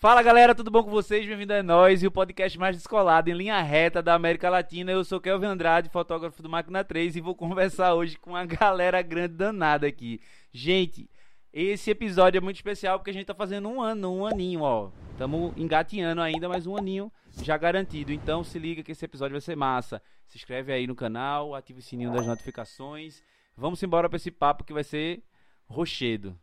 Fala 0.00 0.22
galera, 0.22 0.54
tudo 0.54 0.70
bom 0.70 0.84
com 0.84 0.90
vocês? 0.90 1.26
Bem-vindo 1.26 1.52
a 1.52 1.60
nós 1.60 2.04
e 2.04 2.06
o 2.06 2.10
podcast 2.12 2.56
mais 2.56 2.76
descolado 2.76 3.30
em 3.30 3.32
linha 3.32 3.60
reta 3.60 4.00
da 4.00 4.14
América 4.14 4.48
Latina. 4.48 4.92
Eu 4.92 5.02
sou 5.02 5.20
Kelvin 5.20 5.46
Andrade, 5.46 5.88
fotógrafo 5.88 6.40
do 6.40 6.48
Máquina 6.48 6.84
3 6.84 7.16
e 7.16 7.20
vou 7.20 7.34
conversar 7.34 7.94
hoje 7.94 8.16
com 8.16 8.30
uma 8.30 8.46
galera 8.46 9.02
grande 9.02 9.34
danada 9.34 9.88
aqui. 9.88 10.20
Gente, 10.52 11.10
esse 11.52 11.90
episódio 11.90 12.38
é 12.38 12.40
muito 12.40 12.54
especial 12.54 13.00
porque 13.00 13.10
a 13.10 13.12
gente 13.12 13.26
tá 13.26 13.34
fazendo 13.34 13.68
um 13.68 13.82
ano, 13.82 14.14
um 14.14 14.24
aninho, 14.24 14.60
ó. 14.60 14.92
Estamos 15.10 15.52
engateando 15.56 16.20
ainda, 16.20 16.48
mas 16.48 16.64
um 16.64 16.76
aninho 16.76 17.10
já 17.42 17.56
garantido. 17.56 18.12
Então 18.12 18.44
se 18.44 18.56
liga 18.56 18.84
que 18.84 18.92
esse 18.92 19.04
episódio 19.04 19.32
vai 19.32 19.40
ser 19.40 19.56
massa. 19.56 20.00
Se 20.28 20.38
inscreve 20.38 20.72
aí 20.72 20.86
no 20.86 20.94
canal, 20.94 21.56
ativa 21.56 21.80
o 21.80 21.82
sininho 21.82 22.12
das 22.12 22.24
notificações. 22.24 23.20
Vamos 23.56 23.82
embora 23.82 24.08
pra 24.08 24.14
esse 24.14 24.30
papo 24.30 24.62
que 24.62 24.72
vai 24.72 24.84
ser 24.84 25.24
rochedo. 25.66 26.38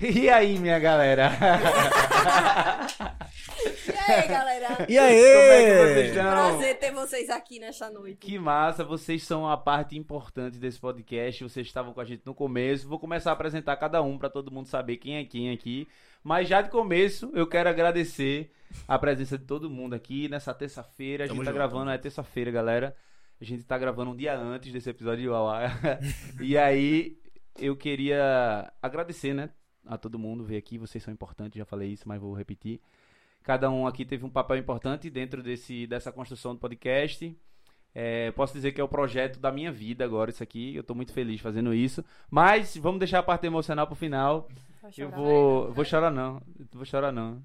E 0.14 0.30
aí, 0.30 0.58
minha 0.58 0.78
galera? 0.78 1.30
E 3.62 4.12
aí, 4.12 4.28
galera? 4.28 4.86
E 4.88 4.98
aí? 4.98 5.20
Como 5.20 5.52
é 5.52 5.64
que 5.64 5.94
vocês 5.94 6.08
estão? 6.08 6.30
Prazer 6.30 6.78
ter 6.78 6.92
vocês 6.92 7.30
aqui 7.30 7.58
nesta 7.60 7.90
noite. 7.90 8.16
Que 8.16 8.38
massa, 8.38 8.82
vocês 8.82 9.22
são 9.22 9.48
a 9.48 9.56
parte 9.56 9.96
importante 9.96 10.58
desse 10.58 10.80
podcast. 10.80 11.44
Vocês 11.44 11.66
estavam 11.66 11.92
com 11.92 12.00
a 12.00 12.04
gente 12.04 12.22
no 12.24 12.34
começo. 12.34 12.88
Vou 12.88 12.98
começar 12.98 13.30
a 13.30 13.32
apresentar 13.34 13.76
cada 13.76 14.02
um 14.02 14.18
para 14.18 14.30
todo 14.30 14.50
mundo 14.50 14.66
saber 14.66 14.96
quem 14.96 15.16
é 15.16 15.24
quem 15.24 15.50
aqui. 15.50 15.86
Mas 16.24 16.48
já 16.48 16.62
de 16.62 16.70
começo, 16.70 17.30
eu 17.34 17.46
quero 17.46 17.68
agradecer 17.68 18.50
a 18.88 18.98
presença 18.98 19.36
de 19.36 19.44
todo 19.44 19.70
mundo 19.70 19.94
aqui 19.94 20.28
nessa 20.28 20.54
terça-feira. 20.54 21.24
A 21.24 21.26
gente 21.26 21.36
Tamo 21.36 21.44
tá 21.44 21.50
junto. 21.50 21.58
gravando, 21.58 21.90
é 21.90 21.98
terça-feira, 21.98 22.50
galera. 22.50 22.96
A 23.40 23.44
gente 23.44 23.62
tá 23.64 23.78
gravando 23.78 24.10
um 24.10 24.16
dia 24.16 24.36
antes 24.36 24.72
desse 24.72 24.90
episódio 24.90 25.22
de 25.22 25.28
Uauá. 25.28 25.70
e 26.40 26.56
aí, 26.56 27.18
eu 27.58 27.76
queria 27.76 28.72
agradecer, 28.82 29.34
né? 29.34 29.50
A 29.86 29.96
todo 29.96 30.18
mundo 30.18 30.44
veio 30.44 30.58
aqui. 30.58 30.78
Vocês 30.78 31.02
são 31.02 31.12
importantes, 31.12 31.58
já 31.58 31.64
falei 31.64 31.90
isso, 31.90 32.08
mas 32.08 32.20
vou 32.20 32.34
repetir. 32.34 32.80
Cada 33.42 33.70
um 33.70 33.86
aqui 33.86 34.04
teve 34.04 34.24
um 34.24 34.30
papel 34.30 34.56
importante 34.56 35.08
dentro 35.08 35.42
desse, 35.42 35.86
dessa 35.86 36.12
construção 36.12 36.54
do 36.54 36.60
podcast. 36.60 37.36
É, 37.94 38.30
posso 38.32 38.52
dizer 38.52 38.72
que 38.72 38.80
é 38.80 38.84
o 38.84 38.88
projeto 38.88 39.40
da 39.40 39.50
minha 39.50 39.72
vida 39.72 40.04
agora, 40.04 40.30
isso 40.30 40.42
aqui. 40.42 40.74
Eu 40.74 40.84
tô 40.84 40.94
muito 40.94 41.12
feliz 41.12 41.40
fazendo 41.40 41.74
isso. 41.74 42.04
Mas 42.30 42.76
vamos 42.76 42.98
deixar 42.98 43.18
a 43.18 43.22
parte 43.22 43.46
emocional 43.46 43.86
pro 43.86 43.96
final. 43.96 44.48
Vai 44.82 44.92
Eu 44.96 45.10
vou. 45.10 45.68
né? 45.68 45.74
Vou 45.74 45.84
chorar 45.84 46.10
não. 46.10 46.42
Vou 46.72 46.84
chorar 46.84 47.12
não. 47.12 47.42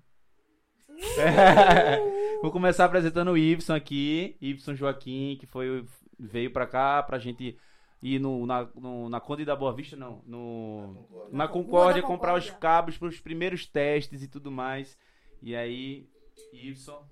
vou 2.42 2.52
começar 2.52 2.86
apresentando 2.86 3.32
o 3.32 3.38
Ibson 3.38 3.74
aqui. 3.74 4.38
Ibson 4.42 4.76
Joaquim, 4.76 5.38
que 5.40 5.46
foi, 5.46 5.86
veio 6.20 6.52
pra 6.52 6.68
cá 6.68 7.02
pra 7.04 7.18
gente 7.18 7.58
ir 8.06 8.20
no, 8.20 8.46
na, 8.46 8.66
no- 8.76 9.10
na 9.10 9.20
Conde 9.20 9.44
da 9.46 9.56
Boa 9.56 9.74
Vista, 9.74 9.96
não. 9.96 10.22
No, 10.26 11.30
na 11.32 11.48
Concórdia, 11.48 12.02
da 12.02 12.08
comprar 12.08 12.36
os 12.38 12.46
Concórdia. 12.46 12.60
cabos 12.62 12.98
pros 12.98 13.20
primeiros 13.20 13.66
testes 13.66 14.22
e 14.22 14.28
tudo 14.28 14.52
mais. 14.52 14.98
E 15.42 15.56
aí, 15.56 16.08
Ibson. 16.54 17.08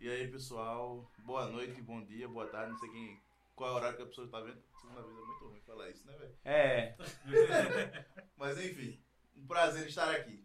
E 0.00 0.08
aí, 0.08 0.26
pessoal, 0.28 1.10
boa 1.24 1.46
noite, 1.50 1.80
bom 1.82 2.02
dia, 2.02 2.26
boa 2.26 2.46
tarde, 2.46 2.72
não 2.72 2.78
sei 2.78 2.88
quem, 2.90 3.20
qual 3.54 3.68
é 3.68 3.72
o 3.72 3.76
horário 3.76 3.96
que 3.98 4.02
a 4.02 4.06
pessoa 4.06 4.26
tá 4.28 4.40
vendo. 4.40 4.58
Segunda 4.80 5.02
vez 5.02 5.14
é 5.18 5.20
muito 5.26 5.44
ruim 5.48 5.60
falar 5.60 5.90
isso, 5.90 6.06
né, 6.06 6.12
velho? 6.18 6.34
É. 6.42 6.96
Mas 8.38 8.58
enfim, 8.64 8.98
um 9.36 9.46
prazer 9.46 9.86
estar 9.86 10.10
aqui. 10.10 10.42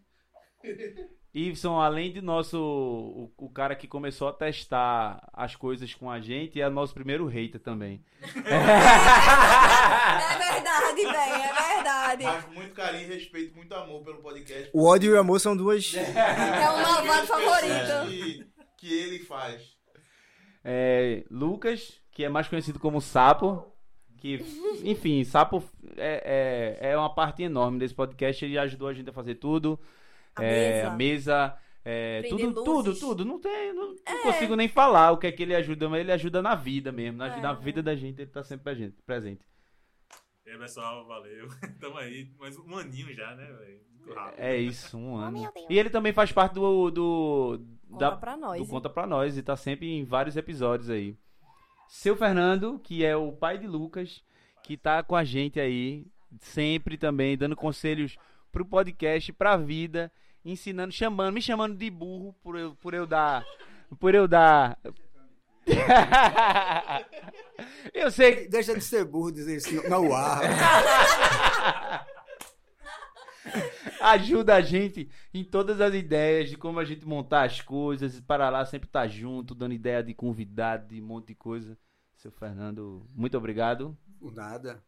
Ibson, 1.36 1.82
além 1.82 2.14
de 2.14 2.22
nosso. 2.22 2.58
O, 2.58 3.30
o 3.38 3.50
cara 3.50 3.76
que 3.76 3.90
começou 3.90 4.30
a 4.30 4.34
testar 4.34 5.30
as 5.34 5.54
coisas 5.54 5.94
com 5.94 6.10
a 6.10 6.22
gente, 6.22 6.62
é 6.62 6.70
nosso 6.70 6.94
primeiro 6.94 7.28
hater 7.28 7.60
também. 7.60 8.02
É 8.22 8.30
verdade, 10.38 10.96
bem, 10.96 11.44
é 11.44 11.54
verdade. 11.76 12.24
Mas 12.24 12.46
com 12.46 12.54
muito 12.54 12.74
carinho, 12.74 13.10
respeito, 13.10 13.54
muito 13.54 13.76
amor 13.76 14.02
pelo 14.04 14.22
podcast. 14.22 14.70
O 14.74 14.86
ódio 14.86 15.12
e 15.12 15.14
o 15.14 15.20
amor 15.20 15.42
são 15.42 15.58
duas. 15.58 15.94
É 15.94 16.70
o 16.70 16.82
malvado 16.82 17.28
favorito. 17.28 18.08
Que, 18.08 18.48
que 18.78 18.94
ele 18.94 19.20
faz. 19.20 19.76
É, 20.64 21.26
Lucas, 21.30 22.00
que 22.12 22.24
é 22.24 22.30
mais 22.30 22.48
conhecido 22.48 22.80
como 22.80 23.02
Sapo. 23.02 23.66
Que, 24.20 24.40
enfim, 24.86 25.22
Sapo 25.26 25.62
é, 25.98 26.78
é, 26.82 26.92
é 26.92 26.98
uma 26.98 27.14
parte 27.14 27.44
enorme 27.44 27.78
desse 27.78 27.94
podcast. 27.94 28.46
Ele 28.46 28.58
ajudou 28.58 28.88
a 28.88 28.94
gente 28.94 29.10
a 29.10 29.14
fazer 29.14 29.36
tudo. 29.36 29.78
A 30.36 30.44
É, 30.44 30.74
mesa. 30.76 30.88
a 30.88 30.96
mesa. 30.96 31.58
é, 31.84 32.22
tudo, 32.30 32.54
tudo, 32.54 32.72
luzes. 32.90 33.00
tudo. 33.00 33.26
Não 33.26 33.40
tem. 33.40 33.74
Não, 33.74 33.96
não 34.06 34.24
consigo 34.24 34.56
nem 34.56 34.68
falar 34.68 35.12
o 35.12 35.18
que 35.18 35.28
é 35.28 35.32
que 35.32 35.44
ele 35.44 35.56
ajuda, 35.56 35.88
mas 35.88 36.00
ele 36.02 36.12
ajuda 36.12 36.42
na 36.42 36.56
vida 36.56 36.92
mesmo. 36.92 37.18
Na, 37.18 37.38
É. 37.38 37.42
na 37.42 37.54
vida 37.54 37.82
da 37.84 37.96
gente, 37.96 38.22
ele 38.22 38.32
tá 38.32 38.44
sempre 38.44 38.64
presente. 38.64 38.96
presente. 39.06 39.46
E 40.46 40.50
aí, 40.52 40.58
pessoal, 40.60 41.06
valeu. 41.08 41.48
Tamo 41.80 41.98
aí, 41.98 42.30
mais 42.40 42.58
um 42.58 42.78
aninho 42.78 43.14
já, 43.14 43.36
né, 43.36 43.46
velho? 43.46 43.80
Muito 43.98 44.14
rápido. 44.14 44.40
É 44.40 44.58
isso, 44.58 44.98
um 44.98 45.16
ano. 45.16 45.42
meu 45.42 45.52
Deus. 45.52 45.66
E 45.70 45.78
ele 45.80 45.90
também 45.90 46.14
faz 46.14 46.32
parte 46.32 46.54
do. 46.54 46.92
do 46.92 47.60
Conta 47.90 48.00
da- 48.12 48.16
pra 48.18 48.36
nós. 48.38 48.58
do 48.60 48.64
hein? 48.64 48.70
Conta 48.70 48.90
Pra 48.90 49.08
Nós 49.08 49.38
e 49.38 49.42
tá 49.44 49.56
sempre 49.56 49.88
em 49.92 50.04
vários 50.04 50.36
episódios 50.36 50.90
aí. 50.90 51.16
Seu 51.88 52.16
Fernando, 52.16 52.80
que 52.80 53.06
é 53.06 53.16
o 53.16 53.32
pai 53.32 53.58
de 53.58 53.68
Lucas, 53.68 54.24
que 54.64 54.76
tá 54.76 55.02
com 55.04 55.16
a 55.16 55.24
gente 55.24 55.60
aí, 55.60 56.06
sempre 56.40 56.98
também, 56.98 57.38
dando 57.38 57.56
conselhos 57.56 58.18
pro 58.52 58.66
podcast, 58.66 59.32
pra 59.34 59.56
vida, 59.56 60.12
ensinando, 60.46 60.94
chamando, 60.94 61.34
me 61.34 61.42
chamando 61.42 61.76
de 61.76 61.90
burro 61.90 62.36
por 62.44 62.56
eu, 62.58 62.76
por 62.76 62.94
eu 62.94 63.08
dar. 63.08 63.44
Por 64.00 64.14
eu 64.14 64.28
dar. 64.28 64.78
eu 67.94 68.12
sei 68.12 68.36
que. 68.36 68.48
Deixa 68.48 68.76
de 68.76 68.82
ser 68.82 69.06
burro 69.06 69.32
dizer 69.32 69.58
isso 69.58 69.90
no 69.90 70.14
ar. 70.14 70.42
ajuda 74.02 74.56
a 74.56 74.62
gente 74.62 75.10
em 75.34 75.44
todas 75.44 75.82
as 75.82 75.94
ideias 75.94 76.50
de 76.50 76.58
como 76.58 76.80
a 76.80 76.86
gente 76.86 77.08
montar 77.08 77.44
as 77.44 77.62
coisas, 77.62 78.20
para 78.22 78.50
lá 78.50 78.66
sempre 78.66 78.88
estar 78.88 79.08
junto, 79.08 79.56
dando 79.56 79.74
ideia 79.74 80.04
de 80.04 80.14
convidado, 80.14 80.88
de 80.88 81.02
um 81.02 81.06
monte 81.06 81.30
de 81.30 81.36
coisa. 81.36 81.78
Seu 82.16 82.32
Fernando, 82.32 83.08
muito 83.14 83.38
obrigado. 83.38 83.98
Por 84.20 84.34
nada. 84.34 84.84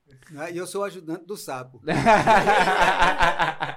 E 0.52 0.58
eu 0.58 0.66
sou 0.66 0.82
o 0.82 0.86
ajudante 0.86 1.26
do 1.26 1.38
sapo. 1.38 1.82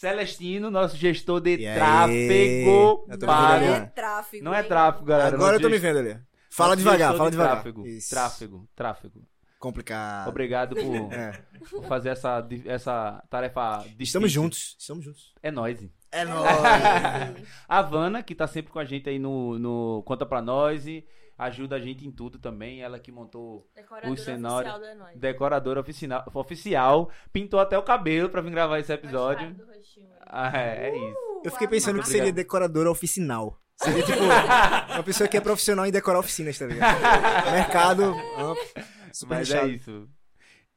Celestino, 0.00 0.70
nosso 0.70 0.96
gestor 0.96 1.42
de 1.42 1.56
E 1.58 1.74
tráfego 1.74 3.04
pago. 3.06 3.06
vendo 3.18 3.66
É 3.68 3.74
ali, 3.76 3.90
tráfico. 3.90 4.42
Não 4.44 4.54
é 4.54 4.62
tráfego, 4.62 5.04
galera. 5.04 5.36
Agora 5.36 5.56
eu 5.56 5.60
tô 5.60 5.68
me 5.68 5.76
vendo 5.78 5.98
ali. 5.98 6.18
Fala 6.48 6.74
nosso 6.74 6.82
devagar, 6.82 7.14
fala 7.14 7.30
de 7.30 7.36
devagar. 7.36 7.54
Tráfego, 7.56 7.86
Isso. 7.86 8.08
tráfego, 8.08 8.68
tráfego. 8.74 9.22
Complicado. 9.58 10.28
Obrigado 10.28 10.74
por, 10.74 10.82
É. 11.12 11.32
por 11.68 11.84
fazer 11.84 12.08
essa, 12.08 12.48
essa 12.64 13.22
tarefa 13.28 13.76
difícil. 13.82 14.04
Estamos 14.04 14.32
juntos. 14.32 14.74
Estamos 14.78 15.04
juntos. 15.04 15.34
É 15.42 15.50
nóis. 15.50 15.78
É 16.10 16.24
nóis. 16.24 16.48
A 17.68 17.82
Vana, 17.82 18.22
que 18.22 18.34
tá 18.34 18.46
sempre 18.46 18.72
com 18.72 18.78
a 18.78 18.86
gente 18.86 19.06
aí 19.06 19.18
no, 19.18 19.58
no 19.58 20.02
Conta 20.06 20.24
Pra 20.24 20.40
Nós, 20.40 20.86
e 20.86 21.04
ajuda 21.40 21.76
a 21.76 21.80
gente 21.80 22.06
em 22.06 22.10
tudo 22.10 22.38
também. 22.38 22.82
Ela 22.82 22.98
que 22.98 23.10
montou 23.10 23.66
Decoradora 23.74 24.12
o 24.12 24.16
cenário. 24.16 24.70
oficial 24.70 24.80
da 24.80 24.94
Nós. 24.94 25.18
decoradora 25.18 25.80
oficial, 25.80 26.24
oficial, 26.34 27.10
pintou 27.32 27.58
até 27.60 27.76
o 27.78 27.82
cabelo 27.82 28.28
pra 28.28 28.40
vir 28.40 28.50
gravar 28.50 28.78
esse 28.78 28.92
episódio. 28.92 29.52
Do 29.54 29.66
rostinho. 29.66 30.10
Ah, 30.26 30.50
é, 30.56 30.90
é 30.90 30.96
isso. 30.96 31.16
Eu 31.44 31.50
fiquei 31.50 31.68
pensando 31.68 32.00
que 32.00 32.08
seria 32.08 32.32
decoradora 32.32 32.90
oficinal. 32.90 33.58
Seria 33.76 34.02
tipo 34.02 34.18
uma 34.94 35.02
pessoa 35.02 35.26
que 35.28 35.36
é 35.36 35.40
profissional 35.40 35.86
em 35.86 35.90
decorar 35.90 36.18
oficinas, 36.18 36.58
tá 36.58 36.66
ligado? 36.66 37.00
Mercado 37.50 38.04
amplo, 38.36 38.84
super 39.12 39.36
Mas 39.38 39.50
é 39.50 39.66
isso. 39.68 40.06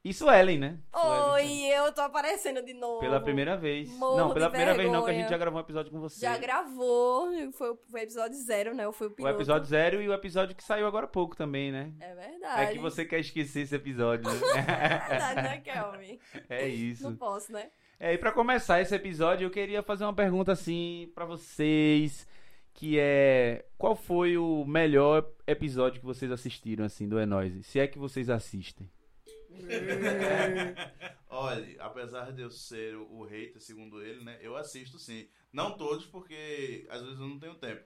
Isso 0.03 0.29
Ellen, 0.29 0.59
né? 0.59 0.79
Suelen. 0.93 1.31
Oi, 1.31 1.77
eu 1.77 1.93
tô 1.93 2.01
aparecendo 2.01 2.61
de 2.61 2.73
novo. 2.73 2.99
Pela 2.99 3.21
primeira 3.21 3.55
vez. 3.55 3.89
Morro 3.89 4.17
não, 4.17 4.33
pela 4.33 4.49
primeira 4.49 4.73
vez 4.73 4.91
não, 4.91 4.99
que 4.99 5.03
a 5.03 5.05
vergonha. 5.05 5.21
gente 5.21 5.29
já 5.29 5.37
gravou 5.37 5.59
um 5.59 5.63
episódio 5.63 5.91
com 5.93 5.99
você. 6.01 6.19
Já 6.19 6.37
gravou, 6.37 7.31
foi 7.53 7.69
o 7.71 7.77
foi 7.89 8.01
o 8.01 8.03
episódio 8.03 8.37
zero, 8.37 8.75
né? 8.75 8.91
Foi 8.91 9.07
o 9.07 9.11
O 9.11 9.13
piloto. 9.13 9.35
episódio 9.35 9.65
zero 9.69 10.01
e 10.01 10.09
o 10.09 10.13
episódio 10.13 10.55
que 10.57 10.63
saiu 10.63 10.85
agora 10.87 11.05
há 11.05 11.09
pouco 11.09 11.37
também, 11.37 11.71
né? 11.71 11.93
É 12.01 12.13
verdade. 12.15 12.61
É 12.63 12.73
que 12.73 12.79
você 12.79 13.05
quer 13.05 13.19
esquecer 13.19 13.61
esse 13.61 13.73
episódio, 13.75 14.29
né? 14.29 14.35
É 14.57 15.07
verdade, 15.09 15.41
né, 15.41 15.57
Kelvin? 15.59 16.19
é 16.49 16.67
isso. 16.67 17.03
Não 17.03 17.15
posso, 17.15 17.53
né? 17.53 17.69
É, 17.97 18.13
e 18.13 18.17
pra 18.17 18.33
começar 18.33 18.81
esse 18.81 18.93
episódio, 18.93 19.45
eu 19.45 19.51
queria 19.51 19.81
fazer 19.81 20.03
uma 20.03 20.13
pergunta 20.13 20.51
assim 20.51 21.09
pra 21.15 21.23
vocês, 21.23 22.27
que 22.73 22.99
é 22.99 23.63
qual 23.77 23.95
foi 23.95 24.35
o 24.37 24.65
melhor 24.65 25.25
episódio 25.47 26.01
que 26.01 26.05
vocês 26.05 26.29
assistiram 26.29 26.83
assim 26.83 27.07
do 27.07 27.17
É? 27.17 27.25
Se 27.61 27.79
é 27.79 27.87
que 27.87 27.97
vocês 27.97 28.29
assistem. 28.29 28.89
Olha, 31.29 31.83
apesar 31.83 32.31
de 32.31 32.41
eu 32.41 32.49
ser 32.49 32.95
o 32.95 33.23
hater, 33.23 33.61
segundo 33.61 34.03
ele, 34.03 34.23
né, 34.23 34.37
eu 34.41 34.55
assisto 34.55 34.99
sim. 34.99 35.27
Não 35.51 35.77
todos, 35.77 36.05
porque 36.05 36.85
às 36.89 37.01
vezes 37.01 37.19
eu 37.19 37.27
não 37.27 37.39
tenho 37.39 37.55
tempo. 37.55 37.83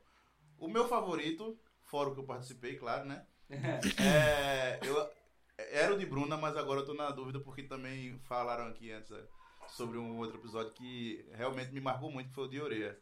O 0.58 0.68
meu 0.68 0.88
favorito, 0.88 1.58
fora 1.84 2.10
o 2.10 2.14
que 2.14 2.20
eu 2.20 2.26
participei, 2.26 2.76
claro, 2.76 3.06
né? 3.06 3.26
É, 4.02 4.80
eu, 4.84 5.10
era 5.58 5.94
o 5.94 5.98
de 5.98 6.06
Bruna, 6.06 6.38
mas 6.38 6.58
agora 6.58 6.82
eu 6.82 6.86
tô 6.86 6.94
na 6.94 7.10
dúvida 7.12 7.40
porque 7.40 7.64
também 7.64 8.20
falaram 8.20 8.68
aqui 8.68 8.92
antes 8.92 9.12
é, 9.12 9.24
sobre 9.70 9.98
um 9.98 10.18
outro 10.18 10.38
episódio 10.38 10.74
que 10.74 11.26
realmente 11.34 11.72
me 11.72 11.80
marcou 11.80 12.12
muito, 12.12 12.30
que 12.30 12.36
foi 12.36 12.46
o 12.46 12.50
de 12.50 12.62
Oreia. 12.62 13.00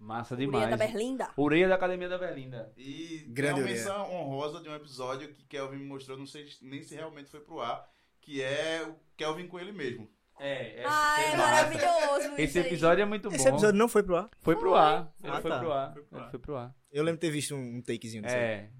Massa 0.00 0.34
demais. 0.36 0.70
da 0.70 0.76
Berlinda. 0.76 1.28
Ureia 1.36 1.68
da 1.68 1.74
Academia 1.74 2.08
da 2.08 2.16
Berlinda. 2.18 2.72
E 2.76 3.18
Grande 3.28 3.54
tem 3.56 3.62
uma 3.64 3.70
menção 3.70 4.10
honrosa 4.10 4.60
de 4.62 4.68
um 4.68 4.74
episódio 4.74 5.32
que 5.34 5.44
Kelvin 5.44 5.76
me 5.76 5.84
mostrou, 5.84 6.16
não 6.16 6.26
sei 6.26 6.46
nem 6.62 6.82
se 6.82 6.94
realmente 6.94 7.30
foi 7.30 7.40
pro 7.40 7.60
ar, 7.60 7.86
que 8.20 8.42
é 8.42 8.82
o 8.88 8.96
Kelvin 9.16 9.46
com 9.46 9.60
ele 9.60 9.72
mesmo. 9.72 10.10
É, 10.38 10.80
é, 10.80 10.84
Ai, 10.86 11.24
é 11.24 11.32
é 11.32 11.36
maravilhoso 11.36 12.32
Esse 12.38 12.42
isso 12.44 12.58
aí. 12.60 12.66
episódio 12.66 13.02
é 13.02 13.04
muito 13.04 13.28
bom. 13.28 13.36
Esse 13.36 13.46
episódio 13.46 13.78
não 13.78 13.88
foi 13.88 14.02
pro 14.02 14.16
ar. 14.16 14.30
Foi 14.40 14.56
pro 14.56 14.74
ar. 14.74 15.12
Ele 15.22 15.32
Ah, 15.32 15.40
foi 15.42 15.50
tá. 15.50 15.58
pro 15.58 15.70
ar. 15.72 15.92
Foi 15.92 16.02
pro 16.02 16.16
Ele 16.16 16.24
ar. 16.24 16.30
foi 16.30 16.38
pro 16.40 16.56
ar. 16.56 16.74
Eu 16.90 17.04
lembro 17.04 17.20
de 17.20 17.26
ter 17.26 17.30
visto 17.30 17.54
um, 17.54 17.82
takezinho 17.82 18.22
desse. 18.22 18.34
aí. 18.34 18.40
É. 18.42 18.70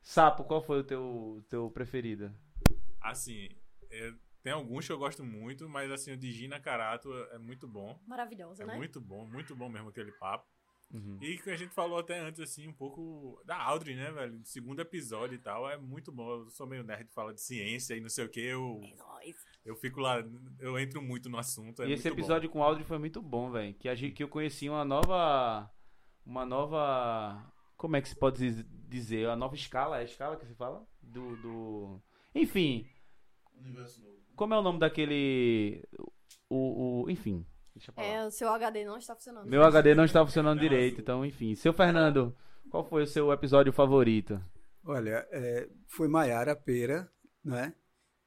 Sapo, 0.00 0.44
qual 0.44 0.62
foi 0.62 0.78
o 0.80 0.84
teu, 0.84 1.44
teu 1.48 1.68
preferido? 1.70 2.32
Assim, 3.00 3.48
é, 3.90 4.12
tem 4.42 4.52
alguns 4.52 4.86
que 4.86 4.92
eu 4.92 4.98
gosto 4.98 5.24
muito, 5.24 5.68
mas 5.68 5.90
assim, 5.90 6.12
o 6.12 6.16
de 6.16 6.30
Gina 6.32 6.58
Carato 6.60 7.12
é 7.30 7.38
muito 7.38 7.66
bom. 7.68 7.98
Maravilhoso, 8.06 8.62
É 8.62 8.66
né? 8.66 8.76
muito 8.76 9.00
bom, 9.00 9.26
muito 9.26 9.54
bom 9.54 9.68
mesmo 9.68 9.88
aquele 9.88 10.12
papo. 10.12 10.46
Uhum. 10.92 11.16
E 11.22 11.38
que 11.38 11.48
a 11.48 11.56
gente 11.56 11.72
falou 11.72 11.98
até 11.98 12.18
antes, 12.18 12.38
assim, 12.38 12.68
um 12.68 12.72
pouco 12.72 13.40
da 13.46 13.56
Audrey, 13.56 13.96
né, 13.96 14.10
velho? 14.12 14.38
Segundo 14.44 14.80
episódio 14.80 15.34
e 15.34 15.38
tal, 15.38 15.66
é 15.70 15.78
muito 15.78 16.12
bom. 16.12 16.30
Eu 16.42 16.50
sou 16.50 16.66
meio 16.66 16.84
nerd, 16.84 17.08
fala 17.14 17.32
de 17.32 17.40
ciência 17.40 17.94
e 17.96 18.00
não 18.00 18.10
sei 18.10 18.26
o 18.26 18.28
que, 18.28 18.40
eu, 18.40 18.78
É 18.84 18.94
nóis. 18.96 19.36
eu 19.64 19.74
fico 19.74 20.00
lá, 20.00 20.22
eu 20.60 20.78
entro 20.78 21.00
muito 21.00 21.30
no 21.30 21.38
assunto. 21.38 21.82
É 21.82 21.86
e 21.88 21.92
esse 21.92 22.02
muito 22.04 22.16
bom. 22.16 22.20
episódio 22.20 22.50
com 22.50 22.58
o 22.58 22.62
Audrey 22.62 22.84
foi 22.84 22.98
muito 22.98 23.22
bom, 23.22 23.50
velho. 23.50 23.72
Que, 23.72 23.88
a 23.88 23.94
gente- 23.94 24.12
que 24.14 24.22
eu 24.22 24.28
conheci 24.28 24.68
uma 24.68 24.84
nova. 24.84 25.70
Uma 26.26 26.44
nova. 26.44 27.42
Como 27.76 27.96
é 27.96 28.02
que 28.02 28.08
se 28.10 28.16
pode 28.16 28.36
diz- 28.38 28.64
dizer? 28.86 29.28
A 29.30 29.34
nova 29.36 29.54
escala? 29.54 29.96
É 29.96 30.00
a 30.00 30.04
escala 30.04 30.36
que 30.36 30.44
se 30.44 30.54
fala? 30.54 30.86
Do. 31.00 31.36
do... 31.38 32.02
Enfim, 32.34 32.86
Universo 33.56 34.02
novo. 34.02 34.11
Como 34.36 34.54
é 34.54 34.58
o 34.58 34.62
nome 34.62 34.78
daquele. 34.78 35.82
O. 36.48 37.04
o- 37.04 37.10
enfim. 37.10 37.46
Deixa 37.74 37.90
eu 37.90 37.94
falar. 37.94 38.06
É, 38.06 38.26
o 38.26 38.30
seu 38.30 38.48
HD 38.50 38.84
não 38.84 38.98
está 38.98 39.14
funcionando. 39.14 39.48
Meu 39.48 39.62
HD 39.64 39.94
não 39.94 40.04
está 40.04 40.24
funcionando 40.24 40.60
direito, 40.60 41.00
então, 41.00 41.24
enfim. 41.24 41.54
Seu 41.54 41.72
Fernando, 41.72 42.36
qual 42.70 42.84
foi 42.84 43.02
o 43.04 43.06
seu 43.06 43.32
episódio 43.32 43.72
favorito? 43.72 44.38
Olha, 44.84 45.26
é, 45.30 45.68
foi 45.86 46.06
Maiara 46.08 46.54
Pera, 46.54 47.08
né? 47.44 47.74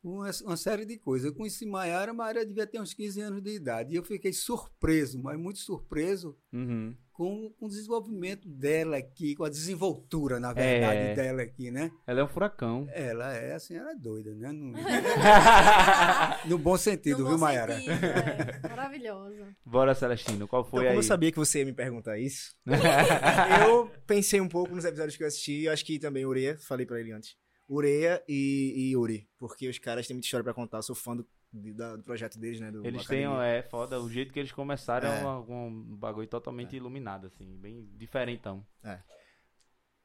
Uma, 0.07 0.29
uma 0.43 0.55
série 0.57 0.85
de 0.85 0.97
coisas. 0.99 1.25
Eu 1.27 1.33
conheci 1.35 1.65
Maiara, 1.65 2.13
Maiara 2.13 2.45
devia 2.45 2.67
ter 2.67 2.79
uns 2.79 2.93
15 2.93 3.19
anos 3.21 3.41
de 3.41 3.49
idade. 3.55 3.93
E 3.93 3.95
eu 3.95 4.03
fiquei 4.03 4.31
surpreso, 4.31 5.19
mas 5.21 5.35
muito 5.37 5.57
surpreso 5.59 6.37
Uhum. 6.53 6.95
com, 7.11 7.51
com 7.57 7.65
o 7.65 7.69
desenvolvimento 7.69 8.47
dela 8.47 8.97
aqui, 8.97 9.35
com 9.35 9.43
a 9.43 9.49
desenvoltura, 9.49 10.39
na 10.39 10.53
verdade, 10.53 10.99
É. 10.99 11.13
dela 11.15 11.41
aqui, 11.41 11.71
né? 11.71 11.91
Ela 12.05 12.19
é 12.19 12.23
um 12.23 12.27
furacão. 12.27 12.87
Ela 12.91 13.33
é 13.33 13.53
assim, 13.55 13.75
ela 13.75 13.91
é 13.91 13.95
doida, 13.95 14.33
né? 14.35 14.51
No, 14.51 14.73
no 16.45 16.57
bom 16.57 16.77
sentido, 16.77 17.19
No 17.23 17.29
viu, 17.29 17.37
Maiara? 17.37 17.73
é. 17.73 18.67
Maravilhoso. 18.69 19.43
Bora, 19.65 19.95
Celestino, 19.95 20.47
qual 20.47 20.61
Então, 20.61 20.71
foi 20.71 20.79
como 20.81 20.91
aí? 20.91 20.97
eu 20.97 21.03
sabia 21.03 21.31
que 21.31 21.37
você 21.37 21.59
ia 21.59 21.65
me 21.65 21.73
perguntar 21.73 22.17
isso, 22.19 22.55
eu 23.67 23.89
pensei 24.05 24.39
um 24.39 24.47
pouco 24.47 24.75
nos 24.75 24.85
episódios 24.85 25.17
que 25.17 25.23
eu 25.23 25.27
assisti. 25.27 25.63
Eu 25.63 25.73
acho 25.73 25.83
que 25.85 25.97
também 25.99 26.25
Ureia, 26.25 26.57
falei 26.59 26.85
pra 26.85 26.99
ele 26.99 27.11
antes. 27.11 27.35
Ureia 27.69 28.23
e, 28.27 28.73
e 28.75 28.91
Yuri. 28.93 29.27
Porque 29.37 29.67
os 29.67 29.79
caras 29.79 30.05
têm 30.07 30.15
muita 30.15 30.25
história 30.27 30.43
pra 30.43 30.53
contar. 30.53 30.77
Eu 30.77 30.83
sou 30.83 30.95
fã 30.95 31.15
do, 31.15 31.27
da- 31.51 31.95
do 31.95 32.03
projeto 32.03 32.37
deles, 32.37 32.59
né? 32.59 32.71
Do 32.71 32.85
Eles 32.85 33.05
têm, 33.05 33.25
é 33.25 33.61
foda, 33.63 33.99
o 33.99 34.09
jeito 34.09 34.31
que 34.33 34.39
eles 34.39 34.51
começaram 34.51 35.09
é, 35.09 35.19
É. 35.19 35.21
uma- 35.23 35.39
um 35.39 35.95
bagulho 35.95 36.27
totalmente 36.27 36.75
iluminado, 36.75 37.27
assim, 37.27 37.57
bem 37.57 37.89
diferentão. 37.97 38.65
É. 38.83 39.01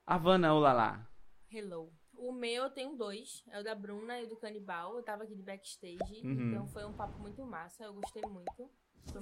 Havana, 0.07 0.53
olá 0.55 1.07
Hello. 1.53 1.93
O 2.15 2.33
meu 2.33 2.65
eu 2.65 2.71
tenho 2.71 2.97
dois. 2.97 3.43
É 3.49 3.61
o 3.61 3.65
da 3.65 3.75
Bruna 3.75 4.21
e 4.21 4.25
o 4.25 4.29
do 4.29 4.37
Canibal. 4.37 4.97
Eu 4.97 5.03
tava 5.03 5.25
aqui 5.25 5.35
de 5.35 5.43
backstage. 5.43 6.21
Uhum. 6.23 6.51
Então 6.51 6.67
foi 6.69 6.85
um 6.85 6.93
papo 6.93 7.19
muito 7.19 7.45
massa. 7.47 7.85
Eu 7.85 7.95
gostei 7.95 8.23
muito. 8.29 8.71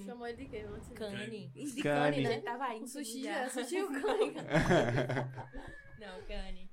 Chamou 0.05 0.26
ele 0.26 0.44
de 0.44 0.46
quê? 0.46 0.64
Cane. 0.96 1.49
De 1.55 1.82
Cane. 1.82 2.23
Né? 2.23 2.29
né? 2.29 2.40
Tava 2.40 2.64
aí. 2.64 2.82
O 2.82 2.87
sushi, 2.88 3.23
já. 3.23 3.38
é, 3.38 3.49
sushi 3.49 3.82
o 3.82 3.88
cane. 3.88 4.35
Não, 6.00 6.23
cane. 6.26 6.68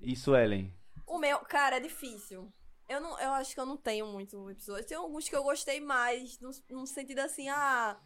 E 0.00 0.16
Suelen? 0.16 0.72
O 1.06 1.18
meu, 1.18 1.38
cara, 1.40 1.76
é 1.76 1.80
difícil. 1.80 2.52
Eu, 2.88 3.00
não, 3.00 3.18
eu 3.18 3.32
acho 3.32 3.54
que 3.54 3.60
eu 3.60 3.66
não 3.66 3.76
tenho 3.76 4.06
muito 4.06 4.50
episódio. 4.50 4.86
Tem 4.86 4.96
alguns 4.96 5.28
que 5.28 5.34
eu 5.34 5.42
gostei 5.42 5.80
mais, 5.80 6.38
num, 6.38 6.50
num 6.70 6.86
sentido 6.86 7.20
assim, 7.20 7.48
ah, 7.48 7.98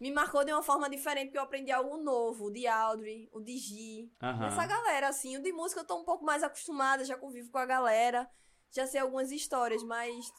me 0.00 0.10
marcou 0.10 0.44
de 0.44 0.52
uma 0.52 0.62
forma 0.62 0.90
diferente, 0.90 1.26
porque 1.26 1.38
eu 1.38 1.42
aprendi 1.42 1.70
algo 1.70 1.96
novo. 1.96 2.46
O 2.46 2.50
de 2.50 2.66
Audrey, 2.66 3.28
o 3.32 3.40
de. 3.40 4.10
Aham. 4.20 4.46
Essa 4.46 4.66
galera, 4.66 5.08
assim, 5.08 5.36
o 5.36 5.42
de 5.42 5.52
música 5.52 5.80
eu 5.80 5.86
tô 5.86 5.96
um 5.96 6.04
pouco 6.04 6.24
mais 6.24 6.42
acostumada, 6.42 7.04
já 7.04 7.16
convivo 7.16 7.50
com 7.50 7.58
a 7.58 7.66
galera, 7.66 8.28
já 8.70 8.86
sei 8.86 9.00
algumas 9.00 9.30
histórias, 9.30 9.82
mas. 9.82 10.32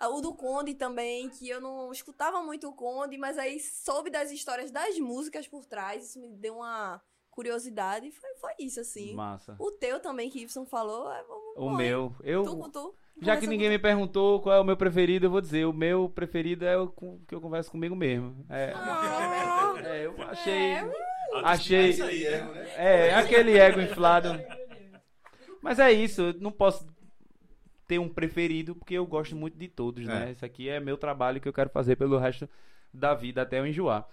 O 0.00 0.20
do 0.20 0.34
Conde 0.34 0.74
também, 0.74 1.28
que 1.30 1.48
eu 1.48 1.60
não 1.60 1.92
escutava 1.92 2.42
muito 2.42 2.68
o 2.68 2.74
Conde, 2.74 3.16
mas 3.16 3.38
aí 3.38 3.60
soube 3.60 4.10
das 4.10 4.32
histórias 4.32 4.72
das 4.72 4.98
músicas 4.98 5.46
por 5.46 5.64
trás, 5.64 6.08
isso 6.08 6.20
me 6.20 6.28
deu 6.28 6.56
uma 6.56 7.00
curiosidade. 7.32 8.10
Foi, 8.12 8.30
foi 8.40 8.52
isso, 8.60 8.78
assim. 8.80 9.14
Massa. 9.14 9.56
O 9.58 9.72
teu 9.72 9.98
também, 9.98 10.30
que 10.30 10.40
Ibson 10.42 10.64
falou, 10.64 11.10
é 11.12 11.24
O 11.56 11.70
meu, 11.70 12.14
eu... 12.22 12.44
Tu 12.44 12.70
tu. 12.70 12.94
Já 13.20 13.36
que 13.36 13.46
ninguém 13.46 13.68
me 13.68 13.78
perguntou 13.78 14.40
qual 14.40 14.54
é 14.56 14.60
o 14.60 14.64
meu 14.64 14.76
preferido, 14.76 15.26
eu 15.26 15.30
vou 15.30 15.40
dizer, 15.40 15.66
o 15.66 15.72
meu 15.72 16.08
preferido 16.08 16.64
é 16.64 16.76
o 16.78 16.88
com- 16.88 17.20
que 17.26 17.34
eu 17.34 17.40
converso 17.40 17.70
comigo 17.70 17.94
mesmo. 17.94 18.44
É, 18.48 18.72
Ah, 18.74 19.74
é, 19.84 20.06
eu 20.06 20.14
achei... 20.22 20.72
É, 20.72 20.90
Achei... 21.44 21.88
Isso 21.90 22.04
aí, 22.04 22.26
é, 22.26 22.42
né? 22.44 22.68
É, 22.76 23.14
aquele 23.14 23.58
ego 23.58 23.80
inflado. 23.80 24.38
Mas 25.62 25.78
é 25.78 25.90
isso, 25.92 26.20
eu 26.22 26.34
não 26.40 26.50
posso 26.52 26.86
ter 27.86 27.98
um 27.98 28.08
preferido 28.08 28.74
porque 28.74 28.94
eu 28.94 29.06
gosto 29.06 29.34
muito 29.36 29.56
de 29.56 29.68
todos, 29.68 30.04
né? 30.06 30.32
Isso 30.32 30.44
aqui 30.44 30.68
é 30.68 30.80
meu 30.80 30.96
trabalho 30.96 31.40
que 31.40 31.48
eu 31.48 31.52
quero 31.52 31.70
fazer 31.70 31.96
pelo 31.96 32.18
resto 32.18 32.48
da 32.92 33.14
vida 33.14 33.42
até 33.42 33.58
eu 33.60 33.66
enjoar. 33.66 34.06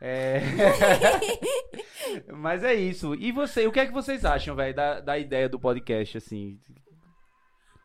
É... 0.00 0.40
Mas 2.32 2.64
é 2.64 2.74
isso. 2.74 3.14
E 3.14 3.32
você, 3.32 3.66
o 3.66 3.72
que 3.72 3.80
é 3.80 3.86
que 3.86 3.92
vocês 3.92 4.24
acham, 4.24 4.54
velho, 4.54 4.74
da, 4.74 5.00
da 5.00 5.18
ideia 5.18 5.48
do 5.48 5.58
podcast, 5.58 6.18
assim? 6.18 6.58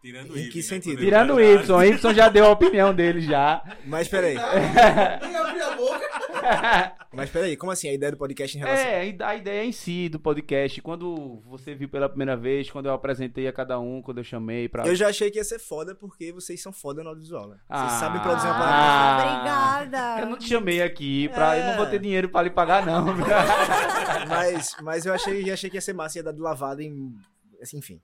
Tirando 0.01 0.31
o 0.31 0.37
Em 0.37 0.49
que 0.49 0.57
né, 0.57 0.63
sentido? 0.63 0.97
Tirando 0.97 1.35
o 1.35 1.39
Y, 1.39 1.75
o 1.75 1.83
Y 1.83 2.13
já 2.13 2.27
deu 2.27 2.45
a 2.45 2.51
opinião 2.51 2.93
dele 2.93 3.21
já. 3.21 3.61
Mas 3.85 4.07
peraí. 4.07 4.35
Nem 5.21 5.35
abri 5.35 5.61
a 5.61 5.75
boca. 5.75 6.10
Mas 7.13 7.29
peraí, 7.29 7.57
como 7.57 7.71
assim? 7.71 7.89
A 7.89 7.93
ideia 7.93 8.11
do 8.11 8.17
podcast 8.17 8.57
em 8.57 8.61
relação. 8.61 8.85
É, 8.85 9.01
a 9.23 9.35
ideia 9.35 9.63
em 9.65 9.71
si 9.71 10.07
do 10.09 10.19
podcast, 10.19 10.81
quando 10.81 11.41
você 11.45 11.75
viu 11.75 11.89
pela 11.89 12.07
primeira 12.07 12.37
vez, 12.37 12.69
quando 12.71 12.85
eu 12.87 12.93
apresentei 12.93 13.47
a 13.47 13.53
cada 13.53 13.79
um, 13.79 14.01
quando 14.01 14.19
eu 14.19 14.23
chamei 14.23 14.69
pra... 14.69 14.85
Eu 14.87 14.95
já 14.95 15.09
achei 15.09 15.29
que 15.29 15.37
ia 15.37 15.43
ser 15.43 15.59
foda 15.59 15.93
porque 15.93 16.31
vocês 16.31 16.61
são 16.61 16.71
foda 16.71 17.03
no 17.03 17.09
audiovisual, 17.09 17.49
né? 17.49 17.57
Ah. 17.69 17.87
Vocês 17.87 17.99
sabem 17.99 18.21
produzir 18.21 18.47
uma 18.47 18.53
parada. 18.59 19.51
Ah. 19.51 19.77
Obrigada. 19.77 20.21
Eu 20.21 20.29
não 20.29 20.37
te 20.37 20.47
chamei 20.47 20.81
aqui 20.81 21.27
pra. 21.29 21.57
Eu 21.57 21.65
não 21.67 21.77
vou 21.77 21.85
ter 21.87 21.95
É. 21.97 21.99
dinheiro 21.99 22.29
pra 22.29 22.41
lhe 22.41 22.49
pagar, 22.49 22.85
não. 22.85 23.05
Mas, 24.27 24.75
mas 24.81 25.05
eu 25.05 25.13
achei, 25.13 25.43
já 25.45 25.53
achei 25.53 25.69
que 25.69 25.77
ia 25.77 25.81
ser 25.81 25.93
massa, 25.93 26.19
ia 26.19 26.23
dar 26.23 26.31
de 26.31 26.39
lavada 26.39 26.81
em. 26.83 27.13
Assim, 27.61 27.77
enfim. 27.77 28.01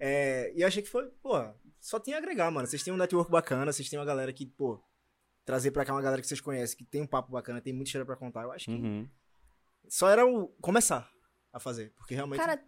É, 0.00 0.52
e 0.54 0.62
eu 0.62 0.66
achei 0.68 0.82
que 0.82 0.88
foi, 0.88 1.04
pô, 1.22 1.42
só 1.80 1.98
tinha 1.98 2.16
a 2.16 2.18
agregar, 2.18 2.50
mano. 2.50 2.66
Vocês 2.66 2.82
têm 2.82 2.92
um 2.92 2.96
network 2.96 3.30
bacana, 3.30 3.72
vocês 3.72 3.88
têm 3.88 3.98
uma 3.98 4.04
galera 4.04 4.32
que, 4.32 4.46
pô, 4.46 4.80
trazer 5.44 5.70
pra 5.70 5.84
cá 5.84 5.92
uma 5.92 6.02
galera 6.02 6.20
que 6.22 6.28
vocês 6.28 6.40
conhecem, 6.40 6.76
que 6.76 6.84
tem 6.84 7.02
um 7.02 7.06
papo 7.06 7.30
bacana, 7.32 7.60
tem 7.60 7.72
muita 7.72 7.88
história 7.88 8.06
pra 8.06 8.16
contar. 8.16 8.42
Eu 8.42 8.52
acho 8.52 8.66
que 8.66 8.72
Uhum. 8.72 9.08
só 9.88 10.08
era 10.08 10.26
o 10.26 10.48
começar 10.60 11.10
a 11.52 11.58
fazer. 11.60 11.92
Porque 11.96 12.14
realmente. 12.14 12.38
Cara, 12.40 12.62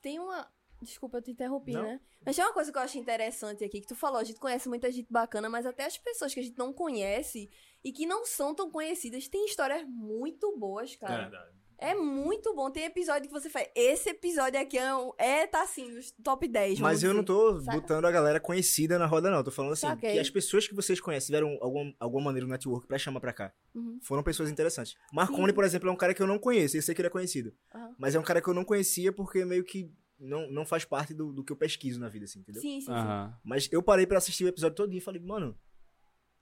tem 0.00 0.18
uma. 0.18 0.50
Desculpa, 0.80 1.18
eu 1.18 1.22
te 1.22 1.30
interrompi, 1.30 1.72
Não. 1.72 1.82
né? 1.84 2.00
Mas 2.26 2.34
tem 2.34 2.44
uma 2.44 2.52
coisa 2.52 2.72
que 2.72 2.76
eu 2.76 2.82
acho 2.82 2.98
interessante 2.98 3.62
aqui, 3.64 3.80
que 3.80 3.86
tu 3.86 3.94
falou, 3.94 4.18
a 4.18 4.24
gente 4.24 4.40
conhece 4.40 4.68
muita 4.68 4.90
gente 4.90 5.06
bacana, 5.12 5.48
mas 5.48 5.64
até 5.64 5.84
as 5.84 5.96
pessoas 5.96 6.34
que 6.34 6.40
a 6.40 6.42
gente 6.42 6.58
não 6.58 6.72
conhece 6.72 7.48
e 7.84 7.92
que 7.92 8.04
não 8.04 8.26
são 8.26 8.52
tão 8.52 8.68
conhecidas 8.68 9.28
têm 9.28 9.46
histórias 9.46 9.84
muito 9.86 10.56
boas, 10.58 10.96
cara. 10.96 11.22
Verdade. 11.22 11.56
É 11.82 11.94
muito 11.94 12.54
bom. 12.54 12.70
Tem 12.70 12.84
episódio 12.84 13.28
que 13.28 13.32
você 13.32 13.50
faz. 13.50 13.68
Esse 13.74 14.10
episódio 14.10 14.60
aqui 14.60 14.78
é, 14.78 14.94
um- 14.94 15.12
é 15.18 15.46
tá 15.46 15.62
assim, 15.62 15.90
nos 15.90 16.10
top 16.22 16.46
10. 16.46 16.78
vamos 16.78 16.80
Mas 16.80 17.02
eu 17.02 17.12
não 17.12 17.22
dizer. 17.22 17.26
tô 17.34 17.60
Saca? 17.60 17.80
botando 17.80 18.04
a 18.04 18.10
galera 18.10 18.38
conhecida 18.38 18.98
na 18.98 19.06
roda, 19.06 19.30
não. 19.30 19.38
Eu 19.38 19.44
tô 19.44 19.50
falando 19.50 19.72
assim, 19.72 19.86
Saquei. 19.88 20.12
que 20.12 20.18
as 20.18 20.30
pessoas 20.30 20.68
que 20.68 20.74
vocês 20.74 21.00
conhecem 21.00 21.26
tiveram 21.26 21.58
algum, 21.60 21.92
alguma 21.98 22.24
maneira 22.26 22.46
no 22.46 22.52
network 22.52 22.86
pra 22.86 22.98
chamar 22.98 23.20
pra 23.20 23.32
cá. 23.32 23.52
Uhum. 23.74 23.98
Foram 24.02 24.22
pessoas 24.22 24.50
interessantes. 24.50 24.94
Marconi, 25.12 25.48
Sim. 25.48 25.54
por 25.54 25.64
exemplo, 25.64 25.88
é 25.88 25.92
um 25.92 25.96
cara 25.96 26.14
que 26.14 26.22
eu 26.22 26.26
não 26.26 26.38
conheço. 26.38 26.76
Eu 26.76 26.82
sei 26.82 26.94
que 26.94 27.00
ele 27.00 27.08
é 27.08 27.10
conhecido. 27.10 27.52
Aham. 27.74 27.94
Mas 27.98 28.14
é 28.14 28.18
um 28.18 28.22
cara 28.22 28.40
que 28.40 28.48
eu 28.48 28.54
não 28.54 28.64
conhecia 28.64 29.12
porque 29.12 29.44
meio 29.44 29.64
que 29.64 29.90
não, 30.18 30.48
não 30.50 30.64
faz 30.64 30.84
parte 30.84 31.12
do, 31.12 31.32
do 31.32 31.42
que 31.44 31.52
eu 31.52 31.56
pesquiso 31.56 31.98
na 31.98 32.08
vida, 32.08 32.26
assim, 32.26 32.38
entendeu? 32.38 32.62
Sim, 32.62 32.80
sim, 32.80 32.86
sim. 32.86 32.92
Aham. 32.92 33.36
Mas 33.42 33.68
eu 33.72 33.82
parei 33.82 34.06
pra 34.06 34.18
assistir 34.18 34.44
o 34.44 34.48
episódio 34.48 34.76
todo 34.76 34.94
e 34.94 35.00
falei, 35.00 35.20
mano, 35.20 35.58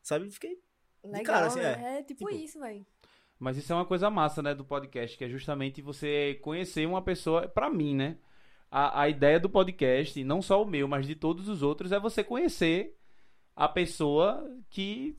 sabe? 0.03 0.31
Fiquei. 0.31 0.59
Legal, 1.03 1.25
cara, 1.25 1.47
assim, 1.47 1.61
né? 1.61 1.99
É 1.99 2.03
tipo, 2.03 2.27
Tipo, 2.29 2.31
isso, 2.31 2.61
velho. 2.61 2.85
Mas 3.41 3.57
isso 3.57 3.73
é 3.73 3.77
uma 3.77 3.87
coisa 3.87 4.09
massa, 4.11 4.43
né, 4.43 4.55
do 4.55 4.65
podcast, 4.65 5.17
que 5.19 5.25
é 5.25 5.29
justamente 5.29 5.81
você 5.83 6.39
conhecer 6.43 6.87
uma 6.87 7.01
pessoa. 7.03 7.49
Pra 7.49 7.71
mim, 7.71 7.97
né? 7.97 8.19
A, 8.71 9.01
a 9.03 9.09
ideia 9.09 9.41
do 9.41 9.49
podcast, 9.51 10.23
não 10.23 10.41
só 10.43 10.63
o 10.63 10.67
meu, 10.67 10.87
mas 10.87 11.07
de 11.07 11.15
todos 11.17 11.49
os 11.49 11.63
outros, 11.63 11.91
é 11.91 11.99
você 11.99 12.23
conhecer 12.23 12.97
a 13.57 13.67
pessoa 13.67 14.47
que. 14.69 15.17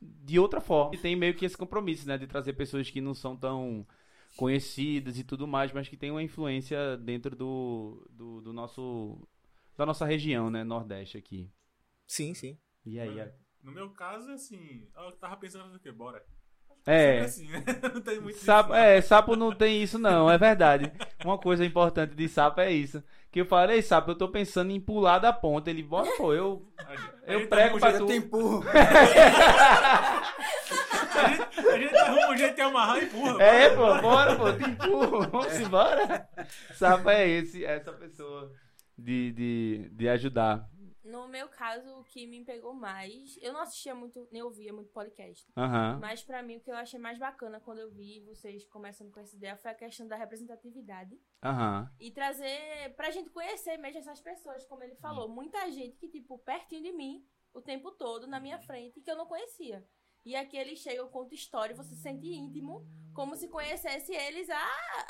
De 0.00 0.38
outra 0.38 0.60
forma. 0.60 0.94
E 0.94 0.98
tem 0.98 1.16
meio 1.16 1.34
que 1.34 1.44
esse 1.44 1.56
compromisso, 1.58 2.06
né? 2.06 2.16
De 2.16 2.28
trazer 2.28 2.52
pessoas 2.52 2.88
que 2.88 3.00
não 3.00 3.12
são 3.12 3.36
tão 3.36 3.84
conhecidas 4.36 5.18
e 5.18 5.24
tudo 5.24 5.46
mais, 5.48 5.72
mas 5.72 5.88
que 5.88 5.96
tem 5.96 6.12
uma 6.12 6.22
influência 6.22 6.96
dentro 6.98 7.34
do, 7.34 8.06
do, 8.08 8.40
do 8.40 8.52
nosso. 8.52 9.18
Da 9.76 9.84
nossa 9.84 10.06
região, 10.06 10.48
né? 10.48 10.62
Nordeste 10.62 11.18
aqui. 11.18 11.50
Sim, 12.06 12.34
sim. 12.34 12.56
E 12.86 13.00
aí, 13.00 13.20
a- 13.20 13.32
No 13.62 13.72
meu 13.72 13.90
caso, 13.90 14.30
assim, 14.30 14.86
eu 14.96 15.12
tava 15.12 15.36
pensando 15.36 15.72
no 15.72 15.80
quê? 15.80 15.90
Bora. 15.90 16.24
É. 16.86 17.20
Assim, 17.20 17.46
né? 17.48 17.62
Não 17.94 18.00
tem 18.00 18.20
muito 18.20 18.38
Sapo, 18.38 18.70
disso, 18.70 18.82
é, 18.82 19.00
sapo 19.02 19.36
não 19.36 19.52
tem 19.52 19.82
isso 19.82 19.98
não, 19.98 20.30
é 20.30 20.38
verdade. 20.38 20.90
Uma 21.24 21.36
coisa 21.36 21.64
importante 21.64 22.14
de 22.14 22.28
sapo 22.28 22.60
é 22.62 22.70
isso. 22.72 23.02
Que 23.30 23.42
eu 23.42 23.46
falei, 23.46 23.82
sapo, 23.82 24.12
eu 24.12 24.14
tô 24.14 24.28
pensando 24.28 24.70
em 24.70 24.80
pular 24.80 25.18
da 25.18 25.30
ponta. 25.32 25.68
Ele, 25.68 25.82
bora, 25.82 26.08
pô, 26.16 26.32
eu, 26.32 26.66
eu 27.26 27.40
gente 27.40 27.48
prego 27.48 27.76
arruma 27.76 27.80
pra 27.80 27.90
Eu 28.00 28.06
tu. 28.06 28.12
empurro. 28.12 28.62
jeito- 28.62 28.72
A 31.18 31.28
gente, 31.28 31.68
a 31.68 31.78
gente 31.78 31.96
arruma 31.96 32.28
um 32.32 32.36
jeito 32.36 32.54
de 32.54 32.60
amarrar 32.60 32.98
e 32.98 33.04
empurra. 33.04 33.42
É, 33.42 33.70
pô, 33.70 34.00
bora, 34.00 34.36
pô, 34.36 34.52
te 34.52 34.64
empurro, 34.64 35.28
vamos 35.30 35.60
embora. 35.60 36.28
Sapo 36.74 37.10
é 37.10 37.28
esse, 37.28 37.64
é 37.64 37.76
essa 37.76 37.92
pessoa 37.92 38.50
de, 38.96 39.32
de, 39.32 39.88
de 39.92 40.08
ajudar. 40.08 40.66
No 41.08 41.26
meu 41.26 41.48
caso, 41.48 41.88
o 41.98 42.04
que 42.04 42.26
me 42.26 42.44
pegou 42.44 42.74
mais, 42.74 43.36
eu 43.40 43.52
não 43.52 43.60
assistia 43.60 43.94
muito, 43.94 44.28
nem 44.30 44.42
ouvia 44.42 44.72
muito 44.72 44.90
podcast. 44.92 45.50
Aham, 45.56 45.98
Mas 46.00 46.22
pra 46.22 46.42
mim, 46.42 46.56
o 46.56 46.60
que 46.60 46.70
eu 46.70 46.76
achei 46.76 47.00
mais 47.00 47.18
bacana 47.18 47.58
quando 47.60 47.78
eu 47.78 47.90
vi 47.90 48.20
vocês 48.20 48.64
começando 48.66 49.10
com 49.10 49.20
essa 49.20 49.34
ideia 49.34 49.56
foi 49.56 49.70
a 49.70 49.74
questão 49.74 50.06
da 50.06 50.16
representatividade. 50.16 51.18
aham. 51.42 51.90
E 51.98 52.10
trazer 52.10 52.94
pra 52.96 53.10
gente 53.10 53.30
conhecer 53.30 53.76
mesmo 53.78 53.98
essas 53.98 54.20
pessoas, 54.20 54.64
como 54.66 54.82
ele 54.84 54.94
falou. 54.96 55.28
Muita 55.28 55.70
gente 55.70 55.96
que, 55.96 56.08
tipo, 56.08 56.38
pertinho 56.38 56.82
de 56.82 56.92
mim, 56.92 57.26
o 57.54 57.60
tempo 57.62 57.90
todo, 57.92 58.26
na 58.26 58.38
minha 58.38 58.58
frente, 58.58 59.00
que 59.00 59.10
eu 59.10 59.16
não 59.16 59.26
conhecia. 59.26 59.84
E 60.24 60.36
aqui 60.36 60.56
eles 60.58 60.78
chegam, 60.80 61.08
contam 61.08 61.34
história, 61.34 61.74
você 61.74 61.94
se 61.94 62.02
sente 62.02 62.26
íntimo, 62.28 62.86
como 63.14 63.34
se 63.34 63.48
conhecesse 63.48 64.12
eles 64.14 64.48
há, 64.50 64.56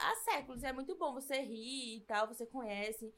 há 0.01 0.15
séculos. 0.25 0.63
É 0.63 0.73
muito 0.73 0.97
bom 0.97 1.13
você 1.13 1.41
rir 1.41 1.97
e 1.97 2.01
tal, 2.07 2.29
você 2.29 2.47
conhece. 2.47 3.13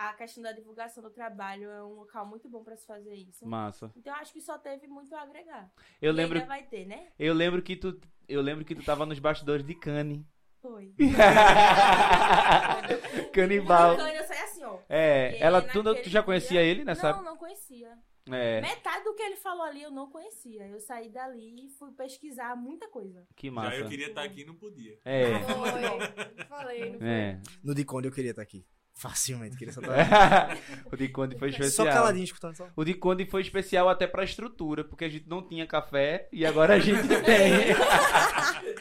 A 0.00 0.12
questão 0.12 0.44
da 0.44 0.52
divulgação 0.52 1.02
do 1.02 1.10
trabalho 1.10 1.68
é 1.70 1.82
um 1.82 1.94
local 1.94 2.24
muito 2.24 2.48
bom 2.48 2.62
pra 2.62 2.76
se 2.76 2.86
fazer 2.86 3.14
isso. 3.16 3.44
Massa. 3.44 3.90
Então 3.96 4.14
eu 4.14 4.20
acho 4.20 4.32
que 4.32 4.40
só 4.40 4.56
teve 4.56 4.86
muito 4.86 5.12
a 5.12 5.22
agregar. 5.22 5.68
Eu 6.00 6.12
E 6.12 6.14
lembro, 6.14 6.38
ainda 6.38 6.46
vai 6.46 6.62
ter, 6.62 6.86
né? 6.86 7.08
eu 7.18 7.34
lembro 7.34 7.60
que 7.60 7.74
tu, 7.74 8.00
eu 8.28 8.40
lembro 8.40 8.64
que 8.64 8.76
tu 8.76 8.84
tava 8.84 9.04
nos 9.04 9.18
bastidores 9.18 9.66
de 9.66 9.74
Cane. 9.74 10.24
Foi. 10.62 10.94
Canibal. 13.32 13.94
Então 13.94 14.08
eu 14.08 14.24
saí 14.24 14.38
assim, 14.40 14.64
ó. 14.64 14.78
É, 14.88 15.28
Porque 15.30 15.42
ela, 15.44 15.62
tu, 15.62 15.82
tu 16.02 16.08
já 16.08 16.22
conhecia 16.22 16.60
dia- 16.60 16.62
ele 16.62 16.84
nessa 16.84 17.12
Não, 17.12 17.22
não 17.24 17.36
conhecia. 17.36 17.96
É, 18.30 18.60
Metade 18.60 19.04
do 19.04 19.14
que 19.14 19.22
ele 19.22 19.36
falou 19.36 19.62
ali 19.64 19.82
eu 19.82 19.90
não 19.90 20.10
conhecia. 20.10 20.66
Eu 20.68 20.78
saí 20.80 21.08
dali 21.08 21.66
e 21.66 21.70
fui 21.70 21.90
pesquisar 21.92 22.54
muita 22.56 22.86
coisa. 22.88 23.26
que 23.34 23.46
Já 23.48 23.52
massa. 23.52 23.76
eu 23.76 23.88
queria 23.88 24.08
estar 24.08 24.22
aqui 24.22 24.42
e 24.42 24.44
não 24.44 24.54
podia. 24.54 24.98
É, 25.04 25.38
Foi. 25.40 26.44
Falei, 26.46 26.92
não 26.92 26.98
foi? 26.98 27.08
é. 27.08 27.40
No 27.64 27.74
de 27.74 27.84
Conde 27.84 28.08
eu 28.08 28.12
queria 28.12 28.30
estar 28.32 28.42
aqui. 28.42 28.66
Facilmente, 28.98 29.56
queria 29.56 29.72
só 29.72 29.78
estar 29.80 30.58
o 30.90 30.96
de 30.96 31.08
Conde 31.08 31.38
foi 31.38 31.52
Só 31.52 31.58
especial. 31.62 31.86
caladinho 31.86 32.24
escutando 32.24 32.56
só. 32.56 32.66
O 32.74 32.84
de 32.84 32.94
Conde 32.94 33.24
foi 33.26 33.42
especial 33.42 33.88
até 33.88 34.08
pra 34.08 34.24
estrutura, 34.24 34.82
porque 34.82 35.04
a 35.04 35.08
gente 35.08 35.28
não 35.28 35.40
tinha 35.40 35.64
café 35.68 36.28
e 36.32 36.44
agora 36.44 36.74
a 36.74 36.78
gente 36.80 37.06
tem. 37.24 37.70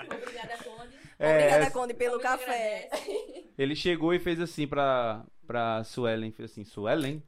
Obrigada, 0.06 0.58
Conde. 0.64 0.94
É, 1.20 1.38
Obrigada, 1.38 1.72
Conde, 1.72 1.94
pelo 1.94 2.20
café. 2.20 2.88
agradece. 2.92 3.46
ele 3.58 3.76
chegou 3.76 4.12
e 4.14 4.20
fez 4.20 4.40
assim 4.42 4.68
pra, 4.68 5.24
pra 5.46 5.84
Suelen. 5.84 6.32
Fez 6.32 6.52
assim, 6.52 6.64
Suelen? 6.64 7.22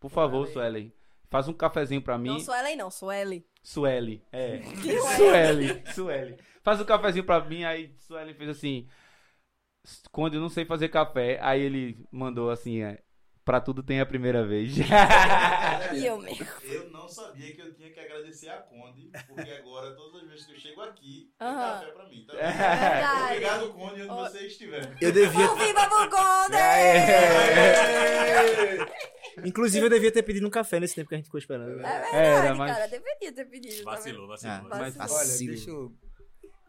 Por 0.00 0.10
favor, 0.10 0.48
Suelen. 0.48 0.92
Faz 1.30 1.46
um 1.48 1.52
cafezinho 1.52 2.02
pra 2.02 2.18
mim. 2.18 2.28
Não 2.28 2.40
sou 2.40 2.54
Ellen, 2.54 2.76
não, 2.76 2.90
sou 2.90 3.10
Ellie. 3.12 3.46
Sueli. 3.62 4.22
É. 4.32 4.60
Sueli. 5.16 5.82
Sueli. 5.94 6.36
Faz 6.62 6.80
um 6.80 6.84
cafezinho 6.84 7.24
pra 7.24 7.40
mim. 7.40 7.64
Aí 7.64 7.94
Sueli 8.00 8.34
fez 8.34 8.50
assim. 8.50 8.86
Quando 10.10 10.34
eu 10.34 10.40
não 10.40 10.48
sei 10.48 10.64
fazer 10.64 10.88
café, 10.88 11.38
aí 11.42 11.60
ele 11.60 12.06
mandou 12.10 12.50
assim, 12.50 12.82
é, 12.82 13.00
pra 13.44 13.60
tudo 13.60 13.82
tem 13.82 14.00
a 14.00 14.06
primeira 14.06 14.46
vez. 14.46 14.74
E 15.92 16.06
eu 16.06 16.18
mesmo. 16.18 16.46
Eu 16.64 16.88
não 16.90 17.06
sabia 17.08 17.54
que 17.54 17.60
eu 17.60 17.74
tinha 17.74 17.90
que 17.90 17.98
agradecer 18.00 18.48
a 18.48 18.58
Conde, 18.58 19.10
porque 19.28 19.50
agora, 19.50 19.94
todas 19.94 20.22
as 20.22 20.28
vezes 20.30 20.46
que 20.46 20.52
eu 20.52 20.56
chego 20.56 20.80
aqui, 20.80 21.30
tem 21.38 21.48
Aham. 21.48 21.80
café 21.80 21.86
pra 21.92 22.08
mim. 22.08 22.24
Tá? 22.26 22.38
É. 22.38 23.24
Obrigado, 23.32 23.72
Conde, 23.74 24.02
onde 24.02 24.10
Ó. 24.10 24.24
você 24.30 24.46
estiver. 24.46 24.96
Eu 25.00 25.12
devia. 25.12 25.54
Viva 25.54 25.88
pro 25.88 26.08
Conde! 26.10 26.56
Inclusive, 29.44 29.84
eu 29.86 29.90
devia 29.90 30.12
ter 30.12 30.22
pedido 30.22 30.46
um 30.46 30.50
café 30.50 30.78
nesse 30.80 30.94
tempo 30.94 31.08
que 31.08 31.14
a 31.14 31.18
gente 31.18 31.26
ficou 31.26 31.38
esperando. 31.38 31.70
É 31.72 31.76
né? 31.76 31.82
verdade, 31.82 32.16
Era, 32.16 32.54
mas- 32.54 32.72
cara. 32.72 32.86
Deveria 32.88 33.32
ter 33.32 33.44
pedido. 33.46 33.84
Vacilou, 33.84 34.28
vacilou. 34.28 34.54
Ah, 34.54 34.60
Vacilou. 34.60 34.78
mas 34.80 34.96
Olha, 34.96 35.08
vacilo. 35.08 35.52
deixa 35.54 35.70
eu... 35.70 35.92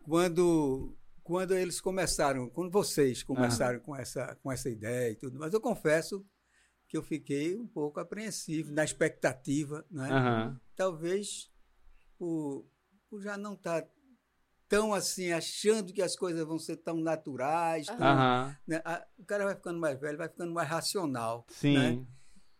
Quando, 0.08 0.94
quando 1.24 1.54
eles 1.56 1.80
começaram, 1.80 2.50
quando 2.50 2.70
vocês 2.72 3.24
começaram 3.24 3.80
com, 3.80 3.96
essa, 3.96 4.36
com 4.44 4.52
essa 4.52 4.70
ideia 4.70 5.12
e 5.12 5.16
tudo, 5.16 5.40
mas 5.40 5.54
eu 5.54 5.62
confesso 5.62 6.26
que 6.88 6.98
eu 6.98 7.02
fiquei 7.04 7.56
um 7.58 7.66
pouco 7.68 8.00
apreensivo, 8.00 8.72
na 8.72 8.84
expectativa, 8.84 9.86
né? 9.90 10.10
Aham. 10.12 10.60
Talvez 10.76 11.50
por, 12.18 12.66
por 13.10 13.22
já 13.22 13.38
não 13.38 13.54
estar 13.54 13.84
tão 14.68 14.94
assim, 14.94 15.32
achando 15.32 15.94
que 15.94 16.02
as 16.02 16.16
coisas 16.16 16.46
vão 16.46 16.60
ser 16.60 16.78
tão 16.78 16.98
naturais. 16.98 17.88
tão- 17.88 17.98
né? 18.68 18.82
A- 18.84 19.06
O 19.18 19.24
cara 19.26 19.46
vai 19.46 19.56
ficando 19.56 19.80
mais 19.80 20.00
velho, 20.00 20.18
vai 20.18 20.28
ficando 20.30 20.54
mais 20.54 20.68
racional. 20.68 21.46
Sim. 21.50 21.74
Né? 21.78 22.06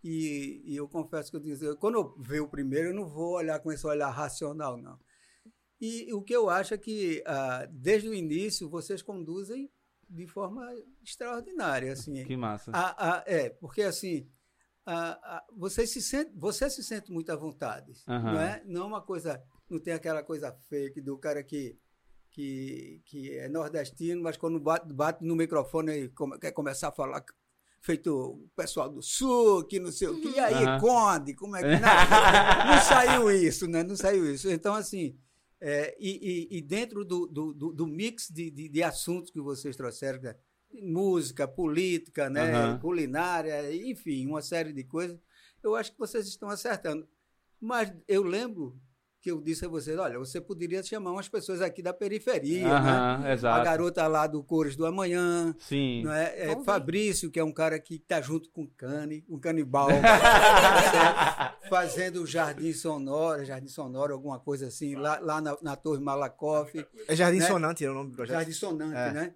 E, 0.04 0.62
e 0.66 0.76
eu 0.76 0.88
confesso 0.88 1.32
que 1.32 1.38
eu 1.66 1.78
quando 1.78 1.96
eu 1.96 2.16
ver 2.20 2.42
o 2.42 2.48
primeiro, 2.48 2.90
eu 2.90 2.94
não 2.94 3.08
vou 3.08 3.36
olhar 3.36 3.60
com 3.60 3.72
esse 3.72 3.86
olhar 3.88 4.10
racional, 4.10 4.76
não. 4.78 5.00
E 5.86 6.14
o 6.14 6.22
que 6.22 6.34
eu 6.34 6.50
acho 6.50 6.74
é 6.74 6.78
que, 6.78 7.22
ah, 7.26 7.68
desde 7.70 8.08
o 8.08 8.14
início, 8.14 8.70
vocês 8.70 9.02
conduzem 9.02 9.70
de 10.10 10.26
forma 10.26 10.66
extraordinária. 11.04 11.92
Assim. 11.92 12.24
Que 12.24 12.38
massa. 12.38 12.72
A- 12.74 13.18
a- 13.18 13.24
é, 13.28 13.50
porque 13.50 13.82
assim, 13.82 14.26
a- 14.86 15.44
você, 15.56 15.86
se 15.86 16.02
sente, 16.02 16.32
você 16.36 16.70
se 16.70 16.84
sente 16.84 17.12
muito 17.12 17.30
à 17.32 17.36
vontade. 17.36 17.92
Aham. 18.08 18.34
Não 18.34 18.40
é 18.42 18.64
não 18.66 18.82
é 18.84 18.86
uma 18.86 19.02
coisa, 19.02 19.42
não 19.70 19.80
tem 19.80 19.94
aquela 19.94 20.24
coisa 20.24 20.54
fake 20.70 21.02
do 21.02 21.18
cara 21.18 21.44
que, 21.44 21.78
que, 22.32 23.02
que 23.06 23.38
é 23.38 23.50
nordestino, 23.50 24.22
mas 24.24 24.38
quando 24.38 24.60
bate, 24.60 24.88
bate 24.94 25.24
no 25.26 25.36
microfone 25.36 25.92
e 25.92 26.10
come- 26.10 26.40
quer 26.40 26.52
começar 26.52 26.88
a 26.90 26.92
falar 26.92 27.24
feito 27.82 28.08
o 28.16 28.50
pessoal 28.56 28.90
do 28.90 29.02
sul, 29.02 29.66
que 29.66 29.80
não 29.80 29.92
sei 29.92 30.08
o 30.08 30.20
que, 30.22 30.30
e 30.30 30.40
aí, 30.40 30.54
Aham. 30.64 30.80
Conde, 30.80 31.34
como 31.36 31.56
é 31.58 31.62
que. 31.62 31.68
Não, 31.68 32.76
não 32.76 32.82
saiu 32.82 33.30
isso, 33.32 33.68
né? 33.68 33.84
Não 33.84 33.96
saiu 33.98 34.34
isso. 34.34 34.50
Então, 34.50 34.74
assim, 34.74 35.18
é, 35.66 35.96
e, 35.98 36.50
e- 36.52 36.58
e 36.58 36.62
dentro 36.62 37.06
do, 37.06 37.26
do, 37.26 37.54
do- 37.54 37.88
mix 37.88 38.30
de, 38.30 38.52
de, 38.52 38.68
de 38.68 38.84
assuntos 38.84 39.32
que 39.32 39.40
vocês 39.40 39.76
trouxeram, 39.78 40.22
né? 40.22 40.36
música, 40.74 41.48
política, 41.48 42.30
né? 42.30 42.66
Aham. 42.72 42.80
culinária, 42.80 43.74
enfim, 43.74 44.26
uma 44.28 44.42
série 44.42 44.74
de 44.74 44.84
coisas, 44.84 45.18
eu 45.64 45.76
acho 45.76 45.92
que 45.94 46.00
vocês 46.00 46.28
estão 46.28 46.50
acertando. 46.50 47.08
Mas 47.62 47.94
eu 48.08 48.24
lembro 48.24 48.78
que 49.24 49.32
eu 49.32 49.40
disse 49.40 49.64
a 49.64 49.70
vocês, 49.70 49.98
olha, 49.98 50.20
você 50.20 50.42
poderia 50.42 50.84
chamar 50.84 51.12
umas 51.14 51.30
pessoas 51.30 51.62
aqui 51.62 51.82
da 51.82 51.94
periferia, 51.94 52.66
né? 52.68 52.70
Aham, 52.74 53.22
A 53.24 53.32
exato. 53.32 53.64
garota 53.64 54.06
lá 54.06 54.28
do 54.28 54.44
Cores 54.44 54.76
do 54.76 54.86
Amanhã, 54.86 55.56
Sim. 55.60 56.04
não 56.04 56.12
é? 56.12 56.52
É. 56.52 56.64
Fabrício, 56.66 57.32
que 57.32 57.40
é 57.40 57.44
um 57.44 57.54
cara 57.54 57.80
que 57.80 57.96
está 57.96 58.20
junto 58.20 58.50
com 58.52 58.64
o 58.64 58.68
Cane, 58.68 59.24
um 59.30 59.40
canibal, 59.40 59.88
fazendo 61.70 62.22
o 62.24 62.28
Jardim 62.28 62.74
Sonora, 62.74 63.46
Jardim 63.46 63.70
Sonora, 63.70 64.12
alguma 64.12 64.40
coisa 64.42 64.68
assim, 64.68 64.96
lá, 64.96 65.18
lá 65.20 65.40
na, 65.40 65.58
na 65.62 65.76
Torre 65.78 66.02
Malakoff. 66.02 66.86
É 67.08 67.16
Jardim 67.16 67.40
Né? 67.40 67.48
Sonante, 67.48 67.86
é 67.86 67.90
o 67.90 67.94
nome 67.94 68.10
do 68.12 68.16
projeto. 68.18 68.36
Jardim 68.36 68.52
Sonante, 68.52 68.98
É. 68.98 69.14
né? 69.14 69.34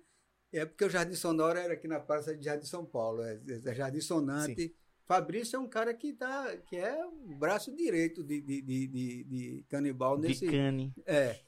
É 0.51 0.65
porque 0.65 0.83
o 0.85 0.89
Jardim 0.89 1.13
Sonora 1.15 1.59
era 1.61 1.73
aqui 1.73 1.87
na 1.87 1.99
Praça 1.99 2.35
de 2.35 2.43
Jardim 2.43 2.65
São 2.65 2.83
Paulo, 2.85 3.21
é, 3.23 3.39
é 3.65 3.73
Jardim 3.73 4.01
Sonante. 4.01 4.73
Fabrício 5.07 5.55
é 5.55 5.59
um 5.59 5.67
cara 5.67 5.93
que, 5.93 6.11
tá, 6.11 6.57
que 6.67 6.75
é 6.75 7.05
o 7.05 7.33
braço 7.35 7.73
direito 7.73 8.21
de, 8.23 8.41
de, 8.41 8.61
de, 8.61 8.87
de, 8.87 9.23
de 9.23 9.65
canibal 9.69 10.17
De 10.17 10.27
nesse. 10.27 10.45
cane. 10.45 10.93
É. 11.05 11.39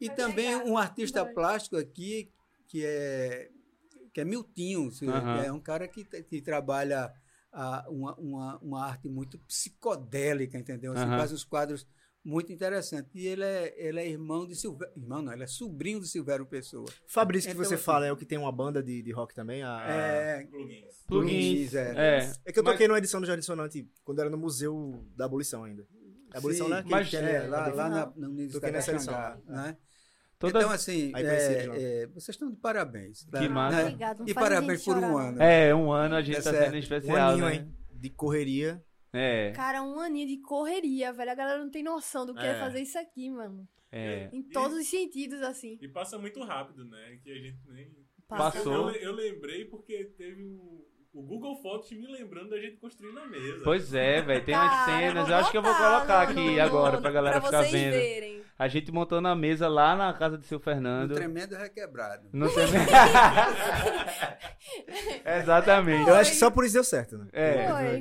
E 0.00 0.10
também 0.10 0.54
um 0.56 0.76
artista 0.76 1.24
plástico 1.24 1.76
aqui 1.76 2.30
que 2.68 2.84
é 2.84 3.50
que 4.12 4.20
é 4.22 4.24
Miltinho, 4.24 4.90
é 5.44 5.52
um 5.52 5.60
cara 5.60 5.86
que, 5.86 6.02
que 6.04 6.40
trabalha 6.40 7.12
ah, 7.52 7.84
uma, 7.88 8.14
uma, 8.16 8.58
uma 8.60 8.84
arte 8.86 9.10
muito 9.10 9.38
psicodélica, 9.40 10.58
entendeu? 10.58 10.92
Assim. 10.92 11.04
Faz 11.04 11.32
uns 11.32 11.44
quadros 11.44 11.86
muito 12.26 12.52
interessantes. 12.52 13.10
E 13.14 13.26
ele 13.26 13.44
é, 13.44 13.74
ele 13.76 14.00
é 14.00 14.08
irmão 14.08 14.46
de 14.46 14.56
Silvério. 14.56 14.92
Irmão 14.96 15.22
não, 15.22 15.32
ele 15.32 15.44
é 15.44 15.46
sobrinho 15.46 16.00
de 16.00 16.08
Silvério 16.08 16.44
Pessoa. 16.44 16.86
Fabrício, 17.06 17.48
que 17.48 17.54
Então, 17.56 17.64
você 17.64 17.74
assim- 17.74 17.82
fala, 17.84 18.06
é 18.06 18.12
o 18.12 18.16
que 18.16 18.24
tem 18.26 18.36
uma 18.36 18.50
banda 18.50 18.82
de, 18.82 19.00
de 19.02 19.12
rock 19.12 19.34
também? 19.34 19.62
A, 19.62 19.76
a- 19.78 19.90
É, 19.90 20.46
Plugins. 20.46 21.04
Plugins. 21.06 21.74
é. 21.74 21.94
É. 21.96 22.32
É 22.44 22.52
que 22.52 22.58
eu 22.58 22.64
Mas- 22.64 22.72
toquei 22.74 22.88
numa 22.88 22.98
edição 22.98 23.20
do 23.20 23.26
Jardim 23.26 23.42
Sonante 23.42 23.88
quando 24.04 24.18
era 24.20 24.28
no 24.28 24.36
Museu 24.36 25.04
da 25.16 25.24
Abolição 25.26 25.62
ainda. 25.64 25.86
É 26.34 26.38
Abolição, 26.38 26.66
Sim, 26.66 26.72
né? 26.72 26.82
Que- 26.82 26.90
mas- 26.90 27.08
que 27.08 27.16
É, 27.16 27.46
lá, 27.46 27.68
lá 27.68 27.88
na, 27.88 28.06
no 28.16 28.28
Universidade 28.30 28.52
Toquei 28.52 28.72
nessa 28.72 28.90
da 28.92 28.96
edição. 29.36 29.54
Né? 29.54 29.76
Toda... 30.38 30.58
Então, 30.58 30.70
assim, 30.70 31.12
é, 31.16 31.66
lá. 31.66 31.76
é, 31.78 32.06
vocês 32.08 32.34
estão 32.34 32.50
de 32.50 32.56
parabéns. 32.56 33.24
tá? 33.24 33.38
Que 33.38 33.48
massa. 33.48 33.82
Obrigado, 33.82 34.18
não 34.18 34.28
E 34.28 34.34
parabéns 34.34 34.84
por 34.84 34.98
um 34.98 35.16
ano. 35.16 35.40
É, 35.42 35.74
um 35.74 35.90
ano 35.90 36.14
a 36.16 36.20
gente 36.22 36.36
É 36.36 36.42
tá 36.42 36.52
sendo 36.52 36.74
Um 36.74 36.78
especial, 36.78 37.30
aninho, 37.30 37.46
né? 37.46 37.54
hein? 37.54 37.74
De 37.94 38.10
correria. 38.10 38.82
É, 39.16 39.52
Cara, 39.52 39.82
um 39.82 39.98
aninho 40.00 40.26
de 40.28 40.38
correria, 40.38 41.12
velho. 41.12 41.30
A 41.30 41.34
galera 41.34 41.58
não 41.58 41.70
tem 41.70 41.82
noção 41.82 42.24
do 42.26 42.34
que 42.34 42.44
é, 42.44 42.50
É. 42.52 42.54
fazer 42.60 42.80
isso 42.80 42.98
aqui, 42.98 43.30
mano. 43.30 43.66
é. 43.90 44.28
Em 44.32 44.42
todos 44.42 44.76
os 44.76 44.86
sentidos, 44.88 45.40
assim. 45.42 45.78
E 45.80 45.88
passa 45.88 46.18
muito 46.18 46.42
rápido, 46.44 46.84
né? 46.84 47.18
Que 47.22 47.30
a 47.30 47.34
gente 47.34 47.58
nem. 47.68 47.90
Passou. 48.28 48.90
Eu, 48.90 48.96
eu 48.96 49.12
lembrei 49.12 49.64
porque 49.66 50.04
teve 50.18 50.42
o, 50.42 50.84
o 51.12 51.22
Google 51.22 51.54
Fotos 51.62 51.90
me 51.92 52.06
lembrando 52.10 52.50
da 52.50 52.58
gente 52.60 52.76
construindo 52.76 53.18
a 53.20 53.26
mesa. 53.26 53.60
Pois 53.62 53.94
é, 53.94 54.20
velho. 54.20 54.44
Tem 54.44 54.54
umas 54.54 54.84
cenas. 54.84 55.28
Eu 55.28 55.36
acho 55.36 55.50
que 55.52 55.56
eu 55.56 55.62
vou 55.62 55.72
colocar 55.74 56.24
no- 56.26 56.30
aqui 56.32 56.56
no- 56.56 56.62
agora 56.62 56.96
no- 56.96 57.02
pra 57.02 57.10
galera 57.12 57.40
pra 57.40 57.46
ficar 57.48 57.62
vocês 57.62 57.72
vendo. 57.72 57.92
verem. 57.92 58.36
A 58.58 58.68
gente 58.68 58.90
montando 58.90 59.28
a 59.28 59.36
mesa 59.36 59.68
lá 59.68 59.94
na 59.94 60.12
casa 60.14 60.36
de 60.38 60.46
seu 60.46 60.58
Fernando. 60.58 61.14
tremendo 61.14 61.54
requebrado. 61.54 62.28
No 62.32 62.52
treme- 62.52 62.72
Exatamente. 65.24 66.08
Eu 66.08 66.14
acho 66.16 66.30
que 66.32 66.36
só 66.36 66.50
por 66.50 66.64
isso 66.64 66.74
deu 66.74 66.84
certo, 66.84 67.18
né? 67.18 67.26
É. 67.32 67.68
Foi. 67.68 68.00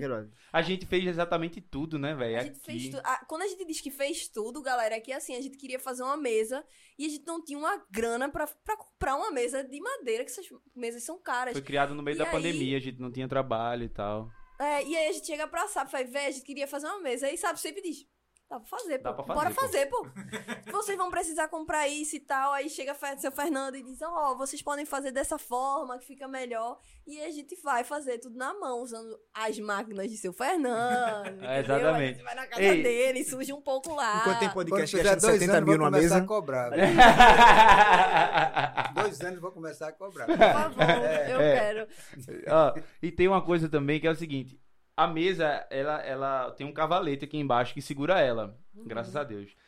A 0.56 0.62
gente 0.62 0.86
fez 0.86 1.06
exatamente 1.06 1.60
tudo, 1.60 2.00
né, 2.00 2.16
velho? 2.16 2.38
A 2.40 2.44
gente 2.44 2.52
Aqui. 2.56 2.66
fez 2.66 2.90
tudo. 2.90 3.04
Quando 3.28 3.42
a 3.42 3.48
gente 3.48 3.66
diz 3.66 3.82
que 3.82 3.92
fez 3.92 4.30
tudo, 4.30 4.62
galera, 4.62 4.96
é 4.96 5.02
que 5.02 5.12
assim, 5.12 5.36
a 5.36 5.42
gente 5.42 5.58
queria 5.58 5.78
fazer 5.78 6.02
uma 6.02 6.16
mesa 6.16 6.66
e 6.98 7.06
a 7.06 7.10
gente 7.10 7.26
não 7.28 7.44
tinha 7.44 7.60
uma 7.60 7.86
grana 7.92 8.30
pra, 8.30 8.48
pra 8.48 8.78
comprar 8.78 9.18
uma 9.18 9.32
mesa 9.32 9.62
de 9.64 9.82
madeira, 9.82 10.24
que 10.24 10.32
essas 10.32 10.48
mesas 10.74 11.04
são 11.04 11.20
caras. 11.22 11.52
Foi 11.52 11.62
criado 11.62 11.94
no 11.94 12.02
meio 12.02 12.16
E 12.16 12.20
da 12.20 12.24
aí- 12.24 12.32
pandemia, 12.32 12.78
a 12.78 12.80
gente 12.80 13.02
não 13.02 13.12
tinha 13.12 13.28
trabalho 13.28 13.84
e 13.84 13.90
tal. 13.90 14.30
É, 14.58 14.82
e 14.86 14.96
aí 14.96 15.10
a 15.10 15.12
gente 15.12 15.26
chega 15.28 15.46
pra 15.46 15.68
Sabe, 15.68 15.92
fala, 15.92 16.06
véi, 16.06 16.28
a 16.28 16.32
gente 16.32 16.46
queria 16.46 16.68
fazer 16.68 16.88
uma 16.88 17.02
mesa. 17.02 17.28
Aí 17.28 17.38
Sabe 17.38 17.60
sempre 17.60 17.82
diz, 17.82 18.08
dá 18.56 18.60
pra 18.60 18.78
fazer, 18.78 18.98
pô. 19.00 19.04
Dá 19.04 19.14
pra 19.14 19.24
fazer, 19.24 19.34
Bora 19.36 19.50
pô." 19.50 19.62
fazer, 19.62 19.86
pô. 19.88 20.08
vocês 20.72 20.98
vão 20.98 21.10
precisar 21.10 21.48
comprar 21.48 21.88
isso 21.88 22.16
e 22.16 22.20
tal. 22.20 22.54
Aí 22.54 22.70
chega 22.70 22.96
seu 23.18 23.32
Fernando 23.32 23.76
e 23.76 23.84
diz, 23.84 24.02
ó, 24.02 24.36
vocês 24.36 24.62
podem 24.62 24.86
fazer 24.86 25.12
dessa 25.12 25.38
forma, 25.38 25.98
que 25.98 26.06
fica 26.06 26.28
melhor. 26.28 26.78
E 27.06 27.22
a 27.22 27.30
gente 27.32 27.56
vai 27.62 27.84
fazer 27.84 28.18
tudo 28.20 28.38
na 28.38 28.54
mão, 28.54 28.82
usando 28.82 29.18
as 29.34 29.58
máquinas 29.60 30.10
de 30.10 30.18
seu 30.18 30.34
Fernando. 30.34 31.40
Aí 31.46 31.60
exatamente. 31.60 32.18
você 32.18 32.24
vai 32.24 32.36
na 32.36 32.48
casa 32.48 32.62
Ei. 32.64 32.84
dele, 32.84 33.24
surge 33.24 33.54
um 33.54 33.62
pouco 33.62 33.94
lá. 33.94 34.22
Enquanto 34.22 34.40
tem 34.40 34.50
Quando 34.50 34.70
podcast 34.70 34.98
gastando 34.98 35.22
dois 35.22 35.40
70 35.40 35.58
anos, 35.58 35.70
mil 35.70 35.78
numa 35.78 35.92
começar 35.92 36.16
mesa. 36.16 36.24
a 36.24 36.28
cobrar. 36.28 36.72
dois 38.96 39.22
anos 39.22 39.40
vou 39.40 39.52
começar 39.52 39.88
a 39.90 39.92
cobrar. 39.92 40.26
Por 40.26 40.38
favor, 40.38 40.84
eu 41.30 41.42
É. 41.42 41.60
quero. 41.60 41.88
Ó, 42.50 42.74
e 43.02 43.12
tem 43.12 43.28
uma 43.28 43.42
coisa 43.44 43.70
também 43.70 44.00
que 44.00 44.08
é 44.08 44.12
o 44.12 44.16
seguinte: 44.16 44.60
a 44.96 45.08
mesa, 45.08 45.66
ela, 45.70 46.02
ela 46.02 46.52
tem 46.52 46.66
um 46.66 46.72
cavalete 46.72 47.26
aqui 47.26 47.38
embaixo 47.38 47.74
que 47.74 47.82
segura 47.82 48.20
ela. 48.20 48.58
Graças 48.74 49.16
a 49.16 49.24
Deus. 49.24 49.52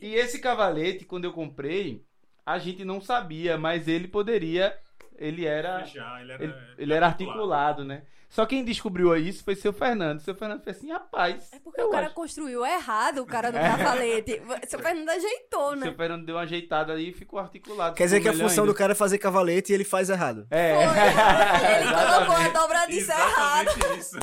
E, 0.00 0.06
e 0.06 0.14
esse 0.14 0.38
cavalete, 0.38 1.04
quando 1.04 1.24
eu 1.24 1.32
comprei, 1.32 2.02
a 2.46 2.58
gente 2.58 2.84
não 2.84 3.00
sabia, 3.00 3.58
mas 3.58 3.86
ele 3.86 4.08
poderia. 4.08 4.74
Ele 5.18 5.46
era. 5.46 5.84
Ele 6.20 6.32
era, 6.32 6.44
Ele, 6.44 6.54
ele 6.78 6.92
era 6.92 7.06
articulado, 7.06 7.84
né? 7.84 8.02
Só 8.32 8.46
quem 8.46 8.64
descobriu 8.64 9.14
isso 9.14 9.44
foi 9.44 9.54
seu 9.54 9.74
Fernando. 9.74 10.20
Seu 10.20 10.34
Fernando 10.34 10.62
fez 10.62 10.78
assim, 10.78 10.90
rapaz. 10.90 11.52
É 11.52 11.58
porque 11.58 11.82
o 11.82 11.90
cara 11.90 12.06
acho. 12.06 12.14
construiu 12.14 12.64
errado, 12.64 13.18
o 13.18 13.26
cara 13.26 13.50
do 13.50 13.58
cavalete. 13.60 14.40
Seu 14.66 14.78
Fernando 14.78 15.10
ajeitou, 15.10 15.76
né? 15.76 15.82
Seu 15.82 15.94
Fernando 15.94 16.24
deu 16.24 16.36
uma 16.36 16.40
ajeitada 16.40 16.94
aí 16.94 17.10
e 17.10 17.12
ficou 17.12 17.38
articulado. 17.38 17.94
Quer 17.94 18.04
dizer 18.04 18.20
que 18.22 18.28
a 18.30 18.32
função 18.32 18.64
ainda. 18.64 18.72
do 18.72 18.74
cara 18.74 18.92
é 18.92 18.94
fazer 18.94 19.18
cavalete 19.18 19.70
e 19.70 19.74
ele 19.74 19.84
faz 19.84 20.08
errado. 20.08 20.46
É. 20.50 20.76
Ele 20.82 21.92
colocou 21.92 22.36
a 22.36 22.48
dobradiça 22.48 23.12
errada. 23.12 23.70
Exatamente 23.70 24.00
isso. 24.00 24.18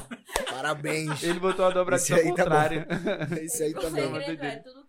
Parabéns. 0.49 1.21
Ele 1.23 1.39
botou 1.39 1.65
a 1.65 1.69
dobradiça 1.69 2.15
ao 2.15 2.19
aí 2.19 2.25
tá 2.25 2.29
bom. 2.29 2.43
contrário. 2.43 2.87
Isso 3.43 3.61
aí 3.61 3.73
uma 3.73 3.81
segredo 3.83 4.11
doideira. 4.11 4.47
é 4.47 4.55
tudo 4.57 4.88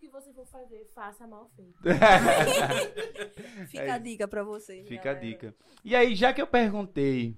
fazer, 0.50 0.90
faça 0.94 1.26
mal 1.26 1.48
feito. 1.56 1.78
Fica 3.68 3.94
a 3.94 3.98
dica 3.98 4.28
pra 4.28 4.42
vocês. 4.42 4.86
Fica 4.88 5.10
a 5.10 5.14
galera. 5.14 5.26
dica. 5.26 5.54
E 5.84 5.94
aí, 5.96 6.14
já 6.14 6.32
que 6.32 6.40
eu 6.42 6.46
perguntei, 6.46 7.36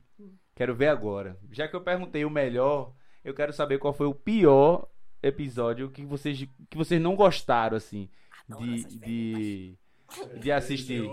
quero 0.55 0.75
ver 0.75 0.89
agora. 0.89 1.39
Já 1.51 1.69
que 1.69 1.77
eu 1.77 1.83
perguntei 1.83 2.25
o 2.25 2.31
melhor, 2.31 2.95
eu 3.25 3.35
quero 3.35 3.53
saber 3.53 3.79
qual 3.79 3.93
foi 3.93 4.07
o 4.07 4.15
pior 4.15 4.89
episódio 5.23 5.91
que 5.91 6.05
vocês, 6.05 6.39
que 6.69 6.77
vocês 6.77 7.01
não 7.01 7.15
gostaram, 7.15 7.77
assim, 7.77 8.09
Adoro 8.51 8.67
de, 8.67 8.85
de, 8.99 9.79
de 10.41 10.53
assistir. 10.53 11.03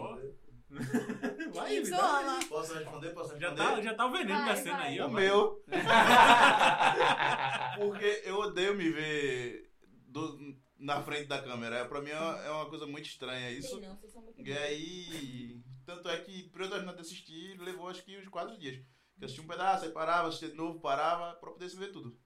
Vai, 1.53 1.79
me 1.79 1.93
aí. 1.93 2.45
Posso 2.47 2.73
responder? 2.75 3.09
Posso 3.09 3.39
Já 3.39 3.49
responder? 3.49 3.75
tá, 3.75 3.81
já 3.81 3.93
tá 3.95 4.05
o 4.05 4.11
veneno 4.11 4.39
Vai, 4.39 4.53
descendo 4.53 4.77
vai. 4.77 4.87
aí, 4.87 4.99
ó. 4.99 5.07
O 5.07 5.11
meu. 5.11 5.63
Porque 7.77 8.21
eu 8.25 8.37
odeio 8.37 8.75
me 8.75 8.89
ver 8.91 9.71
do- 10.07 10.37
na 10.79 11.01
frente 11.03 11.27
da 11.27 11.41
câmera. 11.41 11.85
Pra 11.85 12.01
mim 12.01 12.09
é 12.09 12.19
uma, 12.19 12.65
é 12.65 12.69
coisa 12.69 12.87
muito 12.87 13.05
estranha 13.07 13.51
isso. 13.51 13.69
Sei 13.77 13.81
não, 13.87 13.95
vocês 13.97 14.11
são 14.13 14.21
muito 14.21 14.41
E 14.41 14.51
aí. 14.57 15.61
Tanto 15.85 16.07
é 16.09 16.17
que 16.21 16.49
pra 16.49 16.65
eu 16.65 16.69
terminar 16.69 16.93
de 16.93 17.01
assistir, 17.01 17.59
levou 17.59 17.87
acho 17.89 18.03
que 18.03 18.17
uns 18.17 18.27
quatro 18.27 18.57
dias. 18.57 18.77
Eu 19.19 19.25
assisti 19.25 19.41
um 19.41 19.47
pedaço, 19.47 19.85
aí 19.85 19.91
parava, 19.91 20.27
assistia 20.29 20.49
de 20.49 20.55
novo, 20.55 20.79
parava, 20.79 21.33
pra 21.39 21.51
poder 21.51 21.69
se 21.69 21.75
ver 21.75 21.91
tudo. 21.91 22.17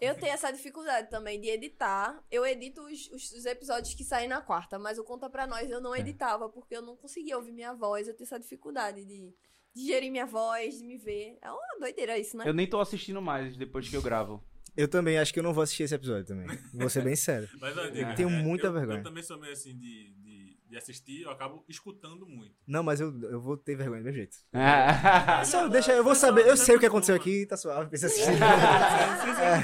Eu 0.00 0.16
tenho 0.18 0.32
essa 0.32 0.50
dificuldade 0.50 1.08
também 1.08 1.40
de 1.40 1.48
editar. 1.48 2.22
Eu 2.28 2.44
edito 2.44 2.82
os, 2.82 3.08
os- 3.12 3.30
os 3.32 3.44
episódios 3.46 3.94
que 3.94 4.02
saem 4.02 4.28
na 4.28 4.40
quarta, 4.42 4.76
mas 4.78 4.98
o 4.98 5.04
Conta 5.04 5.30
Pra 5.30 5.46
Nós 5.46 5.70
eu 5.70 5.80
não 5.80 5.94
editava, 5.94 6.48
porque 6.48 6.76
eu 6.76 6.82
não 6.82 6.96
conseguia 6.96 7.36
ouvir 7.36 7.52
minha 7.52 7.72
voz. 7.72 8.08
Eu 8.08 8.14
tenho 8.16 8.26
essa 8.26 8.40
dificuldade 8.40 9.04
de 9.04 9.32
digerir 9.72 10.10
minha 10.10 10.26
voz, 10.26 10.76
de 10.78 10.84
me 10.84 10.98
ver. 10.98 11.38
É 11.40 11.50
uma 11.52 11.78
doideira 11.78 12.18
isso, 12.18 12.36
né? 12.36 12.48
Eu 12.48 12.52
nem 12.52 12.68
tô 12.68 12.80
assistindo 12.80 13.22
mais 13.22 13.56
depois 13.56 13.88
que 13.88 13.96
eu 13.96 14.02
gravo. 14.02 14.44
Eu 14.76 14.88
também 14.88 15.18
acho 15.18 15.32
que 15.32 15.38
eu 15.38 15.42
não 15.42 15.52
vou 15.52 15.62
assistir 15.62 15.82
esse 15.82 15.94
episódio 15.94 16.24
também. 16.24 16.46
Vou 16.72 16.88
ser 16.88 17.02
bem 17.02 17.14
sério. 17.14 17.48
Mas, 17.60 17.74
diga, 17.92 18.14
Tenho 18.14 18.30
é, 18.30 18.42
muita 18.42 18.68
eu, 18.68 18.72
vergonha. 18.72 18.98
Eu 18.98 19.02
também 19.02 19.22
sou 19.22 19.38
meio 19.38 19.52
assim 19.52 19.76
de, 19.76 20.14
de, 20.14 20.58
de 20.66 20.76
assistir, 20.76 21.22
eu 21.22 21.30
acabo 21.30 21.62
escutando 21.68 22.26
muito. 22.26 22.54
Não, 22.66 22.82
mas 22.82 23.00
eu, 23.00 23.12
eu 23.24 23.40
vou 23.40 23.56
ter 23.56 23.76
vergonha 23.76 24.00
do 24.00 24.04
mesmo 24.04 24.16
jeito. 24.16 24.36
Ah, 24.54 25.44
Só 25.44 25.68
deixa, 25.68 25.92
eu 25.92 26.02
vou 26.02 26.14
saber, 26.14 26.46
eu 26.46 26.56
sei 26.56 26.76
o 26.76 26.80
que 26.80 26.86
aconteceu 26.86 27.14
aqui, 27.14 27.44
tá 27.44 27.56
suave, 27.56 27.90
precisa 27.90 28.06
assistir. 28.12 28.38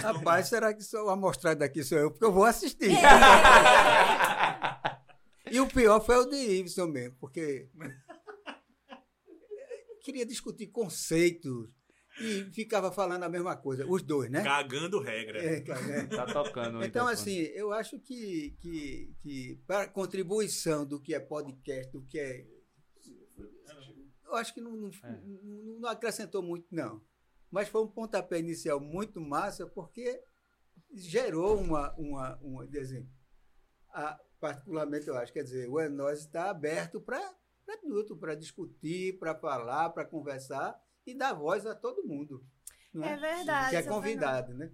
Rapaz, 0.02 0.48
será 0.48 0.74
que 0.74 0.82
sou, 0.82 1.06
o 1.06 1.10
amostrado 1.10 1.60
daqui 1.60 1.82
sou 1.82 1.98
eu? 1.98 2.10
Porque 2.10 2.24
eu 2.24 2.32
vou 2.32 2.44
assistir. 2.44 2.90
E 5.50 5.60
o 5.60 5.66
pior 5.66 6.00
foi 6.04 6.16
o 6.16 6.26
de 6.26 6.36
Iveson 6.36 6.86
mesmo, 6.86 7.16
porque 7.18 7.70
queria 10.02 10.24
discutir 10.26 10.68
conceitos 10.68 11.68
e 12.20 12.44
ficava 12.52 12.90
falando 12.92 13.22
a 13.22 13.28
mesma 13.28 13.56
coisa, 13.56 13.86
os 13.86 14.02
dois, 14.02 14.30
né? 14.30 14.42
Cagando 14.42 15.00
regra. 15.00 15.42
É, 15.42 15.60
cara, 15.60 15.80
é. 15.80 16.06
tá 16.06 16.26
tocando. 16.26 16.82
Então, 16.84 17.06
assim, 17.06 17.36
eu 17.54 17.72
acho 17.72 17.98
que, 18.00 18.56
que, 18.60 19.14
que 19.22 19.60
para 19.66 19.82
a 19.82 19.88
contribuição 19.88 20.84
do 20.86 21.00
que 21.00 21.14
é 21.14 21.20
podcast, 21.20 21.92
do 21.92 22.02
que 22.04 22.18
é. 22.18 22.46
Eu 24.24 24.34
acho 24.34 24.52
que 24.52 24.60
não, 24.60 24.72
não, 24.76 24.88
É. 25.04 25.20
não- 25.24 25.78
não 25.80 25.88
acrescentou 25.88 26.42
muito, 26.42 26.66
não. 26.70 27.00
Mas 27.50 27.68
foi 27.68 27.82
um 27.82 27.88
pontapé 27.88 28.38
inicial 28.38 28.78
muito 28.78 29.20
massa, 29.20 29.66
porque 29.66 30.22
gerou 30.92 31.58
uma. 31.58 31.94
uma, 31.96 32.36
uma 32.42 32.68
a- 33.90 34.18
particularmente, 34.40 35.08
eu 35.08 35.16
acho, 35.16 35.32
quer 35.32 35.42
dizer, 35.42 35.68
o 35.68 35.80
Enós 35.80 36.20
está 36.20 36.50
aberto 36.50 37.00
para 37.00 37.20
tudo, 37.80 38.16
para 38.16 38.34
discutir, 38.34 39.18
para 39.18 39.34
falar, 39.34 39.90
para 39.90 40.04
conversar 40.04 40.78
e 41.10 41.14
dar 41.14 41.32
voz 41.32 41.66
a 41.66 41.74
todo 41.74 42.06
mundo. 42.06 42.44
não 42.92 43.04
É 43.04 43.16
verdade. 43.16 43.70
Que 43.70 43.76
é 43.76 43.82
convidado, 43.82 44.54
né? 44.54 44.70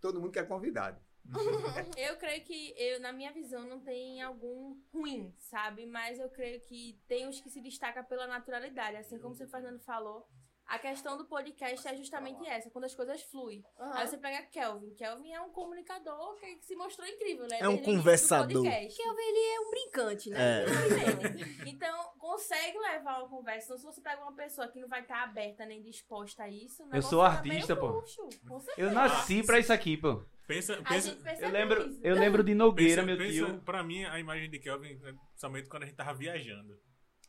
Todo 0.00 0.20
mundo 0.20 0.32
que 0.32 0.38
é 0.38 0.44
convidado. 0.44 1.00
Eu 1.96 2.16
creio 2.16 2.44
que, 2.44 2.72
eu, 2.76 3.00
na 3.00 3.12
minha 3.12 3.32
visão, 3.32 3.66
não 3.68 3.80
tem 3.80 4.22
algum 4.22 4.76
ruim, 4.92 5.34
sabe? 5.38 5.84
Mas 5.84 6.20
eu 6.20 6.30
creio 6.30 6.60
que 6.60 7.00
tem 7.08 7.26
os 7.26 7.40
que 7.40 7.50
se 7.50 7.60
destacam 7.60 8.04
pela 8.04 8.28
naturalidade. 8.28 8.96
Assim 8.96 9.18
como 9.18 9.34
o 9.34 9.36
seu 9.36 9.48
Fernando 9.48 9.80
falou, 9.80 10.28
a 10.66 10.78
questão 10.78 11.16
do 11.16 11.24
podcast 11.24 11.86
é 11.86 11.96
justamente 11.96 12.46
essa, 12.46 12.70
quando 12.70 12.84
as 12.84 12.94
coisas 12.94 13.22
fluem. 13.22 13.62
Fernando. 13.76 13.96
Aí 13.96 14.06
você 14.06 14.18
pega 14.18 14.42
Kelvin. 14.46 14.94
Kelvin 14.94 15.32
é 15.32 15.40
um 15.40 15.50
comunicador 15.50 16.34
que, 16.36 16.58
se 16.62 16.74
mostrou 16.74 17.06
incrível, 17.06 17.46
né? 17.48 17.58
É 17.60 17.68
um 17.68 17.76
Desde 17.76 17.84
conversador. 17.92 18.62
Kelvin, 18.62 19.22
ele 19.22 19.54
é 19.54 19.60
um 19.60 19.70
brincante, 19.70 20.30
né? 20.30 20.64
É. 20.64 20.66
Então, 21.66 22.10
consegue 22.18 22.78
levar 22.78 23.18
uma 23.18 23.28
conversa. 23.28 23.66
Então, 23.66 23.78
se 23.78 23.84
você 23.84 24.00
pega 24.00 24.22
uma 24.22 24.32
pessoa 24.32 24.68
que 24.68 24.80
não 24.80 24.88
vai 24.88 25.02
estar 25.02 25.22
aberta 25.22 25.66
nem 25.66 25.82
disposta 25.82 26.44
a 26.44 26.48
isso, 26.48 26.82
Eu 26.92 27.02
sou 27.02 27.20
artista, 27.22 27.76
pô. 27.76 28.02
Eu 28.76 28.90
nasci 28.92 29.42
pra 29.42 29.58
isso 29.58 29.72
aqui, 29.72 29.96
pô. 29.96 30.22
Pensa, 30.46 30.78
A 30.78 30.88
pensa, 30.88 31.16
Eu 31.40 31.50
lembro, 31.50 31.88
isso. 31.88 32.00
eu 32.04 32.14
lembro 32.14 32.44
de 32.44 32.54
Nogueira, 32.54 33.02
pensa, 33.02 33.06
meu 33.06 33.16
pensa, 33.18 33.32
tio. 33.32 33.60
Pra 33.62 33.82
mim, 33.82 34.04
a 34.04 34.18
imagem 34.20 34.48
de 34.48 34.60
Kelvin, 34.60 34.92
é, 35.04 35.12
principalmente 35.30 35.68
quando 35.68 35.82
a 35.82 35.86
gente 35.86 35.96
tava 35.96 36.14
viajando, 36.14 36.78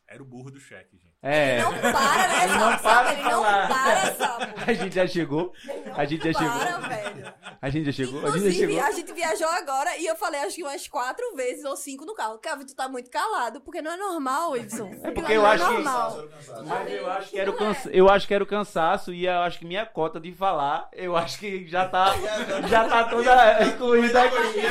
era 0.08 0.22
o 0.22 0.26
burro 0.26 0.50
do 0.50 0.58
cheque, 0.58 0.96
gente. 0.96 1.08
É. 1.20 1.60
Não 1.62 1.72
para, 1.78 2.28
né, 2.28 2.44
Ele 2.44 2.54
não 2.54 2.78
para 2.78 3.12
Ele 3.12 3.22
não 3.22 3.42
para, 3.42 4.14
sapo. 4.14 4.46
A 4.66 4.72
gente 4.72 4.94
já 4.94 5.06
chegou. 5.06 5.52
A 5.96 6.04
gente 6.04 6.32
já 6.32 6.38
Para, 6.38 6.50
chegou. 6.68 6.88
velho. 6.88 7.34
A 7.60 7.70
gente 7.70 7.84
já 7.86 7.92
chegou. 7.92 8.20
A 8.20 8.22
gente 8.22 8.32
já 8.32 8.38
Inclusive, 8.38 8.72
chegou. 8.72 8.84
a 8.86 8.90
gente 8.92 9.12
viajou 9.12 9.48
agora 9.48 9.96
e 9.98 10.06
eu 10.06 10.14
falei 10.16 10.40
acho 10.40 10.54
que 10.56 10.62
umas 10.62 10.86
quatro 10.88 11.34
vezes 11.34 11.64
ou 11.64 11.76
cinco 11.76 12.04
no 12.06 12.14
carro. 12.14 12.38
Kelvin, 12.38 12.64
tu 12.66 12.74
tá 12.74 12.88
muito 12.88 13.10
calado, 13.10 13.60
porque 13.60 13.82
não 13.82 13.90
é 13.90 13.96
normal, 13.96 14.56
Ibson. 14.56 14.90
É 15.02 15.10
porque 15.10 15.34
Não 15.34 15.42
eu 15.42 15.46
acho 15.46 15.66
que- 15.66 15.72
normal. 15.72 16.24
Mas 16.66 16.92
eu 16.92 17.10
acho 17.10 17.30
que 17.30 17.38
era 17.40 17.50
o 17.50 17.56
cansa... 17.56 17.90
eu 17.90 18.08
acho 18.08 18.26
que 18.28 18.34
era 18.34 18.44
o 18.44 18.46
cansaço 18.46 19.12
e 19.12 19.26
eu 19.26 19.40
acho 19.40 19.58
que 19.58 19.66
minha 19.66 19.84
cota 19.84 20.20
de 20.20 20.32
falar, 20.32 20.88
eu 20.92 21.16
acho 21.16 21.38
que 21.38 21.66
já 21.66 21.88
tá 21.88 22.14
já 22.68 22.88
tá 22.88 23.04
toda 23.04 23.62
incluída 23.64 24.22
aqui. 24.22 24.62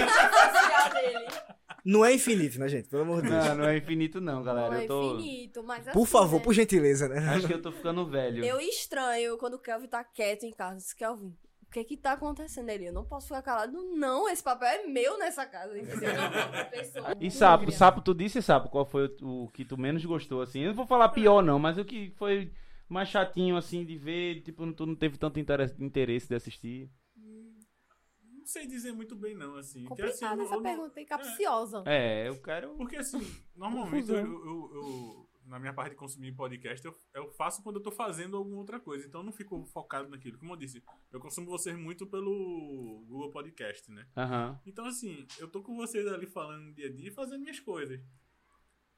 Não 1.88 2.04
é 2.04 2.13
infinito, 2.13 2.60
né, 2.60 2.67
gente? 2.67 2.89
Pelo 2.89 3.04
amor 3.04 3.21
de 3.21 3.30
Deus. 3.30 3.45
Não, 3.45 3.56
não 3.56 3.63
é 3.63 3.78
infinito 3.78 4.19
não, 4.19 4.43
galera. 4.43 4.71
Não 4.71 4.78
é 4.78 4.84
Eu 4.84 4.88
tô 4.88 5.15
infinito, 5.15 5.63
mas 5.63 5.86
Por 5.86 6.02
assim, 6.02 6.12
favor, 6.12 6.38
né? 6.39 6.43
por 6.43 6.54
gentileza, 6.54 7.08
né? 7.08 7.17
acho 7.30 7.47
que 7.47 7.54
eu 7.54 7.62
tô 7.62 7.71
ficando 7.71 8.06
velho. 8.06 8.43
Eu 8.43 8.60
estranho 8.60 9.38
quando 9.38 9.54
o 9.54 9.60
Kelvin 9.60 9.88
tá 9.88 10.04
quieto 10.04 10.43
em 10.43 10.52
casa. 10.52 10.76
Diz, 10.76 10.91
Kelvin, 10.91 11.34
o 11.63 11.71
que 11.71 11.86
que 11.86 11.95
tá 11.95 12.12
acontecendo 12.12 12.69
ali? 12.69 12.88
Eu 12.88 12.93
não 12.93 13.06
posso 13.06 13.28
ficar 13.28 13.41
calado. 13.41 13.71
Não, 13.95 14.28
esse 14.28 14.43
papel 14.43 14.67
é 14.67 14.86
meu 14.86 15.17
nessa 15.17 15.45
casa. 15.45 15.73
E 17.21 17.32
sapo, 17.32 17.71
sapo, 17.71 18.02
tu 18.02 18.13
disse, 18.13 18.41
sapo, 18.41 18.67
qual 18.67 18.86
foi 18.86 19.06
o, 19.21 19.45
o 19.45 19.47
que 19.47 19.63
tu 19.63 19.78
menos 19.78 20.04
gostou, 20.04 20.41
assim? 20.41 20.63
Eu 20.63 20.67
não 20.67 20.76
vou 20.76 20.86
falar 20.86 21.08
pior, 21.08 21.41
não, 21.41 21.58
mas 21.58 21.78
o 21.78 21.86
que 21.86 22.12
foi 22.17 22.52
mais 22.89 23.08
chatinho, 23.08 23.56
assim, 23.56 23.86
de 23.86 23.97
ver, 23.97 24.41
tipo, 24.41 24.69
tu 24.73 24.86
não 24.86 24.95
teve 24.95 25.17
tanto 25.17 25.39
interesse, 25.39 25.73
interesse 25.82 26.28
de 26.28 26.36
assistir. 26.36 26.89
Sei 28.47 28.65
dizer 28.67 28.91
muito 28.93 29.15
bem, 29.15 29.36
não, 29.36 29.55
assim. 29.55 29.79
Assim, 29.79 29.83
eu 29.83 29.89
Complicada 29.89 30.36
não- 30.36 30.45
essa 30.45 30.55
eu 30.55 30.62
pergunta, 30.62 30.99
hein? 30.99 31.05
Capciosa. 31.05 31.83
É, 31.86 32.27
eu 32.29 32.41
quero. 32.41 32.75
Porque 32.75 32.95
assim, 32.95 33.19
normalmente 33.55 34.10
eu, 34.10 34.17
eu- 34.17 34.71
eu- 34.73 35.27
na 35.45 35.60
minha 35.60 35.73
parte 35.73 35.91
de 35.91 35.95
consumir 35.97 36.33
podcast, 36.33 36.86
eu, 36.86 36.93
eu 37.13 37.29
faço 37.31 37.63
quando 37.63 37.77
eu 37.77 37.81
tô 37.83 37.89
fazendo 37.91 38.36
alguma 38.36 38.57
outra 38.57 38.79
coisa. 38.81 39.07
Então 39.07 39.21
eu 39.21 39.25
não 39.25 39.31
fico 39.31 39.63
focado 39.67 40.10
naquilo. 40.10 40.38
Como 40.38 40.51
eu 40.51 40.57
disse, 40.57 40.83
eu 41.12 41.19
consumo 41.21 41.47
vocês 41.47 41.77
muito 41.77 42.05
pelo 42.05 43.05
Google 43.07 43.31
Podcast, 43.31 43.89
né? 43.91 44.05
Aham. 44.17 44.60
Então, 44.65 44.86
assim, 44.86 45.25
eu 45.39 45.47
tô 45.47 45.62
com 45.62 45.75
vocês 45.77 46.05
ali 46.07 46.25
falando 46.27 46.73
dia 46.73 46.88
a 46.88 46.91
dia 46.91 47.07
e 47.07 47.12
fazendo 47.13 47.41
minhas 47.41 47.60
coisas. 47.62 47.99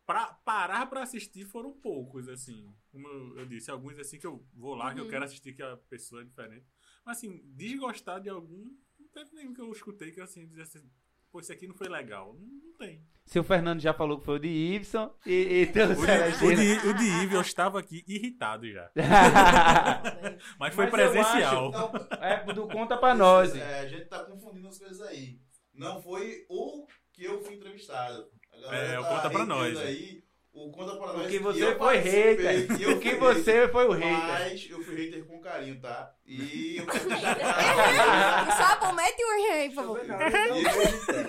Pra 0.07 0.25
parar 0.43 0.87
pra 0.89 1.03
assistir 1.03 1.45
foram 1.45 1.71
poucos, 1.71 2.27
assim. 2.27 2.73
Como 2.91 3.07
eu, 3.07 3.37
eu 3.41 3.45
disse, 3.45 3.69
alguns 3.69 3.99
assim 3.99 4.17
que 4.17 4.25
eu 4.25 4.43
vou 4.55 4.73
lá, 4.73 4.91
que 4.91 4.99
eu 4.99 5.07
quero 5.07 5.23
assistir, 5.25 5.53
que 5.53 5.61
a 5.61 5.77
pessoa 5.77 6.21
é 6.21 6.25
diferente. 6.25 6.65
Mas, 7.05 7.17
assim, 7.17 7.43
desgostar 7.55 8.19
de 8.19 8.27
algum, 8.27 8.75
teve 9.13 9.35
nenhum 9.35 9.53
que 9.53 9.61
eu 9.61 9.71
escutei 9.71 10.11
que, 10.11 10.21
assim, 10.21 10.47
dizesse 10.47 10.77
assim, 10.77 10.89
pô, 11.31 11.39
esse 11.39 11.51
aqui 11.51 11.67
não 11.67 11.75
foi 11.75 11.87
legal. 11.87 12.33
Não, 12.33 12.47
não 12.47 12.73
tem. 12.77 13.03
Seu 13.25 13.43
Fernando 13.43 13.79
já 13.79 13.93
falou 13.93 14.19
que 14.19 14.25
foi 14.25 14.35
o 14.35 14.39
de 14.39 14.47
Ibson 14.47 15.13
e, 15.25 15.61
e 15.61 15.67
teu 15.67 15.85
O 15.91 15.95
de, 15.95 16.45
o 16.45 16.55
de, 16.55 16.87
o 16.87 16.93
de 16.93 17.03
Ive, 17.23 17.35
eu 17.35 17.41
estava 17.41 17.79
aqui 17.79 18.03
irritado 18.07 18.69
já. 18.71 18.91
Mas 20.59 20.73
foi 20.73 20.85
Mas 20.85 20.93
presencial. 20.93 21.71
Não, 21.71 21.91
é, 22.21 22.43
do 22.53 22.67
conta 22.67 22.97
pra 22.97 23.13
nós. 23.13 23.55
É, 23.55 23.79
a 23.81 23.87
gente 23.87 24.05
tá 24.05 24.23
confundindo 24.23 24.67
as 24.67 24.79
coisas 24.79 25.01
aí. 25.01 25.39
Não 25.73 26.01
foi 26.01 26.45
o 26.49 26.87
que 27.13 27.23
eu 27.23 27.41
fui 27.43 27.55
entrevistado. 27.55 28.27
A 28.51 28.59
galera 28.59 28.87
É, 28.93 28.99
o 28.99 29.03
tá 29.03 29.09
conta 29.09 29.29
pra 29.29 29.45
nós. 29.45 29.77
Aí, 29.77 30.23
o 30.51 30.71
conta 30.71 30.95
pra 30.97 31.07
nós. 31.13 31.21
Porque 31.21 31.35
e 31.35 31.39
você 31.39 31.63
eu 31.63 31.77
foi 31.77 31.97
hater. 31.97 32.71
e 32.79 32.83
eu 32.83 32.91
Porque 32.93 33.09
fui 33.11 33.19
você 33.19 33.67
foi 33.69 33.85
o 33.87 33.91
hater. 33.91 34.27
Mas 34.27 34.67
eu 34.69 34.81
fui 34.83 34.95
hater 34.95 35.25
com 35.25 35.39
carinho, 35.39 35.79
tá? 35.79 36.13
E 36.25 36.77
eu 36.79 36.85
quero 36.85 37.07
deixar 37.09 37.35
claro. 37.35 38.51
Sapo, 38.57 38.93
mete 38.95 39.23
o 39.23 39.31
erro 39.33 39.53
aí, 39.53 39.69
por 39.69 39.75
favor. 39.75 40.01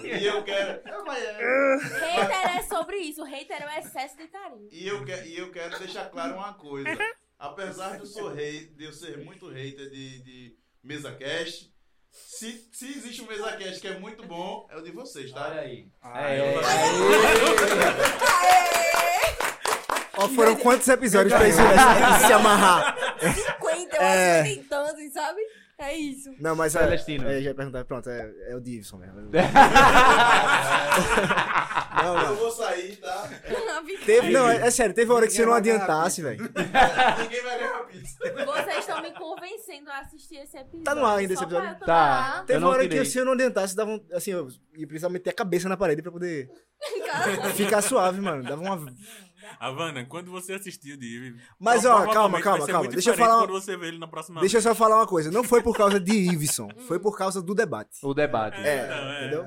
e 0.04 0.26
eu 0.26 0.42
quero. 0.42 0.80
É- 1.12 1.76
Hater 1.76 2.56
é 2.58 2.62
sobre 2.62 2.96
isso. 2.98 3.22
Hater 3.24 3.62
é 3.62 3.66
o 3.66 3.78
excesso 3.78 4.16
de 4.16 4.26
carinho. 4.28 4.68
E 4.72 4.86
eu, 4.88 5.04
que- 5.04 5.12
e 5.26 5.38
eu 5.38 5.50
quero 5.50 5.78
deixar 5.78 6.10
claro 6.10 6.34
uma 6.34 6.54
coisa. 6.54 6.90
Apesar 7.38 7.92
de 7.96 8.00
eu, 8.00 8.06
sou 8.06 8.28
rei, 8.28 8.66
de 8.76 8.84
eu 8.84 8.92
ser 8.92 9.18
muito 9.18 9.48
hater 9.48 9.88
de, 9.90 10.22
de 10.22 10.56
mesa 10.82 11.10
cast, 11.14 11.72
se, 12.10 12.68
se 12.72 12.86
existe 12.86 13.22
um 13.22 13.26
mesa 13.26 13.56
cast 13.56 13.80
que 13.80 13.88
é 13.88 13.98
muito 13.98 14.26
bom, 14.26 14.66
é 14.70 14.76
o 14.76 14.82
de 14.82 14.90
vocês, 14.90 15.32
tá? 15.32 15.48
Olha 15.48 15.60
aí. 15.62 15.88
Ah, 16.02 16.30
É. 16.30 16.40
eu- 16.40 16.60
Ó, 20.24 20.28
foram 20.28 20.56
quantos 20.56 20.86
episódios 20.88 21.32
pra 21.34 21.48
isso 21.48 21.60
isso 21.60 22.20
se 22.26 22.32
amarrar? 22.32 22.96
50, 23.20 23.96
eu 23.96 24.02
É. 24.02 24.40
acho 24.40 24.48
que 24.50 24.54
tem 24.56 24.64
tantos, 24.64 25.12
sabe? 25.12 25.40
É 25.78 25.96
isso. 25.96 26.30
Não, 26.38 26.54
mas 26.54 26.76
é, 26.76 26.80
Celestino. 26.80 27.26
é, 27.26 27.34
já 27.40 27.48
ia 27.50 27.54
perguntar, 27.54 27.84
pronto, 27.86 28.10
é, 28.10 28.30
é 28.50 28.54
o 28.54 28.60
Divisson 28.60 28.98
mesmo. 28.98 29.30
Não, 32.02 32.16
Eu 32.16 32.22
não. 32.22 32.34
vou 32.36 32.50
sair, 32.50 32.96
tá? 32.96 33.28
Teve, 34.06 34.30
não, 34.30 34.48
é, 34.48 34.66
é 34.66 34.70
sério, 34.70 34.94
teve 34.94 35.10
hora 35.12 35.26
que 35.26 35.32
você 35.32 35.44
não 35.44 35.52
adiantasse, 35.54 36.22
velho. 36.22 36.40
Ninguém 36.42 37.42
vai 37.42 37.58
ganhar 37.58 37.78
pizza. 37.86 38.16
Vocês 38.46 38.78
estão 38.78 39.02
me 39.02 39.10
convencendo 39.12 39.90
a 39.90 39.98
assistir 40.00 40.36
esse 40.36 40.56
episódio. 40.56 40.84
Tá 40.84 40.94
no 40.94 41.04
ar 41.04 41.18
ainda 41.18 41.32
esse 41.34 41.42
episódio? 41.42 41.68
eu 41.68 41.74
Tá. 41.74 41.84
tomar. 41.86 42.44
Teve 42.46 42.56
Eu 42.56 42.60
não 42.60 42.68
hora 42.68 42.82
tirei. 42.82 42.98
que 43.00 43.04
se 43.06 43.18
eu 43.18 43.24
não 43.24 43.32
adiantasse, 43.32 43.74
dava 43.76 43.90
um, 43.90 44.00
assim, 44.12 44.30
eu 44.32 44.48
ia 44.76 44.86
precisar 44.86 45.08
meter 45.08 45.30
a 45.30 45.34
cabeça 45.34 45.68
na 45.68 45.76
parede 45.76 46.00
pra 46.02 46.12
poder 46.12 46.50
ficar 47.54 47.82
suave, 47.82 48.20
mano. 48.20 48.42
Dava 48.44 48.62
uma. 48.62 48.86
Havana, 49.60 50.04
quando 50.04 50.30
você 50.30 50.52
assistiu 50.54 50.96
de 50.96 51.06
Ive. 51.06 51.40
Mas, 51.58 51.84
ó, 51.84 52.06
calma, 52.06 52.40
calma, 52.40 52.66
calma. 52.66 52.88
Deixa 52.88 53.10
eu 53.10 53.14
falar- 53.14 53.40
Quando 53.46 53.52
você 53.52 53.76
vê 53.76 53.88
ele 53.88 53.98
na 53.98 54.06
próxima 54.06 54.40
Deixa 54.40 54.58
eu 54.58 54.62
só 54.62 54.74
falar 54.74 54.96
uma 54.96 55.06
coisa. 55.06 55.30
Não 55.30 55.42
foi 55.44 55.62
por 55.62 55.76
causa 55.76 55.98
de 55.98 56.12
Iveson, 56.12 56.68
foi 56.86 56.98
por 56.98 57.16
causa 57.16 57.42
do 57.42 57.54
debate. 57.54 57.98
O 58.02 58.14
debate. 58.14 58.60
É, 58.60 58.86
Não, 58.88 58.94
é. 59.12 59.20
entendeu? 59.20 59.46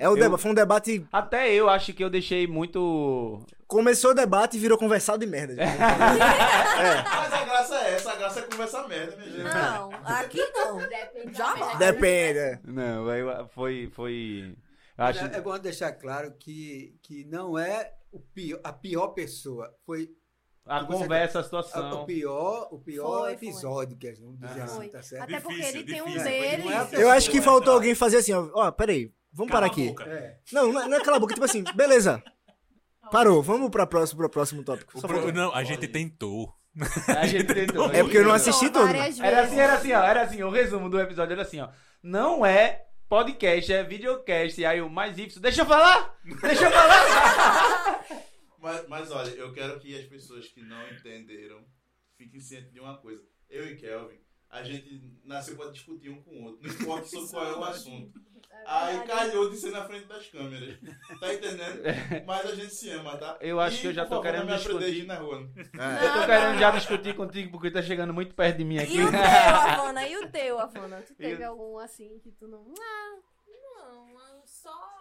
É 0.00 0.08
o 0.08 0.12
Eu- 0.12 0.20
debate, 0.20 0.42
foi 0.42 0.50
um 0.50 0.54
debate. 0.54 1.06
Até 1.10 1.52
eu 1.52 1.68
acho 1.68 1.92
que 1.92 2.04
eu 2.04 2.10
deixei 2.10 2.46
muito. 2.46 3.44
Começou 3.66 4.12
o 4.12 4.14
debate 4.14 4.56
e 4.56 4.60
virou 4.60 4.78
conversado 4.78 5.18
de 5.18 5.26
merda. 5.26 5.54
gente. 5.54 5.66
Mas 5.78 7.32
a 7.32 7.44
graça 7.44 7.74
é 7.76 7.94
essa, 7.94 8.12
a 8.12 8.16
graça 8.16 8.40
é 8.40 8.42
conversar 8.44 8.86
merda, 8.88 9.16
minha 9.16 9.30
gente. 9.30 9.42
Não, 9.42 9.90
aqui 10.04 10.40
não. 10.54 10.78
Depende 10.78 11.36
Jamais. 11.36 11.78
Depende. 11.78 12.38
é. 12.38 12.60
Não, 12.64 13.48
foi. 13.48 13.90
foi... 13.94 14.56
eu 14.96 15.04
Acho... 15.04 15.24
É, 15.26 15.36
é 15.36 15.40
bom 15.40 15.58
deixar 15.58 15.92
claro 15.92 16.32
que, 16.38 16.94
que 17.02 17.24
não 17.24 17.58
é 17.58 17.92
pior, 18.34 18.60
a 18.64 18.72
pior 18.72 19.08
pessoa. 19.08 19.72
Foi 19.84 20.08
A 20.66 20.84
conversa, 20.84 21.38
a 21.38 21.40
a- 21.40 21.44
situação. 21.44 22.02
o 22.02 22.06
pior, 22.06 22.68
o 22.70 22.78
pior 22.78 23.06
Foi, 23.20 23.20
foi. 23.20 23.32
episódio 23.48 23.96
que 23.96 24.08
a 24.08 24.14
gente 24.14 24.36
dizer 24.38 24.60
assim, 24.62 24.76
Foi. 24.76 24.88
tá 24.88 25.02
certo? 25.02 25.22
Até 25.24 25.40
porque 25.40 25.56
Difícil, 25.56 25.80
ele 25.80 25.92
tem 25.92 26.02
um 26.02 26.06
difícil. 26.06 26.24
dele. 26.28 26.64
Não 26.64 26.72
é 26.72 26.88
Eu 27.02 27.10
acho 27.10 27.30
que 27.30 27.40
faltou 27.40 27.66
tá? 27.66 27.72
alguém 27.72 27.94
fazer 27.94 28.18
assim, 28.18 28.32
ó. 28.32 28.48
Ó, 28.54 28.70
peraí, 28.70 29.10
vamos 29.32 29.50
parar 29.50 29.70
Cala 29.70 29.82
a 29.88 29.92
aqui. 29.92 30.10
É. 30.10 30.36
Não, 30.52 30.72
não 30.72 30.80
é, 30.82 30.88
não 30.88 30.96
é 30.98 31.00
cala 31.02 31.16
a 31.16 31.20
boca, 31.20 31.34
tipo 31.34 31.44
assim, 31.44 31.64
beleza. 31.74 32.22
Parou, 33.10 33.42
vamos 33.42 33.70
pra 33.70 33.86
próximo, 33.86 34.18
pro 34.18 34.28
próximo 34.28 34.62
tópico. 34.62 35.00
Pro-. 35.00 35.32
Não, 35.32 35.54
a 35.54 35.64
gente 35.64 35.88
tentou. 35.88 36.54
A 37.18 37.26
gente 37.26 37.44
tentou. 37.52 37.90
É 37.90 38.02
porque 38.04 38.18
eu 38.18 38.24
não 38.24 38.32
assisti 38.32 38.70
tudo. 38.70 38.86
Várias 38.86 39.18
Era 39.18 39.40
assim, 39.42 39.58
era 39.58 39.72
assim, 39.74 39.92
ó. 39.92 40.02
Era 40.04 40.22
assim, 40.22 40.42
o 40.44 40.50
resumo 40.50 40.88
do 40.88 41.00
episódio 41.00 41.32
era 41.32 41.42
assim, 41.42 41.60
ó. 41.60 41.70
Não 42.02 42.46
é 42.46 42.84
podcast, 43.08 43.72
é 43.72 43.82
videocast. 43.82 44.62
Aí 44.64 44.80
o 44.80 44.88
mais 44.88 45.18
Y. 45.18 45.40
Deixa 45.40 45.62
eu 45.62 45.66
falar! 45.66 46.14
Deixa 46.40 46.66
eu 46.66 46.70
falar! 46.70 47.64
Mas, 48.68 48.88
mas 48.88 49.10
olha, 49.10 49.30
eu 49.30 49.52
quero 49.52 49.78
que 49.80 49.94
as 49.98 50.04
pessoas 50.06 50.46
que 50.48 50.62
não 50.62 50.86
entenderam 50.90 51.64
fiquem 52.16 52.40
cientes 52.40 52.72
de 52.72 52.80
uma 52.80 52.98
coisa. 52.98 53.22
Eu 53.48 53.66
e 53.66 53.76
Kelvin, 53.76 54.18
a 54.50 54.62
gente 54.62 55.02
nasceu 55.24 55.56
pra 55.56 55.70
discutir 55.70 56.10
um 56.10 56.22
com 56.22 56.30
o 56.32 56.44
outro. 56.44 56.66
Não 56.66 56.74
importa 56.74 57.06
sobre 57.06 57.30
qual 57.30 57.46
é 57.46 57.56
o 57.56 57.64
assunto. 57.64 58.20
Aí 58.66 59.06
calhou 59.06 59.48
de 59.50 59.56
ser 59.56 59.70
na 59.70 59.84
frente 59.86 60.06
das 60.06 60.26
câmeras. 60.28 60.78
Tá 61.20 61.32
entendendo? 61.34 61.82
Mas 62.26 62.46
a 62.46 62.54
gente 62.54 62.74
se 62.74 62.90
ama, 62.90 63.16
tá? 63.16 63.38
Eu 63.40 63.58
acho 63.60 63.78
E, 63.78 63.80
que 63.80 63.86
eu 63.88 63.92
já 63.92 64.04
tô 64.04 64.16
favor, 64.16 64.22
querendo 64.24 64.46
discutir. 64.54 65.06
na 65.06 65.14
rua. 65.16 65.38
Eu 65.38 66.12
tô 66.20 66.26
querendo 66.26 66.58
já 66.58 66.70
discutir 66.72 67.14
contigo 67.16 67.50
porque 67.52 67.70
tá 67.70 67.80
chegando 67.82 68.12
muito 68.12 68.34
perto 68.34 68.58
de 68.58 68.64
mim 68.64 68.78
aqui. 68.78 68.96
E 68.98 69.04
o 69.04 69.10
teu, 69.10 69.18
Afana? 69.20 70.08
E 70.08 70.16
o 70.18 70.30
teu, 70.30 70.58
Afana? 70.58 71.02
Tu 71.02 71.14
teve 71.14 71.40
E 71.40 71.44
algum 71.44 71.78
assim 71.78 72.18
que 72.18 72.30
tu 72.32 72.46
não. 72.48 72.66
Ah, 72.78 73.16
Não, 74.14 74.42
só. 74.44 74.97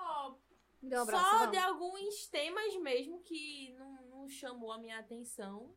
Um 0.95 1.01
abraço. 1.01 1.29
Só 1.29 1.45
não? 1.45 1.51
de 1.51 1.57
alguns 1.57 2.27
temas 2.27 2.75
mesmo 2.77 3.21
que 3.23 3.73
não, 3.77 4.05
não 4.09 4.29
chamou 4.29 4.71
a 4.71 4.77
minha 4.77 4.99
atenção. 4.99 5.75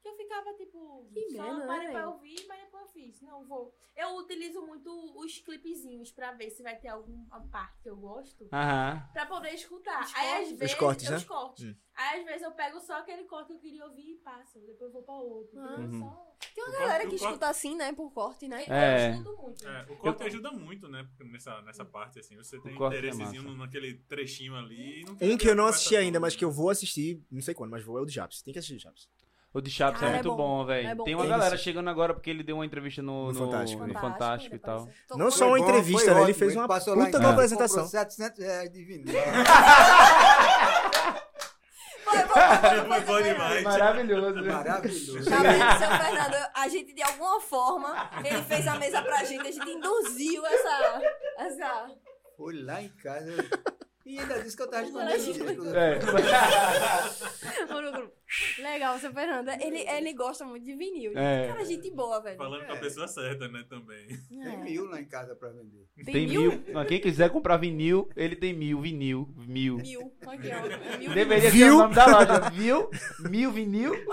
Que 0.00 0.08
eu 0.08 0.16
ficava 0.16 0.54
tipo. 0.54 1.08
Que 1.12 1.30
só 1.30 1.54
né, 1.54 1.66
parei 1.66 1.88
pra 1.90 2.00
velho? 2.00 2.12
ouvir, 2.12 2.46
mas 2.46 2.60
depois 2.62 2.82
eu 2.84 2.88
fiz. 2.92 3.20
Não, 3.22 3.44
vou. 3.46 3.74
Eu 3.96 4.14
utilizo 4.16 4.62
muito 4.62 4.88
os 5.18 5.38
clipezinhos 5.38 6.12
pra 6.12 6.32
ver 6.32 6.50
se 6.50 6.62
vai 6.62 6.76
ter 6.76 6.86
alguma 6.88 7.40
parte 7.50 7.80
que 7.82 7.90
eu 7.90 7.96
gosto. 7.96 8.48
Aham. 8.52 9.08
Pra 9.12 9.26
poder 9.26 9.50
escutar. 9.54 10.04
Os 10.04 10.14
Aí 10.14 10.28
às 10.28 10.32
cortes? 10.38 10.58
vezes. 10.58 10.72
Os 10.72 10.78
cortes, 10.78 11.06
é, 11.06 11.10
né? 11.10 11.16
Os 11.16 11.24
cortes. 11.24 11.64
Hum. 11.64 11.74
Aí 11.96 12.20
às 12.20 12.24
vezes 12.26 12.42
eu 12.42 12.52
pego 12.52 12.78
só 12.80 12.98
aquele 12.98 13.24
corte 13.24 13.48
que 13.48 13.52
eu 13.54 13.58
queria 13.58 13.84
ouvir 13.86 14.12
e 14.12 14.16
passo. 14.18 14.60
Depois 14.60 14.82
eu 14.82 14.92
vou 14.92 15.02
pra 15.02 15.14
outro. 15.16 15.58
Ah. 15.60 15.76
Uhum. 15.80 15.98
Só- 16.00 16.28
Tem 16.54 16.62
uma 16.64 16.68
O 16.70 16.78
galera 16.78 17.00
corte- 17.02 17.08
que 17.10 17.16
o 17.16 17.18
corte- 17.18 17.24
escuta 17.32 17.48
assim, 17.48 17.76
né? 17.76 17.92
Por 17.92 18.10
corte, 18.12 18.46
né? 18.48 18.64
É. 18.68 19.08
Eu 19.08 19.14
escuto 19.18 19.42
muito. 19.42 19.66
É, 19.68 19.82
o 19.90 19.96
corte 19.96 20.22
ajuda 20.22 20.52
muito, 20.52 20.88
né? 20.88 21.02
porque 21.16 21.24
Nessa, 21.32 21.60
nessa 21.62 21.84
parte, 21.84 22.20
assim. 22.20 22.36
Você 22.36 22.60
tem 22.60 22.70
é 22.72 22.74
interessezinho 22.76 23.42
massa. 23.42 23.56
naquele 23.58 23.94
trechinho 24.08 24.54
ali. 24.54 25.04
Um 25.20 25.36
que 25.36 25.48
eu 25.48 25.56
não 25.56 25.66
assisti 25.66 25.96
ainda, 25.96 26.20
mas 26.20 26.36
que 26.36 26.44
eu 26.44 26.52
vou 26.52 26.70
assistir, 26.70 27.20
não 27.30 27.42
sei 27.42 27.52
quando, 27.54 27.70
mas 27.72 27.84
vou, 27.84 27.98
é 27.98 28.02
o 28.02 28.06
de 28.06 28.12
Japs. 28.14 28.42
Tem 28.42 28.52
que 28.52 28.58
assistir 28.60 28.76
o 28.76 28.78
Japs. 28.80 29.08
O 29.52 29.60
de 29.62 29.70
Chaves 29.70 29.96
é 30.02 30.04
Cara, 30.04 30.12
é 30.12 30.14
muito 30.22 30.28
bom. 30.30 30.36
bom, 30.58 30.64
velho. 30.66 30.88
É 30.88 30.94
bom. 30.94 31.04
Tem 31.04 31.14
uma 31.14 31.26
galera 31.26 31.56
chegando 31.56 31.88
agora 31.88 32.12
porque 32.12 32.28
ele 32.28 32.42
deu 32.42 32.56
uma 32.56 32.66
entrevista 32.66 33.00
no, 33.02 33.28
No 33.28 33.32
no- 33.32 33.46
Fantástico. 33.46 33.86
no 33.86 33.94
Fantástico 33.98 34.54
e 34.54 34.58
tal. 34.58 34.88
Não 35.16 35.30
só 35.30 35.46
uma 35.46 35.50
Foi 35.52 35.60
bom, 35.60 35.68
entrevista, 35.68 36.04
foi 36.04 36.14
né? 36.14 36.22
Ele 36.22 36.34
fez 36.34 36.54
uma 36.54 36.68
passou 36.68 36.94
lá 36.94 37.02
em 37.02 37.06
puta 37.06 37.18
de 37.18 37.24
uma 37.24 37.32
apresentação. 37.32 37.84
comprou 37.84 37.90
700 38.00 38.38
reais 38.44 38.70
de 38.70 38.84
vinil. 38.84 39.14
Foi 42.04 42.18
bom, 42.22 42.34
Foi 42.94 43.00
bom 43.00 43.22
demais. 43.22 43.62
Maravilhoso. 43.64 44.44
Maravilhoso. 44.44 45.30
Tá 45.30 45.36
vendo, 45.42 45.78
seu 45.78 45.90
Fernando? 46.06 46.48
A 46.54 46.68
gente, 46.68 46.92
de 46.94 47.02
alguma 47.02 47.40
forma, 47.40 48.10
ele 48.24 48.42
fez 48.42 48.66
a 48.66 48.76
mesa 48.76 49.02
pra 49.02 49.24
gente, 49.24 49.46
a 49.46 49.50
gente 49.50 49.70
induziu 49.70 50.44
essa. 50.46 51.02
essa... 51.38 51.86
Foi 52.36 52.54
lá 52.62 52.80
em 52.82 52.88
casa. 52.90 53.34
E 54.08 54.18
ainda 54.18 54.42
disse 54.42 54.56
que 54.56 54.62
eu 54.62 54.70
tava 54.70 54.84
respondendo. 55.06 55.76
É. 55.76 55.98
Legal, 58.62 58.98
seu 58.98 59.12
Fernando. 59.12 59.48
Ele, 59.60 59.80
ele 59.80 60.14
gosta 60.14 60.46
muito 60.46 60.64
de 60.64 60.74
vinil. 60.74 61.12
É. 61.14 61.48
Cara, 61.48 61.62
gente 61.64 61.90
boa, 61.90 62.18
velho. 62.22 62.38
Falando 62.38 62.66
com 62.66 62.72
a 62.72 62.76
pessoa 62.76 63.06
certa, 63.06 63.48
né, 63.48 63.64
também. 63.68 64.06
Tem 64.28 64.58
mil 64.62 64.86
lá 64.86 64.98
em 64.98 65.04
casa 65.04 65.36
pra 65.36 65.50
vender. 65.50 65.86
Tem 66.06 66.26
mil. 66.26 66.64
Mas 66.72 66.88
Quem 66.88 67.00
quiser 67.00 67.28
comprar 67.30 67.58
vinil, 67.58 68.08
ele 68.16 68.34
tem 68.34 68.54
mil, 68.54 68.80
vinil, 68.80 69.28
mil. 69.36 69.76
Mil. 69.76 70.10
Aqui, 70.26 70.48
ó. 70.52 70.98
Mil 70.98 71.12
Deveria 71.12 71.50
ser 71.50 71.70
o 71.70 71.78
nome 71.78 71.94
da 71.94 72.06
loja, 72.06 72.50
viu? 72.50 72.90
Mil 73.28 73.52
vinil. 73.52 73.92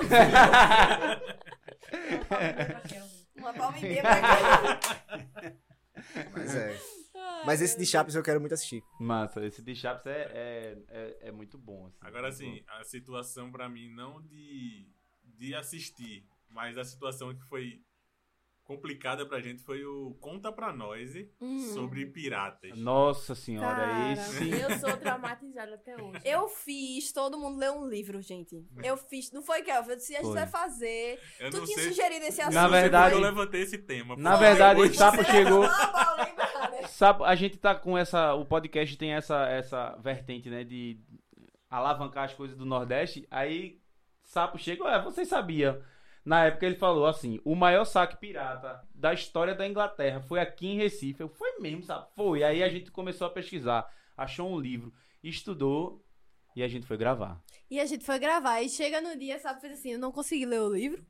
Uma 3.38 3.54
palma 3.54 3.78
e 3.78 3.82
meia 3.82 4.02
pra. 4.02 4.75
Mas 7.56 7.62
esse 7.62 7.78
de 7.78 7.86
Chaps 7.86 8.16
eu 8.16 8.22
quero 8.24 8.40
muito 8.42 8.54
assistir. 8.54 8.84
Massa, 9.00 9.46
esse 9.46 9.62
de 9.62 9.74
Chaps 9.74 10.06
é, 10.08 10.30
é, 10.34 10.78
é, 10.90 11.18
é 11.30 11.32
muito 11.32 11.58
bom. 11.58 11.86
Assim, 11.88 11.98
Agora, 12.02 12.28
assim, 12.28 12.64
a 12.68 12.84
situação 12.84 13.50
pra 13.50 13.70
mim, 13.70 13.90
não 13.96 14.22
de, 14.22 14.86
de 15.24 15.56
assistir, 15.56 16.28
mas 16.50 16.78
a 16.78 16.84
situação 16.84 17.34
que 17.34 17.46
foi 17.46 17.82
complicada 18.66 19.28
pra 19.28 19.40
gente 19.40 19.62
foi 19.62 19.86
o 19.86 20.16
Conta 20.20 20.52
Pra 20.52 20.74
Nós 20.74 21.14
Hum. 21.40 21.60
sobre 21.74 22.04
piratas. 22.08 22.76
Nossa 22.78 23.36
senhora, 23.36 23.76
Cara, 23.76 24.12
esse. 24.14 24.50
Eu 24.50 24.72
sou 24.80 24.98
traumatizada 24.98 25.76
até 25.76 25.96
hoje. 26.02 26.20
Eu 26.26 26.50
fiz, 26.50 27.12
todo 27.14 27.38
mundo 27.38 27.60
leu 27.60 27.74
um 27.76 27.88
livro, 27.88 28.20
gente. 28.24 28.66
Eu 28.84 28.98
fiz, 28.98 29.32
não 29.32 29.44
foi, 29.44 29.62
Kelvin? 29.62 29.92
Eu 29.92 29.96
disse, 29.98 30.16
a 30.16 30.24
gente 30.24 30.34
vai 30.34 30.48
fazer. 30.48 31.20
Eu 31.40 31.52
tu 31.52 31.58
não 31.58 31.66
tinha 31.66 31.78
sei, 31.78 31.90
sugerido 31.90 32.26
esse 32.26 32.42
assunto. 32.42 32.56
Na 32.56 32.68
verdade- 32.68 33.14
eu 33.14 33.22
levantei 33.22 33.62
esse 33.62 33.78
tema. 33.78 34.16
Na 34.18 34.36
verdade, 34.36 34.80
depois- 34.82 34.98
Sapo 34.98 35.24
chegou- 35.24 35.64
Sabe, 36.88 37.24
a 37.24 37.36
gente 37.36 37.58
tá 37.58 37.76
com 37.76 37.98
essa. 37.98 38.34
O 38.34 38.46
podcast 38.46 38.98
tem 38.98 39.14
essa, 39.14 39.48
essa 39.48 39.96
vertente, 39.98 40.50
né? 40.50 40.64
De 40.64 41.00
alavancar 41.70 42.26
as 42.26 42.34
coisas 42.34 42.58
do 42.58 42.66
Nordeste. 42.66 43.28
Aí, 43.30 43.80
Sapo 44.24 44.58
chega, 44.58 44.84
ué, 44.84 45.02
vocês 45.02 45.28
sabiam. 45.28 45.82
Na 46.26 46.46
época 46.46 46.66
ele 46.66 46.76
falou 46.76 47.06
assim: 47.06 47.40
o 47.46 47.56
maior 47.56 47.86
saque 47.86 48.18
pirata 48.18 48.82
da 48.94 49.14
história 49.14 49.54
da 49.54 49.68
Inglaterra 49.68 50.20
foi 50.20 50.40
aqui 50.40 50.68
em 50.68 50.78
Recife. 50.78 51.22
Eu, 51.22 51.30
foi 51.30 51.60
mesmo, 51.60 51.84
sabe? 51.84 52.08
Foi. 52.16 52.44
Aí 52.44 52.64
a 52.64 52.70
gente 52.70 52.92
começou 52.92 53.28
a 53.28 53.30
pesquisar, 53.30 53.88
achou 54.18 54.50
um 54.50 54.60
livro, 54.60 54.92
estudou 55.24 56.04
e 56.56 56.64
a 56.64 56.68
gente 56.68 56.88
foi 56.88 56.98
gravar. 56.98 57.40
E 57.70 57.80
a 57.80 57.86
gente 57.86 58.04
foi 58.04 58.18
gravar. 58.18 58.62
E 58.62 58.70
chega 58.70 59.00
no 59.02 59.18
dia, 59.18 59.38
sabe, 59.38 59.62
fez 59.62 59.74
assim, 59.74 59.94
eu 59.94 60.00
não 60.00 60.12
consegui 60.12 60.46
ler 60.46 60.62
o 60.62 60.74
livro. 60.74 61.06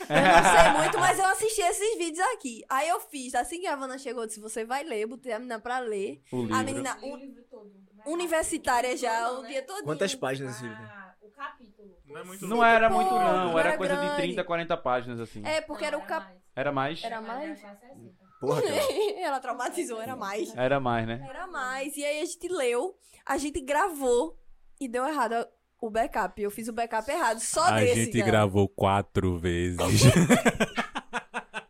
Eu 0.00 0.06
não 0.08 0.62
sei 0.62 0.72
muito, 0.82 0.98
mas 0.98 1.18
eu 1.18 1.26
assisti 1.26 1.60
esses 1.60 1.98
vídeos 1.98 2.26
aqui. 2.34 2.64
Aí 2.68 2.88
eu 2.88 3.00
fiz, 3.00 3.34
assim 3.34 3.60
que 3.60 3.66
a 3.66 3.72
Havana 3.74 3.98
chegou, 3.98 4.22
eu 4.22 4.26
disse, 4.26 4.40
você 4.40 4.64
vai 4.64 4.84
ler, 4.84 5.06
botei 5.06 5.32
a 5.32 5.38
menina 5.38 5.58
pra 5.60 5.78
ler. 5.78 6.20
O 6.32 6.42
livro. 6.42 6.54
A 6.56 6.62
menina 6.62 6.98
O 7.02 7.16
livro 7.16 7.42
todo. 7.50 7.72
universitária 8.06 8.96
já, 8.96 9.20
Não, 9.22 9.40
o 9.40 9.42
né? 9.42 9.48
dia 9.48 9.62
todo. 9.62 9.84
Quantas 9.84 10.14
páginas 10.14 10.56
esse 10.56 10.64
livro? 10.64 10.82
Ah, 10.82 11.14
o 11.22 11.30
capítulo. 11.30 11.96
Não 12.06 12.18
é 12.18 12.24
muito 12.24 12.46
Não 12.46 12.64
era 12.64 12.90
muito, 12.90 13.10
não. 13.10 13.50
não 13.50 13.58
Era 13.58 13.70
era 13.70 13.78
coisa 13.78 13.94
de 13.96 14.00
grande. 14.02 14.16
30, 14.22 14.44
40 14.44 14.76
páginas, 14.76 15.20
assim. 15.20 15.42
É, 15.44 15.60
porque 15.60 15.84
era 15.84 15.96
o 15.98 16.02
cap... 16.02 16.26
mais. 16.26 16.38
Era 16.56 16.72
mais? 16.72 17.04
Era 17.04 17.20
mais? 17.20 17.60
quase 17.60 17.78
60. 17.80 18.14
Porra, 18.40 18.62
cara. 18.62 18.74
Ela 19.20 19.40
traumatizou, 19.40 20.00
era 20.00 20.14
mais. 20.14 20.54
Era 20.56 20.78
mais, 20.78 21.06
né? 21.06 21.24
Era 21.28 21.46
mais. 21.46 21.96
E 21.96 22.04
aí 22.04 22.20
a 22.20 22.24
gente 22.24 22.46
leu, 22.48 22.96
a 23.24 23.38
gente 23.38 23.60
gravou 23.60 24.38
e 24.78 24.86
deu 24.86 25.06
errado 25.06 25.46
o 25.86 25.90
backup. 25.90 26.40
Eu 26.40 26.50
fiz 26.50 26.68
o 26.68 26.72
backup 26.72 27.10
errado, 27.10 27.40
só 27.40 27.64
A 27.64 27.80
desse. 27.80 28.04
gente 28.06 28.18
cara. 28.18 28.30
gravou 28.30 28.68
quatro 28.68 29.36
vezes. 29.38 29.78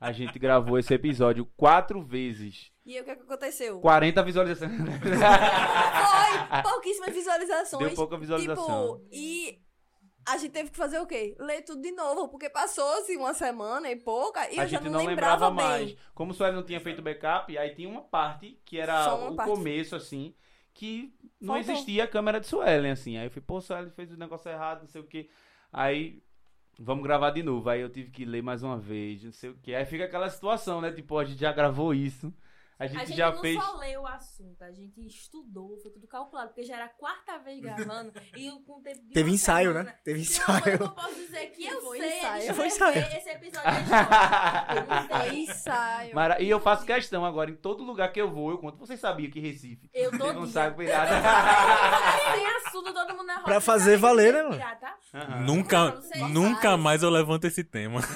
A 0.00 0.12
gente 0.12 0.38
gravou 0.38 0.78
esse 0.78 0.92
episódio 0.92 1.46
quatro 1.56 2.02
vezes. 2.02 2.70
E 2.84 2.94
aí 2.94 3.00
o 3.00 3.04
que, 3.04 3.10
é 3.10 3.16
que 3.16 3.22
aconteceu? 3.22 3.80
40 3.80 4.22
visualizações. 4.22 4.72
Foi 4.78 6.62
pouquíssimas 6.62 7.14
visualizações. 7.14 7.86
Deu 7.86 7.94
pouca 7.96 8.18
visualização. 8.18 8.98
Tipo, 8.98 9.08
e 9.10 9.58
a 10.26 10.36
gente 10.36 10.52
teve 10.52 10.70
que 10.70 10.76
fazer 10.76 10.98
o 10.98 11.06
quê? 11.06 11.34
Ler 11.38 11.62
tudo 11.62 11.80
de 11.80 11.92
novo, 11.92 12.28
porque 12.28 12.50
passou-se 12.50 13.16
uma 13.16 13.32
semana 13.34 13.90
e 13.90 13.96
pouca 13.96 14.40
e 14.52 14.58
a 14.60 14.64
eu 14.64 14.68
já 14.68 14.78
gente 14.78 14.84
não, 14.90 15.00
não 15.00 15.06
lembrava, 15.06 15.48
lembrava 15.48 15.50
bem. 15.78 15.86
mais. 15.86 15.96
Como 16.14 16.32
o 16.32 16.34
Sueli 16.34 16.54
não 16.54 16.62
tinha 16.62 16.80
feito 16.80 17.00
backup, 17.02 17.56
aí 17.56 17.74
tinha 17.74 17.88
uma 17.88 18.02
parte 18.02 18.60
que 18.64 18.78
era 18.78 19.14
o 19.14 19.34
parte. 19.34 19.50
começo, 19.50 19.96
assim, 19.96 20.34
que 20.74 21.14
não 21.40 21.54
Faltou. 21.54 21.72
existia 21.72 22.04
a 22.04 22.08
câmera 22.08 22.40
de 22.40 22.46
Suelen, 22.46 22.90
assim. 22.90 23.16
Aí 23.16 23.26
eu 23.26 23.30
falei, 23.30 23.44
pô, 23.46 23.60
Suelen 23.60 23.90
fez 23.90 24.12
o 24.12 24.16
negócio 24.16 24.50
errado, 24.50 24.80
não 24.80 24.88
sei 24.88 25.00
o 25.00 25.04
quê. 25.06 25.30
Aí, 25.72 26.22
vamos 26.78 27.04
gravar 27.04 27.30
de 27.30 27.42
novo. 27.42 27.68
Aí 27.70 27.80
eu 27.80 27.88
tive 27.88 28.10
que 28.10 28.24
ler 28.24 28.42
mais 28.42 28.62
uma 28.62 28.76
vez, 28.78 29.22
não 29.22 29.32
sei 29.32 29.50
o 29.50 29.58
quê. 29.62 29.74
Aí 29.74 29.84
fica 29.84 30.04
aquela 30.04 30.28
situação, 30.28 30.80
né? 30.80 30.90
Tipo, 30.92 31.16
a 31.18 31.24
gente 31.24 31.40
já 31.40 31.52
gravou 31.52 31.94
isso. 31.94 32.34
A 32.76 32.86
gente, 32.88 33.00
A 33.00 33.04
gente 33.04 33.16
já 33.16 33.30
não 33.30 33.40
fez. 33.40 33.62
só 33.62 33.76
leu 33.76 34.02
o 34.02 34.06
assunto, 34.06 34.62
a 34.64 34.72
gente 34.72 35.00
estudou, 35.06 35.78
foi 35.78 35.92
tudo 35.92 36.08
calculado, 36.08 36.48
porque 36.48 36.64
já 36.64 36.74
era 36.74 36.86
a 36.86 36.88
quarta 36.88 37.38
vez 37.38 37.60
gravando 37.62 38.12
e 38.36 38.50
com 38.66 38.78
o 38.78 38.82
tempo 38.82 39.00
de 39.00 39.12
Teve 39.14 39.30
ensaio, 39.30 39.68
semana. 39.70 39.90
né? 39.90 39.96
Teve 40.04 40.20
ensaio. 40.20 40.82
eu 40.82 40.88
posso 40.90 41.14
dizer 41.14 41.46
que 41.52 41.64
eu 41.66 41.80
Foi 41.80 41.98
sei 41.98 42.18
ensaio. 42.18 42.50
é 42.50 42.52
Foi 42.52 42.66
ensaio. 42.66 42.98
esse 42.98 43.30
episódio 43.30 43.70
não 43.70 45.08
Foi 45.08 45.30
sei. 45.30 45.42
ensaio. 45.44 46.14
Mara- 46.16 46.42
E 46.42 46.50
eu 46.50 46.58
faço 46.58 46.84
questão 46.84 47.24
agora, 47.24 47.48
em 47.50 47.54
todo 47.56 47.84
lugar 47.84 48.12
que 48.12 48.20
eu 48.20 48.28
vou, 48.30 48.50
eu 48.50 48.58
conto. 48.58 48.76
Vocês 48.76 48.98
sabiam 48.98 49.30
que 49.30 49.38
Recife 49.38 49.88
Eu 49.94 50.10
teve 50.10 50.36
um 50.38 50.42
dia. 50.42 50.52
saco 50.52 50.76
pirata? 50.78 51.12
Tem 52.34 52.46
assunto, 52.56 52.92
todo 52.92 53.10
mundo 53.10 53.24
na 53.26 53.34
roda. 53.34 53.44
Pra 53.44 53.60
fazer 53.60 53.92
sabe 53.92 53.96
valer, 54.02 54.32
né, 54.32 54.38
é 54.40 54.42
mano? 54.42 54.56
pirata? 54.56 54.94
Aham. 55.14 55.40
nunca, 55.42 56.02
nunca 56.30 56.76
mais 56.76 57.02
eu 57.04 57.10
levanto 57.10 57.44
esse 57.46 57.62
tema. 57.62 58.00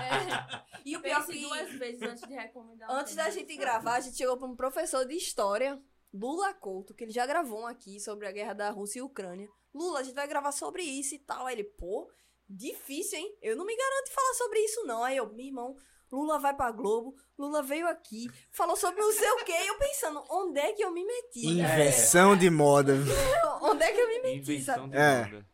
É. 0.00 0.69
E 0.90 0.96
o 0.96 1.00
pior 1.00 1.24
Pense 1.26 1.32
que 1.38 1.44
duas 1.46 1.70
vezes 1.72 2.02
antes 2.02 2.26
de 2.26 2.34
recomendar. 2.34 2.90
antes 2.90 3.14
da 3.14 3.30
gente 3.30 3.56
gravar, 3.56 3.94
a 3.94 4.00
gente 4.00 4.16
chegou 4.16 4.36
pra 4.36 4.46
um 4.48 4.56
professor 4.56 5.04
de 5.06 5.14
história, 5.14 5.80
Lula 6.12 6.52
Couto, 6.54 6.94
que 6.94 7.04
ele 7.04 7.12
já 7.12 7.26
gravou 7.26 7.60
um 7.62 7.66
aqui 7.66 8.00
sobre 8.00 8.26
a 8.26 8.32
guerra 8.32 8.52
da 8.54 8.70
Rússia 8.70 8.98
e 8.98 9.02
Ucrânia. 9.02 9.48
Lula, 9.74 10.00
a 10.00 10.02
gente 10.02 10.14
vai 10.14 10.26
gravar 10.26 10.52
sobre 10.52 10.82
isso 10.82 11.14
e 11.14 11.18
tal. 11.18 11.46
Aí 11.46 11.54
ele, 11.54 11.64
pô, 11.64 12.10
difícil, 12.48 13.18
hein? 13.18 13.38
Eu 13.40 13.56
não 13.56 13.64
me 13.64 13.76
garanto 13.76 14.04
de 14.06 14.12
falar 14.12 14.34
sobre 14.34 14.58
isso, 14.60 14.84
não. 14.84 15.04
Aí 15.04 15.16
eu, 15.16 15.32
meu 15.32 15.46
irmão, 15.46 15.76
Lula 16.10 16.40
vai 16.40 16.52
pra 16.56 16.72
Globo, 16.72 17.14
Lula 17.38 17.62
veio 17.62 17.86
aqui, 17.86 18.26
falou 18.50 18.74
sobre 18.76 19.00
não 19.00 19.12
sei 19.12 19.30
o 19.30 19.44
quê. 19.44 19.52
E 19.52 19.68
eu 19.68 19.78
pensando, 19.78 20.24
onde 20.28 20.58
é 20.58 20.72
que 20.72 20.82
eu 20.82 20.90
me 20.90 21.04
meti? 21.04 21.46
Inversão 21.46 22.36
de 22.36 22.50
moda. 22.50 22.94
Onde 23.62 23.84
é 23.84 23.92
que 23.92 24.00
eu 24.00 24.08
me 24.08 24.20
meti, 24.22 24.38
Invenção 24.52 24.74
sabe? 24.74 24.90
de 24.90 24.96
É. 24.96 25.24
moda. 25.26 25.46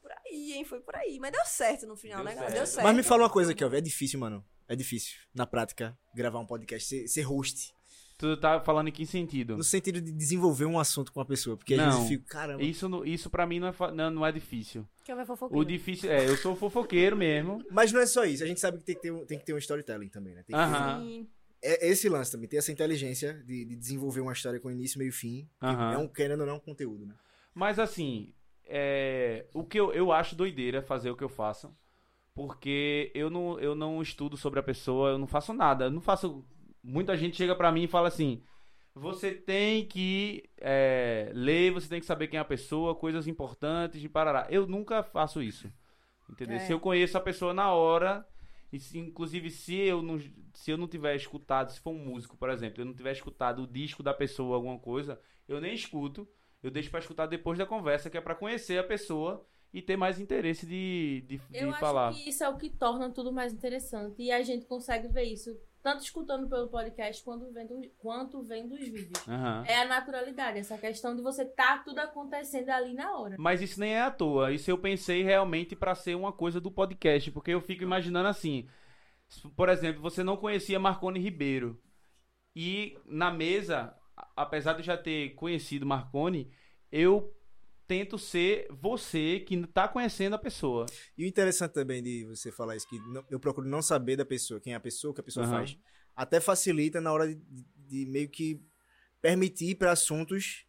Por 0.00 0.12
aí, 0.12 0.52
hein? 0.52 0.64
Foi 0.64 0.80
por 0.80 0.94
aí. 0.96 1.18
Mas 1.18 1.32
deu 1.32 1.44
certo 1.46 1.86
no 1.86 1.96
final, 1.96 2.18
Deu 2.18 2.24
né, 2.26 2.30
certo. 2.32 2.40
galera? 2.44 2.58
Deu 2.60 2.66
certo. 2.66 2.84
Mas 2.86 2.96
me 2.96 3.02
fala 3.02 3.22
uma 3.24 3.30
coisa, 3.30 3.54
Kelvin. 3.54 3.76
É 3.78 3.80
difícil, 3.80 4.20
mano. 4.20 4.44
É 4.68 4.74
difícil, 4.74 5.16
na 5.34 5.46
prática, 5.46 5.96
gravar 6.14 6.38
um 6.40 6.46
podcast, 6.46 6.88
ser, 6.88 7.06
ser 7.08 7.22
host. 7.22 7.72
Tu 8.16 8.36
tá 8.36 8.60
falando 8.60 8.88
em 8.88 8.92
que 8.92 9.04
sentido? 9.04 9.56
No 9.56 9.64
sentido 9.64 10.00
de 10.00 10.12
desenvolver 10.12 10.64
um 10.66 10.78
assunto 10.78 11.12
com 11.12 11.20
a 11.20 11.24
pessoa. 11.24 11.56
Porque 11.56 11.74
às 11.74 11.80
Não. 11.80 11.86
vezes 11.86 12.00
eu 12.02 12.08
fico, 12.08 12.24
caramba. 12.28 12.62
Isso, 12.62 13.04
isso 13.04 13.28
pra 13.28 13.44
mim 13.44 13.58
não 13.58 13.68
é, 13.68 13.74
não, 13.92 14.10
não 14.10 14.26
é 14.26 14.30
difícil. 14.30 14.88
Que 15.04 15.12
eu 15.12 15.20
O 15.20 15.26
fofoqueiro. 15.26 15.64
difícil 15.64 16.10
é, 16.10 16.26
eu 16.28 16.36
sou 16.36 16.54
fofoqueiro 16.54 17.16
mesmo. 17.16 17.62
Mas 17.70 17.92
não 17.92 18.00
é 18.00 18.06
só 18.06 18.24
isso. 18.24 18.44
A 18.44 18.46
gente 18.46 18.60
sabe 18.60 18.78
que 18.78 18.84
tem 18.84 18.94
que 18.94 19.02
ter 19.02 19.10
um, 19.10 19.26
tem 19.26 19.38
que 19.38 19.44
ter 19.44 19.52
um 19.52 19.58
storytelling 19.58 20.08
também, 20.08 20.32
né? 20.34 20.44
Tem 20.44 20.56
que 20.56 20.62
ter- 20.62 20.76
Aham. 20.76 21.00
Sim. 21.02 21.28
é 21.60 21.88
esse 21.88 22.08
lance 22.08 22.30
também, 22.30 22.48
ter 22.48 22.56
essa 22.58 22.70
inteligência 22.70 23.34
de, 23.44 23.64
de 23.64 23.74
desenvolver 23.76 24.20
uma 24.20 24.32
história 24.32 24.60
com 24.60 24.70
início, 24.70 24.96
meio 24.98 25.08
e 25.08 25.12
fim. 25.12 25.48
Aham. 25.60 25.92
É 25.94 25.98
um, 25.98 26.06
querendo 26.06 26.42
ou 26.42 26.46
não, 26.46 26.56
um 26.56 26.60
conteúdo, 26.60 27.04
né? 27.04 27.14
Mas 27.52 27.78
assim, 27.80 28.32
é, 28.64 29.46
o 29.52 29.64
que 29.64 29.78
eu, 29.78 29.92
eu 29.92 30.12
acho 30.12 30.36
doideira 30.36 30.80
fazer 30.82 31.10
o 31.10 31.16
que 31.16 31.24
eu 31.24 31.28
faço. 31.28 31.74
Porque 32.34 33.12
eu 33.14 33.30
não, 33.30 33.58
eu 33.60 33.74
não 33.74 34.02
estudo 34.02 34.36
sobre 34.36 34.58
a 34.58 34.62
pessoa, 34.62 35.10
eu 35.10 35.18
não 35.18 35.26
faço 35.26 35.52
nada. 35.52 35.84
Eu 35.84 35.90
não 35.90 36.00
faço. 36.00 36.44
Muita 36.82 37.16
gente 37.16 37.36
chega 37.36 37.54
pra 37.54 37.70
mim 37.70 37.84
e 37.84 37.88
fala 37.88 38.08
assim: 38.08 38.42
você 38.94 39.32
tem 39.32 39.86
que 39.86 40.48
é, 40.56 41.30
ler, 41.34 41.72
você 41.72 41.88
tem 41.88 42.00
que 42.00 42.06
saber 42.06 42.28
quem 42.28 42.38
é 42.38 42.40
a 42.40 42.44
pessoa, 42.44 42.94
coisas 42.94 43.26
importantes 43.26 44.00
de 44.00 44.08
parará. 44.08 44.46
Eu 44.50 44.66
nunca 44.66 45.02
faço 45.02 45.42
isso. 45.42 45.72
Entendeu? 46.30 46.56
É. 46.56 46.60
Se 46.60 46.72
eu 46.72 46.80
conheço 46.80 47.18
a 47.18 47.20
pessoa 47.20 47.52
na 47.52 47.72
hora, 47.72 48.26
e 48.72 48.78
se, 48.78 48.98
inclusive 48.98 49.50
se 49.50 49.76
eu 49.76 50.02
não 50.02 50.18
se 50.52 50.70
eu 50.70 50.76
não 50.76 50.86
tiver 50.86 51.16
escutado, 51.16 51.70
se 51.70 51.80
for 51.80 51.90
um 51.90 52.04
músico, 52.04 52.36
por 52.36 52.48
exemplo, 52.50 52.80
eu 52.80 52.86
não 52.86 52.94
tiver 52.94 53.12
escutado 53.12 53.62
o 53.62 53.66
disco 53.66 54.02
da 54.02 54.14
pessoa, 54.14 54.56
alguma 54.56 54.78
coisa, 54.78 55.20
eu 55.48 55.60
nem 55.60 55.74
escuto. 55.74 56.28
Eu 56.62 56.70
deixo 56.70 56.90
pra 56.90 57.00
escutar 57.00 57.26
depois 57.26 57.58
da 57.58 57.66
conversa, 57.66 58.08
que 58.08 58.16
é 58.16 58.20
pra 58.20 58.34
conhecer 58.34 58.78
a 58.78 58.84
pessoa 58.84 59.46
e 59.74 59.82
ter 59.82 59.96
mais 59.96 60.20
interesse 60.20 60.64
de, 60.64 61.24
de, 61.26 61.36
de 61.50 61.58
Eu 61.58 61.70
acho 61.70 61.80
falar. 61.80 62.14
que 62.14 62.28
isso 62.28 62.44
é 62.44 62.48
o 62.48 62.56
que 62.56 62.70
torna 62.70 63.10
tudo 63.10 63.32
mais 63.32 63.52
interessante. 63.52 64.22
E 64.22 64.30
a 64.30 64.40
gente 64.40 64.66
consegue 64.66 65.08
ver 65.08 65.24
isso, 65.24 65.50
tanto 65.82 66.04
escutando 66.04 66.48
pelo 66.48 66.68
podcast 66.68 67.24
quanto 67.24 67.52
vendo, 67.52 67.82
quanto 67.98 68.40
vendo 68.44 68.74
os 68.74 68.86
vídeos. 68.86 69.26
Aham. 69.26 69.64
É 69.66 69.82
a 69.82 69.84
naturalidade, 69.84 70.60
essa 70.60 70.78
questão 70.78 71.16
de 71.16 71.22
você 71.22 71.44
tá 71.44 71.78
tudo 71.78 71.98
acontecendo 71.98 72.70
ali 72.70 72.94
na 72.94 73.18
hora. 73.18 73.34
Mas 73.36 73.60
isso 73.60 73.80
nem 73.80 73.94
é 73.94 74.02
à 74.02 74.12
toa. 74.12 74.52
Isso 74.52 74.70
eu 74.70 74.78
pensei 74.78 75.24
realmente 75.24 75.74
pra 75.74 75.96
ser 75.96 76.14
uma 76.14 76.32
coisa 76.32 76.60
do 76.60 76.70
podcast, 76.70 77.32
porque 77.32 77.50
eu 77.50 77.60
fico 77.60 77.82
imaginando 77.82 78.28
assim, 78.28 78.68
por 79.56 79.68
exemplo, 79.68 80.00
você 80.00 80.22
não 80.22 80.36
conhecia 80.36 80.78
Marconi 80.78 81.18
Ribeiro 81.18 81.82
e 82.54 82.96
na 83.06 83.32
mesa, 83.32 83.92
apesar 84.36 84.74
de 84.74 84.78
eu 84.78 84.84
já 84.84 84.96
ter 84.96 85.30
conhecido 85.30 85.84
Marconi, 85.84 86.48
eu 86.92 87.34
tento 87.86 88.18
ser 88.18 88.66
você 88.70 89.40
que 89.40 89.66
tá 89.66 89.86
conhecendo 89.88 90.34
a 90.34 90.38
pessoa. 90.38 90.86
E 91.16 91.24
o 91.24 91.26
interessante 91.26 91.72
também 91.72 92.02
de 92.02 92.24
você 92.24 92.50
falar 92.50 92.76
isso, 92.76 92.88
que 92.88 92.98
não- 92.98 93.24
eu 93.30 93.38
procuro 93.38 93.66
não 93.68 93.82
saber 93.82 94.16
da 94.16 94.24
pessoa, 94.24 94.60
quem 94.60 94.72
é 94.72 94.76
a 94.76 94.80
pessoa, 94.80 95.10
o 95.12 95.14
que 95.14 95.20
a 95.20 95.24
pessoa 95.24 95.44
Aham. 95.44 95.52
faz. 95.58 95.78
Até 96.16 96.40
facilita 96.40 97.00
na 97.00 97.12
hora 97.12 97.26
de, 97.28 97.40
de 97.88 98.06
meio 98.06 98.28
que 98.28 98.60
permitir 99.20 99.74
para 99.76 99.92
assuntos 99.92 100.64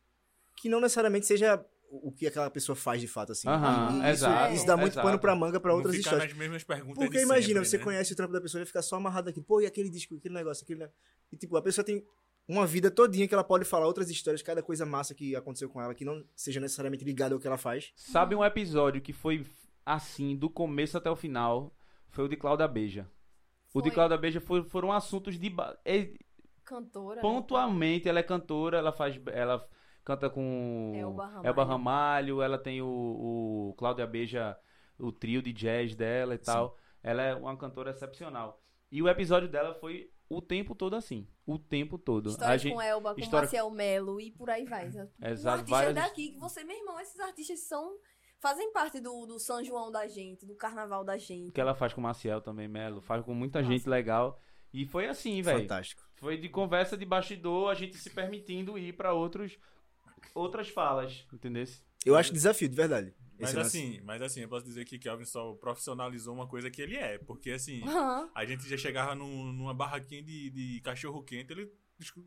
que 0.58 0.70
não 0.70 0.80
necessariamente 0.80 1.26
seja 1.26 1.64
o 1.90 2.12
que 2.12 2.28
aquela 2.28 2.50
pessoa 2.50 2.76
faz 2.76 3.00
de 3.00 3.08
fato, 3.08 3.32
assim. 3.32 3.48
Aham, 3.48 3.92
E 3.98 4.00
isso, 4.00 4.10
exato, 4.10 4.54
isso 4.54 4.66
dá 4.66 4.76
muito 4.76 4.94
exato. 4.94 5.06
pano 5.08 5.20
pra 5.20 5.36
manga 5.36 5.60
pra 5.60 5.72
Não 5.72 5.78
outras 5.78 5.96
ficar 5.96 6.10
histórias. 6.10 6.30
nas 6.32 6.38
mesmas 6.38 6.64
perguntas 6.64 6.96
Porque 6.96 7.18
de 7.20 7.24
imagina, 7.24 7.60
sempre, 7.60 7.70
você 7.70 7.78
né? 7.78 7.84
conhece 7.84 8.14
o 8.14 8.16
trampo 8.16 8.34
da 8.34 8.42
pessoa 8.42 8.62
e 8.64 8.66
fica 8.66 8.82
só 8.82 8.96
amarrado 8.98 9.30
aqui. 9.30 9.40
Pô, 9.42 9.62
e 9.62 9.66
aquele 9.66 9.90
disco, 9.90 10.16
aquele 10.16 10.34
negócio, 10.34 10.64
aquele. 10.64 10.90
E 11.32 11.38
tipo, 11.38 11.56
a 11.56 11.62
pessoa 11.62 11.86
tem 11.86 12.04
uma 12.48 12.66
vida 12.66 12.92
todinha 12.92 13.28
que 13.28 13.34
ela 13.34 13.44
pode 13.44 13.66
falar 13.66 13.88
outras 13.88 14.10
histórias, 14.10 14.42
cada 14.42 14.62
coisa 14.62 14.86
massa 14.86 15.16
que 15.16 15.36
aconteceu 15.36 15.70
com 15.70 15.82
ela, 15.82 15.96
que 15.96 16.06
não 16.06 16.24
seja 16.36 16.60
necessariamente 16.60 17.04
ligada 17.04 17.34
ao 17.34 17.40
que 17.40 17.48
ela 17.48 17.58
faz. 17.58 17.92
Sabe 17.96 18.36
um 18.36 18.44
episódio 18.44 19.02
que 19.02 19.14
foi 19.14 19.46
assim, 19.86 20.36
do 20.36 20.50
começo 20.50 20.98
até 20.98 21.10
o 21.10 21.16
final? 21.16 21.76
Foi 22.10 22.26
o 22.26 22.30
de 22.30 22.36
Cláudia 22.38 22.68
Beija. 22.68 23.10
O 23.74 23.82
de 23.82 23.90
Foi. 23.90 23.96
Cláudia 23.96 24.18
Beija 24.18 24.40
foi- 24.40 24.64
foram 24.64 24.92
assuntos 24.92 25.38
de. 25.38 25.54
é- 25.84 26.14
Cantora. 26.64 27.18
né? 27.18 27.22
pontualmente, 27.22 28.08
ela 28.10 28.20
é 28.20 28.24
cantora, 28.24 28.78
ela 28.78 28.92
faz. 28.92 29.20
Ela 29.28 29.68
canta 30.04 30.30
com 30.30 30.94
Elba 30.96 31.26
Ramalho. 31.26 31.48
Elba 31.48 31.64
Ramalho, 31.64 32.42
ela 32.42 32.58
tem 32.58 32.82
o, 32.82 32.88
o 32.88 33.76
Cláudia 33.78 34.08
Beija, 34.08 34.58
o 34.98 35.12
trio 35.12 35.42
de 35.42 35.52
jazz 35.52 35.94
dela 35.96 36.34
e 36.36 36.38
tal. 36.38 36.78
Ela 37.04 37.22
é 37.22 37.36
uma 37.36 37.56
cantora 37.58 37.92
excepcional. 37.92 38.62
E 38.92 39.02
o 39.02 39.10
episódio 39.10 39.50
dela 39.50 39.74
foi 39.76 40.10
o 40.30 40.42
tempo 40.42 40.74
todo 40.76 40.96
assim. 40.96 41.28
O 41.46 41.58
tempo 41.60 41.98
todo. 41.98 42.30
História 42.30 42.54
a 42.54 42.58
gente, 42.58 42.74
com 42.74 42.82
Elba, 42.82 43.14
com 43.14 43.20
história- 43.22 43.46
Maciel 43.46 43.70
Melo 43.72 44.20
e 44.20 44.32
por 44.32 44.50
aí 44.50 44.66
vai. 44.66 44.86
Um 44.88 45.10
Exato, 45.28 45.58
artista 45.60 45.66
várias- 45.72 45.96
daqui 45.96 46.32
que 46.32 46.40
você, 46.40 46.64
meu 46.64 46.76
irmão, 46.78 47.00
esses 47.00 47.20
artistas 47.20 47.60
são. 47.62 47.98
Fazem 48.40 48.72
parte 48.74 49.00
do, 49.00 49.26
do 49.26 49.40
São 49.40 49.64
João 49.64 49.90
da 49.92 50.08
gente, 50.08 50.46
do 50.46 50.56
carnaval 50.56 51.04
da 51.04 51.18
gente. 51.18 51.52
que 51.52 51.60
ela 51.62 51.74
faz 51.74 51.94
com 51.94 52.02
o 52.02 52.04
Maciel 52.04 52.42
também, 52.42 52.68
Melo. 52.68 53.02
Faz 53.02 53.24
com 53.24 53.34
muita 53.34 53.62
Nossa. 53.62 53.72
gente 53.74 53.88
legal. 53.90 54.40
E 54.74 54.86
foi 54.86 55.08
assim, 55.08 55.42
velho. 55.42 55.62
Fantástico. 55.62 56.04
Foi 56.16 56.38
de 56.38 56.50
conversa 56.50 56.98
de 56.98 57.06
bastidor, 57.06 57.70
a 57.72 57.74
gente 57.74 57.96
se 57.98 58.10
permitindo 58.10 58.78
ir 58.78 58.94
pra 58.94 59.14
outros 59.14 59.58
outras 60.34 60.68
falas, 60.70 61.26
entendeu? 61.34 61.64
Eu 62.06 62.16
acho 62.16 62.34
desafio, 62.34 62.68
de 62.68 62.76
verdade. 62.76 63.16
Mas 63.40 63.50
Esse 63.50 63.60
assim, 63.60 64.02
mas 64.04 64.22
assim, 64.22 64.42
eu 64.42 64.50
posso 64.50 64.66
dizer 64.66 64.86
que 64.86 64.98
Kelvin 64.98 65.26
só 65.26 65.54
profissionalizou 65.56 66.34
uma 66.34 66.48
coisa 66.48 66.72
que 66.72 66.82
ele 66.82 66.96
é. 66.96 67.18
Porque 67.18 67.52
assim, 67.52 67.84
Aham. 67.88 68.30
a 68.34 68.46
gente 68.46 68.68
já 68.68 68.78
chegava 68.78 69.14
num- 69.14 69.52
numa 69.52 69.74
barraquinha 69.74 70.24
de, 70.24 70.50
de 70.50 70.82
cachorro 70.82 71.22
quente, 71.24 71.52
ele 71.52 71.70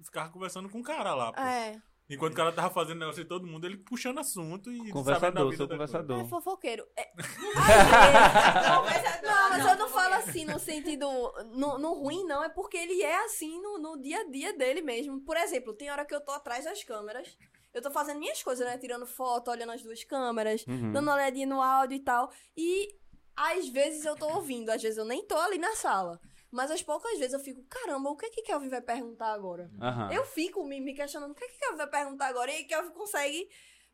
ficava 0.05 0.31
conversando 0.31 0.69
com 0.69 0.81
o 0.81 0.83
cara 0.83 1.15
lá. 1.15 1.33
pô. 1.33 1.41
É. 1.41 1.81
Enquanto 2.11 2.33
o 2.33 2.37
cara 2.37 2.53
tava 2.53 2.71
fazendo 2.73 3.01
negócio 3.01 3.23
de 3.23 3.29
todo 3.29 3.47
mundo, 3.47 3.67
ele 3.67 3.77
puxando 3.77 4.19
assunto 4.19 4.73
e 4.73 4.91
Conversador, 4.91 5.45
vida 5.51 5.57
sou 5.59 5.69
conversador. 5.69 6.21
É 6.21 6.25
fofoqueiro. 6.25 6.87
É, 6.97 7.05
Conversa- 7.15 9.21
Não, 9.23 9.51
mas 9.51 9.67
eu 9.67 9.77
não 9.77 9.89
falo 9.91 10.15
assim 10.15 10.45
no 10.45 10.59
sentido. 10.59 11.07
No, 11.53 11.79
no 11.79 11.93
ruim, 11.95 12.25
não. 12.25 12.43
É 12.43 12.49
porque 12.49 12.77
ele 12.79 13.03
é 13.03 13.25
assim 13.25 13.61
no, 13.61 13.79
no 13.79 14.01
dia 14.01 14.21
a 14.21 14.31
dia 14.31 14.57
dele 14.57 14.81
mesmo. 14.81 15.21
Por 15.21 15.37
exemplo, 15.37 15.75
tem 15.75 15.91
hora 15.91 16.05
que 16.05 16.15
eu 16.15 16.21
tô 16.21 16.33
atrás 16.33 16.65
das 16.65 16.83
câmeras. 16.83 17.37
Eu 17.79 17.83
tô 17.83 17.91
fazendo 17.91 18.19
minhas 18.19 18.43
coisas, 18.43 18.67
né? 18.67 18.77
Tirando 18.79 19.07
foto, 19.07 19.51
olhando 19.51 19.73
as 19.73 19.83
duas 19.83 20.03
câmeras, 20.05 20.65
Uhum. 20.67 20.93
dando 20.93 21.05
uma 21.07 21.15
olhadinha 21.15 21.47
no 21.47 21.63
áudio 21.63 21.97
e 21.97 22.01
tal. 22.01 22.31
E 22.57 22.95
às 23.37 23.69
vezes 23.69 24.05
eu 24.05 24.17
tô 24.17 24.27
ouvindo, 24.35 24.71
às 24.71 24.83
vezes 24.83 24.99
eu 24.99 25.05
nem 25.05 25.25
tô 25.25 25.37
ali 25.37 25.59
na 25.59 25.75
sala. 25.77 26.21
Mas 26.51 26.71
às 26.71 26.83
poucas 26.83 27.19
vezes 27.19 27.35
eu 27.35 27.41
fico, 27.41 27.63
caramba, 27.69 28.09
o 28.11 28.17
que 28.17 28.25
é 28.27 28.31
que 28.31 28.43
Kelvin 28.43 28.69
vai 28.71 28.81
perguntar 28.81 29.33
agora? 29.33 29.71
Aham. 29.81 30.11
Eu 30.13 30.25
fico 30.25 30.65
me, 30.65 30.81
me 30.81 30.95
questionando 30.95 31.33
o 31.33 31.35
que 31.35 31.45
é 31.45 31.49
que 31.49 31.59
Kelvin 31.59 31.77
vai 31.77 31.87
perguntar 31.91 32.27
agora. 32.27 32.51
E 32.51 32.55
aí 32.57 32.65
Kelvin 32.65 32.91
consegue 32.91 33.49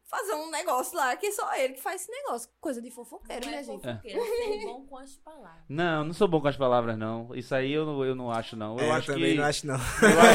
fazer 0.08 0.34
um 0.34 0.50
negócio 0.50 0.96
lá, 0.96 1.16
que 1.16 1.32
só 1.32 1.54
ele 1.56 1.74
que 1.74 1.82
faz 1.82 2.02
esse 2.02 2.10
negócio. 2.10 2.48
Coisa 2.60 2.80
de 2.82 2.90
fofoqueiro, 2.90 3.46
Não 3.46 3.52
né, 3.52 3.58
é 3.60 3.62
gente? 3.64 3.82
fofoqueiro, 3.82 4.20
é 4.20 4.64
bom 4.64 4.86
com 4.86 4.98
as 4.98 5.16
palavras. 5.16 5.64
Não, 5.68 6.04
não 6.04 6.12
sou 6.12 6.28
bom 6.28 6.40
com 6.40 6.48
as 6.48 6.56
palavras, 6.56 6.96
não. 6.98 7.34
Isso 7.34 7.54
aí 7.54 7.72
eu 7.72 7.84
não, 7.86 8.04
eu 8.04 8.14
não 8.14 8.30
acho, 8.30 8.56
não. 8.56 8.78
Eu 8.78 8.86
É, 8.86 8.90
acho 8.92 9.06
também 9.06 9.32
que. 9.32 9.38
não 9.38 9.44
acho, 9.44 9.66
não. 9.66 9.74
Eu 9.74 9.80
acho 9.80 9.94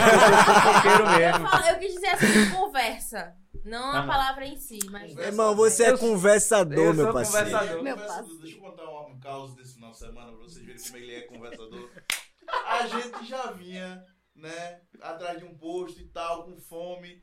que 0.10 0.16
eu 0.16 0.54
sou 0.54 0.64
fofoqueiro 0.64 1.04
Eu, 1.04 1.18
mesmo. 1.20 1.48
falo- 1.50 1.66
eu 1.68 1.80
quis 1.80 1.94
dizer 1.94 2.08
assim, 2.08 2.52
conversa. 2.52 3.36
Não 3.66 3.92
a 3.92 3.98
Aham. 4.00 4.08
palavra 4.08 4.46
em 4.46 4.56
si, 4.58 4.80
mas. 4.90 5.16
Irmão, 5.18 5.56
você 5.56 5.84
é 5.86 5.92
Eu- 5.92 5.98
conversador, 6.00 6.78
eu 6.86 6.94
meu 6.94 7.14
parceiro. 7.14 7.50
conversador. 7.50 7.84
Meu 7.84 7.98
passo. 7.98 8.40
Deixa 8.40 8.58
eu 8.58 8.62
contar 8.62 8.84
um, 8.90 9.12
um 9.12 9.20
caos 9.20 9.54
desse 9.56 9.74
final 9.76 9.92
de 9.92 9.98
semana 9.98 10.28
pra 10.32 10.38
vocês 10.38 10.66
verem 10.66 10.82
como 10.82 10.98
ele 10.98 11.16
é 11.16 11.22
conversador. 11.22 11.90
A 12.66 12.88
gente 12.88 13.26
já 13.28 13.52
vinha, 13.52 14.04
né, 14.36 14.82
atrás 15.02 15.38
de 15.38 15.46
um 15.46 15.56
posto 15.58 16.00
e 16.00 16.08
tal, 16.08 16.46
com 16.46 16.58
fome. 16.60 17.22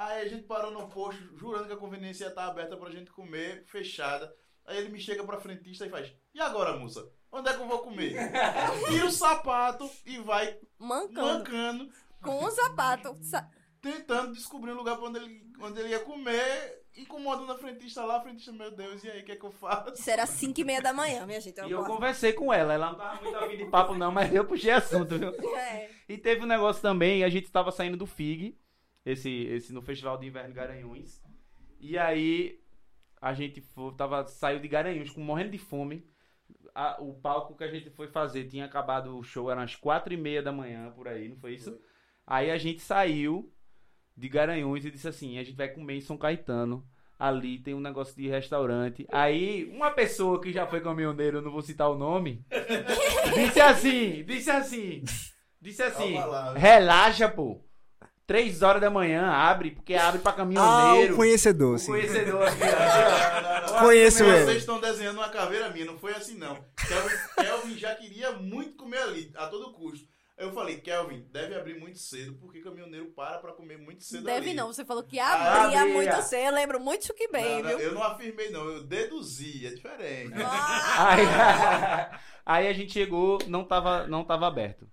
Aí 0.00 0.22
a 0.22 0.28
gente 0.28 0.44
parou 0.44 0.70
no 0.70 0.86
posto, 0.88 1.20
jurando 1.36 1.66
que 1.66 1.72
a 1.72 1.76
conveniência 1.76 2.24
ia 2.24 2.28
estar 2.28 2.46
aberta 2.46 2.76
pra 2.76 2.88
gente 2.90 3.10
comer, 3.10 3.64
fechada. 3.66 4.32
Aí 4.64 4.76
ele 4.78 4.90
me 4.90 5.00
chega 5.00 5.24
pra 5.24 5.40
frentista 5.40 5.86
e 5.86 5.90
faz: 5.90 6.12
E 6.32 6.40
agora, 6.40 6.76
moça? 6.76 7.04
Onde 7.32 7.48
é 7.50 7.54
que 7.54 7.60
eu 7.60 7.66
vou 7.66 7.80
comer? 7.80 8.14
Tira 8.88 9.06
o 9.06 9.10
sapato 9.10 9.90
e 10.06 10.18
vai 10.18 10.56
Mancando. 10.78 11.20
mancando, 11.38 11.92
Com 12.22 12.44
um 12.44 12.50
sapato. 12.50 13.16
Sa- 13.22 13.48
tentando 13.80 14.32
descobrir 14.34 14.70
um 14.72 14.76
lugar 14.76 14.96
pra 14.96 15.06
onde 15.08 15.18
ele, 15.18 15.42
onde 15.60 15.80
ele 15.80 15.88
ia 15.90 16.00
comer, 16.00 16.82
incomodando 16.96 17.50
a 17.52 17.58
frentista 17.58 18.04
lá. 18.04 18.18
A 18.18 18.20
frentista, 18.22 18.52
meu 18.52 18.70
Deus, 18.70 19.02
e 19.02 19.10
aí, 19.10 19.20
o 19.20 19.24
que 19.24 19.32
é 19.32 19.36
que 19.36 19.44
eu 19.44 19.50
faço? 19.50 19.94
Isso 19.94 20.08
era 20.10 20.26
5 20.26 20.60
e 20.60 20.64
meia 20.64 20.80
da 20.80 20.92
manhã, 20.92 21.26
minha 21.26 21.40
gente. 21.40 21.58
E 21.60 21.70
eu 21.70 21.78
posso- 21.80 21.90
conversei 21.92 22.32
com 22.32 22.52
ela. 22.52 22.72
Ela 22.74 22.90
não 22.92 22.98
tava 22.98 23.20
muito 23.22 23.36
afim 23.36 23.56
de 23.56 23.64
papo, 23.66 23.94
não, 23.94 24.12
mas 24.12 24.32
eu 24.32 24.44
puxei 24.44 24.70
assunto, 24.70 25.18
viu? 25.18 25.32
É. 25.58 25.90
E 26.08 26.16
teve 26.16 26.42
um 26.42 26.46
negócio 26.46 26.80
também, 26.80 27.24
a 27.24 27.28
gente 27.28 27.50
tava 27.50 27.70
saindo 27.72 27.96
do 27.96 28.06
FIG, 28.06 28.56
esse, 29.04 29.30
esse 29.46 29.72
no 29.72 29.82
Festival 29.82 30.18
de 30.18 30.26
Inverno 30.26 30.50
de 30.50 30.54
Garanhuns. 30.54 31.22
E 31.80 31.96
aí 31.98 32.60
a 33.20 33.32
gente 33.32 33.60
foi, 33.60 33.92
tava, 33.94 34.26
saiu 34.26 34.60
de 34.60 34.68
Garanhuns 34.68 35.10
com 35.10 35.20
morrendo 35.20 35.50
de 35.50 35.58
fome. 35.58 36.06
A- 36.74 36.96
o 37.00 37.14
palco 37.14 37.56
que 37.56 37.64
a 37.64 37.68
gente 37.70 37.90
foi 37.90 38.08
fazer 38.08 38.44
tinha 38.48 38.64
acabado 38.64 39.16
o 39.16 39.22
show, 39.22 39.50
eram 39.50 39.62
as 39.62 39.74
quatro 39.76 40.12
e 40.12 40.16
meia 40.16 40.42
da 40.42 40.52
manhã, 40.52 40.90
por 40.92 41.08
aí, 41.08 41.28
não 41.28 41.36
foi 41.36 41.54
isso? 41.54 41.78
Aí 42.26 42.50
a 42.50 42.58
gente 42.58 42.80
saiu 42.80 43.52
de 44.16 44.28
Garanhuns 44.28 44.84
e 44.84 44.90
disse 44.90 45.08
assim, 45.08 45.38
a 45.38 45.44
gente 45.44 45.56
vai 45.56 45.68
comer 45.68 45.94
em 45.96 46.00
São 46.00 46.16
Caetano. 46.16 46.86
Ali 47.18 47.58
tem 47.58 47.74
um 47.74 47.80
negócio 47.80 48.14
de 48.14 48.28
restaurante. 48.28 49.04
Aí, 49.10 49.64
uma 49.74 49.90
pessoa 49.90 50.40
que 50.40 50.52
já 50.52 50.68
foi 50.68 50.80
caminhoneiro, 50.80 51.38
eu 51.38 51.42
não 51.42 51.50
vou 51.50 51.62
citar 51.62 51.90
o 51.90 51.98
nome, 51.98 52.44
disse 53.34 53.60
assim, 53.60 54.22
disse 54.24 54.50
assim, 54.50 55.02
disse 55.60 55.82
assim, 55.82 56.14
relaxa, 56.56 57.28
pô. 57.28 57.60
Três 58.28 58.62
horas 58.62 58.80
da 58.80 58.90
manhã, 58.90 59.26
abre, 59.30 59.70
porque 59.70 59.94
abre 59.94 60.20
pra 60.20 60.32
Ah, 60.32 60.34
caminhoneiro. 60.34 61.14
o 61.14 61.16
conhecedor, 61.16 61.76
O 61.76 61.78
sim. 61.78 61.86
conhecedor 61.92 62.46
aqui, 62.46 62.60
ó. 62.62 63.78
Conheço 63.80 64.22
Vocês 64.22 64.48
ele. 64.48 64.58
estão 64.58 64.78
desenhando 64.80 65.16
uma 65.16 65.30
caveira 65.30 65.70
minha, 65.70 65.86
não 65.86 65.98
foi 65.98 66.12
assim 66.12 66.36
não. 66.36 66.62
Kelvin, 66.86 67.16
Kelvin 67.40 67.78
já 67.78 67.94
queria 67.94 68.32
muito 68.32 68.76
comer 68.76 68.98
ali, 68.98 69.32
a 69.34 69.46
todo 69.46 69.72
custo. 69.72 70.06
Aí 70.36 70.44
eu 70.46 70.52
falei, 70.52 70.76
Kelvin, 70.76 71.26
deve 71.32 71.54
abrir 71.54 71.80
muito 71.80 71.98
cedo, 71.98 72.34
porque 72.34 72.60
caminhoneiro 72.60 73.06
para 73.06 73.38
pra 73.38 73.52
comer 73.52 73.78
muito 73.78 74.04
cedo 74.04 74.24
Deve 74.24 74.50
ali. 74.50 74.54
não, 74.54 74.66
você 74.68 74.84
falou 74.84 75.02
que 75.02 75.18
Ah, 75.18 75.64
abria 75.64 75.80
abria. 75.80 75.94
muito 75.94 76.22
cedo. 76.22 76.44
Eu 76.48 76.52
lembro 76.54 76.78
muito 76.78 77.12
que 77.14 77.28
bem, 77.28 77.62
Não, 77.62 77.70
não, 77.70 77.78
viu? 77.78 77.88
eu 77.88 77.94
não 77.94 78.02
afirmei 78.04 78.50
não, 78.50 78.64
eu 78.68 78.84
deduzi, 78.84 79.66
é 79.66 79.70
diferente. 79.70 80.34
Ah, 80.44 81.14
Aí, 81.14 81.22
aí 82.44 82.68
a 82.68 82.72
gente 82.74 82.92
chegou, 82.92 83.38
não 83.48 83.64
tava, 83.64 84.06
não 84.06 84.22
tava 84.22 84.46
aberto. 84.46 84.86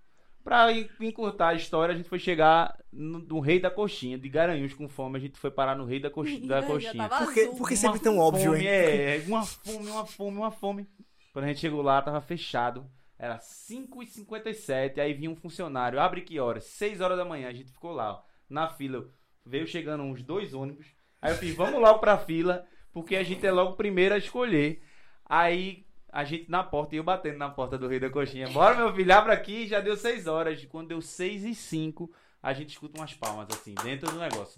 Pra 0.46 0.72
en- 0.72 0.88
encurtar 1.00 1.48
a 1.48 1.54
história, 1.54 1.92
a 1.92 1.96
gente 1.96 2.08
foi 2.08 2.20
chegar 2.20 2.78
no, 2.92 3.18
no 3.18 3.40
Rei 3.40 3.58
da 3.58 3.68
Coxinha, 3.68 4.16
de 4.16 4.28
Garanhuns 4.28 4.72
com 4.74 4.88
fome, 4.88 5.18
a 5.18 5.20
gente 5.20 5.36
foi 5.40 5.50
parar 5.50 5.74
no 5.76 5.84
Rei 5.84 5.98
da, 5.98 6.08
Coxi- 6.08 6.38
da 6.46 6.62
Coxinha. 6.62 6.94
tava 7.08 7.24
Por 7.24 7.34
que, 7.34 7.40
azul. 7.40 7.56
por 7.56 7.68
que 7.68 7.74
Uma 7.74 7.80
sempre 7.80 7.98
tão 8.00 8.16
óbvio, 8.18 8.52
fome, 8.52 8.60
hein? 8.60 8.68
É, 8.68 9.24
uma 9.26 9.44
fome, 9.44 9.90
uma 9.90 10.06
fome, 10.06 10.36
uma 10.36 10.50
fome. 10.52 10.86
Quando 11.32 11.46
a 11.46 11.48
gente 11.48 11.58
chegou 11.60 11.82
lá, 11.82 12.00
tava 12.00 12.20
fechado. 12.20 12.88
Era 13.18 13.38
5h57, 14.04 14.98
aí 15.00 15.14
vinha 15.14 15.30
um 15.30 15.36
funcionário. 15.36 15.98
Abre 15.98 16.20
que 16.20 16.38
horas? 16.38 16.64
6 16.64 17.00
horas 17.00 17.16
da 17.16 17.24
manhã. 17.24 17.48
A 17.48 17.52
gente 17.52 17.72
ficou 17.72 17.92
lá, 17.92 18.12
ó, 18.12 18.22
na 18.48 18.68
fila. 18.68 19.08
Veio 19.44 19.66
chegando 19.66 20.02
uns 20.02 20.22
dois 20.22 20.54
ônibus. 20.54 20.86
Aí 21.20 21.32
eu 21.32 21.36
fiz, 21.38 21.54
vamos 21.56 21.80
logo 21.80 21.98
pra 21.98 22.18
fila, 22.18 22.66
porque 22.92 23.16
a 23.16 23.22
gente 23.22 23.44
é 23.46 23.50
logo 23.50 23.72
o 23.72 23.76
primeiro 23.76 24.14
a 24.14 24.18
escolher. 24.18 24.82
Aí 25.24 25.85
a 26.16 26.24
gente 26.24 26.50
na 26.50 26.62
porta, 26.62 26.94
e 26.94 26.98
eu 26.98 27.04
batendo 27.04 27.36
na 27.36 27.50
porta 27.50 27.76
do 27.76 27.86
Rei 27.86 28.00
da 28.00 28.08
Coxinha. 28.08 28.48
Bora, 28.48 28.74
meu 28.74 28.90
filho, 28.94 29.12
abre 29.14 29.32
aqui. 29.32 29.66
Já 29.66 29.80
deu 29.80 29.96
6 29.96 30.26
horas. 30.26 30.64
Quando 30.64 30.88
deu 30.88 31.02
6 31.02 31.44
e 31.44 31.54
5, 31.54 32.10
a 32.42 32.54
gente 32.54 32.70
escuta 32.70 32.98
umas 32.98 33.12
palmas 33.12 33.46
assim, 33.50 33.74
dentro 33.82 34.10
do 34.10 34.18
negócio. 34.18 34.54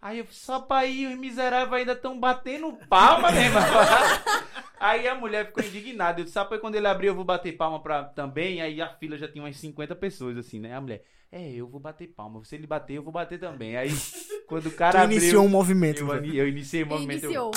Aí 0.00 0.18
eu, 0.18 0.26
só 0.30 0.60
pra 0.60 0.86
ir, 0.86 1.08
os 1.12 1.18
miseráveis 1.18 1.80
ainda 1.80 1.92
estão 1.92 2.20
batendo 2.20 2.72
palma, 2.88 3.32
né, 3.32 3.46
irmão? 3.46 3.62
Aí 4.78 5.08
a 5.08 5.14
mulher 5.16 5.46
ficou 5.46 5.64
indignada. 5.64 6.20
Eu 6.20 6.24
disse, 6.24 6.34
sabe, 6.34 6.58
quando 6.58 6.76
ele 6.76 6.86
abrir 6.86 7.08
eu 7.08 7.14
vou 7.16 7.24
bater 7.24 7.56
palma 7.56 7.80
pra, 7.80 8.04
também. 8.04 8.60
Aí 8.62 8.80
a 8.80 8.88
fila 8.88 9.16
já 9.18 9.26
tinha 9.26 9.42
umas 9.42 9.56
50 9.56 9.96
pessoas, 9.96 10.36
assim, 10.36 10.60
né? 10.60 10.72
A 10.76 10.80
mulher, 10.80 11.02
é, 11.32 11.50
eu 11.50 11.66
vou 11.66 11.80
bater 11.80 12.06
palma. 12.08 12.44
Se 12.44 12.54
ele 12.54 12.66
bater, 12.68 12.94
eu 12.94 13.02
vou 13.02 13.12
bater 13.12 13.40
também. 13.40 13.76
Aí, 13.76 13.90
quando 14.46 14.66
o 14.66 14.70
cara 14.76 15.00
Tu 15.00 15.02
abriu... 15.02 15.18
iniciou 15.18 15.44
um 15.44 15.48
movimento, 15.48 16.00
eu, 16.02 16.12
ani- 16.12 16.36
eu 16.36 16.46
iniciei 16.46 16.84
o 16.84 16.86
movimento. 16.86 17.24
eu- 17.24 17.30
Iniciou. 17.32 17.50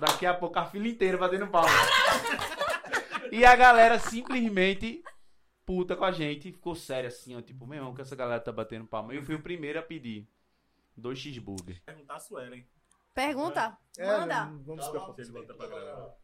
Daqui 0.00 0.24
a 0.26 0.32
pouco 0.32 0.56
a 0.58 0.64
fila 0.64 0.86
inteira 0.86 1.18
batendo 1.18 1.48
palma. 1.48 1.68
E 3.32 3.44
a 3.44 3.54
galera 3.56 3.98
simplesmente 3.98 5.02
puta 5.66 5.94
com 5.96 6.04
a 6.04 6.12
gente. 6.12 6.52
Ficou 6.52 6.74
séria 6.74 7.08
assim, 7.08 7.36
ó. 7.36 7.40
Tipo, 7.42 7.66
meu 7.66 7.78
irmão, 7.78 7.94
que 7.94 8.00
essa 8.00 8.16
galera 8.16 8.40
tá 8.40 8.52
batendo 8.52 8.86
palma. 8.86 9.14
Eu 9.14 9.22
fui 9.22 9.34
o 9.34 9.42
primeiro 9.42 9.78
a 9.78 9.82
pedir 9.82 10.28
dois 10.96 11.18
cheeseburger. 11.18 11.82
Perguntar 11.84 12.14
a 12.16 12.20
Suelen. 12.20 12.66
Pergunta. 13.14 13.76
É, 13.98 14.06
Manda. 14.06 14.44
não- 14.46 14.62
vamos 14.62 14.84
se 14.84 14.90
preocupar. 14.90 15.24
Se 15.24 15.30
ele 15.30 15.40
botar 15.40 15.54
pra 15.54 15.66
gravar. 15.66 16.14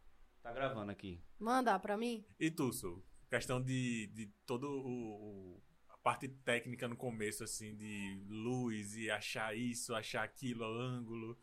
Tá 0.42 0.52
gravando 0.52 0.92
aqui. 0.92 1.20
Manda 1.38 1.78
pra 1.78 1.96
mim. 1.96 2.24
E 2.38 2.50
tu, 2.50 2.72
Su? 2.72 3.02
Questão 3.30 3.60
de, 3.62 4.06
de 4.08 4.26
todo 4.46 4.68
o, 4.70 5.54
o- 5.56 5.62
a 5.88 5.96
parte 5.98 6.28
técnica 6.28 6.86
no 6.86 6.96
começo, 6.96 7.42
assim, 7.42 7.74
de 7.74 8.22
luz 8.28 8.94
e 8.96 9.10
achar 9.10 9.56
isso, 9.56 9.94
achar 9.94 10.22
aquilo, 10.22 10.64
ângulo. 10.64 11.36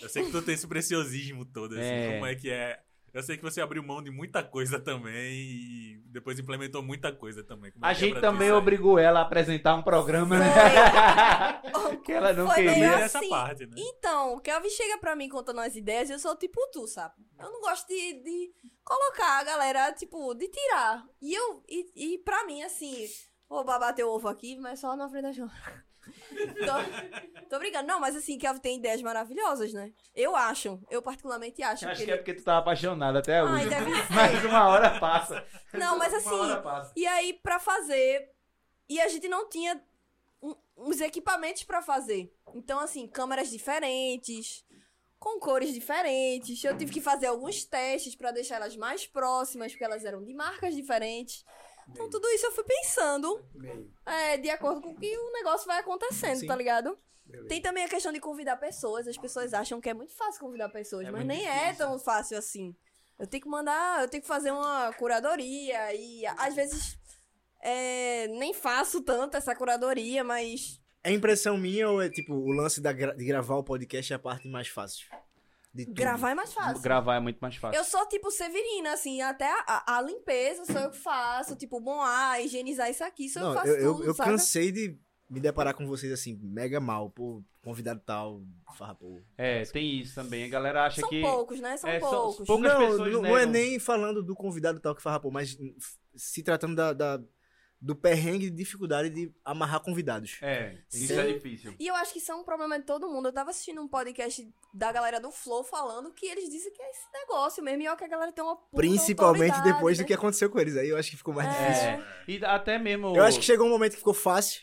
Eu 0.00 0.08
sei 0.08 0.24
que 0.24 0.30
tu 0.32 0.42
tem 0.42 0.54
esse 0.54 0.66
preciosismo 0.66 1.44
todo, 1.44 1.72
assim, 1.74 1.82
É. 1.82 2.12
como 2.14 2.26
é 2.26 2.34
que 2.34 2.50
é. 2.50 2.82
Eu 3.12 3.22
sei 3.22 3.36
que 3.36 3.42
você 3.42 3.60
abriu 3.60 3.82
mão 3.82 4.02
de 4.02 4.10
muita 4.10 4.42
coisa 4.42 4.78
também 4.78 5.34
e 5.34 6.02
depois 6.06 6.38
implementou 6.38 6.82
muita 6.82 7.12
coisa 7.12 7.42
também. 7.42 7.70
Como 7.72 7.84
é 7.84 7.88
A 7.88 7.92
é 7.92 7.94
gente 7.94 8.20
também 8.20 8.52
obrigou 8.52 8.98
ela 8.98 9.20
a 9.20 9.22
apresentar 9.22 9.74
um 9.74 9.82
programa, 9.82 10.38
né? 10.38 10.46
que 12.04 12.12
ela 12.12 12.32
não 12.32 12.46
Foi 12.46 12.56
queria. 12.56 12.72
Primeiro 12.72 12.94
essa 12.96 13.18
assim. 13.18 13.28
parte, 13.28 13.66
né? 13.66 13.74
Então, 13.76 14.34
o 14.34 14.40
Kelvin 14.40 14.70
chega 14.70 14.98
pra 14.98 15.14
mim 15.14 15.28
contando 15.28 15.60
as 15.60 15.76
ideias 15.76 16.08
e 16.08 16.12
eu 16.12 16.18
sou 16.18 16.36
tipo 16.36 16.60
tu, 16.72 16.86
sabe? 16.86 17.14
Eu 17.38 17.50
não 17.50 17.60
gosto 17.60 17.86
de, 17.86 18.22
de 18.22 18.52
colocar 18.84 19.40
a 19.40 19.44
galera, 19.44 19.92
tipo, 19.92 20.34
de 20.34 20.48
tirar. 20.48 21.04
E 21.20 21.34
eu, 21.34 21.62
e, 21.68 22.14
e 22.14 22.18
pra 22.18 22.44
mim, 22.46 22.62
assim, 22.62 23.06
vou 23.48 23.64
bater 23.64 24.04
o 24.04 24.10
ovo 24.10 24.28
aqui, 24.28 24.56
mas 24.56 24.80
só 24.80 24.96
na 24.96 25.08
frente 25.08 25.22
da 25.22 25.32
João. 25.32 25.50
Então, 26.32 26.78
Tô 27.48 27.58
brincando. 27.58 27.86
Não, 27.88 27.98
mas 28.00 28.14
assim, 28.14 28.36
Kelvin 28.38 28.60
tem 28.60 28.76
ideias 28.78 29.00
maravilhosas, 29.00 29.72
né? 29.72 29.92
Eu 30.14 30.36
acho. 30.36 30.80
Eu 30.90 31.00
particularmente 31.00 31.62
acho. 31.62 31.86
Acho 31.88 31.98
que 32.00 32.04
que 32.04 32.10
é 32.10 32.14
ele- 32.14 32.22
porque 32.22 32.34
tu 32.34 32.44
tava 32.44 32.58
apaixonado 32.58 33.16
até 33.18 33.42
hoje. 33.42 33.54
Ai, 33.64 33.68
deve 33.68 33.90
ser. 34.06 34.12
Mas 34.12 34.44
uma 34.44 34.68
hora 34.68 34.98
passa. 35.00 35.44
Não, 35.72 35.96
mas 35.98 36.12
assim. 36.14 36.36
E 36.96 37.06
aí, 37.06 37.32
pra 37.42 37.58
fazer. 37.58 38.30
E 38.88 39.00
a 39.00 39.08
gente 39.08 39.28
não 39.28 39.48
tinha 39.48 39.80
um- 40.42 40.54
uns 40.76 41.00
equipamentos 41.00 41.62
pra 41.64 41.80
fazer. 41.82 42.32
Então, 42.54 42.78
assim, 42.80 43.06
câmeras 43.06 43.50
diferentes, 43.50 44.64
com 45.18 45.38
cores 45.40 45.72
diferentes. 45.72 46.62
Eu 46.62 46.76
tive 46.76 46.92
que 46.92 47.00
fazer 47.00 47.26
alguns 47.26 47.64
testes 47.64 48.14
pra 48.14 48.30
deixar 48.30 48.56
elas 48.56 48.76
mais 48.76 49.06
próximas, 49.06 49.72
porque 49.72 49.84
elas 49.84 50.04
eram 50.04 50.22
de 50.22 50.32
marcas 50.34 50.74
diferentes. 50.74 51.44
Então, 51.90 52.08
tudo 52.10 52.28
isso 52.28 52.46
eu 52.46 52.52
fui 52.52 52.64
pensando 52.64 53.44
Meio. 53.54 53.90
é, 54.06 54.36
de 54.36 54.50
acordo 54.50 54.80
com 54.82 54.90
o 54.90 54.96
que 54.96 55.16
o 55.16 55.32
negócio 55.32 55.66
vai 55.66 55.78
acontecendo, 55.80 56.40
Sim. 56.40 56.46
tá 56.46 56.54
ligado? 56.56 56.98
Beleza. 57.24 57.48
Tem 57.48 57.60
também 57.60 57.84
a 57.84 57.88
questão 57.88 58.12
de 58.12 58.20
convidar 58.20 58.56
pessoas. 58.56 59.06
As 59.06 59.16
pessoas 59.18 59.52
acham 59.52 59.80
que 59.80 59.88
é 59.88 59.94
muito 59.94 60.14
fácil 60.14 60.40
convidar 60.40 60.68
pessoas, 60.70 61.06
É 61.06 61.10
mas 61.10 61.24
nem 61.26 61.46
é 61.46 61.64
difícil. 61.66 61.86
tão 61.86 61.98
fácil 61.98 62.38
assim. 62.38 62.74
Eu 63.18 63.26
tenho 63.26 63.42
que 63.42 63.48
mandar, 63.48 64.02
eu 64.02 64.08
tenho 64.08 64.22
que 64.22 64.28
fazer 64.28 64.50
uma 64.50 64.92
curadoria 64.94 65.92
e 65.94 66.24
às 66.26 66.54
vezes 66.54 66.96
é, 67.60 68.28
nem 68.28 68.54
faço 68.54 69.02
tanto 69.02 69.36
essa 69.36 69.54
curadoria, 69.54 70.22
mas 70.22 70.80
É 71.02 71.10
impressão 71.12 71.56
minha 71.58 71.88
ou 71.90 72.00
é 72.00 72.08
tipo 72.08 72.32
o 72.34 72.52
lance 72.52 72.80
da 72.80 72.92
gra- 72.92 73.14
de 73.14 73.24
gravar 73.24 73.56
o 73.56 73.64
podcast 73.64 74.12
é 74.12 74.16
a 74.16 74.18
parte 74.18 74.46
mais 74.48 74.68
fácil? 74.68 75.06
De 75.78 75.86
tudo? 75.86 75.94
gravar 75.96 76.30
é 76.30 76.34
mais 76.34 76.52
fácil. 76.52 76.82
Gravar 76.82 77.16
é 77.16 77.20
muito 77.20 77.38
mais 77.38 77.56
fácil. 77.56 77.78
Eu 77.78 77.84
sou 77.84 78.06
tipo 78.08 78.30
Severina, 78.30 78.92
assim, 78.92 79.20
até 79.22 79.46
a, 79.66 79.96
a- 79.98 80.02
limpeza 80.02 80.64
sou 80.64 80.80
eu 80.80 80.90
que 80.90 80.98
faço, 80.98 81.54
tipo, 81.56 81.80
bom, 81.80 82.00
ah, 82.00 82.40
higienizar 82.40 82.90
isso 82.90 83.04
aqui, 83.04 83.28
sou 83.28 83.42
eu 83.42 83.48
que 83.50 83.54
faço 83.54 83.68
eu, 83.68 83.76
eu, 83.76 83.94
tudo, 83.94 84.04
eu 84.06 84.14
saca? 84.14 84.30
cansei 84.30 84.72
de 84.72 84.98
me 85.30 85.40
deparar 85.40 85.74
com 85.74 85.86
vocês 85.86 86.10
assim, 86.12 86.38
mega 86.42 86.80
mal, 86.80 87.10
pô, 87.10 87.42
convidado 87.62 88.00
tal, 88.04 88.42
farrapô. 88.76 89.20
É, 89.36 89.62
tem 89.64 90.00
isso 90.00 90.14
também. 90.14 90.44
A 90.44 90.48
galera 90.48 90.86
acha 90.86 91.00
São 91.02 91.08
que. 91.10 91.20
poucos, 91.20 91.60
né? 91.60 91.76
São 91.76 91.90
É, 91.90 92.00
são- 92.00 92.10
poucos. 92.10 92.46
poucas 92.46 92.72
não, 92.72 92.80
pessoas 92.80 93.12
não, 93.12 93.22
não 93.22 93.36
é 93.36 93.44
nem 93.44 93.78
falando 93.78 94.22
do 94.22 94.34
convidado 94.34 94.80
tal 94.80 94.94
que 94.94 95.02
farrapô, 95.02 95.30
mas 95.30 95.54
hum, 95.60 95.74
f- 95.78 95.96
se 96.16 96.42
tratando 96.42 96.74
da, 96.74 96.92
da- 96.94 97.20
do 97.80 97.94
perrengue 97.94 98.50
de 98.50 98.56
dificuldade 98.56 99.08
de 99.10 99.32
amarrar 99.44 99.80
convidados. 99.80 100.38
É, 100.42 100.78
isso 100.92 101.14
Sim. 101.14 101.18
é 101.20 101.32
difícil. 101.32 101.74
E 101.78 101.86
eu 101.86 101.94
acho 101.94 102.12
que 102.12 102.18
isso 102.18 102.32
é 102.32 102.34
um 102.34 102.42
problema 102.42 102.78
de 102.78 102.84
todo 102.84 103.08
mundo. 103.08 103.28
Eu 103.28 103.32
tava 103.32 103.50
assistindo 103.50 103.80
um 103.80 103.86
podcast 103.86 104.48
da 104.74 104.90
galera 104.90 105.20
do 105.20 105.30
Flow 105.30 105.62
falando 105.62 106.12
que 106.12 106.26
eles 106.26 106.50
dizem 106.50 106.72
que 106.72 106.82
é 106.82 106.90
esse 106.90 107.06
negócio 107.12 107.62
mesmo. 107.62 107.82
E 107.82 107.86
é 107.86 107.92
o 107.92 107.96
que 107.96 108.04
a 108.04 108.08
galera 108.08 108.32
tem 108.32 108.42
uma 108.42 108.56
puta 108.56 108.76
Principalmente 108.76 109.62
depois 109.62 109.96
do 109.96 110.00
né? 110.00 110.06
que 110.08 110.14
aconteceu 110.14 110.50
com 110.50 110.58
eles. 110.58 110.76
Aí 110.76 110.88
eu 110.88 110.96
acho 110.96 111.10
que 111.10 111.16
ficou 111.16 111.32
mais 111.32 111.48
difícil. 111.48 111.88
É. 111.88 112.04
E 112.26 112.44
até 112.44 112.78
mesmo. 112.78 113.16
Eu 113.16 113.22
acho 113.22 113.38
que 113.38 113.44
chegou 113.44 113.66
um 113.66 113.70
momento 113.70 113.92
que 113.92 113.98
ficou 113.98 114.14
fácil. 114.14 114.62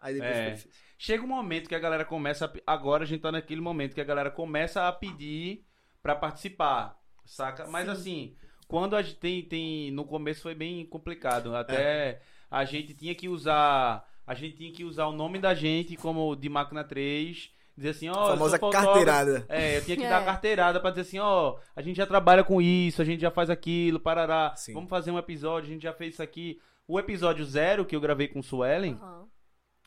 Aí 0.00 0.14
depois 0.14 0.32
É. 0.32 0.38
ficou 0.42 0.54
difícil. 0.56 0.80
Chega 0.98 1.22
um 1.24 1.28
momento 1.28 1.68
que 1.68 1.74
a 1.74 1.78
galera 1.78 2.04
começa. 2.04 2.46
a 2.66 2.72
Agora 2.72 3.04
a 3.04 3.06
gente 3.06 3.20
tá 3.22 3.30
naquele 3.32 3.60
momento 3.60 3.94
que 3.94 4.00
a 4.00 4.04
galera 4.04 4.30
começa 4.30 4.86
a 4.86 4.92
pedir 4.92 5.64
pra 6.02 6.14
participar, 6.16 6.98
saca? 7.24 7.66
Mas 7.68 7.88
assim, 7.88 8.36
quando 8.68 8.94
a 8.96 9.02
gente 9.02 9.18
tem, 9.18 9.42
tem. 9.48 9.90
No 9.92 10.04
começo 10.04 10.42
foi 10.42 10.54
bem 10.54 10.84
complicado. 10.84 11.54
Até 11.56 12.20
a 12.50 12.64
gente 12.64 12.94
tinha 12.94 13.14
que 13.14 13.28
usar. 13.28 14.04
A 14.26 14.34
gente 14.34 14.56
tinha 14.56 14.72
que 14.72 14.84
usar 14.84 15.06
o 15.06 15.12
nome 15.12 15.38
da 15.38 15.54
gente 15.54 15.96
como 15.96 16.34
de 16.36 16.48
máquina 16.48 16.82
3. 16.84 17.50
Dizer 17.76 17.90
assim, 17.90 18.08
ó. 18.10 18.14
sou 18.14 18.26
famosa 18.26 18.58
carteirada. 18.58 19.46
É, 19.48 19.78
eu 19.78 19.84
tinha 19.84 19.96
que 19.96 20.04
É. 20.04 20.08
dar 20.10 20.24
carteirada 20.24 20.78
pra 20.80 20.90
dizer 20.90 21.02
assim, 21.02 21.18
ó, 21.18 21.56
a 21.74 21.80
gente 21.80 21.96
já 21.96 22.06
trabalha 22.06 22.44
com 22.44 22.60
isso, 22.60 23.00
a 23.00 23.04
gente 23.04 23.20
já 23.20 23.30
faz 23.30 23.48
aquilo, 23.48 23.98
parará. 23.98 24.54
Sim. 24.56 24.74
Vamos 24.74 24.90
fazer 24.90 25.10
um 25.10 25.18
episódio, 25.18 25.70
a 25.70 25.72
gente 25.72 25.82
já 25.82 25.92
fez 25.94 26.14
isso 26.14 26.22
aqui. 26.22 26.60
O 26.86 26.98
episódio 26.98 27.44
zero 27.44 27.86
que 27.86 27.96
eu 27.96 28.00
gravei 28.00 28.28
com 28.28 28.40
o 28.40 28.42
Suelen, 28.42 28.94
Aham. 29.00 29.26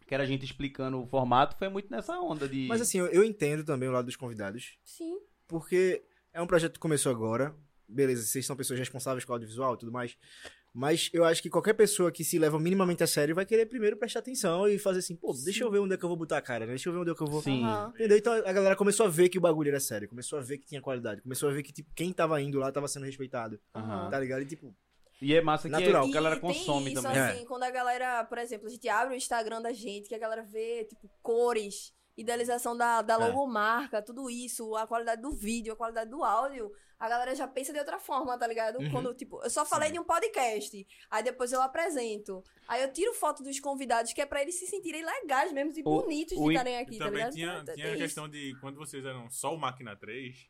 que 0.07 0.13
era 0.13 0.23
a 0.23 0.25
gente 0.25 0.43
explicando 0.43 1.01
o 1.01 1.05
formato, 1.05 1.55
foi 1.57 1.69
muito 1.69 1.91
nessa 1.91 2.17
onda 2.19 2.47
de. 2.47 2.65
Mas 2.67 2.81
assim, 2.81 2.97
eu, 2.97 3.07
eu 3.07 3.23
entendo 3.23 3.63
também 3.63 3.87
o 3.87 3.91
lado 3.91 4.05
dos 4.05 4.15
convidados. 4.15 4.75
Sim. 4.83 5.19
Porque 5.47 6.03
é 6.33 6.41
um 6.41 6.47
projeto 6.47 6.73
que 6.73 6.79
começou 6.79 7.11
agora. 7.11 7.53
Beleza, 7.87 8.23
vocês 8.23 8.43
são 8.45 8.55
pessoas 8.55 8.79
responsáveis 8.79 9.23
com 9.23 9.33
audiovisual 9.33 9.75
e 9.75 9.77
tudo 9.77 9.91
mais. 9.91 10.17
Mas 10.73 11.09
eu 11.13 11.23
acho 11.23 11.39
que 11.41 11.51
qualquer 11.51 11.73
pessoa 11.73 12.11
que 12.11 12.23
se 12.23 12.39
leva 12.39 12.59
minimamente 12.59 13.03
a 13.03 13.07
sério 13.07 13.35
vai 13.35 13.45
querer 13.45 13.67
primeiro 13.67 13.95
prestar 13.95 14.19
atenção 14.19 14.67
e 14.67 14.79
fazer 14.79 14.99
assim, 14.99 15.15
pô, 15.15 15.31
deixa 15.45 15.63
eu 15.63 15.69
ver 15.69 15.77
onde 15.77 15.93
é 15.93 15.97
que 15.97 16.03
eu 16.03 16.09
vou 16.09 16.17
botar 16.17 16.37
a 16.37 16.41
cara, 16.41 16.65
né? 16.65 16.71
Deixa 16.71 16.89
eu 16.89 16.93
ver 16.93 16.99
onde 16.99 17.11
é 17.11 17.13
que 17.13 17.21
eu 17.21 17.27
vou. 17.27 17.43
Sim. 17.43 17.63
Entendeu? 17.93 18.17
Então 18.17 18.33
a 18.33 18.51
galera 18.51 18.75
começou 18.75 19.05
a 19.05 19.09
ver 19.09 19.29
que 19.29 19.37
o 19.37 19.41
bagulho 19.41 19.69
era 19.69 19.79
sério, 19.79 20.09
começou 20.09 20.39
a 20.39 20.41
ver 20.41 20.57
que 20.57 20.65
tinha 20.65 20.81
qualidade, 20.81 21.21
começou 21.21 21.47
a 21.49 21.53
ver 21.53 21.61
que 21.61 21.71
tipo, 21.71 21.93
quem 21.93 22.11
tava 22.11 22.41
indo 22.41 22.57
lá 22.57 22.71
tava 22.71 22.87
sendo 22.87 23.05
respeitado. 23.05 23.59
Aham. 23.75 24.09
Tá 24.09 24.19
ligado? 24.19 24.41
E 24.41 24.45
tipo, 24.47 24.75
E 25.21 25.35
é 25.35 25.41
massa 25.41 25.67
que 25.67 25.71
Natural. 25.71 26.05
a 26.05 26.11
galera 26.11 26.35
E 26.37 26.39
consome 26.39 26.85
tem 26.85 26.93
isso, 26.93 27.01
também. 27.03 27.19
assim, 27.21 27.45
quando 27.45 27.63
a 27.63 27.69
galera, 27.71 28.23
por 28.25 28.39
exemplo, 28.39 28.67
a 28.67 28.69
gente 28.71 28.89
abre 28.89 29.13
o 29.13 29.17
Instagram 29.17 29.61
da 29.61 29.71
gente, 29.71 30.09
que 30.09 30.15
a 30.15 30.19
galera 30.19 30.41
vê, 30.43 30.85
tipo, 30.85 31.07
cores, 31.21 31.93
idealização 32.15 32.75
da, 32.77 33.01
da 33.01 33.15
É. 33.15 33.17
logomarca, 33.17 34.01
tudo 34.01 34.29
isso, 34.29 34.75
a 34.75 34.85
qualidade 34.87 35.21
do 35.21 35.31
vídeo, 35.31 35.73
a 35.73 35.75
qualidade 35.75 36.09
do 36.09 36.23
áudio, 36.23 36.71
a 36.99 37.09
galera 37.09 37.35
já 37.35 37.47
pensa 37.47 37.73
de 37.73 37.79
outra 37.79 37.99
forma, 37.99 38.37
tá 38.37 38.45
ligado? 38.47 38.77
Uhum. 38.79 38.91
Quando, 38.91 39.13
tipo, 39.13 39.41
eu 39.43 39.49
só 39.49 39.65
falei 39.65 39.91
de 39.91 39.99
um 39.99 40.03
podcast, 40.03 40.87
aí 41.09 41.23
depois 41.23 41.51
eu 41.51 41.61
apresento, 41.61 42.43
aí 42.67 42.81
eu 42.83 42.93
tiro 42.93 43.13
foto 43.13 43.43
dos 43.43 43.59
convidados, 43.59 44.13
que 44.13 44.21
é 44.21 44.25
pra 44.25 44.41
eles 44.41 44.55
se 44.55 44.67
sentirem 44.67 45.03
legais 45.03 45.51
mesmo 45.51 45.73
e 45.75 45.81
O- 45.81 46.01
bonitos 46.01 46.37
o- 46.37 46.43
de 46.45 46.49
estarem 46.53 46.77
aqui, 46.77 46.97
tá 46.97 47.09
ligado? 47.09 47.33
tinha, 47.33 47.59
Então, 47.61 47.75
tinha 47.75 47.87
a 47.87 47.89
isso. 47.91 47.97
questão 47.99 48.29
de 48.29 48.55
quando 48.61 48.77
vocês 48.77 49.03
eram 49.05 49.29
só 49.29 49.53
o 49.53 49.57
Máquina 49.57 49.95
3, 49.95 50.47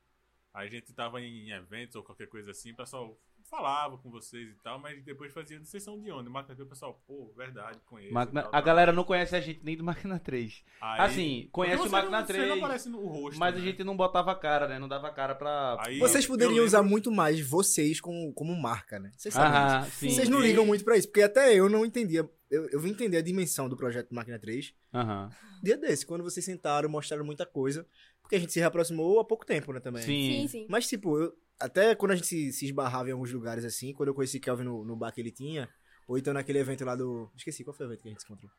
a 0.53 0.68
gente 0.68 0.93
tava 0.93 1.20
em 1.22 1.49
eventos 1.51 1.95
ou 1.95 2.03
qualquer 2.03 2.28
coisa 2.28 2.51
assim, 2.51 2.72
o 2.72 2.76
pessoal 2.76 3.18
falava 3.49 3.97
com 3.97 4.09
vocês 4.09 4.49
e 4.49 4.55
tal, 4.63 4.79
mas 4.79 5.03
depois 5.03 5.31
fazia, 5.33 5.59
vocês 5.63 5.83
são 5.83 5.99
de 5.99 6.11
onde? 6.11 6.29
Máquina 6.29 6.55
3, 6.55 6.65
o 6.67 6.69
pessoal, 6.69 7.01
pô, 7.07 7.31
verdade, 7.35 7.77
conheço. 7.85 8.13
Máquina- 8.13 8.41
tal, 8.41 8.49
a 8.49 8.53
tal. 8.53 8.63
galera 8.63 8.91
não 8.91 9.03
conhece 9.03 9.35
a 9.35 9.39
gente 9.41 9.61
nem 9.63 9.77
do 9.77 9.83
Máquina 9.83 10.17
3. 10.19 10.63
Aí- 10.81 11.01
assim, 11.01 11.49
conhece 11.51 11.87
o 11.87 11.91
Máquina 11.91 12.19
não, 12.19 12.25
Você 12.27 12.33
3, 12.33 12.47
não 12.49 12.57
aparece 12.57 12.89
no 12.89 13.05
rosto. 13.05 13.39
Mas 13.39 13.55
a 13.55 13.59
né? 13.59 13.65
gente 13.65 13.83
não 13.83 13.95
botava 13.95 14.31
a 14.31 14.35
cara, 14.35 14.67
né? 14.67 14.79
Não 14.79 14.87
dava 14.87 15.07
a 15.07 15.11
cara 15.13 15.35
pra. 15.35 15.77
Aí 15.85 15.99
vocês 15.99 16.25
poderiam 16.25 16.57
eu 16.57 16.63
usar 16.65 16.79
lembro- 16.79 16.91
muito 16.91 17.11
mais 17.11 17.39
vocês 17.41 17.99
como, 18.01 18.33
como 18.33 18.55
marca, 18.55 18.99
né? 18.99 19.11
Vocês 19.15 19.33
sabem. 19.33 19.51
Aham, 19.59 19.83
sim. 19.89 20.09
Vocês 20.09 20.29
não 20.29 20.39
ligam 20.39 20.65
muito 20.65 20.83
pra 20.83 20.97
isso, 20.97 21.07
porque 21.07 21.21
até 21.21 21.53
eu 21.53 21.69
não 21.69 21.85
entendia. 21.85 22.27
Eu, 22.49 22.69
eu 22.69 22.79
vim 22.79 22.91
entender 22.91 23.17
a 23.17 23.21
dimensão 23.21 23.67
do 23.67 23.75
projeto 23.75 24.13
Máquina 24.13 24.37
3 24.37 24.73
Aham. 24.93 25.29
dia 25.63 25.75
desse, 25.77 26.05
quando 26.05 26.23
vocês 26.23 26.45
sentaram, 26.45 26.87
mostraram 26.89 27.25
muita 27.25 27.45
coisa. 27.45 27.87
Porque 28.21 28.35
a 28.37 28.39
gente 28.39 28.53
se 28.53 28.59
reaproximou 28.59 29.19
há 29.19 29.25
pouco 29.25 29.45
tempo, 29.45 29.73
né, 29.73 29.81
também. 29.81 30.01
Sim. 30.01 30.41
Sim, 30.43 30.47
sim. 30.47 30.65
Mas, 30.69 30.87
tipo, 30.87 31.19
eu, 31.19 31.33
até 31.59 31.95
quando 31.95 32.11
a 32.11 32.15
gente 32.15 32.27
se, 32.27 32.51
se 32.51 32.65
esbarrava 32.65 33.09
em 33.09 33.11
alguns 33.13 33.31
lugares 33.31 33.63
assim, 33.65 33.93
quando 33.93 34.09
eu 34.09 34.13
conheci 34.15 34.39
Kelvin 34.39 34.63
no, 34.63 34.83
no 34.83 34.95
bar 34.95 35.11
que 35.11 35.21
ele 35.21 35.31
tinha, 35.31 35.69
ou 36.07 36.17
então 36.17 36.33
naquele 36.33 36.59
evento 36.59 36.83
lá 36.85 36.95
do. 36.95 37.29
Esqueci, 37.35 37.63
qual 37.63 37.73
foi 37.73 37.85
o 37.85 37.89
evento 37.89 38.01
que 38.01 38.07
a 38.09 38.11
gente 38.11 38.21
se 38.21 38.25
encontrou? 38.25 38.51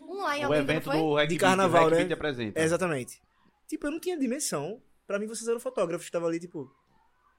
Um 0.00 0.22
lá 0.22 0.38
em 0.38 0.46
O 0.46 0.54
evento 0.54 0.90
do 0.90 1.14
Reg 1.14 1.28
De 1.28 1.38
carnaval, 1.38 1.90
né? 1.90 1.98
Beat 1.98 2.12
apresenta. 2.12 2.60
É, 2.60 2.64
exatamente. 2.64 3.20
Tipo, 3.66 3.86
eu 3.86 3.90
não 3.90 4.00
tinha 4.00 4.18
dimensão. 4.18 4.80
Pra 5.06 5.18
mim, 5.18 5.26
vocês 5.26 5.48
eram 5.48 5.58
fotógrafos 5.60 6.04
que 6.04 6.08
estavam 6.08 6.28
ali, 6.28 6.38
tipo. 6.38 6.70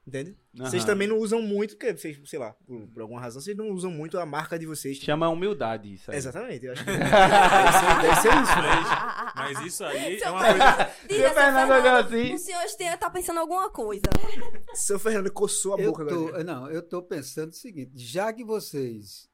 Entende? 0.06 0.34
Vocês 0.54 0.82
Aham. 0.82 0.92
também 0.92 1.06
não 1.06 1.18
usam 1.18 1.42
muito, 1.42 1.76
porque 1.76 1.94
vocês, 1.96 2.18
sei 2.24 2.38
lá, 2.38 2.52
por, 2.66 2.88
por 2.88 3.02
alguma 3.02 3.20
razão, 3.20 3.40
vocês 3.40 3.56
não 3.56 3.68
usam 3.70 3.90
muito 3.90 4.18
a 4.18 4.24
marca 4.26 4.58
de 4.58 4.66
vocês. 4.66 4.96
tipo, 4.96 5.06
Chama 5.06 5.28
humildade 5.28 5.92
isso 5.92 6.10
aí. 6.10 6.16
Exatamente, 6.16 6.64
eu 6.66 6.72
acho 6.72 6.84
que 6.84 6.90
deve 6.90 7.04
ser, 7.04 8.02
deve 8.02 8.20
ser 8.22 8.28
isso, 8.28 8.62
né? 8.62 9.32
Mas 9.36 9.60
isso 9.60 9.84
aí 9.84 10.20
é 10.20 10.30
uma 10.30 10.40
coisa. 10.40 10.90
Seu 11.08 11.30
Fernando 11.34 11.70
olhou 11.70 11.96
assim. 11.96 12.34
O 12.34 12.38
senhor 12.38 12.62
este- 12.64 12.96
tá 12.96 13.10
pensando 13.10 13.36
em 13.36 13.40
alguma 13.40 13.70
coisa. 13.70 14.02
Seu 14.74 14.98
Fernando 14.98 15.32
coçou 15.32 15.74
a 15.74 15.80
Eu 15.80 15.90
boca 15.92 16.06
tô, 16.06 16.28
agora. 16.28 16.44
não, 16.44 16.70
eu 16.70 16.82
tô 16.82 17.02
pensando 17.02 17.50
o 17.50 17.54
seguinte, 17.54 17.92
já 17.96 18.32
que 18.32 18.44
vocês 18.44 19.28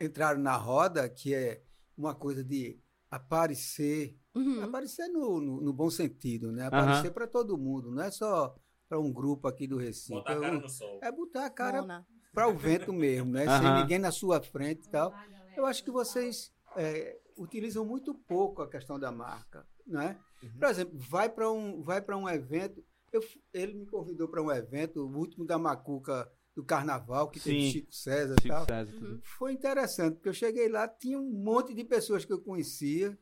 entraram 0.00 0.40
na 0.40 0.56
roda, 0.56 1.08
que 1.08 1.34
é 1.34 1.62
uma 1.96 2.14
coisa 2.14 2.44
de 2.44 2.78
aparecer, 3.10 4.16
Uhum. 4.34 4.62
aparecer 4.62 5.08
no, 5.08 5.40
no, 5.40 5.60
no 5.62 5.72
bom 5.72 5.90
sentido, 5.90 6.52
né? 6.52 6.66
Aparecer 6.66 7.10
para 7.12 7.26
todo 7.26 7.56
mundo, 7.58 7.90
não 7.90 8.02
é 8.02 8.10
só 8.10 8.54
para 8.88 8.98
um 9.00 9.12
grupo 9.12 9.48
aqui 9.48 9.66
do 9.66 9.76
Recife. 9.76 10.12
Botar 10.14 10.32
a 10.32 10.40
cara 10.40 10.54
Eu- 10.54 10.60
no 10.60 10.68
sol. 10.68 11.00
é 11.02 11.10
botar 11.12 11.46
a 11.46 11.50
cara 11.50 12.04
para 12.32 12.48
o 12.48 12.56
vento 12.56 12.92
mesmo, 12.92 13.32
né? 13.32 13.44
Sem 13.44 13.66
Aham. 13.68 13.80
ninguém 13.80 13.98
na 13.98 14.12
sua 14.12 14.40
frente 14.40 14.86
e 14.86 14.90
tal. 14.90 15.12
Eu 15.56 15.66
acho 15.66 15.82
que 15.82 15.90
vocês 15.90 16.52
é, 16.76 17.18
utilizam 17.36 17.84
muito 17.84 18.14
pouco 18.14 18.62
a 18.62 18.68
questão 18.70 18.98
da 18.98 19.10
marca, 19.10 19.66
né? 19.86 20.18
Por 20.58 20.68
exemplo, 20.68 20.96
vai 20.98 21.28
para 21.28 21.50
um, 21.50 21.82
vai 21.82 22.00
para 22.00 22.16
um 22.16 22.28
evento. 22.28 22.84
Eu 23.12 23.22
ele 23.52 23.74
me 23.74 23.86
convidou 23.86 24.28
para 24.28 24.42
um 24.42 24.50
evento, 24.50 25.00
o 25.00 25.16
último 25.16 25.44
da 25.44 25.58
Macuca 25.58 26.30
do 26.54 26.64
Carnaval, 26.64 27.30
que 27.30 27.38
teve 27.38 27.60
Sim. 27.60 27.70
Chico 27.70 27.94
César 27.94 28.34
e 28.38 28.42
Chico 28.42 28.54
tal. 28.54 28.66
César, 28.66 28.92
tudo. 28.92 29.20
Foi 29.22 29.52
interessante, 29.52 30.14
porque 30.14 30.28
eu 30.28 30.34
cheguei 30.34 30.68
lá, 30.68 30.88
tinha 30.88 31.18
um 31.18 31.30
monte 31.30 31.72
de 31.72 31.84
pessoas 31.84 32.24
que 32.24 32.32
eu 32.32 32.40
conhecia. 32.40 33.16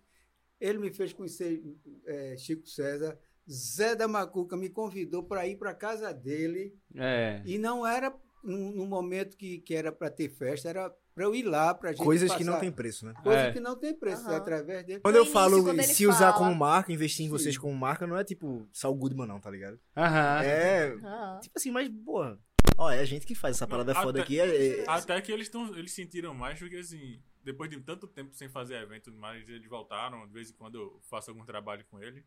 Ele 0.58 0.78
me 0.78 0.90
fez 0.90 1.12
conhecer 1.12 1.62
é, 2.06 2.36
Chico 2.38 2.66
César. 2.66 3.18
Zé 3.48 3.94
da 3.94 4.08
Macuca 4.08 4.56
me 4.56 4.70
convidou 4.70 5.22
para 5.22 5.46
ir 5.46 5.56
para 5.56 5.74
casa 5.74 6.12
dele. 6.12 6.74
É. 6.94 7.42
E 7.44 7.58
não 7.58 7.86
era 7.86 8.14
no, 8.42 8.72
no 8.72 8.86
momento 8.86 9.36
que, 9.36 9.58
que 9.58 9.74
era 9.74 9.92
para 9.92 10.10
ter 10.10 10.30
festa, 10.30 10.68
era 10.68 10.96
para 11.16 11.24
eu 11.24 11.34
ir 11.34 11.44
lá, 11.44 11.72
para 11.72 11.92
gente 11.92 12.04
Coisas 12.04 12.30
que 12.30 12.38
passar- 12.44 12.50
não 12.52 12.60
tem 12.60 12.70
preço, 12.70 13.06
né? 13.06 13.14
Coisa 13.22 13.38
É. 13.40 13.50
que 13.52 13.58
não 13.58 13.74
tem 13.74 13.94
preço, 13.94 14.26
Aham. 14.28 14.36
através 14.36 14.84
dele. 14.84 15.00
Quando 15.00 15.14
eu 15.16 15.22
início, 15.22 15.32
falo 15.32 15.64
quando 15.64 15.82
se 15.82 16.06
usar 16.06 16.18
fala- 16.18 16.32
como 16.34 16.54
marca, 16.54 16.92
investir 16.92 17.24
em 17.24 17.28
Sim. 17.28 17.32
vocês 17.32 17.56
como 17.56 17.74
marca, 17.74 18.06
não 18.06 18.18
é 18.18 18.22
tipo 18.22 18.68
Saul 18.70 18.94
Goodman, 18.96 19.26
não, 19.26 19.40
tá 19.40 19.50
ligado? 19.50 19.80
Aham. 19.96 20.42
É. 20.44 20.92
Aham. 21.02 21.40
Tipo 21.40 21.58
assim, 21.58 21.70
mas, 21.70 21.88
porra. 22.04 22.38
Ó, 22.76 22.90
é 22.90 23.00
a 23.00 23.04
gente 23.06 23.24
que 23.26 23.34
faz 23.34 23.56
essa 23.56 23.66
parada 23.66 23.94
Não, 23.94 24.02
foda 24.02 24.20
até- 24.20 24.24
aqui. 24.24 24.38
É, 24.38 24.80
é- 24.82 24.84
Até 24.86 25.18
que 25.22 25.32
eles, 25.32 25.48
tão, 25.48 25.74
eles 25.74 25.92
sentiram 25.92 26.34
mais, 26.34 26.58
porque 26.58 26.76
assim, 26.76 27.18
depois 27.42 27.70
de 27.70 27.80
tanto 27.80 28.06
tempo 28.06 28.34
sem 28.34 28.50
fazer 28.50 28.74
evento, 28.74 29.10
mas 29.10 29.48
eles 29.48 29.66
voltaram, 29.66 30.26
de 30.26 30.32
vez 30.34 30.50
em 30.50 30.52
quando 30.52 30.74
eu 30.74 31.00
faço 31.08 31.30
algum 31.30 31.46
trabalho 31.46 31.82
com 31.90 31.98
ele. 31.98 32.22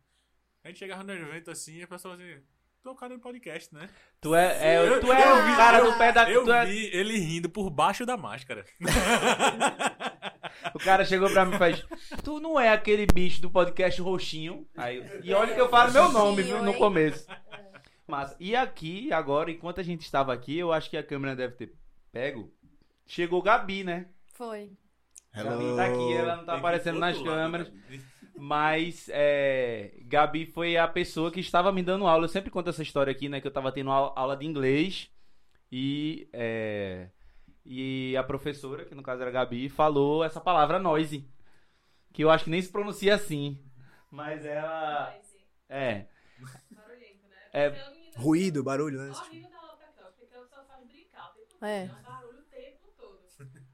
A 0.64 0.68
gente 0.68 0.80
chegava 0.80 1.04
no 1.04 1.12
evento 1.12 1.48
assim 1.52 1.76
e 1.76 1.82
a 1.84 1.86
pessoa 1.86 2.14
assim, 2.16 2.42
tu 2.82 2.88
é 2.88 2.92
o 2.92 2.94
cara 2.94 3.14
do 3.14 3.20
podcast, 3.20 3.74
né? 3.74 3.88
Tu 4.20 4.34
é, 4.34 4.74
é- 4.74 4.78
Eu- 4.88 5.00
tu 5.00 5.12
é 5.12 5.28
eu 5.30 5.34
o 5.36 5.46
vi- 5.46 5.56
cara 5.56 5.78
eu- 5.78 5.90
do 5.92 5.98
pé 5.98 6.12
da. 6.12 6.30
Eu 6.30 6.44
tu 6.44 6.52
é- 6.52 6.64
vi 6.66 6.86
ele 6.92 7.18
rindo 7.18 7.48
por 7.50 7.70
baixo 7.70 8.04
da 8.06 8.16
máscara. 8.16 8.64
O 10.74 10.78
cara 10.78 11.04
chegou 11.04 11.30
pra 11.30 11.44
mim 11.44 11.54
e 11.54 11.58
faz: 11.58 11.84
Tu 12.22 12.38
não 12.38 12.58
é 12.60 12.68
aquele 12.68 13.06
bicho 13.06 13.40
do 13.40 13.50
podcast 13.50 14.00
roxinho? 14.02 14.66
Aí, 14.76 15.02
e 15.22 15.32
olha 15.32 15.54
que 15.54 15.60
eu 15.60 15.68
falo 15.68 15.92
meu 15.92 16.12
nome 16.12 16.42
viu, 16.42 16.62
no 16.62 16.74
começo. 16.74 17.26
Mas, 18.06 18.36
e 18.38 18.54
aqui, 18.54 19.10
agora, 19.12 19.50
enquanto 19.50 19.80
a 19.80 19.82
gente 19.82 20.02
estava 20.02 20.32
aqui, 20.34 20.58
eu 20.58 20.72
acho 20.72 20.90
que 20.90 20.96
a 20.96 21.02
câmera 21.02 21.34
deve 21.34 21.54
ter 21.54 21.72
pego. 22.12 22.52
Chegou 23.06 23.40
Gabi, 23.42 23.84
né? 23.84 24.06
Foi. 24.34 24.70
Gabi 25.34 25.76
tá 25.76 25.86
aqui, 25.86 26.12
ela 26.14 26.36
não 26.36 26.44
tá 26.44 26.52
Tem 26.52 26.58
aparecendo 26.60 26.98
nas 26.98 27.16
lado, 27.16 27.24
câmeras. 27.24 27.68
né? 27.72 28.00
Mas 28.42 29.08
é, 29.12 29.92
Gabi 30.06 30.46
foi 30.46 30.76
a 30.76 30.88
pessoa 30.88 31.30
que 31.30 31.40
estava 31.40 31.70
me 31.70 31.82
dando 31.82 32.06
aula. 32.06 32.24
Eu 32.24 32.28
sempre 32.28 32.50
conto 32.50 32.70
essa 32.70 32.82
história 32.82 33.10
aqui, 33.10 33.28
né? 33.28 33.38
Que 33.40 33.46
eu 33.46 33.50
tava 33.52 33.70
tendo 33.70 33.90
au- 33.90 34.14
aula 34.16 34.34
de 34.36 34.46
inglês 34.46 35.10
e, 35.70 36.28
é, 36.32 37.10
e 37.64 38.16
a 38.16 38.22
professora, 38.22 38.84
que 38.86 38.94
no 38.94 39.02
caso 39.02 39.20
era 39.20 39.30
a 39.30 39.34
Gabi, 39.34 39.68
falou 39.68 40.24
essa 40.24 40.40
palavra 40.40 40.78
noise. 40.78 41.28
Que 42.14 42.24
eu 42.24 42.30
acho 42.30 42.44
que 42.44 42.50
nem 42.50 42.62
se 42.62 42.70
pronuncia 42.72 43.14
assim. 43.14 43.62
Mas 44.10 44.44
ela. 44.44 45.14
É. 45.68 46.06
Barulhento, 46.70 47.28
né? 47.28 47.36
É. 47.52 47.92
Ruído, 48.16 48.62
barulho, 48.64 48.98
né? 49.00 49.10
Horrível 49.10 49.50
da 49.50 49.58
aula 49.58 49.76
pra 49.76 49.88
cá, 49.88 50.10
porque 50.18 50.34
ela 50.34 50.46
só 50.48 50.64
faz 50.64 50.86
brincar 50.86 51.30
o 51.30 51.34
tempo 51.34 51.64
É. 51.64 51.86
barulho 52.02 52.38
o 52.40 52.42
tempo 52.44 52.88
todo. 52.98 53.20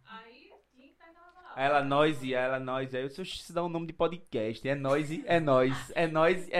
Aí 0.05 0.51
tinha 0.75 0.89
que 0.89 0.93
estar 0.93 1.07
aquela 1.07 1.29
palavra. 1.29 1.46
Aí 1.46 1.46
ela 1.57 1.83
noise, 1.83 2.27
aí 2.35 2.45
ela 2.45 2.61
noise. 2.61 2.97
Aí 2.97 3.03
eu 3.03 3.09
disse, 3.09 3.21
"Oxe, 3.21 3.37
isso 3.37 3.53
dá 3.53 3.65
um 3.65 3.69
nome 3.69 3.87
de 3.87 3.93
podcast. 3.93 4.69
É 4.69 4.73
é 4.73 4.75
noise, 4.75 5.25
é 5.27 5.41
noise, 5.41 5.93
é 5.95 6.07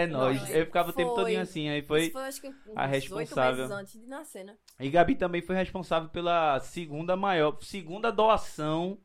noise. 0.07 0.39
Noise. 0.39 0.53
Aí 0.53 0.59
eu 0.59 0.65
ficava 0.65 0.89
o 0.89 0.93
tempo 0.93 1.13
Foi. 1.13 1.23
todinho 1.23 1.41
assim. 1.41 1.69
Aí 1.69 1.81
foi. 1.83 2.09
Foi 2.09 2.23
acho 2.23 2.41
que 2.41 2.47
uns 2.47 2.55
a 2.75 2.85
responsável. 2.85 3.67
meses 3.67 3.71
antes 3.71 4.01
de 4.01 4.07
nascer, 4.07 4.43
né? 4.43 4.55
E 4.79 4.89
Gabi 4.89 5.15
também 5.15 5.41
foi 5.41 5.55
responsável 5.55 6.09
pela 6.09 6.59
segunda 6.59 7.15
maior, 7.15 7.57
segunda 7.61 8.11
doação 8.11 8.97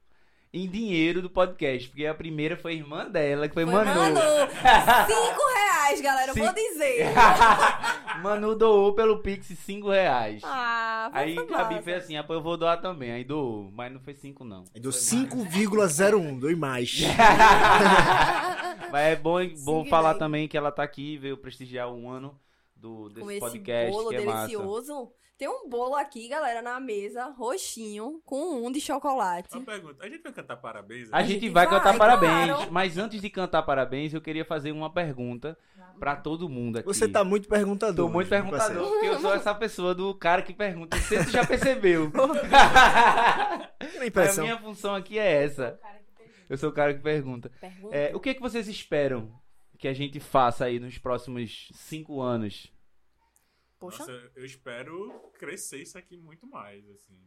em 0.52 0.68
dinheiro 0.68 1.20
do 1.22 1.30
podcast. 1.30 1.88
Porque 1.88 2.06
a 2.06 2.14
primeira 2.14 2.56
foi 2.56 2.72
a 2.72 2.76
irmã 2.76 3.08
dela, 3.08 3.48
que 3.48 3.54
foi, 3.54 3.64
Foi 3.64 3.72
Manu. 3.72 3.94
Manu. 3.94 4.20
Cinco 5.06 5.51
reais, 5.92 6.00
galera. 6.00 6.32
Eu 6.32 6.34
vou 6.34 6.54
dizer. 6.54 7.06
Manu 8.22 8.54
doou 8.54 8.94
pelo 8.94 9.18
Pix 9.18 9.46
5 9.46 9.90
reais. 9.90 10.42
Ah, 10.44 11.10
Aí 11.12 11.34
foi 11.34 11.46
Gabi 11.46 11.74
massa. 11.74 11.82
fez 11.82 12.04
assim, 12.04 12.16
ah, 12.16 12.24
pô, 12.24 12.34
eu 12.34 12.42
vou 12.42 12.56
doar 12.56 12.80
também. 12.80 13.12
Aí 13.12 13.24
doou, 13.24 13.70
mas 13.72 13.92
não 13.92 14.00
foi 14.00 14.14
5 14.14 14.44
não. 14.44 14.64
Aí 14.74 14.80
deu 14.80 14.90
5,01, 14.90 16.40
deu 16.40 16.56
mais. 16.56 17.02
Mas 18.90 19.06
é 19.06 19.16
bom, 19.16 19.38
bom 19.64 19.84
Sim, 19.84 19.88
falar 19.88 20.12
né? 20.12 20.18
também 20.18 20.46
que 20.46 20.54
ela 20.54 20.70
tá 20.70 20.82
aqui, 20.82 21.16
veio 21.16 21.34
prestigiar 21.38 21.90
um 21.90 22.10
ano 22.10 22.38
do, 22.76 23.08
desse 23.08 23.20
Com 23.20 23.30
esse 23.30 23.40
podcast, 23.40 23.90
bolo 23.90 24.08
que 24.10 24.16
é 24.16 24.20
massa. 24.20 24.58
Tem 25.42 25.48
um 25.48 25.68
bolo 25.68 25.96
aqui, 25.96 26.28
galera, 26.28 26.62
na 26.62 26.78
mesa, 26.78 27.24
roxinho, 27.36 28.22
com 28.24 28.64
um 28.64 28.70
de 28.70 28.80
chocolate. 28.80 29.48
Uma 29.52 29.64
pergunta, 29.64 30.04
a 30.04 30.08
gente 30.08 30.22
vai 30.22 30.32
cantar 30.32 30.56
parabéns? 30.56 31.08
A 31.12 31.16
né? 31.16 31.24
gente 31.24 31.40
gente 31.40 31.50
vai 31.50 31.66
vai, 31.66 31.80
cantar 31.80 31.98
parabéns, 31.98 32.46
claro. 32.46 32.72
mas 32.72 32.96
antes 32.96 33.20
de 33.20 33.28
cantar 33.28 33.60
parabéns, 33.64 34.14
eu 34.14 34.20
queria 34.20 34.44
fazer 34.44 34.70
uma 34.70 34.88
pergunta 34.88 35.58
pra 35.98 36.14
todo 36.14 36.48
mundo 36.48 36.78
aqui. 36.78 36.86
Você 36.86 37.08
tá 37.08 37.24
muito 37.24 37.48
perguntador. 37.48 38.06
Tô 38.06 38.12
muito 38.12 38.28
perguntador, 38.28 38.88
porque 38.88 39.06
eu 39.06 39.18
sou 39.18 39.34
essa 39.34 39.52
pessoa 39.52 39.92
do 39.96 40.14
cara 40.14 40.42
que 40.42 40.54
pergunta. 40.54 40.96
Não 40.96 41.02
sei 41.02 41.18
se 41.18 41.24
você 41.24 41.30
já 41.32 41.44
percebeu. 41.44 42.12
A 43.82 44.30
a 44.30 44.42
minha 44.42 44.58
função 44.58 44.94
aqui 44.94 45.18
é 45.18 45.42
essa. 45.42 45.76
Eu 46.48 46.56
sou 46.56 46.70
o 46.70 46.72
cara 46.72 46.94
que 46.94 47.00
pergunta. 47.00 47.50
Pergunta. 47.60 47.96
É, 47.96 48.14
o 48.14 48.20
que, 48.20 48.32
que 48.32 48.40
vocês 48.40 48.68
esperam 48.68 49.28
que 49.76 49.88
a 49.88 49.92
gente 49.92 50.20
faça 50.20 50.66
aí 50.66 50.78
nos 50.78 50.98
próximos 50.98 51.68
cinco 51.74 52.20
anos? 52.20 52.72
Poxa, 53.82 53.98
Nossa, 53.98 54.32
eu 54.36 54.44
espero 54.44 55.32
crescer 55.32 55.82
isso 55.82 55.98
aqui 55.98 56.16
muito 56.16 56.46
mais, 56.46 56.88
assim. 56.90 57.20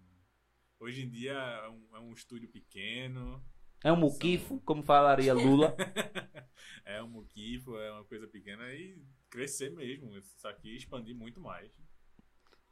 Hoje 0.79 1.03
em 1.03 1.09
dia 1.09 1.33
é 1.33 1.67
um, 1.67 1.97
é 1.97 1.99
um 1.99 2.13
estúdio 2.13 2.47
pequeno, 2.47 3.45
É 3.83 3.91
um 3.91 3.97
muquifo, 3.97 4.61
como 4.61 4.81
falaria 4.81 5.33
Lula. 5.33 5.75
é 6.85 7.03
um 7.03 7.09
muquifo, 7.09 7.77
é 7.77 7.91
uma 7.91 8.05
coisa 8.05 8.25
pequena 8.25 8.73
e 8.73 9.05
crescer 9.29 9.69
mesmo. 9.71 10.17
Isso 10.17 10.47
aqui 10.47 10.73
expandir 10.77 11.13
muito 11.13 11.41
mais. 11.41 11.69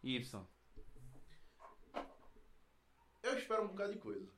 Ibson. 0.01 0.47
Eu 3.21 3.37
espero 3.37 3.65
um 3.65 3.67
bocado 3.67 3.91
de 3.91 3.99
coisa. 3.99 4.31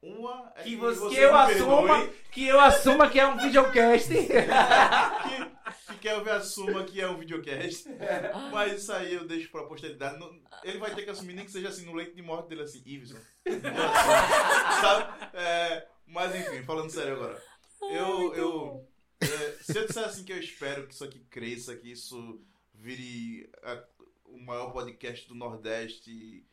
Uma 0.00 0.52
é 0.54 0.62
Que, 0.62 0.76
você, 0.76 1.00
que 1.00 1.14
você 1.14 1.24
eu 1.24 1.32
me 1.32 1.38
assuma 1.38 1.98
perdoe, 1.98 2.16
que 2.30 2.46
eu 2.46 2.60
assuma 2.60 3.10
que 3.10 3.18
é 3.18 3.26
um 3.26 3.36
videocast. 3.36 4.08
que, 4.14 5.92
que 5.92 5.98
Kelvin 5.98 6.30
assuma 6.30 6.84
que 6.84 7.00
é 7.00 7.08
um 7.08 7.16
videocast. 7.18 7.86
Mas 8.52 8.80
isso 8.82 8.92
aí 8.92 9.14
eu 9.14 9.26
deixo 9.26 9.50
pra 9.50 9.64
posteridade. 9.64 10.18
Ele 10.62 10.78
vai 10.78 10.94
ter 10.94 11.02
que 11.02 11.10
assumir, 11.10 11.34
nem 11.34 11.44
que 11.44 11.50
seja 11.50 11.68
assim, 11.68 11.84
no 11.84 11.94
leito 11.94 12.14
de 12.14 12.22
morte 12.22 12.48
dele, 12.48 12.62
assim, 12.62 12.82
Iveson. 12.86 13.18
Sabe? 14.80 15.28
É, 15.34 15.86
mas 16.06 16.34
enfim, 16.34 16.62
falando 16.62 16.90
sério 16.90 17.14
agora. 17.14 17.42
Eu. 17.82 18.34
eu 18.34 18.88
é, 19.20 19.26
se 19.60 19.76
eu 19.76 19.86
disser 19.86 20.04
assim 20.04 20.24
que 20.24 20.32
eu 20.32 20.38
espero 20.38 20.86
que 20.86 20.94
isso 20.94 21.04
aqui 21.04 21.18
cresça, 21.30 21.76
que 21.76 21.90
isso 21.90 22.40
vire 22.72 23.50
a- 23.62 23.82
o 24.24 24.38
maior 24.38 24.72
podcast 24.72 25.26
do 25.26 25.34
Nordeste, 25.34 26.46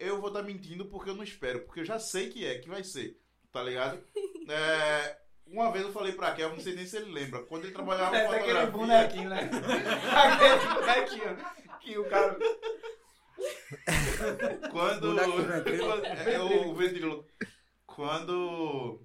eu 0.00 0.18
vou 0.20 0.28
estar 0.28 0.42
mentindo 0.42 0.86
porque 0.86 1.10
eu 1.10 1.14
não 1.14 1.22
espero, 1.22 1.60
porque 1.60 1.80
eu 1.80 1.84
já 1.84 1.98
sei 1.98 2.28
que 2.30 2.44
é, 2.44 2.58
que 2.58 2.68
vai 2.68 2.82
ser, 2.82 3.16
tá 3.52 3.62
ligado? 3.62 4.02
É, 4.52 5.16
uma 5.46 5.70
vez 5.70 5.84
eu 5.84 5.92
falei 5.92 6.10
pra 6.12 6.32
Kel, 6.32 6.48
não 6.50 6.58
sei 6.58 6.74
nem 6.74 6.84
se 6.84 6.96
ele 6.96 7.12
lembra, 7.12 7.44
quando 7.44 7.64
ele 7.66 7.72
trabalhava 7.72 8.10
com 8.10 8.32
fotografia... 8.32 8.64
né? 9.28 9.38
aquele 10.10 10.74
bonequinho 10.74 11.36
que 11.80 11.96
o 11.98 12.08
cara. 12.08 12.36
Quando. 14.72 15.14
Quando- 15.86 16.04
é, 16.04 16.40
o 16.40 16.74
ventrilo. 16.74 17.26
Quando. 17.86 19.00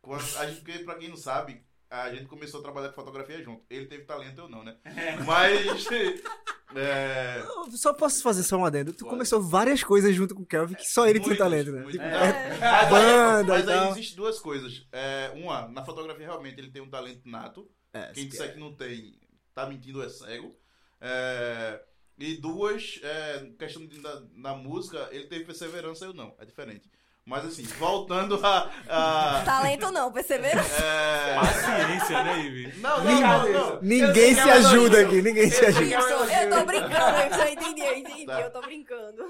Quando 0.00 0.22
a 0.38 0.46
gente, 0.46 0.60
porque, 0.60 0.78
pra 0.84 0.94
quem 0.94 1.08
não 1.08 1.16
sabe, 1.16 1.65
a 1.90 2.12
gente 2.14 2.26
começou 2.26 2.60
a 2.60 2.62
trabalhar 2.62 2.88
com 2.90 2.94
fotografia 2.94 3.42
junto. 3.42 3.64
Ele 3.70 3.86
teve 3.86 4.04
talento, 4.04 4.38
eu 4.40 4.48
não, 4.48 4.62
né? 4.64 4.76
Mas. 5.26 5.86
É, 6.74 7.42
Só 7.70 7.94
posso 7.94 8.20
fazer 8.22 8.42
só 8.42 8.56
um 8.56 8.64
adendo. 8.64 8.92
Tu 8.92 8.98
Pode. 8.98 9.10
começou 9.10 9.40
várias 9.40 9.82
coisas 9.84 10.14
junto 10.14 10.34
com 10.34 10.42
o 10.42 10.46
Kelvin 10.46 10.74
que 10.74 10.84
só 10.84 11.06
ele 11.06 11.20
tinha 11.20 11.28
muitas, 11.28 11.38
talento, 11.46 11.70
né? 11.72 11.82
muitas. 11.82 11.92
Tipo, 11.92 12.04
É. 12.04 12.58
Mas 12.58 12.62
aí- 12.62 12.90
Banda 12.90 13.52
mas 13.54 13.68
aí 13.68 13.74
tal. 13.76 13.90
existe 13.92 14.16
duas 14.16 14.38
coisas. 14.40 14.86
É, 14.92 15.30
uma, 15.36 15.68
na 15.68 15.84
fotografia 15.84 16.26
realmente 16.26 16.58
ele 16.60 16.70
tem 16.70 16.82
um 16.82 16.90
talento 16.90 17.22
nato. 17.26 17.70
é, 17.94 18.06
Quem 18.12 18.24
se 18.24 18.30
disser 18.30 18.52
que 18.52 18.58
não 18.60 18.74
tem, 18.74 19.18
tá 19.54 19.64
mentindo, 19.66 20.02
é 20.02 20.08
cego. 20.08 20.54
É, 21.00 21.80
e 22.18 22.34
duas, 22.36 22.98
é, 23.02 23.48
questão 23.58 23.86
de, 23.86 24.00
na, 24.00 24.22
na 24.34 24.54
música, 24.54 25.08
ele 25.12 25.26
teve 25.28 25.44
perseverança, 25.44 26.04
eu 26.04 26.12
não. 26.12 26.34
É 26.38 26.44
diferente. 26.44 26.90
Mas 27.26 27.44
assim, 27.44 27.64
voltando 27.64 28.38
a. 28.46 28.70
a 28.88 29.42
talento 29.44 29.90
não, 29.90 30.12
perceberam? 30.12 30.62
é, 30.62 31.34
Paciência, 31.34 32.22
né, 32.22 32.38
Ivy? 32.38 32.78
não, 32.78 33.02
não, 33.02 33.20
não, 33.20 33.48
não. 33.52 33.82
Ninguém 33.82 34.32
se 34.32 34.40
ajuda 34.48 35.00
aqui, 35.00 35.20
ninguém 35.22 35.50
se 35.50 35.66
ajuda. 35.66 35.84
Isso, 35.84 36.08
eu 36.08 36.50
tô 36.50 36.64
brincando, 36.64 37.18
eu 37.18 37.30
já 37.36 37.50
entendi, 37.50 37.80
eu 37.80 37.96
entendi, 37.96 38.26
Tá. 38.26 38.40
eu 38.42 38.50
tô 38.52 38.60
brincando. 38.60 39.24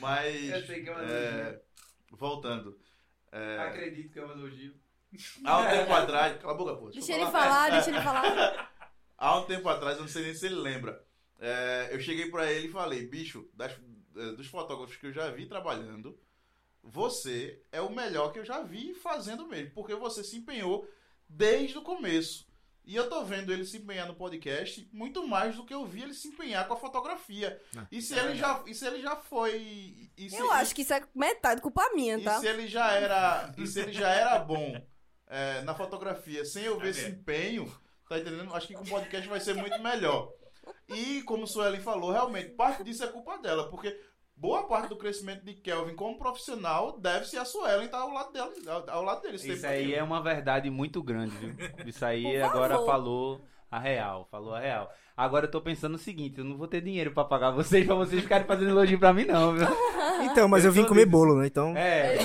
Mas. 0.00 0.50
Eu 0.50 0.66
sei 0.66 0.82
que 0.82 0.90
é 0.90 0.92
uma 0.92 1.02
é, 1.04 1.60
voltando. 2.10 2.76
É, 3.30 3.58
Acredito 3.60 4.12
que 4.12 4.18
é 4.18 4.24
um 4.26 4.32
elogio. 4.32 4.74
há 5.44 5.58
um 5.60 5.66
tempo 5.70 5.92
atrás. 5.92 6.38
Cala 6.40 6.54
a 6.54 6.56
boca, 6.56 6.74
pô. 6.74 6.90
Deixa 6.90 7.12
eu 7.12 7.16
ele 7.18 7.26
falar. 7.26 7.44
falar, 7.44 7.70
deixa 7.70 7.90
ele 7.90 8.00
falar. 8.00 8.68
Há 9.20 9.36
um 9.38 9.44
tempo 9.46 9.68
atrás, 9.68 9.96
eu 9.96 10.02
não 10.02 10.08
sei 10.08 10.22
nem 10.22 10.34
se 10.34 10.46
ele 10.46 10.54
lembra. 10.56 11.00
é, 11.40 11.88
eu 11.92 12.00
cheguei 12.00 12.30
pra 12.30 12.50
ele 12.52 12.68
e 12.68 12.70
falei, 12.72 13.04
bicho, 13.06 13.48
das- 13.52 13.76
é, 14.16 14.32
dos 14.32 14.46
fotógrafos 14.46 14.94
que 14.96 15.06
eu 15.06 15.12
já 15.12 15.28
vi 15.30 15.46
trabalhando, 15.46 16.16
você 16.82 17.62
é 17.70 17.80
o 17.80 17.90
melhor 17.90 18.32
que 18.32 18.38
eu 18.38 18.44
já 18.44 18.62
vi 18.62 18.94
fazendo 18.94 19.46
mesmo, 19.46 19.72
porque 19.74 19.94
você 19.94 20.22
se 20.24 20.36
empenhou 20.36 20.88
desde 21.28 21.78
o 21.78 21.82
começo. 21.82 22.46
E 22.84 22.96
eu 22.96 23.06
tô 23.06 23.22
vendo 23.22 23.52
ele 23.52 23.66
se 23.66 23.76
empenhar 23.76 24.08
no 24.08 24.14
podcast 24.14 24.88
muito 24.90 25.28
mais 25.28 25.54
do 25.54 25.66
que 25.66 25.74
eu 25.74 25.84
vi 25.84 26.04
ele 26.04 26.14
se 26.14 26.28
empenhar 26.28 26.66
com 26.66 26.72
a 26.72 26.78
fotografia. 26.78 27.60
E 27.92 28.00
se 28.00 28.18
ele 28.18 28.34
já, 28.34 28.64
e 28.66 28.74
se 28.74 28.86
ele 28.86 29.02
já 29.02 29.14
foi, 29.14 30.10
e 30.16 30.30
se, 30.30 30.38
Eu 30.38 30.50
acho 30.50 30.74
que 30.74 30.80
isso 30.80 30.94
é 30.94 31.06
metade 31.14 31.60
culpa 31.60 31.82
minha, 31.94 32.16
e 32.16 32.24
tá? 32.24 32.40
se 32.40 32.46
ele 32.46 32.66
já 32.66 32.92
era, 32.92 33.52
e 33.58 33.66
se 33.66 33.80
ele 33.80 33.92
já 33.92 34.08
era 34.08 34.38
bom 34.38 34.82
é, 35.26 35.60
na 35.62 35.74
fotografia, 35.74 36.46
sem 36.46 36.64
eu 36.64 36.78
ver 36.78 36.86
É 36.86 36.90
esse 36.90 37.10
empenho, 37.10 37.70
tá 38.08 38.18
entendendo? 38.18 38.54
Acho 38.54 38.68
que 38.68 38.74
com 38.74 38.84
o 38.84 38.88
podcast 38.88 39.28
vai 39.28 39.40
ser 39.40 39.54
muito 39.54 39.78
melhor. 39.82 40.32
E 40.88 41.22
como 41.24 41.44
o 41.44 41.46
Suelen 41.46 41.80
falou, 41.80 42.10
realmente, 42.10 42.50
parte 42.50 42.82
disso 42.82 43.04
é 43.04 43.08
culpa 43.08 43.36
dela, 43.36 43.68
porque 43.68 44.00
boa 44.40 44.62
parte 44.64 44.88
do 44.88 44.96
crescimento 44.96 45.44
de 45.44 45.54
Kelvin 45.54 45.94
como 45.94 46.18
profissional 46.18 46.98
deve-se 46.98 47.36
a 47.36 47.44
Suelen 47.44 47.86
estar 47.86 47.98
ao 47.98 48.10
lado 48.12 48.32
dela, 48.32 48.52
ao, 48.68 48.90
ao 48.98 49.02
lado 49.02 49.22
dele. 49.22 49.36
Isso 49.36 49.66
aí 49.66 49.94
é 49.94 50.02
uma 50.02 50.22
verdade 50.22 50.70
muito 50.70 51.02
grande, 51.02 51.36
viu? 51.36 51.54
Isso 51.86 52.04
aí 52.04 52.40
agora 52.40 52.76
falou, 52.84 53.40
A 53.70 53.78
real, 53.78 54.26
falou 54.30 54.54
a 54.54 54.60
real. 54.60 54.90
Agora 55.16 55.46
eu 55.46 55.50
tô 55.50 55.60
pensando 55.60 55.96
o 55.96 55.98
seguinte, 55.98 56.38
eu 56.38 56.44
não 56.44 56.56
vou 56.56 56.68
ter 56.68 56.80
dinheiro 56.80 57.10
pra 57.10 57.24
pagar 57.24 57.50
vocês, 57.50 57.84
pra 57.84 57.96
vocês 57.96 58.22
ficarem 58.22 58.46
fazendo 58.46 58.70
elogio 58.70 58.98
pra 59.00 59.12
mim 59.12 59.24
não, 59.24 59.54
viu? 59.54 59.66
Então, 60.20 60.48
mas 60.48 60.64
eu 60.64 60.72
vim 60.72 60.82
tô 60.82 60.88
comer 60.88 61.02
livre. 61.04 61.12
bolo, 61.12 61.36
né? 61.38 61.46
Então, 61.46 61.76
É, 61.76 62.16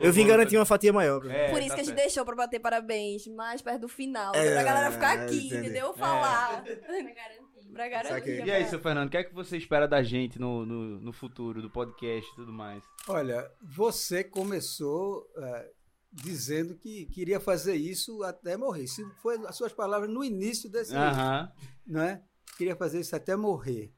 eu 0.00 0.12
vim 0.12 0.26
garantir 0.26 0.56
uma 0.58 0.66
fatia 0.66 0.92
maior. 0.92 1.24
é, 1.30 1.50
Por 1.50 1.60
isso 1.60 1.68
tá 1.70 1.74
que 1.76 1.80
a 1.80 1.84
gente 1.84 1.94
certo. 1.94 1.96
deixou 2.06 2.24
pra 2.26 2.34
bater 2.34 2.58
parabéns 2.60 3.26
mais 3.28 3.62
perto 3.62 3.80
do 3.82 3.88
final. 3.88 4.34
É, 4.34 4.52
pra 4.52 4.62
galera 4.62 4.90
ficar 4.90 5.12
aqui, 5.20 5.46
entendeu? 5.46 5.94
Falar. 5.94 6.62
Pra 6.62 6.74
garantir. 7.00 7.45
Pra 7.76 7.88
garantir. 7.88 8.46
E 8.46 8.50
aí, 8.50 8.66
seu 8.68 8.80
Fernando, 8.80 9.08
o 9.08 9.10
que 9.10 9.16
é 9.18 9.24
que 9.24 9.34
você 9.34 9.56
espera 9.56 9.86
da 9.86 10.02
gente 10.02 10.38
no, 10.38 10.64
no, 10.64 11.00
no 11.00 11.12
futuro, 11.12 11.60
do 11.60 11.70
podcast 11.70 12.30
e 12.32 12.34
tudo 12.34 12.52
mais? 12.52 12.82
Olha, 13.06 13.50
você 13.62 14.24
começou 14.24 15.30
eh, 15.36 15.72
dizendo 16.10 16.74
que 16.76 17.04
queria 17.06 17.38
fazer 17.38 17.74
isso 17.74 18.22
até 18.22 18.56
morrer. 18.56 18.86
Se 18.86 19.04
foi 19.20 19.36
as 19.46 19.54
suas 19.56 19.72
palavras 19.72 20.08
no 20.10 20.24
início 20.24 20.70
desse, 20.70 20.94
Aham. 20.94 21.52
né? 21.86 22.22
Queria 22.56 22.74
fazer 22.74 23.00
isso 23.00 23.14
até 23.14 23.36
morrer, 23.36 23.92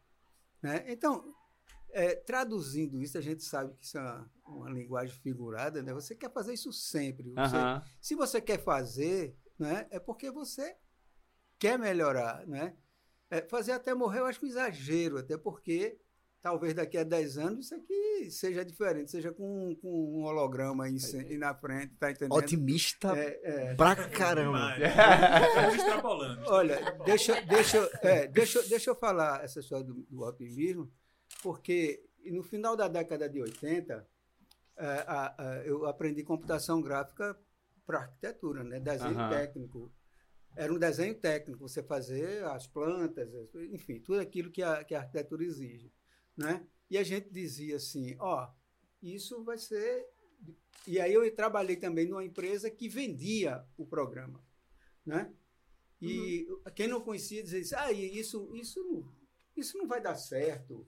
né? 0.60 0.84
Então, 0.88 1.32
eh, 1.92 2.16
traduzindo 2.16 3.00
isso, 3.00 3.16
a 3.16 3.20
gente 3.20 3.44
sabe 3.44 3.72
que 3.74 3.84
isso 3.84 3.96
é 3.96 4.00
uma, 4.00 4.30
uma 4.46 4.70
linguagem 4.70 5.14
figurada, 5.20 5.82
né? 5.82 5.92
Você 5.94 6.16
quer 6.16 6.32
fazer 6.32 6.52
isso 6.54 6.72
sempre. 6.72 7.30
Você- 7.30 7.56
Aham. 7.56 7.82
se 8.00 8.16
você 8.16 8.40
quer 8.40 8.58
fazer, 8.58 9.36
né, 9.56 9.86
é 9.90 10.00
porque 10.00 10.30
você 10.32 10.76
quer 11.60 11.78
melhorar, 11.78 12.44
né? 12.46 12.74
É, 13.30 13.42
fazer 13.42 13.72
até 13.72 13.94
morrer 13.94 14.20
eu 14.20 14.26
acho 14.26 14.44
um 14.44 14.48
exagero, 14.48 15.18
até 15.18 15.36
porque 15.36 15.98
talvez 16.40 16.72
daqui 16.72 16.96
a 16.96 17.04
10 17.04 17.36
anos 17.36 17.66
isso 17.66 17.74
aqui 17.74 18.30
seja 18.30 18.64
diferente, 18.64 19.10
seja 19.10 19.32
com, 19.32 19.76
com 19.82 20.20
um 20.20 20.24
holograma 20.24 20.84
aí, 20.84 20.98
se- 20.98 21.16
aí 21.18 21.36
na 21.36 21.54
frente, 21.54 21.94
tá 21.96 22.10
entendendo? 22.10 22.34
Otimista 22.38 23.16
É, 23.16 23.40
é. 23.70 23.74
pra 23.74 23.94
caramba. 23.96 24.74
Estamos 25.48 25.74
extrapolando. 25.74 26.42
Olha, 26.46 26.78
deixa, 27.04 27.40
deixa, 27.42 27.78
é, 28.02 28.26
deixa, 28.26 28.62
deixa 28.68 28.90
eu 28.90 28.94
falar 28.94 29.44
essa 29.44 29.60
história 29.60 29.84
do, 29.84 29.94
do 30.08 30.22
otimismo, 30.22 30.90
porque 31.42 32.02
no 32.30 32.42
final 32.42 32.76
da 32.76 32.88
década 32.88 33.28
de 33.28 33.40
80, 33.42 34.06
é, 34.76 34.86
a- 35.06 35.34
a- 35.38 35.56
eu 35.66 35.84
aprendi 35.86 36.22
computação 36.22 36.80
gráfica 36.80 37.38
para 37.84 37.98
arquitetura, 38.00 38.62
né? 38.64 38.78
desenho 38.80 39.18
Aham. 39.18 39.30
técnico. 39.30 39.92
Era 40.60 40.72
um 40.72 40.78
desenho 40.78 41.14
técnico, 41.14 41.60
você 41.68 41.84
fazer 41.84 42.42
as 42.46 42.66
plantas, 42.66 43.32
as- 43.32 43.54
enfim, 43.72 44.00
tudo 44.00 44.18
aquilo 44.20 44.50
que 44.50 44.60
a, 44.60 44.82
que 44.82 44.92
a 44.92 44.98
arquitetura 45.00 45.44
exige. 45.44 45.92
Né? 46.36 46.66
E 46.90 46.98
a 46.98 47.04
gente 47.04 47.30
dizia 47.30 47.76
assim, 47.76 48.16
ó, 48.18 48.48
isso 49.00 49.44
vai 49.44 49.56
ser... 49.56 50.04
E 50.84 50.98
aí 51.00 51.14
eu 51.14 51.32
trabalhei 51.34 51.76
também 51.76 52.08
numa 52.08 52.24
empresa 52.24 52.68
que 52.70 52.88
vendia 52.88 53.64
o 53.76 53.86
programa. 53.86 54.44
Né? 55.06 55.32
E 56.02 56.46
quem 56.74 56.88
não 56.88 57.00
conhecia 57.00 57.40
dizia 57.42 57.60
assim, 57.60 57.74
ah, 57.76 57.92
e 57.92 58.18
isso, 58.18 58.50
isso, 58.56 58.82
não- 58.82 59.08
isso 59.56 59.78
não 59.78 59.86
vai 59.86 60.00
dar 60.00 60.16
certo. 60.16 60.84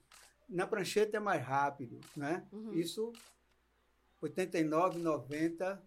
Na 0.48 0.66
prancheta 0.66 1.16
é 1.16 1.20
mais 1.20 1.44
rápido, 1.44 2.00
né? 2.16 2.44
Uhum. 2.50 2.72
Isso, 2.74 3.12
89, 4.20 4.98
90, 4.98 5.80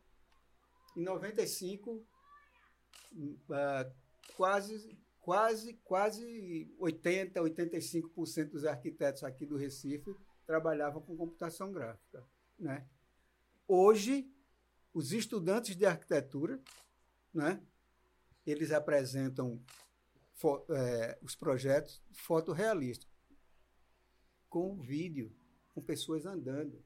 em 0.95 1.03
95, 1.03 2.05
ah, 3.51 3.91
quase, 4.35 4.97
quase, 5.19 5.73
quase 5.83 6.73
80, 6.79 7.39
85% 7.39 8.49
dos 8.49 8.65
arquitetos 8.65 9.23
aqui 9.23 9.45
do 9.45 9.57
Recife 9.57 10.15
trabalhavam 10.45 11.01
com 11.01 11.15
computação 11.15 11.71
gráfica, 11.71 12.23
né? 12.59 12.85
Hoje, 13.67 14.29
os 14.93 15.13
estudantes 15.13 15.75
de 15.75 15.85
arquitetura, 15.85 16.61
né? 17.33 17.61
eles 18.45 18.71
apresentam 18.71 19.61
eh, 20.69 21.17
os 21.21 21.35
projetos 21.35 22.03
fotorrealistas 22.11 23.09
com 24.49 24.79
vídeo, 24.79 25.33
com 25.73 25.81
pessoas 25.81 26.25
andando. 26.25 26.83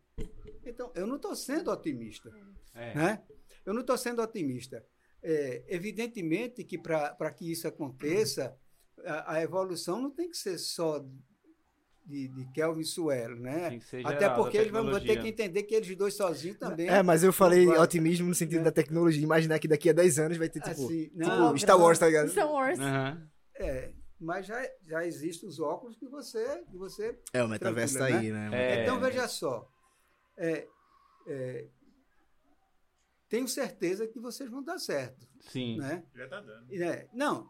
Então, 0.63 0.91
eu 0.95 1.05
não 1.05 1.17
estou 1.17 1.35
sendo 1.35 1.71
otimista. 1.71 2.31
É. 2.73 2.95
Né? 2.95 3.27
Eu 3.65 3.73
não 3.73 3.81
estou 3.81 3.97
sendo 3.97 4.21
otimista. 4.21 4.85
É, 5.23 5.63
evidentemente 5.67 6.63
que 6.63 6.77
para 6.77 7.31
que 7.31 7.51
isso 7.51 7.67
aconteça, 7.67 8.55
a, 9.03 9.33
a 9.35 9.41
evolução 9.41 10.01
não 10.01 10.11
tem 10.11 10.29
que 10.29 10.37
ser 10.37 10.57
só 10.57 11.03
de, 12.05 12.29
de 12.29 12.45
Kelvin 12.53 12.83
Suelo, 12.83 13.35
né? 13.35 13.67
Até 13.67 14.01
geral, 14.01 14.19
da 14.19 14.35
porque 14.35 14.57
eles 14.57 14.71
vão 14.71 14.99
ter 14.99 15.21
que 15.21 15.27
entender 15.27 15.63
que 15.63 15.75
eles 15.75 15.97
dois 15.97 16.13
sozinhos 16.13 16.57
também. 16.57 16.87
É, 16.87 17.03
mas 17.03 17.23
eu 17.23 17.33
falei 17.33 17.65
vai. 17.65 17.77
otimismo 17.79 18.27
no 18.27 18.35
sentido 18.35 18.61
É. 18.61 18.63
da 18.63 18.71
tecnologia. 18.71 19.21
Imaginar 19.21 19.59
que 19.59 19.67
daqui 19.67 19.89
a 19.89 19.93
10 19.93 20.19
anos 20.19 20.37
vai 20.37 20.47
ter, 20.47 20.61
tipo, 20.61 20.85
Assim, 20.85 21.03
tipo 21.05 21.17
não, 21.17 21.57
Star 21.57 21.77
Wars, 21.79 21.99
tá 21.99 22.07
ligado? 22.07 22.29
Star 22.29 22.49
Wars. 22.49 22.79
Aham. 22.79 23.27
É, 23.59 23.91
mas 24.19 24.45
já, 24.45 24.65
já 24.83 25.05
existem 25.05 25.49
os 25.49 25.59
óculos 25.59 25.97
que 25.97 26.07
você, 26.07 26.63
que 26.71 26.77
você 26.77 27.19
É, 27.33 27.43
o 27.43 27.47
metaverso 27.49 27.97
tá 27.97 28.07
Tranquilo, 28.07 28.37
aí, 28.37 28.49
né? 28.49 28.79
É. 28.79 28.83
Então, 28.83 28.99
veja 28.99 29.27
só. 29.27 29.69
é, 30.37 30.65
é, 31.27 31.67
tenho 33.29 33.47
certeza 33.47 34.07
que 34.07 34.19
vocês 34.19 34.49
vão 34.49 34.63
dar 34.63 34.77
certo. 34.79 35.27
Sim. 35.41 35.77
Né? 35.77 36.03
Já 36.15 36.27
tá 36.27 36.41
dando. 36.41 36.67
Né, 36.69 37.07
Não, 37.13 37.47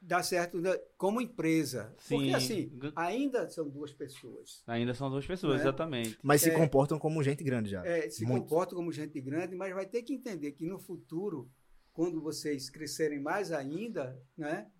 dá 0.00 0.22
certo 0.22 0.60
né, 0.60 0.76
como 0.96 1.20
empresa. 1.20 1.94
Porque, 2.08 2.26
Sim. 2.26 2.34
assim, 2.34 2.78
ainda 2.96 3.48
são 3.48 3.68
duas 3.68 3.92
pessoas. 3.92 4.62
Ainda 4.66 4.94
são 4.94 5.10
duas 5.10 5.26
pessoas, 5.26 5.56
Né? 5.56 5.60
exatamente. 5.62 6.18
Mas 6.22 6.42
se 6.42 6.50
É. 6.50 6.54
comportam 6.54 6.98
como 6.98 7.22
gente 7.22 7.42
grande 7.44 7.70
já. 7.70 7.84
É, 7.84 8.08
se 8.10 8.24
Muito. 8.24 8.42
comportam 8.42 8.76
como 8.76 8.92
gente 8.92 9.20
grande, 9.20 9.54
mas 9.54 9.74
vai 9.74 9.86
ter 9.86 10.02
que 10.02 10.12
entender 10.14 10.52
que 10.52 10.66
no 10.66 10.78
futuro, 10.78 11.50
quando 11.92 12.20
vocês 12.20 12.70
crescerem 12.70 13.20
mais 13.20 13.50
ainda, 13.52 14.20
né, 14.36 14.70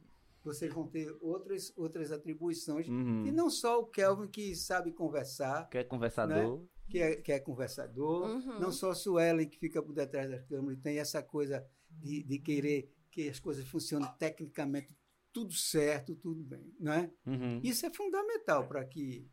vocês 0.45 0.72
vão 0.72 0.87
ter 0.87 1.14
outras, 1.20 1.72
outras 1.76 2.11
atribuições. 2.12 2.89
Uhum. 2.89 3.26
E 3.26 3.33
não 3.33 3.51
só 3.51 3.81
o 3.81 3.87
Kelvin 3.87 4.29
que 4.29 4.55
sabe 4.55 4.93
conversar, 4.93 5.68
Quer 5.68 5.85
conversador? 5.85 6.62
Que 6.89 6.99
é, 6.99 7.16
que 7.16 7.32
é 7.32 7.39
conversador, 7.41 8.26
Uhum. 8.28 8.61
não 8.61 8.72
só 8.72 8.91
a 8.91 8.95
Suelen 8.95 9.49
que 9.49 9.59
fica 9.59 9.82
por 9.82 9.93
detrás 9.95 10.30
das 10.30 10.45
câmeras, 10.47 10.80
tem 10.82 10.99
essa 10.99 11.22
coisa 11.22 11.64
de, 11.91 12.22
de 12.22 12.39
querer 12.39 12.91
que 13.11 13.28
as 13.28 13.39
coisas 13.41 13.66
funcionem 13.66 14.09
tecnicamente 14.18 14.97
tudo 15.32 15.53
certo, 15.53 16.16
tudo 16.16 16.43
bem, 16.43 16.74
né? 16.80 17.11
Uhum. 17.26 17.61
Isso 17.62 17.84
é 17.86 17.93
fundamental 17.93 18.66
para 18.66 18.84
que 18.84 19.28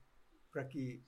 para 0.52 0.64
que 0.66 1.04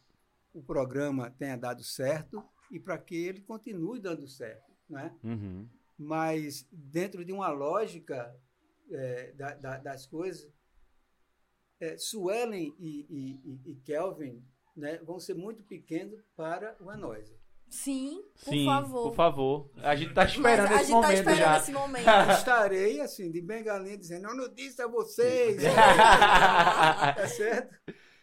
o 0.53 0.61
programa 0.63 1.29
tenha 1.31 1.55
dado 1.55 1.83
certo 1.83 2.43
e 2.71 2.79
para 2.79 2.97
que 2.97 3.15
ele 3.15 3.41
continue 3.41 3.99
dando 3.99 4.27
certo, 4.27 4.71
né? 4.89 5.15
Uhum. 5.23 5.67
Mas 5.97 6.67
dentro 6.71 7.23
de 7.23 7.31
uma 7.31 7.49
lógica 7.49 8.35
é, 8.91 9.31
da- 9.33 9.55
da- 9.55 9.77
das 9.77 10.05
coisas, 10.05 10.49
é, 11.79 11.97
Suelen 11.97 12.73
e, 12.79 13.05
e- 13.09 13.41
e- 13.43 13.71
e 13.71 13.75
Kelvin 13.77 14.43
né, 14.77 14.97
vão 15.03 15.19
ser 15.19 15.33
muito 15.33 15.63
pequenos 15.63 16.21
para 16.35 16.75
o 16.79 16.89
Anoise. 16.89 17.35
Sim, 17.69 18.23
por 18.45 18.49
Sim, 18.53 18.65
favor. 18.65 19.09
por 19.09 19.15
favor. 19.15 19.71
A 19.83 19.93
gente 19.93 20.13
tá 20.13 20.23
esperando 20.23 20.69
Mas 20.69 20.71
a 20.71 20.75
esse 20.81 20.85
gente 20.85 20.89
tá 20.89 20.95
momento 21.01 21.17
esperando 21.17 21.37
já. 21.39 21.57
esse 21.57 21.71
momento. 21.73 22.31
Estarei 22.37 23.01
assim, 23.01 23.29
de 23.31 23.41
bengalinha, 23.41 23.97
dizendo, 23.97 24.27
eu 24.29 24.35
não 24.35 24.47
disse 24.53 24.81
a 24.81 24.87
vocês. 24.87 25.61
tá 27.15 27.27
certo? 27.27 27.75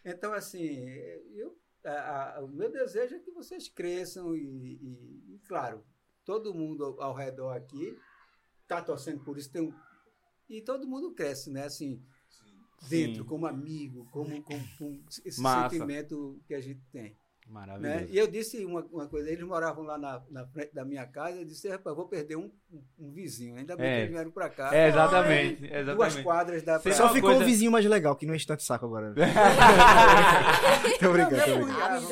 Então, 0.04 0.32
assim, 0.32 0.86
eu, 1.34 1.54
a- 1.84 2.36
a- 2.38 2.44
o 2.44 2.48
meu 2.48 2.70
desejo 2.70 3.16
é 3.16 3.18
que 3.18 3.30
vocês 3.30 3.68
cresçam 3.68 4.34
e, 4.34 4.40
e- 4.40 5.34
e, 5.34 5.38
claro, 5.46 5.84
todo 6.24 6.54
mundo 6.54 6.84
ao, 6.84 7.00
ao 7.02 7.14
redor 7.14 7.50
aqui 7.50 7.96
está 8.62 8.80
torcendo 8.82 9.22
por 9.24 9.36
isso. 9.36 9.50
Tem 9.52 9.62
um, 9.62 9.74
e 10.48 10.62
todo 10.62 10.86
mundo 10.88 11.12
cresce, 11.14 11.50
né? 11.50 11.64
Assim, 11.64 12.02
dentro, 12.88 13.22
Sim. 13.22 13.28
como 13.28 13.46
amigo, 13.46 14.06
como, 14.10 14.42
como, 14.42 14.64
como 14.78 15.00
esse 15.24 15.40
Massa. 15.40 15.70
sentimento 15.70 16.40
que 16.46 16.54
a 16.54 16.60
gente 16.60 16.80
tem. 16.92 17.16
Né? 17.46 17.50
Maravilhoso. 17.52 18.06
E 18.10 18.18
eu 18.18 18.26
disse 18.26 18.64
uma, 18.64 18.80
uma 18.90 19.06
coisa, 19.06 19.30
eles 19.30 19.44
moravam 19.44 19.84
lá 19.84 19.98
na, 19.98 20.22
na 20.30 20.46
frente 20.46 20.72
da 20.74 20.84
minha 20.84 21.06
casa, 21.06 21.38
eu 21.38 21.44
disse, 21.44 21.68
rapaz, 21.68 21.94
vou 21.94 22.08
perder 22.08 22.36
um, 22.36 22.50
um, 22.98 23.12
vizinho, 23.12 23.56
ainda 23.56 23.76
bem 23.76 23.86
É. 23.86 23.90
que 23.96 24.00
eles 24.02 24.12
vieram 24.12 24.30
pra 24.30 24.48
cá. 24.48 24.74
É, 24.74 24.88
exatamente. 24.88 25.60
Duas 25.60 25.72
exatamente. 25.72 26.22
quadras 26.22 26.62
da 26.62 26.78
Você. 26.78 26.92
Só 26.92 27.12
ficou 27.12 27.30
coisa- 27.30 27.44
um 27.44 27.46
vizinho 27.46 27.70
mais 27.70 27.84
legal, 27.84 28.16
que 28.16 28.24
não 28.26 28.34
enche 28.34 28.46
tanto 28.46 28.62
saco 28.62 28.86
agora. 28.86 29.14
tô 30.98 31.12
brincando, 31.12 31.44
tô 31.44 31.64
brincando. 31.64 32.08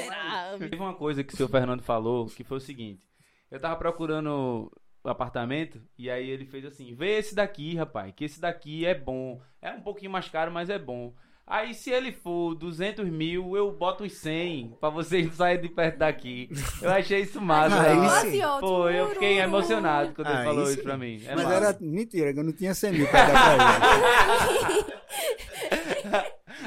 Teve 0.58 0.76
uma 0.76 0.94
coisa 0.94 1.24
que 1.24 1.32
o 1.32 1.36
seu 1.36 1.48
Fernando 1.48 1.82
falou, 1.82 2.26
que 2.26 2.44
foi 2.44 2.58
o 2.58 2.60
seguinte. 2.60 3.06
Eu 3.50 3.60
tava 3.60 3.76
procurando 3.76 4.70
apartamento, 5.08 5.80
e 5.98 6.10
aí 6.10 6.28
ele 6.30 6.46
fez 6.46 6.64
assim, 6.64 6.94
vê 6.94 7.18
esse 7.18 7.34
daqui, 7.34 7.76
rapaz, 7.76 8.12
que 8.14 8.24
esse 8.24 8.40
daqui 8.40 8.86
é 8.86 8.94
bom. 8.94 9.40
É 9.60 9.72
um 9.72 9.80
pouquinho 9.80 10.10
mais 10.10 10.28
caro, 10.28 10.50
mas 10.52 10.70
é 10.70 10.78
bom. 10.78 11.12
Aí 11.46 11.74
se 11.74 11.90
ele 11.90 12.12
for 12.12 12.54
200 12.54 13.08
mil, 13.10 13.56
eu 13.56 13.72
boto 13.72 14.04
os 14.04 14.12
100 14.12 14.76
pra 14.80 14.88
vocês 14.88 15.26
não 15.26 15.32
saírem 15.32 15.62
de 15.62 15.68
perto 15.68 15.98
daqui. 15.98 16.48
Eu 16.80 16.90
achei 16.90 17.20
isso 17.20 17.40
massa. 17.40 17.80
Aí 17.82 18.30
sim. 18.30 18.40
Pô, 18.60 18.88
eu 18.88 19.10
fiquei 19.10 19.40
emocionado 19.40 20.14
quando 20.14 20.28
ele 20.28 20.44
falou 20.44 20.66
sim. 20.66 20.72
isso 20.72 20.82
pra 20.82 20.96
mim. 20.96 21.20
É 21.26 21.34
Mas 21.34 21.44
massa. 21.44 21.56
era 21.56 21.76
mentira, 21.80 22.32
que 22.32 22.38
eu 22.38 22.44
não 22.44 22.52
tinha 22.52 22.72
100 22.72 22.92
mil 22.92 23.08
pra 23.08 23.26
dar 23.26 23.56
pra 23.56 24.68
ele. 24.68 24.84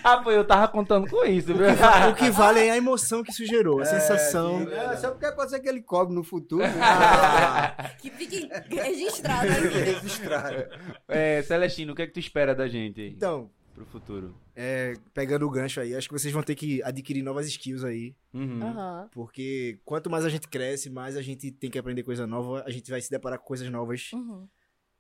Ah, 0.08 0.18
pô, 0.22 0.30
eu 0.30 0.46
tava 0.46 0.68
contando 0.68 1.10
com 1.10 1.26
isso, 1.26 1.48
viu? 1.54 1.66
O 2.12 2.16
que 2.16 2.30
vale 2.30 2.60
é 2.60 2.70
a 2.72 2.78
emoção 2.78 3.24
que 3.24 3.32
isso 3.32 3.44
gerou, 3.46 3.82
a 3.82 3.86
sensação. 3.86 4.60
sim. 4.60 4.72
É, 4.72 4.96
só 4.98 5.10
porque 5.10 5.32
pode 5.32 5.50
ser 5.50 5.60
que 5.60 5.68
ele 5.68 5.82
cobre 5.82 6.14
no 6.14 6.24
futuro. 6.24 6.62
né? 6.62 6.74
Ah, 6.80 7.90
Que 8.00 8.12
fique 8.12 8.48
registrado 8.70 9.52
aqui. 9.52 9.68
Registrado. 9.80 10.66
É, 11.08 11.42
Celestino, 11.42 11.94
o 11.94 11.96
que 11.96 12.04
é 12.04 12.08
que 12.08 12.14
tu 12.14 12.20
espera 12.20 12.54
da 12.54 12.68
gente 12.68 13.02
aí, 13.02 13.10
então, 13.10 13.50
pro 13.74 13.84
futuro? 13.86 14.36
é, 14.56 14.94
pegando 15.14 15.46
o 15.46 15.50
gancho 15.50 15.80
aí, 15.82 15.96
acho 15.96 16.08
que 16.08 16.14
vocês 16.14 16.32
vão 16.34 16.44
ter 16.44 16.54
que 16.56 16.84
adquirir 16.84 17.24
novas 17.24 17.48
skills 17.48 17.84
aí. 17.84 18.16
Uhum. 18.34 18.62
Aham. 18.62 19.10
Porque 19.12 19.80
quanto 19.84 20.10
mais 20.10 20.24
a 20.24 20.30
gente 20.30 20.48
cresce, 20.48 20.90
mais 20.90 21.18
a 21.18 21.22
gente 21.24 21.52
tem 21.52 21.70
que 21.72 21.80
aprender 21.80 22.04
coisa 22.04 22.28
nova, 22.28 22.64
a 22.66 22.70
gente 22.70 22.90
vai 22.92 23.02
se 23.02 23.10
deparar 23.10 23.40
com 23.40 23.46
coisas 23.46 23.68
novas. 23.72 24.12
Uhum. 24.14 24.48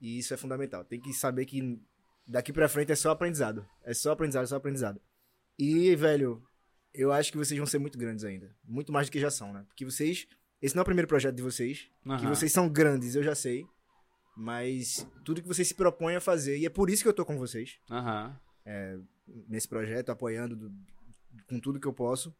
E 0.01 0.17
isso 0.19 0.33
é 0.33 0.37
fundamental. 0.37 0.83
Tem 0.83 0.99
que 0.99 1.13
saber 1.13 1.45
que 1.45 1.79
daqui 2.28 2.51
pra 2.53 2.67
frente 2.69 2.91
é 2.91 2.95
só 2.95 3.11
aprendizado. 3.11 3.65
É 3.84 3.93
só 3.93 4.11
aprendizado, 4.11 4.43
é 4.43 4.47
só 4.47 4.55
aprendizado. 4.55 5.01
E, 5.57 5.95
velho, 5.95 6.43
eu 6.93 7.11
acho 7.11 7.32
que 7.32 7.38
vocês 7.38 7.57
vão 7.57 7.67
ser 7.67 7.80
muito 7.80 7.97
grandes 7.97 8.23
ainda. 8.26 8.55
Muito 8.63 8.91
mais 8.91 9.07
do 9.07 9.11
que 9.11 9.19
já 9.19 9.30
são, 9.32 9.53
né? 9.53 9.63
Porque 9.67 9.86
vocês. 9.86 10.28
Esse 10.61 10.76
não 10.76 10.82
é 10.82 10.84
o 10.84 10.86
primeiro 10.86 11.07
projeto 11.07 11.36
de 11.36 11.43
vocês. 11.43 11.89
Que 12.03 12.09
Aham. 12.09 12.30
vocês 12.30 12.51
são 12.51 12.67
grandes, 12.69 13.15
eu 13.15 13.23
já 13.23 13.36
sei. 13.36 13.65
Mas 14.36 15.07
tudo 15.23 15.41
que 15.41 15.47
vocês 15.47 15.67
se 15.67 15.73
propõem 15.76 16.15
a 16.15 16.21
fazer, 16.21 16.57
e 16.57 16.65
é 16.65 16.69
por 16.69 16.89
isso 16.89 17.03
que 17.03 17.07
eu 17.09 17.13
tô 17.13 17.26
com 17.26 17.38
vocês, 17.38 17.80
Aham. 17.89 18.38
nesse 19.47 19.67
projeto, 19.67 20.09
apoiando 20.09 20.55
do- 20.55 20.73
com 21.47 21.59
tudo 21.59 21.80
que 21.80 21.88
eu 21.88 21.93
posso. 21.93 22.36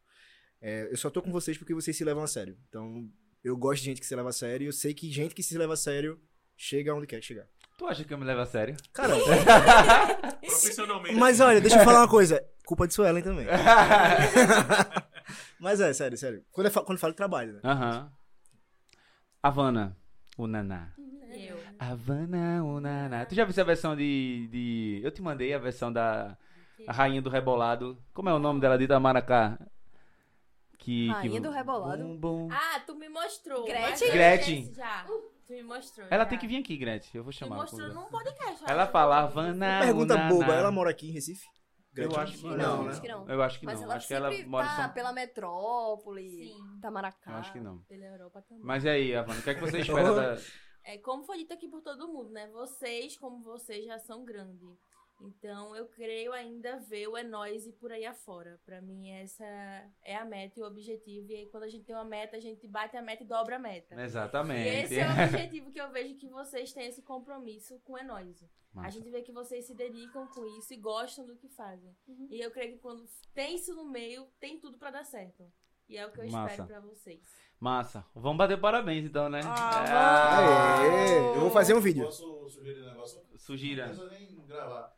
É, 0.60 0.88
eu 0.90 0.96
só 0.96 1.08
tô 1.10 1.22
com 1.22 1.30
vocês 1.32 1.56
porque 1.56 1.72
vocês 1.74 1.96
se 1.96 2.04
levam 2.04 2.22
a 2.22 2.26
sério. 2.26 2.58
Então, 2.68 3.10
eu 3.42 3.56
gosto 3.56 3.80
de 3.80 3.86
gente 3.86 4.00
que 4.00 4.06
se 4.06 4.14
leva 4.16 4.28
a 4.30 4.32
sério, 4.32 4.64
e 4.64 4.68
eu 4.68 4.72
sei 4.72 4.92
que 4.92 5.10
gente 5.10 5.34
que 5.34 5.42
se 5.42 5.56
leva 5.56 5.72
a 5.74 5.76
sério 5.76 6.20
chega 6.56 6.94
onde 6.94 7.06
quer 7.06 7.22
chegar. 7.22 7.46
Tu 7.76 7.86
acha 7.86 8.04
que 8.04 8.14
eu 8.14 8.18
me 8.18 8.24
levo 8.24 8.40
a 8.40 8.46
sério? 8.46 8.76
Cara, 8.92 9.14
Profissionalmente. 10.40 11.16
Mas 11.16 11.40
olha, 11.40 11.60
deixa 11.60 11.78
eu 11.78 11.84
falar 11.84 12.00
uma 12.00 12.08
coisa. 12.08 12.42
Culpa 12.64 12.88
de 12.88 12.94
Suelen 12.94 13.22
também. 13.22 13.46
Mas 15.60 15.80
é, 15.80 15.92
sério, 15.92 16.16
sério. 16.16 16.44
Quando 16.50 16.66
eu 16.66 16.70
falo, 16.70 16.86
quando 16.86 16.96
eu 16.96 17.00
falo 17.00 17.12
de 17.12 17.16
trabalho, 17.16 17.52
né? 17.54 17.60
Aham. 17.64 18.10
Havana, 19.42 19.96
o 20.38 20.46
Naná. 20.46 20.92
Eu. 21.30 21.58
Havana, 21.78 22.64
o 22.64 22.80
Naná. 22.80 23.26
Tu 23.26 23.34
já 23.34 23.44
viu 23.44 23.62
a 23.62 23.66
versão 23.66 23.94
de, 23.94 24.48
de... 24.50 25.00
Eu 25.04 25.10
te 25.10 25.20
mandei 25.20 25.52
a 25.52 25.58
versão 25.58 25.92
da 25.92 26.36
a 26.86 26.92
Rainha 26.92 27.20
do 27.20 27.30
Rebolado. 27.30 27.98
Como 28.12 28.28
é 28.28 28.34
o 28.34 28.38
nome 28.38 28.60
dela 28.60 28.78
de 28.78 28.84
Itamaracá? 28.84 29.58
Que, 30.78 31.08
Rainha 31.08 31.32
que... 31.32 31.40
do 31.40 31.50
Rebolado? 31.50 32.02
Bum, 32.02 32.16
bum. 32.16 32.48
Ah, 32.50 32.80
tu 32.86 32.94
me 32.94 33.08
mostrou. 33.08 33.64
Gretchen? 33.64 34.10
Gretchen. 34.10 34.74
Já. 34.74 35.06
Tu 35.46 35.52
me 35.52 35.62
mostrou. 35.62 36.06
Ela 36.10 36.24
já. 36.24 36.30
tem 36.30 36.38
que 36.38 36.46
vir 36.48 36.56
aqui, 36.58 36.76
Gretchen. 36.76 37.10
Eu 37.14 37.22
vou 37.22 37.30
Me 37.30 37.34
chamar. 37.34 37.56
mostrou 37.56 37.82
ela. 37.86 37.94
num 37.94 38.06
podcast. 38.06 38.64
Ela 38.68 38.82
acho. 38.82 38.92
fala 38.92 39.18
Havana, 39.20 39.80
Pergunta 39.80 40.16
Naná. 40.16 40.28
boba, 40.28 40.54
ela 40.54 40.70
mora 40.72 40.90
aqui 40.90 41.08
em 41.08 41.12
Recife? 41.12 41.46
Eu 41.94 42.14
acho 42.16 42.36
que 42.36 42.44
Não, 42.44 42.56
não, 42.56 42.88
acho 42.88 43.00
que 43.00 43.08
não. 43.08 43.28
Eu 43.28 43.42
acho 43.42 43.58
que 43.60 43.64
Mas 43.64 43.76
não. 43.80 43.84
ela 43.86 43.96
Acho 43.96 44.06
que 44.08 44.14
ela 44.14 44.30
sempre 44.30 44.46
mora 44.46 44.66
tá 44.66 44.76
São... 44.76 44.92
pela 44.92 45.12
metrópole, 45.14 46.28
Sim. 46.30 46.78
Tamaracá. 46.82 47.30
Eu 47.30 47.36
acho 47.36 47.52
que 47.52 47.60
não. 47.60 47.78
Pela 47.88 48.04
Europa 48.04 48.42
também. 48.42 48.64
Mas 48.64 48.84
e 48.84 48.88
aí, 48.90 49.14
Havana, 49.14 49.40
o 49.40 49.42
que 49.42 49.50
é 49.50 49.54
que 49.54 49.60
você 49.60 49.78
espera 49.80 50.14
da... 50.14 50.36
É, 50.84 50.98
como 50.98 51.24
foi 51.24 51.38
dito 51.38 51.54
aqui 51.54 51.68
por 51.68 51.80
todo 51.80 52.06
mundo, 52.06 52.30
né? 52.30 52.48
Vocês, 52.48 53.16
como 53.16 53.42
vocês, 53.42 53.84
já 53.86 53.98
são 53.98 54.24
grandes. 54.24 54.78
Então, 55.20 55.74
eu 55.74 55.86
creio 55.86 56.32
ainda 56.32 56.78
ver 56.78 57.08
o 57.08 57.16
É 57.16 57.22
Nós 57.22 57.66
e 57.66 57.72
por 57.72 57.90
aí 57.90 58.04
afora. 58.04 58.60
Pra 58.64 58.80
mim, 58.82 59.10
essa 59.10 59.44
é 60.02 60.16
a 60.16 60.24
meta 60.24 60.60
e 60.60 60.62
o 60.62 60.66
objetivo. 60.66 61.30
E 61.30 61.36
aí, 61.36 61.46
quando 61.46 61.62
a 61.64 61.68
gente 61.68 61.84
tem 61.84 61.94
uma 61.96 62.04
meta, 62.04 62.36
a 62.36 62.40
gente 62.40 62.66
bate 62.68 62.96
a 62.96 63.02
meta 63.02 63.22
e 63.22 63.26
dobra 63.26 63.56
a 63.56 63.58
meta. 63.58 64.00
Exatamente. 64.00 64.68
E 64.68 64.82
esse 64.82 64.98
é 64.98 65.06
o 65.08 65.10
objetivo 65.26 65.70
que 65.70 65.80
eu 65.80 65.90
vejo 65.90 66.16
que 66.16 66.28
vocês 66.28 66.72
têm 66.72 66.86
esse 66.86 67.02
compromisso 67.02 67.80
com 67.84 67.94
o 67.94 67.98
Enóise. 67.98 68.48
A 68.74 68.82
Massa. 68.82 68.90
gente 68.90 69.10
vê 69.10 69.22
que 69.22 69.32
vocês 69.32 69.66
se 69.66 69.74
dedicam 69.74 70.26
com 70.28 70.44
isso 70.58 70.74
e 70.74 70.76
gostam 70.76 71.26
do 71.26 71.34
que 71.34 71.48
fazem. 71.48 71.96
Uhum. 72.06 72.28
E 72.30 72.38
eu 72.40 72.50
creio 72.50 72.72
que 72.72 72.78
quando 72.78 73.02
tem 73.32 73.54
isso 73.56 73.74
no 73.74 73.86
meio, 73.86 74.26
tem 74.38 74.60
tudo 74.60 74.76
pra 74.76 74.90
dar 74.90 75.04
certo. 75.04 75.50
E 75.88 75.96
é 75.96 76.04
o 76.06 76.12
que 76.12 76.20
eu 76.20 76.30
Massa. 76.30 76.50
espero 76.50 76.68
pra 76.68 76.80
vocês. 76.80 77.22
Massa. 77.58 78.04
Vamos 78.14 78.36
bater 78.36 78.60
parabéns 78.60 79.04
então, 79.06 79.30
né? 79.30 79.40
Ah, 79.44 80.80
Aê, 80.80 81.18
eu 81.36 81.40
vou 81.40 81.50
fazer 81.50 81.74
um 81.74 81.80
vídeo. 81.80 82.04
Posso 82.04 82.50
sugerir 82.50 82.82
um 82.82 82.86
negócio? 82.86 83.22
Não 83.30 83.38
Sugira. 83.38 83.84
precisa 83.86 84.10
nem 84.10 84.46
gravar. 84.46 84.94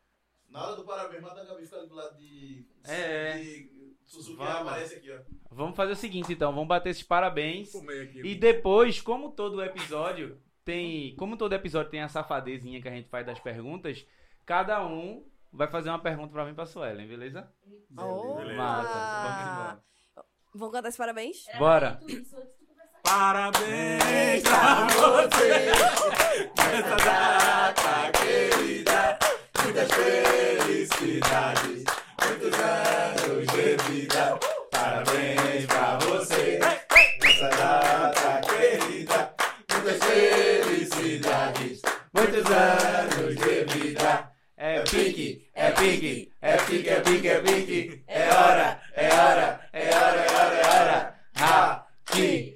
Na 0.49 0.65
hora 0.65 0.75
do 0.75 0.83
parabéns, 0.83 1.21
manda 1.21 1.41
a 1.41 1.45
Gabi 1.45 1.65
ficar 1.65 1.81
do 1.81 1.93
lado 1.93 2.17
de. 2.17 2.65
É. 2.85 3.37
De 3.37 3.79
Suzuki 4.05 4.37
Vamos. 4.37 4.67
aparece 4.67 4.95
aqui, 4.95 5.11
ó. 5.11 5.19
Vamos 5.51 5.75
fazer 5.75 5.91
o 5.93 5.95
seguinte 5.95 6.33
então, 6.33 6.51
vamos 6.51 6.67
bater 6.67 6.89
esses 6.89 7.03
parabéns. 7.03 7.73
Aqui. 7.75 8.21
E 8.23 8.35
depois, 8.35 8.99
como 9.01 9.31
todo 9.31 9.63
episódio 9.63 10.41
tem, 10.65 11.15
como 11.15 11.37
todo 11.37 11.53
episódio 11.53 11.91
tem 11.91 12.01
a 12.01 12.09
safadezinha 12.09 12.81
que 12.81 12.87
a 12.87 12.91
gente 12.91 13.09
faz 13.09 13.25
das 13.25 13.39
perguntas, 13.39 14.05
cada 14.45 14.83
um 14.85 15.23
vai 15.53 15.67
fazer 15.67 15.89
uma 15.89 15.99
pergunta 15.99 16.31
pra 16.33 16.45
mim 16.45 16.51
e 16.51 16.55
pra 16.55 16.65
Suelen, 16.65 17.07
beleza? 17.07 17.51
Opa! 17.95 18.55
Massa. 18.55 19.83
Vamos 20.55 20.73
cantar 20.73 20.89
esse 20.89 20.97
parabéns? 20.97 21.47
Era 21.47 21.59
Bora. 21.59 21.99
Parabéns 23.03 24.43
pra 24.43 24.87
você 24.87 25.71
nessa 26.57 26.95
data 26.95 28.11
querida. 28.19 29.18
Muitas 29.69 29.91
felicidades, 29.91 31.83
muitos 32.25 32.59
anos 32.59 33.45
de 33.53 33.77
vida. 33.91 34.39
Parabéns 34.71 35.67
pra 35.67 35.99
você 35.99 36.59
nessa 36.59 37.49
data 37.49 38.41
querida. 38.49 39.31
Muitas 39.71 39.99
felicidades, 40.03 41.81
muitos 42.11 42.45
anos 42.49 43.35
de 43.35 43.63
vida. 43.65 44.31
É 44.57 44.79
pique, 44.79 45.47
é 45.53 45.69
pique, 45.69 46.31
é 46.41 46.57
pique, 46.57 46.89
é 46.89 46.99
pique, 47.01 47.27
é 47.27 47.39
pique. 47.39 48.03
É 48.07 48.27
hora, 48.33 48.81
é 48.95 49.07
hora, 49.07 49.61
é 49.71 49.87
hora, 49.95 50.25
é 50.25 50.35
hora, 50.35 50.55
é 50.55 50.65
hora. 50.65 51.15
Aqui, 51.35 52.48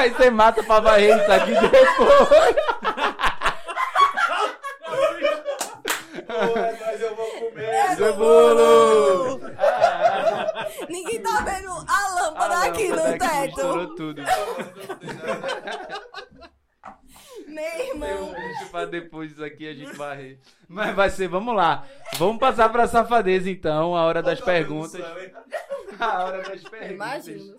Aí 0.00 0.10
você 0.10 0.30
mata 0.30 0.62
pra 0.62 0.80
varrer 0.80 1.14
isso 1.20 1.30
aqui 1.32 1.52
depois. 1.52 2.56
mas 6.80 7.00
eu 7.00 7.14
vou 7.16 7.26
comer. 7.30 7.96
Seu 7.96 8.16
bolo! 8.16 9.40
Ninguém 10.88 11.22
tá 11.22 11.40
vendo 11.42 11.70
a 11.70 12.08
lâmpada 12.14 12.54
Ah, 12.56 12.64
aqui 12.66 12.88
no 12.88 12.96
teto. 12.96 13.46
Misturou 13.46 13.94
tudo. 13.94 14.22
Meu 17.46 17.64
Eu 17.64 17.86
irmão. 17.94 18.32
deixo 18.32 18.70
pra 18.70 18.84
depois 18.86 19.32
isso 19.32 19.44
aqui 19.44 19.68
a 19.68 19.74
gente 19.74 19.92
varrer. 19.96 20.38
Mas 20.68 20.94
vai 20.94 21.10
ser, 21.10 21.28
vamos 21.28 21.54
lá. 21.54 21.84
Vamos 22.16 22.38
passar 22.38 22.68
pra 22.70 22.86
safadeza 22.86 23.50
então, 23.50 23.96
a 23.96 24.04
hora 24.04 24.22
das 24.22 24.40
perguntas. 24.40 25.00
A 25.98 26.24
hora 26.24 26.42
das 26.42 26.62
perguntas. 26.62 26.90
Imagina. 26.92 27.56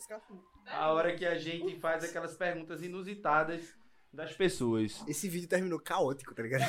A 0.74 0.91
hora 0.93 1.15
que 1.15 1.26
a 1.26 1.38
gente 1.38 1.80
faz 1.80 2.03
aquelas 2.03 2.36
perguntas 2.36 2.82
inusitadas 2.82 3.74
das 4.13 4.34
pessoas. 4.34 5.03
Esse 5.07 5.30
vídeo 5.30 5.47
terminou 5.47 5.80
caótico, 5.80 6.34
tá 6.36 6.43
ligado? 6.43 6.63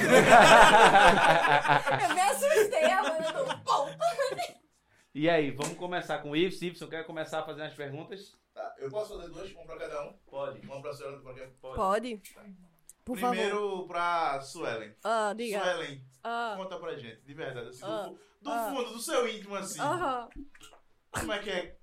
Eu 2.02 2.14
me 2.14 2.20
assustei, 2.20 2.84
a 2.84 3.02
do 3.02 3.64
pão. 3.64 3.88
E 5.14 5.28
aí, 5.28 5.50
vamos 5.50 5.76
começar 5.76 6.20
com 6.20 6.30
o 6.30 6.36
Ives. 6.36 6.62
Ibson, 6.62 6.86
quer 6.88 7.04
começar 7.04 7.40
a 7.40 7.44
fazer 7.44 7.60
as 7.64 7.74
perguntas? 7.74 8.34
Tá, 8.54 8.74
eu 8.78 8.88
posso 8.90 9.14
fazer 9.14 9.28
duas, 9.30 9.52
uma 9.52 9.66
pra 9.66 9.76
cada 9.76 10.06
um? 10.08 10.14
Pode. 10.26 10.66
Uma 10.66 10.80
pra 10.80 10.90
senhora, 10.94 11.18
pra 11.18 11.34
quem? 11.34 11.50
Pode? 11.60 12.22
Por 13.04 13.18
favor. 13.18 13.36
Primeiro 13.36 13.86
pra 13.86 14.40
Suelen. 14.40 14.94
Ah, 15.04 15.34
diga. 15.36 15.60
Suelen, 15.62 16.02
Ah, 16.24 16.54
conta 16.56 16.78
pra 16.78 16.96
gente, 16.96 17.20
de 17.26 17.34
verdade, 17.34 17.68
assim, 17.68 17.84
Ah. 17.84 18.04
do, 18.08 18.18
do 18.40 18.50
Ah. 18.50 18.70
fundo, 18.74 18.90
do 18.90 18.98
seu 19.00 19.28
íntimo, 19.28 19.54
assim. 19.54 19.78
aham. 19.80 20.28
Como 21.10 21.30
é 21.32 21.38
que 21.40 21.50
é 21.50 21.76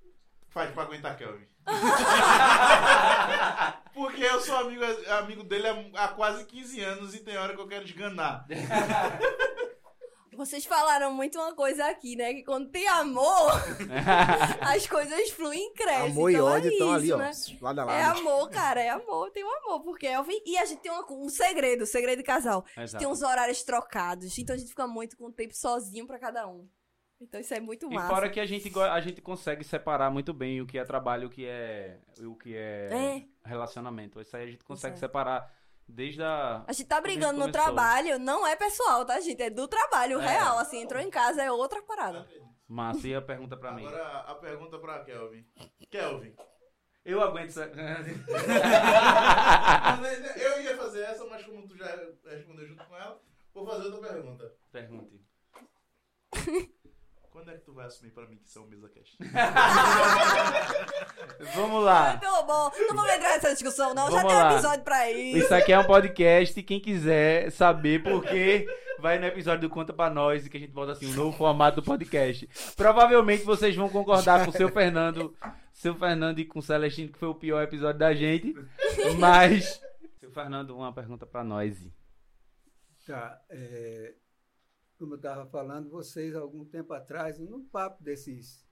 faz 0.50 0.70
pra 0.72 0.82
aguentar 0.84 1.16
Kelvin? 1.16 1.46
Porque 3.94 4.22
eu 4.22 4.40
sou 4.40 4.56
amigo, 4.56 4.82
amigo 5.18 5.44
dele 5.44 5.68
há, 5.68 6.04
há 6.04 6.08
quase 6.08 6.44
15 6.44 6.80
anos 6.80 7.14
e 7.14 7.18
tem 7.20 7.36
hora 7.36 7.54
que 7.54 7.60
eu 7.60 7.68
quero 7.68 7.84
esganar. 7.84 8.46
Vocês 10.36 10.64
falaram 10.64 11.12
muito 11.12 11.38
uma 11.38 11.54
coisa 11.54 11.84
aqui, 11.86 12.16
né? 12.16 12.32
Que 12.32 12.42
quando 12.44 12.70
tem 12.70 12.88
amor, 12.88 13.52
as 14.62 14.86
coisas 14.86 15.30
fluem 15.32 15.68
e 15.68 15.74
crescem. 15.74 16.12
Amor 16.12 16.30
e 16.30 16.34
então 16.34 16.46
ódio 16.46 16.70
é 16.70 16.72
estão 16.72 16.92
ali, 16.94 17.12
ó. 17.12 17.16
né? 17.18 17.30
Lado 17.60 17.80
a 17.80 17.92
É 17.92 18.06
lado. 18.06 18.20
amor, 18.20 18.48
cara, 18.48 18.80
é 18.80 18.88
amor, 18.88 19.30
tem 19.32 19.44
um 19.44 19.54
amor, 19.58 19.82
porque 19.82 20.06
Elvin. 20.06 20.40
E 20.46 20.56
a 20.56 20.64
gente 20.64 20.80
tem 20.80 20.90
uma- 20.90 21.04
um 21.12 21.28
segredo, 21.28 21.84
segredo 21.84 22.18
de 22.20 22.24
casal. 22.24 22.64
A 22.74 22.80
gente 22.80 22.88
Exato. 22.90 23.04
tem 23.04 23.12
uns 23.12 23.20
horários 23.20 23.62
trocados, 23.62 24.38
então 24.38 24.54
a 24.54 24.58
gente 24.58 24.70
fica 24.70 24.86
muito 24.86 25.14
com 25.14 25.26
o 25.26 25.32
tempo 25.32 25.54
sozinho 25.54 26.06
pra 26.06 26.18
cada 26.18 26.46
um. 26.46 26.66
Então 27.20 27.38
isso 27.40 27.52
é 27.52 27.60
muito 27.60 27.86
E 27.90 27.94
massa. 27.94 28.08
fora 28.08 28.30
que 28.30 28.40
a 28.40 28.46
gente, 28.46 28.72
a 28.78 29.00
gente 29.00 29.20
consegue 29.20 29.62
separar 29.62 30.10
muito 30.10 30.32
bem 30.32 30.60
o 30.62 30.66
que 30.66 30.78
é 30.78 30.84
trabalho 30.84 31.24
e 31.24 31.26
o 31.26 31.30
que 31.30 31.44
é, 31.46 31.98
o 32.22 32.34
que 32.34 32.56
é, 32.56 32.88
É. 32.90 33.24
relacionamento. 33.48 34.18
Isso 34.20 34.34
aí 34.36 34.44
a 34.44 34.50
gente 34.50 34.64
consegue 34.64 34.94
Exato. 34.94 35.00
separar 35.12 35.52
desde 35.86 36.22
a. 36.22 36.64
A 36.66 36.72
gente 36.72 36.86
tá 36.86 36.98
brigando 37.00 37.34
no 37.34 37.40
começou. 37.40 37.52
trabalho, 37.62 38.18
não 38.18 38.46
é 38.46 38.56
pessoal, 38.56 39.04
tá, 39.04 39.20
gente? 39.20 39.42
É 39.42 39.50
do 39.50 39.68
trabalho 39.68 40.18
É. 40.20 40.26
real. 40.26 40.58
Assim, 40.58 40.80
entrou 40.80 41.02
em 41.02 41.10
casa, 41.10 41.42
é 41.42 41.52
outra 41.52 41.82
parada. 41.82 42.26
Massa, 42.66 43.06
e 43.08 43.14
a 43.14 43.20
pergunta 43.20 43.56
pra 43.56 43.72
mim? 43.72 43.84
Agora 43.86 44.20
a 44.20 44.34
pergunta 44.36 44.78
pra 44.78 45.04
Kelvin. 45.04 45.44
Kelvin, 45.90 46.34
Eu 47.04 47.20
aguento 47.20 47.48
essa. 47.50 47.64
Eu 50.36 50.62
ia 50.62 50.76
fazer 50.76 51.00
essa, 51.02 51.24
mas 51.26 51.44
como 51.44 51.66
tu 51.66 51.76
já 51.76 51.86
respondeu 52.28 52.66
junto 52.66 52.84
com 52.86 52.96
ela, 52.96 53.20
vou 53.52 53.66
fazer 53.66 53.88
outra 53.88 54.08
pergunta. 54.12 54.54
Pergunte. 54.72 55.20
Quando 57.30 57.50
é 57.50 57.54
que 57.54 57.64
tu 57.64 57.72
vai 57.72 57.86
assumir 57.86 58.10
pra 58.10 58.26
mim 58.26 58.36
que 58.36 58.48
isso 58.48 58.58
é 58.58 58.62
um 58.62 58.66
mesa 58.66 58.88
cast? 58.88 59.16
Vamos 61.54 61.84
lá. 61.84 62.16
Pelo 62.18 62.42
bom, 62.42 62.70
não 62.88 62.96
vamos 62.96 63.12
entrar 63.12 63.28
nessa 63.30 63.52
discussão, 63.52 63.94
não. 63.94 64.10
Já 64.10 64.16
Vamos 64.22 64.32
tem 64.32 64.42
um 64.42 64.50
episódio 64.50 64.84
pra 64.84 65.10
isso. 65.10 65.38
Isso 65.38 65.54
aqui 65.54 65.72
é 65.72 65.78
um 65.78 65.84
podcast. 65.84 66.58
e 66.58 66.62
Quem 66.62 66.80
quiser 66.80 67.50
saber 67.52 68.02
por 68.02 68.24
quê, 68.24 68.66
vai 68.98 69.18
no 69.20 69.26
episódio 69.26 69.68
do 69.68 69.72
Conta 69.72 69.92
Pra 69.92 70.10
Nós 70.10 70.44
e 70.44 70.50
que 70.50 70.56
a 70.56 70.60
gente 70.60 70.72
bota 70.72 70.92
assim, 70.92 71.06
um 71.06 71.14
novo 71.14 71.36
formato 71.36 71.80
do 71.80 71.84
podcast. 71.84 72.48
Provavelmente 72.76 73.44
vocês 73.44 73.76
vão 73.76 73.88
concordar 73.88 74.44
com 74.44 74.50
o 74.50 74.52
seu 74.52 74.68
Fernando, 74.68 75.32
seu 75.72 75.94
Fernando 75.94 76.40
e 76.40 76.44
com 76.44 76.58
o 76.58 76.62
Celestino, 76.62 77.12
que 77.12 77.18
foi 77.18 77.28
o 77.28 77.34
pior 77.34 77.62
episódio 77.62 78.00
da 78.00 78.12
gente. 78.12 78.54
Mas, 79.18 79.80
seu 80.18 80.32
Fernando, 80.32 80.76
uma 80.76 80.92
pergunta 80.92 81.24
pra 81.26 81.44
nós. 81.44 81.76
Tá. 83.06 83.40
é, 83.48 84.14
como 85.00 85.14
eu 85.14 85.16
estava 85.16 85.46
falando, 85.46 85.88
vocês, 85.88 86.36
algum 86.36 86.62
tempo 86.62 86.92
atrás, 86.92 87.38
num 87.38 87.64
papo 87.64 88.04
desses 88.04 88.68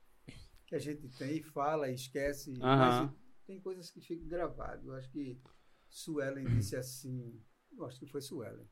que 0.67 0.75
a 0.75 0.79
gente 0.79 1.09
tem, 1.09 1.43
fala 1.43 1.89
e 1.89 1.95
esquece, 1.95 2.53
mas 2.59 3.11
tem 3.47 3.59
coisas 3.59 3.91
que 3.91 3.99
ficam 4.03 4.29
gravadas. 4.29 4.85
Eu 4.85 4.93
acho 4.93 5.11
que 5.11 5.41
Suelen 5.89 6.45
disse 6.45 6.77
assim, 6.77 7.43
eu 7.73 7.87
acho 7.87 7.99
que 7.99 8.07
foi 8.07 8.21
Suelen, 8.21 8.69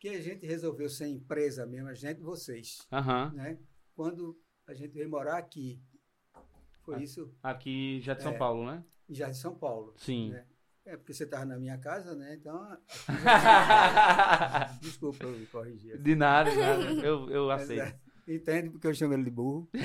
que 0.00 0.08
a 0.08 0.20
gente 0.20 0.44
resolveu 0.44 0.88
ser 0.88 1.06
empresa 1.06 1.64
mesmo, 1.64 1.88
a 1.88 1.94
gente, 1.94 2.20
vocês, 2.20 2.84
né? 3.34 3.56
Quando 3.94 4.36
a 4.66 4.74
gente 4.74 4.92
veio 4.92 5.08
morar 5.08 5.38
aqui, 5.38 5.80
foi 6.82 7.04
isso, 7.04 7.32
Aqui 7.40 8.00
já 8.00 8.14
de 8.14 8.24
São 8.24 8.32
É. 8.32 8.38
Paulo, 8.38 8.66
né? 8.66 8.84
em 9.08 9.14
Jardim 9.14 9.34
São 9.34 9.54
Paulo. 9.54 9.92
Sim. 9.96 10.30
né? 10.30 10.46
É 10.90 10.96
porque 10.96 11.14
você 11.14 11.22
estava 11.22 11.44
na 11.44 11.56
minha 11.56 11.78
casa, 11.78 12.16
né? 12.16 12.34
Então, 12.34 12.76
desculpa 14.82 15.22
eu 15.24 15.30
me 15.30 15.46
corrigir. 15.46 15.96
de 16.02 16.16
nada, 16.16 16.50
de 16.50 16.56
nada. 16.56 16.82
Eu, 17.06 17.30
eu 17.30 17.46
Mas, 17.46 17.62
aceito. 17.62 17.82
é, 17.82 18.00
Entende 18.34 18.70
porque 18.70 18.88
eu 18.88 18.94
chamo 18.94 19.14
ele 19.14 19.22
de 19.22 19.30
burro? 19.30 19.70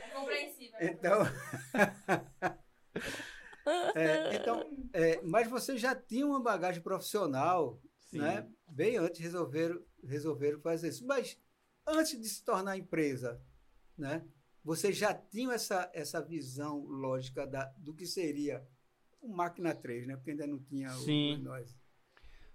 É 0.00 0.08
compreensível. 0.14 0.78
Então. 0.80 1.22
É, 3.94 4.36
então, 4.36 4.62
é, 4.94 5.20
mas 5.22 5.48
você 5.48 5.76
já 5.76 5.94
tinha 5.94 6.26
uma 6.26 6.42
bagagem 6.42 6.82
profissional, 6.82 7.78
Sim. 8.10 8.18
né? 8.20 8.48
Bem 8.66 8.96
antes 8.96 9.20
resolveram, 9.20 9.82
resolveram 10.02 10.60
fazer 10.60 10.88
isso. 10.88 11.06
Mas 11.06 11.38
antes 11.86 12.18
de 12.18 12.26
se 12.28 12.42
tornar 12.42 12.78
empresa, 12.78 13.38
né? 13.98 14.24
Você 14.62 14.92
já 14.94 15.12
tinha 15.12 15.52
essa, 15.52 15.90
essa 15.92 16.22
visão 16.22 16.84
lógica 16.86 17.46
da, 17.46 17.66
do 17.76 17.94
que 17.94 18.06
seria 18.06 18.66
o 19.24 19.34
Máquina 19.34 19.74
3, 19.74 20.06
né? 20.06 20.16
Porque 20.16 20.30
ainda 20.32 20.46
não 20.46 20.58
tinha 20.58 20.88
o- 20.88 20.92
Sim. 21.00 21.38
nós. 21.42 21.76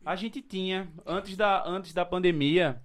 A 0.05 0.15
gente 0.15 0.41
tinha, 0.41 0.91
antes 1.05 1.35
da, 1.35 1.67
antes 1.67 1.93
da 1.93 2.05
pandemia, 2.05 2.81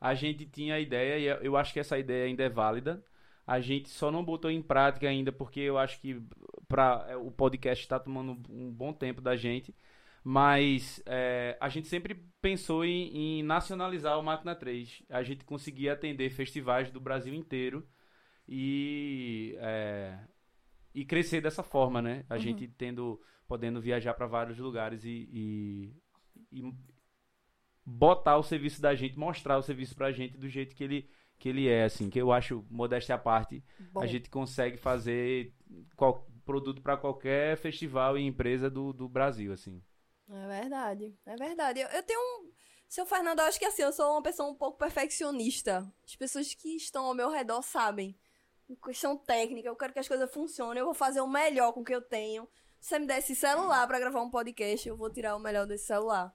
a 0.00 0.14
gente 0.14 0.46
tinha 0.46 0.76
a 0.76 0.80
ideia, 0.80 1.38
e 1.40 1.46
eu 1.46 1.56
acho 1.56 1.72
que 1.72 1.80
essa 1.80 1.98
ideia 1.98 2.24
ainda 2.26 2.42
é 2.42 2.48
válida. 2.48 3.04
A 3.46 3.60
gente 3.60 3.88
só 3.88 4.10
não 4.10 4.24
botou 4.24 4.50
em 4.50 4.62
prática 4.62 5.08
ainda, 5.08 5.32
porque 5.32 5.60
eu 5.60 5.78
acho 5.78 6.00
que 6.00 6.22
pra, 6.66 7.06
é, 7.08 7.16
o 7.16 7.30
podcast 7.30 7.82
está 7.84 7.98
tomando 7.98 8.32
um 8.50 8.70
bom 8.72 8.92
tempo 8.92 9.20
da 9.20 9.36
gente. 9.36 9.74
Mas 10.22 11.02
é, 11.06 11.56
a 11.60 11.68
gente 11.68 11.88
sempre 11.88 12.14
pensou 12.40 12.84
em, 12.84 13.38
em 13.38 13.42
nacionalizar 13.42 14.18
o 14.18 14.22
Máquina 14.22 14.54
3. 14.54 15.02
A 15.08 15.22
gente 15.22 15.44
conseguia 15.44 15.94
atender 15.94 16.28
festivais 16.30 16.90
do 16.90 17.00
Brasil 17.00 17.32
inteiro 17.32 17.86
e, 18.46 19.56
é, 19.60 20.18
e 20.94 21.04
crescer 21.04 21.40
dessa 21.40 21.62
forma, 21.62 22.00
né? 22.02 22.24
A 22.28 22.38
gente 22.38 22.66
tendo, 22.68 23.20
podendo 23.46 23.80
viajar 23.80 24.14
para 24.14 24.26
vários 24.26 24.58
lugares 24.58 25.04
e, 25.04 25.28
e, 25.32 25.92
e 26.50 26.74
botar 27.84 28.36
o 28.36 28.42
serviço 28.42 28.80
da 28.80 28.94
gente, 28.94 29.18
mostrar 29.18 29.58
o 29.58 29.62
serviço 29.62 29.94
pra 29.94 30.12
gente 30.12 30.36
do 30.36 30.48
jeito 30.48 30.74
que 30.74 30.84
ele, 30.84 31.10
que 31.38 31.48
ele 31.48 31.68
é, 31.68 31.84
assim, 31.84 32.10
que 32.10 32.20
eu 32.20 32.32
acho, 32.32 32.64
modéstia 32.70 33.14
à 33.14 33.18
parte, 33.18 33.62
Bom, 33.92 34.00
a 34.00 34.06
gente 34.06 34.28
consegue 34.28 34.76
fazer 34.76 35.54
qual, 35.96 36.26
produto 36.44 36.80
para 36.80 36.96
qualquer 36.96 37.58
festival 37.58 38.16
e 38.16 38.26
empresa 38.26 38.70
do, 38.70 38.92
do 38.92 39.06
Brasil, 39.06 39.52
assim. 39.52 39.82
É 40.30 40.46
verdade, 40.60 41.14
é 41.26 41.36
verdade. 41.36 41.80
Eu, 41.80 41.88
eu 41.88 42.02
tenho 42.02 42.20
um. 42.20 42.52
Seu 42.88 43.04
Fernando, 43.04 43.40
eu 43.40 43.44
acho 43.44 43.58
que 43.58 43.66
assim, 43.66 43.82
eu 43.82 43.92
sou 43.92 44.12
uma 44.12 44.22
pessoa 44.22 44.50
um 44.50 44.54
pouco 44.54 44.78
perfeccionista. 44.78 45.86
As 46.02 46.16
pessoas 46.16 46.54
que 46.54 46.74
estão 46.74 47.04
ao 47.04 47.14
meu 47.14 47.30
redor 47.30 47.60
sabem. 47.60 48.18
Questão 48.84 49.16
técnica, 49.16 49.68
eu 49.68 49.76
quero 49.76 49.92
que 49.92 49.98
as 49.98 50.08
coisas 50.08 50.30
funcionem, 50.32 50.80
eu 50.80 50.84
vou 50.84 50.94
fazer 50.94 51.20
o 51.20 51.26
melhor 51.26 51.72
com 51.72 51.80
o 51.80 51.84
que 51.84 51.94
eu 51.94 52.02
tenho. 52.02 52.48
Se 52.80 52.90
você 52.90 52.98
me 52.98 53.06
der 53.06 53.18
esse 53.18 53.34
celular 53.34 53.86
pra 53.88 53.98
gravar 53.98 54.20
um 54.22 54.30
podcast, 54.30 54.88
eu 54.88 54.96
vou 54.96 55.10
tirar 55.10 55.34
o 55.34 55.40
melhor 55.40 55.66
desse 55.66 55.86
celular. 55.86 56.32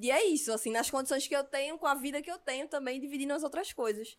E 0.00 0.10
é 0.10 0.24
isso, 0.26 0.52
assim, 0.52 0.70
nas 0.72 0.90
condições 0.90 1.28
que 1.28 1.36
eu 1.36 1.44
tenho, 1.44 1.78
com 1.78 1.86
a 1.86 1.94
vida 1.94 2.20
que 2.22 2.30
eu 2.30 2.38
tenho 2.38 2.66
também, 2.66 3.00
dividindo 3.00 3.32
as 3.34 3.42
outras 3.44 3.72
coisas. 3.72 4.16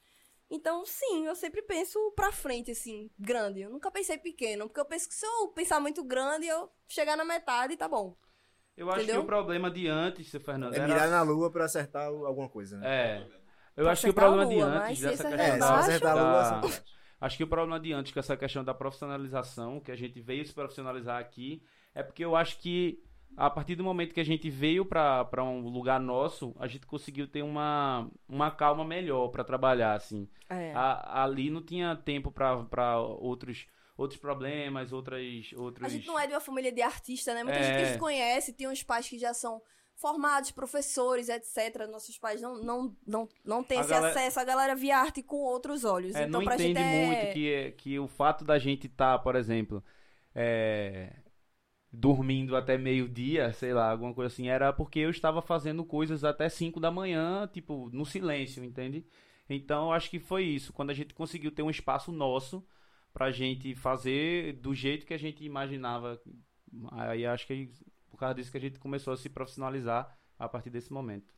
Então, 0.49 0.85
sim, 0.85 1.25
eu 1.25 1.35
sempre 1.35 1.61
penso 1.61 1.99
pra 2.15 2.31
frente, 2.31 2.71
assim, 2.71 3.09
grande. 3.19 3.61
Eu 3.61 3.69
nunca 3.69 3.91
pensei 3.91 4.17
pequeno, 4.17 4.67
porque 4.67 4.79
eu 4.79 4.85
penso 4.85 5.09
que 5.09 5.15
se 5.15 5.25
eu 5.25 5.49
pensar 5.49 5.79
muito 5.81 6.03
grande, 6.05 6.47
eu 6.47 6.69
chegar 6.87 7.17
na 7.17 7.25
metade, 7.25 7.75
tá 7.75 7.87
bom. 7.87 8.15
Eu 8.77 8.89
acho 8.89 8.99
Entendeu? 8.99 9.15
que 9.21 9.23
o 9.23 9.27
problema 9.27 9.69
de 9.69 9.87
antes, 9.89 10.29
seu 10.31 10.39
Fernando, 10.39 10.73
É 10.73 10.77
era... 10.77 10.87
mirar 10.87 11.09
na 11.09 11.21
lua 11.21 11.51
pra 11.51 11.65
acertar 11.65 12.05
alguma 12.07 12.47
coisa, 12.47 12.77
né? 12.77 12.87
É. 12.87 13.27
Eu 13.75 13.83
Pra 13.83 13.91
acho 13.91 14.03
que 14.03 14.09
o 14.09 14.13
problema 14.13 14.45
de 14.47 14.55
lua, 14.55 14.65
antes 14.67 14.79
mas 14.79 14.97
se 14.99 15.03
dessa 15.03 15.27
acertar 15.27 15.45
questão 15.51 15.53
É, 15.53 15.53
se 15.53 15.59
da, 15.59 15.79
acertar 15.79 16.11
a 16.11 16.15
lua, 16.15 16.31
da- 16.31 16.59
acerta. 16.67 16.96
Acho 17.19 17.37
que 17.37 17.43
o 17.43 17.47
problema 17.47 17.79
de 17.79 17.93
antes 17.93 18.11
com 18.11 18.19
essa 18.19 18.37
questão 18.37 18.63
da 18.63 18.73
profissionalização, 18.73 19.79
que 19.79 19.91
a 19.91 19.95
gente 19.95 20.19
veio 20.21 20.45
se 20.45 20.53
profissionalizar 20.53 21.19
aqui, 21.19 21.61
é 21.95 22.03
porque 22.03 22.23
eu 22.23 22.35
acho 22.35 22.59
que 22.59 23.03
a 23.35 23.49
partir 23.49 23.75
do 23.75 23.83
momento 23.83 24.13
que 24.13 24.19
a 24.19 24.25
gente 24.25 24.49
veio 24.49 24.85
para 24.85 25.43
um 25.43 25.67
lugar 25.67 25.99
nosso, 25.99 26.55
a 26.59 26.67
gente 26.67 26.85
conseguiu 26.85 27.27
ter 27.27 27.41
uma, 27.43 28.09
uma 28.27 28.49
calma 28.51 28.85
melhor 28.85 29.29
para 29.29 29.43
trabalhar, 29.43 29.93
assim. 29.93 30.27
É. 30.49 30.71
A- 30.73 31.23
ali 31.23 31.49
não 31.49 31.61
tinha 31.61 31.95
tempo 31.95 32.31
para 32.31 32.99
outros 32.99 33.67
outros 33.97 34.19
problemas, 34.19 34.93
outras 34.93 35.51
outros 35.53 35.87
A 35.87 35.89
gente 35.89 36.05
não 36.05 36.19
é 36.19 36.27
de 36.27 36.33
uma 36.33 36.39
família 36.39 36.71
de 36.71 36.83
artista, 36.83 37.33
né? 37.33 37.43
Muita 37.43 37.57
É. 37.57 37.63
gente 37.63 37.77
que 37.77 37.85
gente 37.85 37.97
conhece, 37.99 38.53
tem 38.53 38.67
uns 38.67 38.83
pais 38.83 39.09
que 39.09 39.17
já 39.17 39.33
são 39.33 39.59
formados, 39.97 40.51
professores, 40.51 41.27
etc. 41.27 41.87
Nossos 41.91 42.17
pais 42.17 42.41
não, 42.41 42.61
não, 42.63 42.95
não, 43.05 43.29
não 43.43 43.63
têm 43.63 43.79
A 43.79 43.81
esse 43.81 43.89
galera- 43.89 44.11
acesso, 44.11 44.39
a 44.39 44.43
galera 44.43 44.75
via 44.75 44.97
arte 44.97 45.21
com 45.23 45.37
outros 45.37 45.83
olhos. 45.83 46.15
É, 46.15 46.23
então, 46.23 46.41
não 46.41 46.53
entende 46.53 46.63
gente 46.63 46.79
é... 46.79 47.05
muito 47.07 47.33
que, 47.33 47.71
que 47.77 47.99
o 47.99 48.07
fato 48.07 48.45
da 48.45 48.57
gente 48.59 48.87
estar, 48.87 49.17
por 49.19 49.35
exemplo, 49.35 49.83
é, 50.35 51.13
dormindo 51.91 52.55
até 52.55 52.77
meio-dia, 52.77 53.51
sei 53.53 53.73
lá, 53.73 53.91
alguma 53.91 54.13
coisa 54.13 54.31
assim, 54.31 54.47
era 54.47 54.71
porque 54.71 54.99
eu 54.99 55.09
estava 55.09 55.41
fazendo 55.41 55.83
coisas 55.83 56.23
até 56.23 56.47
5 56.47 56.79
da 56.79 56.91
manhã, 56.91 57.49
tipo, 57.51 57.89
no 57.91 58.05
silêncio, 58.05 58.63
entende? 58.63 59.05
Então, 59.49 59.91
acho 59.91 60.09
que 60.09 60.19
foi 60.19 60.43
isso. 60.43 60.71
Quando 60.73 60.91
a 60.91 60.93
gente 60.93 61.13
conseguiu 61.13 61.51
ter 61.51 61.63
um 61.63 61.69
espaço 61.69 62.11
nosso 62.11 62.63
pra 63.13 63.31
gente 63.31 63.73
fazer 63.73 64.53
do 64.59 64.75
jeito 64.75 65.05
que 65.07 65.13
a 65.13 65.17
gente 65.17 65.43
imaginava, 65.43 66.21
aí 66.91 67.25
acho 67.25 67.47
que 67.47 67.53
é 67.53 67.67
por 68.17 68.21
causa 68.21 68.33
disso 68.33 68.51
que 68.51 68.57
a 68.57 68.61
gente 68.61 68.79
começou 68.79 69.13
a 69.13 69.17
se 69.17 69.29
profissionalizar 69.29 70.17
a 70.39 70.49
partir 70.49 70.71
desse 70.71 70.91
momento. 70.91 71.31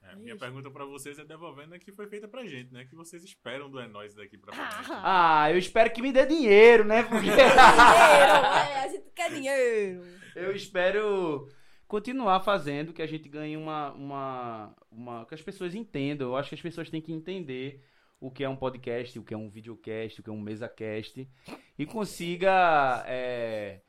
É, 0.00 0.14
minha 0.14 0.36
pergunta 0.36 0.70
pra 0.70 0.84
vocês 0.84 1.18
é 1.18 1.24
devolvendo 1.24 1.74
a 1.74 1.78
que 1.78 1.90
foi 1.90 2.06
feita 2.06 2.28
pra 2.28 2.46
gente, 2.46 2.72
né? 2.72 2.84
O 2.84 2.88
que 2.88 2.94
vocês 2.94 3.24
esperam 3.24 3.68
do 3.68 3.80
É 3.80 3.88
Nós 3.88 4.14
daqui 4.14 4.38
pra 4.38 4.52
frente? 4.52 4.90
Ah, 5.02 5.50
eu 5.50 5.58
espero 5.58 5.92
que 5.92 6.00
me 6.00 6.12
dê 6.12 6.24
dinheiro, 6.24 6.84
né? 6.84 7.02
Porque... 7.02 7.26
Dinheiro, 7.26 7.42
é, 7.42 8.84
a 8.84 8.88
gente 8.88 9.10
quer 9.10 9.30
dinheiro. 9.32 10.04
Eu 10.36 10.54
espero 10.54 11.48
continuar 11.88 12.40
fazendo, 12.40 12.92
que 12.92 13.02
a 13.02 13.06
gente 13.06 13.28
ganhe 13.28 13.56
uma, 13.56 13.92
uma, 13.92 14.76
uma. 14.88 15.26
que 15.26 15.34
as 15.34 15.42
pessoas 15.42 15.74
entendam. 15.74 16.28
Eu 16.28 16.36
acho 16.36 16.48
que 16.48 16.54
as 16.54 16.62
pessoas 16.62 16.90
têm 16.90 17.02
que 17.02 17.12
entender 17.12 17.84
o 18.20 18.30
que 18.30 18.44
é 18.44 18.48
um 18.48 18.56
podcast, 18.56 19.18
o 19.18 19.24
que 19.24 19.34
é 19.34 19.36
um 19.36 19.50
videocast, 19.50 20.20
o 20.20 20.22
que 20.22 20.30
é 20.30 20.32
um 20.32 20.40
mesacast. 20.40 21.28
E 21.76 21.86
consiga 21.86 23.04
é, 23.06 23.82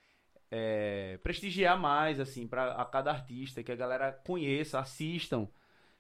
é, 0.55 1.17
prestigiar 1.23 1.79
mais, 1.79 2.19
assim, 2.19 2.47
para 2.47 2.73
a 2.73 2.85
cada 2.85 3.09
artista, 3.09 3.63
que 3.63 3.71
a 3.71 3.75
galera 3.75 4.11
conheça, 4.11 4.79
assistam. 4.79 5.47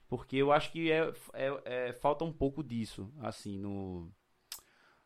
Porque 0.07 0.35
eu 0.37 0.51
acho 0.51 0.71
que 0.71 0.91
é, 0.91 1.11
é- 1.33 1.61
é- 1.89 1.93
falta 1.93 2.23
um 2.23 2.31
pouco 2.31 2.63
disso, 2.63 3.11
assim, 3.19 3.57
no. 3.57 4.11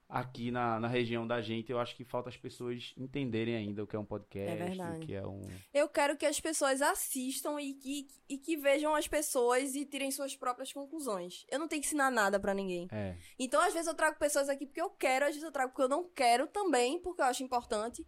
Aqui 0.09 0.51
na, 0.51 0.79
na 0.79 0.87
região 0.87 1.27
da 1.27 1.41
gente, 1.41 1.69
eu 1.69 1.79
acho 1.79 1.93
que 1.95 2.05
falta 2.05 2.29
as 2.29 2.37
pessoas 2.37 2.93
entenderem 2.97 3.55
ainda 3.55 3.83
o 3.83 3.87
que 3.87 3.95
é 3.95 3.99
um 3.99 4.05
podcast, 4.05 4.79
É 4.79 4.91
o 4.91 4.99
que 4.99 5.13
é 5.13 5.27
um. 5.27 5.41
Eu 5.73 5.89
quero 5.89 6.15
que 6.17 6.25
as 6.25 6.39
pessoas 6.39 6.81
assistam 6.81 7.59
e 7.59 7.73
que, 7.73 8.07
e 8.29 8.37
que 8.37 8.55
vejam 8.55 8.95
as 8.95 9.05
pessoas 9.07 9.75
e 9.75 9.85
tirem 9.85 10.09
suas 10.11 10.33
próprias 10.35 10.71
conclusões. 10.71 11.45
Eu 11.49 11.59
não 11.59 11.67
tenho 11.67 11.81
que 11.81 11.87
ensinar 11.87 12.09
nada 12.09 12.39
pra 12.39 12.53
ninguém. 12.53 12.87
É. 12.89 13.15
Então, 13.37 13.61
às 13.61 13.73
vezes, 13.73 13.87
eu 13.87 13.93
trago 13.93 14.17
pessoas 14.17 14.47
aqui 14.47 14.65
porque 14.65 14.81
eu 14.81 14.89
quero, 14.89 15.25
às 15.25 15.31
vezes 15.31 15.43
eu 15.43 15.51
trago 15.51 15.71
porque 15.71 15.83
eu 15.83 15.89
não 15.89 16.09
quero 16.09 16.47
também, 16.47 17.01
porque 17.01 17.21
eu 17.21 17.25
acho 17.25 17.43
importante. 17.43 18.05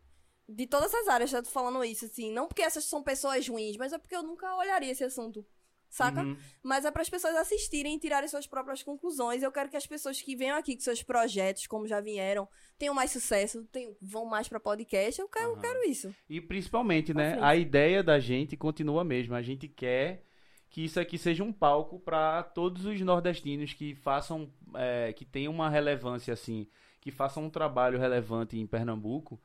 De 0.50 0.66
todas 0.66 0.94
as 0.94 1.08
áreas, 1.08 1.30
já 1.30 1.42
tô 1.42 1.50
falando 1.50 1.84
isso, 1.84 2.06
assim. 2.06 2.32
Não 2.32 2.48
porque 2.48 2.62
essas 2.62 2.86
são 2.86 3.04
pessoas 3.04 3.48
ruins, 3.48 3.78
mas 3.78 3.94
é 3.94 3.98
porque 3.98 4.16
eu 4.16 4.24
nunca 4.24 4.56
olharia 4.56 4.92
esse 4.92 5.04
assunto 5.04 5.46
saca? 5.90 6.22
Uhum. 6.22 6.38
Mas 6.64 6.86
é 6.86 6.92
para 6.92 7.02
as 7.02 7.10
pessoas 7.10 7.36
assistirem 7.36 7.96
e 7.96 8.00
tirarem 8.00 8.30
suas 8.30 8.48
próprias 8.48 8.84
conclusões. 8.84 9.44
Eu 9.44 9.52
quero 9.52 9.70
que 9.70 9.76
as 9.76 9.88
pessoas 9.88 10.22
que 10.22 10.36
venham 10.36 10.58
aqui 10.58 10.76
com 10.76 10.82
seus 10.82 11.02
projetos, 11.04 11.68
como 11.68 11.88
já 11.88 12.00
vieram, 12.00 12.48
tenham 12.78 12.94
mais 12.94 13.12
sucesso, 13.12 13.64
tenham, 13.72 13.96
vão 14.02 14.26
mais 14.26 14.48
para 14.48 14.60
podcast. 14.60 15.20
Eu 15.20 15.28
quero, 15.28 15.46
eu 15.46 15.54
Aham. 15.54 15.62
quero 15.62 15.90
isso. 15.90 16.14
E 16.30 16.40
principalmente, 16.40 17.14
né, 17.14 17.32
frente. 17.32 17.44
a 17.44 17.56
ideia 17.56 18.04
da 18.04 18.20
gente 18.20 18.56
continua 18.56 19.02
a 19.02 19.06
mesma. 19.06 19.38
A 19.38 19.42
gente 19.42 19.68
quer 19.68 20.24
que 20.70 20.86
isso 20.86 21.00
aqui 21.00 21.18
seja 21.18 21.44
um 21.44 21.52
palco 21.52 22.00
para 22.00 22.44
todos 22.44 22.86
os 22.86 23.02
nordestinos 23.02 23.74
que 23.74 23.96
façam, 23.96 24.54
é, 24.76 25.12
que 25.14 25.26
tenham 25.26 25.52
uma 25.52 25.70
relevância 25.70 26.34
assim, 26.34 26.68
que 27.02 27.10
façam 27.10 27.46
um 27.46 27.50
trabalho 27.50 27.98
relevante 27.98 28.58
em 28.58 28.68
Pernambuco 28.68 29.42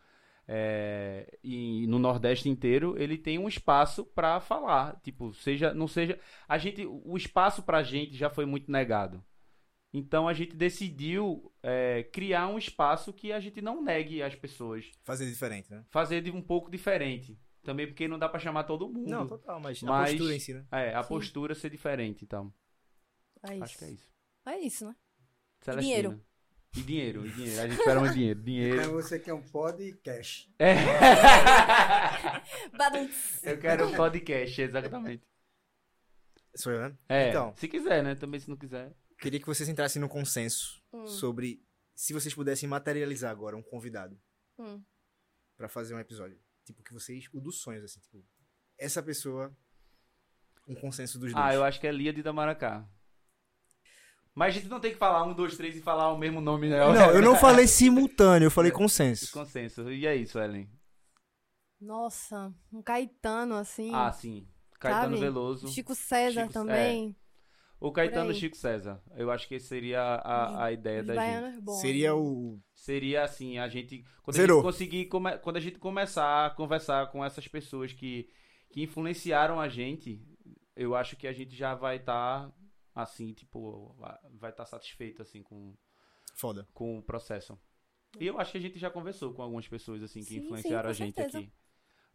é, 0.46 1.38
e 1.42 1.86
no 1.86 1.98
Nordeste 1.98 2.48
inteiro, 2.48 2.94
ele 3.00 3.16
tem 3.16 3.38
um 3.38 3.48
espaço 3.48 4.04
para 4.04 4.40
falar. 4.40 5.00
Tipo, 5.02 5.32
seja, 5.34 5.72
não 5.74 5.88
seja, 5.88 6.18
a 6.48 6.58
gente, 6.58 6.84
o 6.86 7.16
espaço 7.16 7.62
pra 7.62 7.82
gente 7.82 8.16
já 8.16 8.28
foi 8.30 8.44
muito 8.44 8.70
negado. 8.70 9.24
Então 9.92 10.26
a 10.26 10.34
gente 10.34 10.56
decidiu 10.56 11.52
é, 11.62 12.02
criar 12.12 12.48
um 12.48 12.58
espaço 12.58 13.12
que 13.12 13.32
a 13.32 13.38
gente 13.38 13.60
não 13.62 13.80
negue 13.82 14.22
às 14.22 14.34
pessoas 14.34 14.90
Fazer 15.04 15.24
diferente, 15.30 15.70
né? 15.70 15.84
fazer 15.88 16.20
de 16.20 16.30
um 16.32 16.42
pouco 16.42 16.70
diferente. 16.70 17.38
Também 17.62 17.86
porque 17.86 18.06
não 18.08 18.18
dá 18.18 18.28
pra 18.28 18.40
chamar 18.40 18.64
todo 18.64 18.88
mundo. 18.88 19.08
Não, 19.08 19.26
total, 19.26 19.58
mas, 19.60 19.82
a 19.82 19.86
Mas- 19.86 20.10
postura 20.10 20.34
em 20.34 20.40
si, 20.40 20.52
né? 20.52 20.66
É, 20.70 20.94
a 20.94 21.02
Sim. 21.02 21.08
postura 21.08 21.54
ser 21.54 21.70
diferente, 21.70 22.24
então. 22.24 22.52
É 23.48 23.54
isso. 23.54 23.64
Acho 23.64 23.78
que 23.78 23.84
é 23.84 23.90
isso. 23.90 24.06
É 24.46 24.58
isso, 24.58 24.84
né? 24.86 24.96
Celestina. 25.60 25.80
dinheiro. 25.96 26.24
E 26.76 26.82
dinheiro, 26.82 27.26
e 27.26 27.30
dinheiro. 27.30 27.60
A 27.62 27.68
gente 27.68 27.78
espera 27.78 28.00
mais 28.00 28.14
dinheiro. 28.14 28.40
Então 28.40 28.44
Dinheiro. 28.44 28.92
você 28.92 29.18
quer 29.18 29.32
um 29.32 29.42
podcast. 29.42 30.52
É. 30.58 30.74
Eu 33.42 33.58
quero 33.58 33.88
um 33.88 33.94
podcast, 33.94 34.60
exatamente. 34.60 35.22
Sou 36.56 36.72
eu, 36.72 36.80
né? 36.88 36.96
É, 37.08 37.28
Então. 37.30 37.54
se 37.56 37.66
quiser, 37.68 38.02
né? 38.02 38.14
Também 38.14 38.40
se 38.40 38.48
não 38.48 38.56
quiser. 38.56 38.94
Queria 39.18 39.40
que 39.40 39.46
vocês 39.46 39.68
entrassem 39.68 40.00
no 40.00 40.08
consenso 40.08 40.82
Hum. 40.92 41.06
sobre 41.06 41.62
se 41.94 42.12
vocês 42.12 42.34
pudessem 42.34 42.68
materializar 42.68 43.30
agora 43.30 43.56
um 43.56 43.62
convidado 43.62 44.18
Hum. 44.58 44.82
pra 45.56 45.68
fazer 45.68 45.94
um 45.94 45.98
episódio. 45.98 46.38
Tipo, 46.64 46.82
que 46.82 46.92
vocês. 46.92 47.26
O 47.32 47.40
dos 47.40 47.60
sonhos, 47.60 47.84
assim. 47.84 48.00
Tipo, 48.00 48.24
essa 48.78 49.02
pessoa. 49.02 49.56
Um 50.66 50.74
consenso 50.74 51.18
dos 51.18 51.32
dois. 51.32 51.44
Ah, 51.44 51.54
eu 51.54 51.62
acho 51.64 51.80
que 51.80 51.86
é 51.86 51.92
Lia 51.92 52.12
de 52.12 52.20
Itamaracá. 52.20 52.88
Mas 54.34 54.48
a 54.54 54.58
gente 54.58 54.68
não 54.68 54.80
tem 54.80 54.90
que 54.92 54.98
falar 54.98 55.22
um, 55.24 55.32
dois, 55.32 55.56
três 55.56 55.76
e 55.76 55.80
falar 55.80 56.12
o 56.12 56.18
mesmo 56.18 56.40
nome, 56.40 56.68
né? 56.68 56.78
Não, 56.80 57.10
eu 57.12 57.22
não 57.22 57.36
falei 57.38 57.66
simultâneo, 57.68 58.46
eu 58.46 58.50
falei 58.50 58.72
consenso. 58.72 59.30
Consenso. 59.32 59.90
E 59.92 60.06
é 60.06 60.14
isso, 60.16 60.38
Ellen. 60.40 60.68
Nossa, 61.80 62.52
um 62.72 62.82
Caetano, 62.82 63.54
assim. 63.56 63.90
Ah, 63.94 64.10
sim. 64.12 64.48
Caetano 64.80 65.16
Sabe? 65.16 65.20
Veloso. 65.20 65.68
Chico 65.68 65.94
César 65.94 66.42
Chico- 66.42 66.52
também. 66.52 67.16
O 67.80 67.92
Caetano. 67.92 68.32
Chico 68.32 68.56
César. 68.56 69.02
Eu 69.16 69.30
acho 69.30 69.46
que 69.46 69.60
seria 69.60 70.00
a, 70.00 70.64
a 70.64 70.72
ideia 70.72 71.00
Os 71.02 71.06
da 71.06 71.14
gente. 71.14 71.60
bons. 71.60 71.80
Seria 71.80 72.14
o. 72.14 72.58
Seria 72.74 73.22
assim, 73.24 73.58
a 73.58 73.68
gente. 73.68 74.04
Quando 74.22 74.36
Zerou. 74.36 74.58
a 74.58 74.62
gente 74.62 74.72
conseguir. 74.72 75.04
come- 75.06 75.38
quando 75.38 75.56
a 75.58 75.60
gente 75.60 75.78
começar 75.78 76.46
a 76.46 76.50
conversar 76.50 77.10
com 77.10 77.22
essas 77.24 77.46
pessoas 77.46 77.92
que, 77.92 78.28
que 78.70 78.82
influenciaram 78.82 79.60
a 79.60 79.68
gente, 79.68 80.22
eu 80.74 80.94
acho 80.94 81.16
que 81.16 81.26
a 81.26 81.32
gente 81.32 81.54
já 81.54 81.74
vai 81.74 81.96
estar 81.96 82.50
assim, 82.94 83.32
tipo, 83.32 83.96
vai 84.32 84.50
estar 84.50 84.66
satisfeito 84.66 85.22
assim 85.22 85.42
com, 85.42 85.74
Foda. 86.34 86.68
com 86.72 86.98
o 86.98 87.02
processo. 87.02 87.58
E 88.18 88.26
eu 88.26 88.38
acho 88.38 88.52
que 88.52 88.58
a 88.58 88.60
gente 88.60 88.78
já 88.78 88.90
conversou 88.90 89.34
com 89.34 89.42
algumas 89.42 89.66
pessoas 89.66 90.02
assim 90.02 90.20
que 90.20 90.26
Sim, 90.26 90.40
sim, 90.40 90.44
influenciaram 90.44 90.84
com 90.84 90.90
a 90.90 90.92
gente 90.92 91.14
certeza. 91.14 91.38
aqui. 91.38 91.52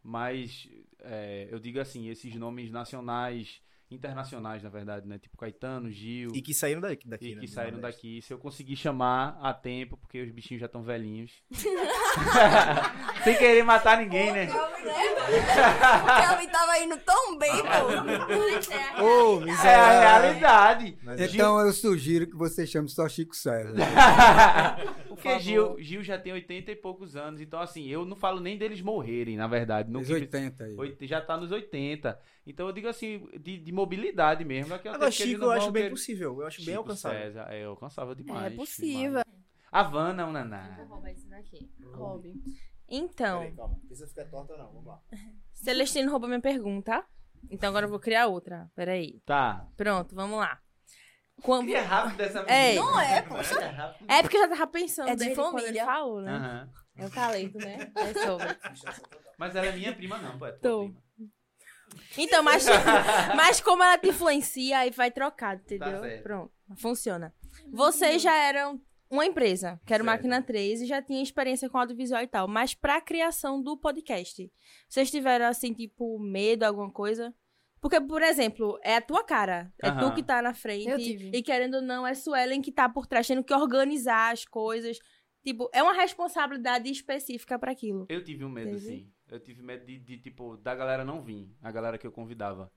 Mas 0.02 0.66
é, 1.00 1.48
eu 1.50 1.58
digo 1.58 1.78
assim, 1.78 2.08
esses 2.08 2.34
nomes 2.36 2.70
nacionais, 2.70 3.62
internacionais, 3.90 4.62
na 4.62 4.68
verdade, 4.70 5.06
né? 5.08 5.18
Tipo 5.18 5.36
Caetano, 5.36 5.90
Gil. 5.90 6.30
E 6.34 6.40
que 6.42 6.54
saíram 6.54 6.80
daqui. 6.80 7.08
daqui 7.08 7.30
E 7.30 7.34
né, 7.34 7.40
que 7.40 7.48
saíram 7.48 7.78
Nordeste. 7.78 7.96
daqui. 8.02 8.22
Se 8.22 8.32
eu 8.32 8.38
conseguir 8.38 8.76
chamar 8.76 9.38
a 9.42 9.52
tempo, 9.52 9.96
porque 9.96 10.22
os 10.22 10.30
bichinhos 10.30 10.60
já 10.60 10.66
estão 10.66 10.82
velhinhos. 10.82 11.32
Sem 13.24 13.36
querer 13.36 13.62
matar 13.62 13.98
ninguém, 13.98 14.32
né? 14.32 14.48
O 14.50 16.28
Kelvin 16.28 16.48
tava 16.48 16.78
indo 16.78 16.96
tão 16.98 17.36
bem, 17.38 17.52
pô. 17.62 19.02
Ô, 19.04 19.40
É 19.40 19.42
a 19.42 19.46
miserável. 19.46 20.00
realidade. 20.00 20.98
Mas- 21.02 21.20
Então 21.34 21.60
eu 21.60 21.72
sugiro 21.72 22.26
que 22.28 22.36
você 22.36 22.66
chame 22.66 22.88
só 22.88 23.08
Chico 23.08 23.34
César. 23.36 23.74
Porque 25.22 25.40
Gil, 25.40 25.80
Gil 25.80 26.02
já 26.02 26.18
tem 26.18 26.32
80 26.32 26.70
e 26.72 26.76
poucos 26.76 27.16
anos. 27.16 27.40
Então, 27.40 27.60
assim, 27.60 27.86
eu 27.86 28.04
não 28.04 28.16
falo 28.16 28.40
nem 28.40 28.56
deles 28.58 28.80
morrerem, 28.80 29.36
na 29.36 29.46
verdade. 29.46 29.90
No 29.90 29.98
Nos 30.00 30.08
que- 30.08 30.14
80 30.14 30.64
aí. 30.64 30.96
Já 31.02 31.20
tá 31.20 31.36
nos 31.36 31.50
80. 31.52 32.18
Então 32.46 32.66
eu 32.66 32.72
digo 32.72 32.88
assim, 32.88 33.28
de, 33.40 33.58
de 33.58 33.72
mobilidade 33.72 34.44
mesmo. 34.44 34.72
Um 34.72 34.76
Agora, 34.76 35.10
Chico, 35.10 35.44
eu 35.44 35.50
acho 35.50 35.70
bem 35.70 35.82
querer- 35.82 35.90
possível. 35.94 36.40
Eu 36.40 36.46
acho 36.46 36.58
bem 36.58 36.64
Chico 36.66 36.78
alcançável. 36.78 37.18
César, 37.20 37.46
é 37.50 37.64
alcançável 37.64 38.14
demais. 38.14 38.52
É 38.52 38.56
possível. 38.56 39.22
Havana, 39.70 40.26
um 40.26 40.32
naná. 40.32 40.74
Vou 40.78 40.86
roubar 40.86 41.12
isso 41.12 41.28
daqui. 41.28 41.70
Roube. 41.92 42.34
Então, 42.88 43.40
Peraí, 43.40 43.54
calma. 43.54 43.74
Não 43.74 43.86
precisa 43.86 44.08
ficar 44.08 44.24
torta, 44.24 44.56
não. 44.56 44.66
Vamos 44.72 44.86
lá. 44.86 45.00
Celestino 45.54 46.10
roubou 46.10 46.28
minha 46.28 46.40
pergunta. 46.40 47.04
Então 47.48 47.68
agora 47.70 47.86
eu 47.86 47.90
vou 47.90 48.00
criar 48.00 48.26
outra. 48.26 48.70
Peraí. 48.74 49.20
Tá. 49.24 49.66
Pronto, 49.76 50.14
vamos 50.14 50.38
lá. 50.38 50.60
Quando... 51.42 51.66
Que 51.66 51.74
é 51.74 51.80
rápido 51.80 52.16
dessa 52.16 52.40
É. 52.40 52.68
menina. 52.74 52.84
Não 52.86 53.00
é, 53.00 53.16
É 53.18 53.22
poxa. 53.22 53.94
É 54.08 54.22
porque 54.22 54.36
eu 54.36 54.40
já 54.42 54.48
tava 54.48 54.66
pensando 54.66 55.08
É 55.08 55.16
de 55.16 55.34
família. 55.34 55.84
falou, 55.84 56.20
né? 56.20 56.32
Aham. 56.32 56.68
É 56.96 57.06
o 57.06 57.10
talento, 57.10 57.58
né? 57.58 57.90
É 57.96 58.14
sobre. 58.26 58.46
Mas 59.38 59.56
ela 59.56 59.66
é 59.66 59.72
minha 59.72 59.94
prima, 59.94 60.18
não, 60.18 60.38
pô. 60.38 60.46
É 60.46 60.52
tua 60.52 60.60
Tô. 60.60 60.78
prima. 60.80 61.00
Então, 62.18 62.42
mas, 62.42 62.66
mas 63.36 63.60
como 63.60 63.82
ela 63.82 63.98
te 63.98 64.08
influencia, 64.08 64.78
aí 64.78 64.90
vai 64.90 65.10
trocado, 65.10 65.60
entendeu? 65.62 66.00
Tá. 66.02 66.22
Pronto, 66.22 66.52
funciona. 66.76 67.34
Vocês 67.72 68.20
já 68.22 68.34
eram 68.34 68.80
uma 69.10 69.26
empresa, 69.26 69.80
que 69.86 69.92
era 69.94 70.02
o. 70.02 70.06
Máquina 70.06 70.40
3, 70.42 70.82
e 70.82 70.86
já 70.86 71.02
tinha 71.02 71.22
experiência 71.22 71.68
com 71.68 71.78
audiovisual 71.78 72.22
e 72.22 72.26
tal, 72.28 72.46
mas 72.46 72.74
pra 72.74 73.00
criação 73.00 73.60
do 73.62 73.76
podcast, 73.76 74.52
vocês 74.88 75.10
tiveram, 75.10 75.46
assim, 75.46 75.72
tipo, 75.72 76.18
medo, 76.20 76.62
alguma 76.64 76.90
coisa? 76.92 77.34
Porque, 77.80 78.00
por 78.00 78.22
exemplo, 78.22 78.78
é 78.82 78.96
a 78.96 79.00
tua 79.00 79.24
cara. 79.24 79.72
É 79.82 79.88
Aham. 79.88 80.10
tu 80.10 80.14
que 80.14 80.22
tá 80.22 80.42
na 80.42 80.52
frente. 80.52 80.88
Eu 80.88 80.98
tive. 80.98 81.30
E 81.34 81.42
querendo 81.42 81.74
ou 81.76 81.82
não, 81.82 82.06
é 82.06 82.14
Suelen 82.14 82.60
que 82.60 82.70
tá 82.70 82.88
por 82.88 83.06
trás, 83.06 83.26
tendo 83.26 83.42
que 83.42 83.54
organizar 83.54 84.32
as 84.32 84.44
coisas. 84.44 84.98
Tipo, 85.42 85.70
é 85.72 85.82
uma 85.82 85.94
responsabilidade 85.94 86.90
específica 86.90 87.58
pra 87.58 87.72
aquilo. 87.72 88.04
Eu 88.10 88.22
tive 88.22 88.44
um 88.44 88.50
medo, 88.50 88.72
Teve? 88.72 88.80
sim. 88.80 89.12
Eu 89.26 89.40
tive 89.40 89.62
medo 89.62 89.86
de, 89.86 89.98
de, 89.98 90.18
tipo, 90.18 90.56
da 90.58 90.74
galera 90.74 91.04
não 91.04 91.22
vir. 91.22 91.50
A 91.62 91.70
galera 91.70 91.96
que 91.96 92.06
eu 92.06 92.12
convidava. 92.12 92.70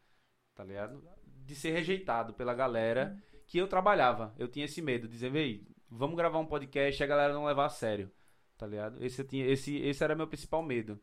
Tá 0.55 0.63
ligado? 0.63 1.03
De 1.25 1.55
ser 1.55 1.71
rejeitado 1.71 2.33
pela 2.33 2.53
galera 2.53 3.21
que 3.45 3.57
eu 3.57 3.67
trabalhava. 3.67 4.33
Eu 4.37 4.47
tinha 4.47 4.65
esse 4.65 4.81
medo. 4.81 5.07
De 5.07 5.13
dizer, 5.13 5.29
véi, 5.29 5.67
vamos 5.89 6.15
gravar 6.15 6.39
um 6.39 6.45
podcast 6.45 7.01
e 7.01 7.03
a 7.03 7.07
galera 7.07 7.33
não 7.33 7.43
levar 7.45 7.65
a 7.65 7.69
sério. 7.69 8.09
Tá 8.57 8.65
ligado? 8.65 9.03
Esse, 9.03 9.21
eu 9.21 9.27
tinha, 9.27 9.45
esse, 9.45 9.75
esse 9.77 10.01
era 10.01 10.15
meu 10.15 10.27
principal 10.27 10.63
medo. 10.63 10.97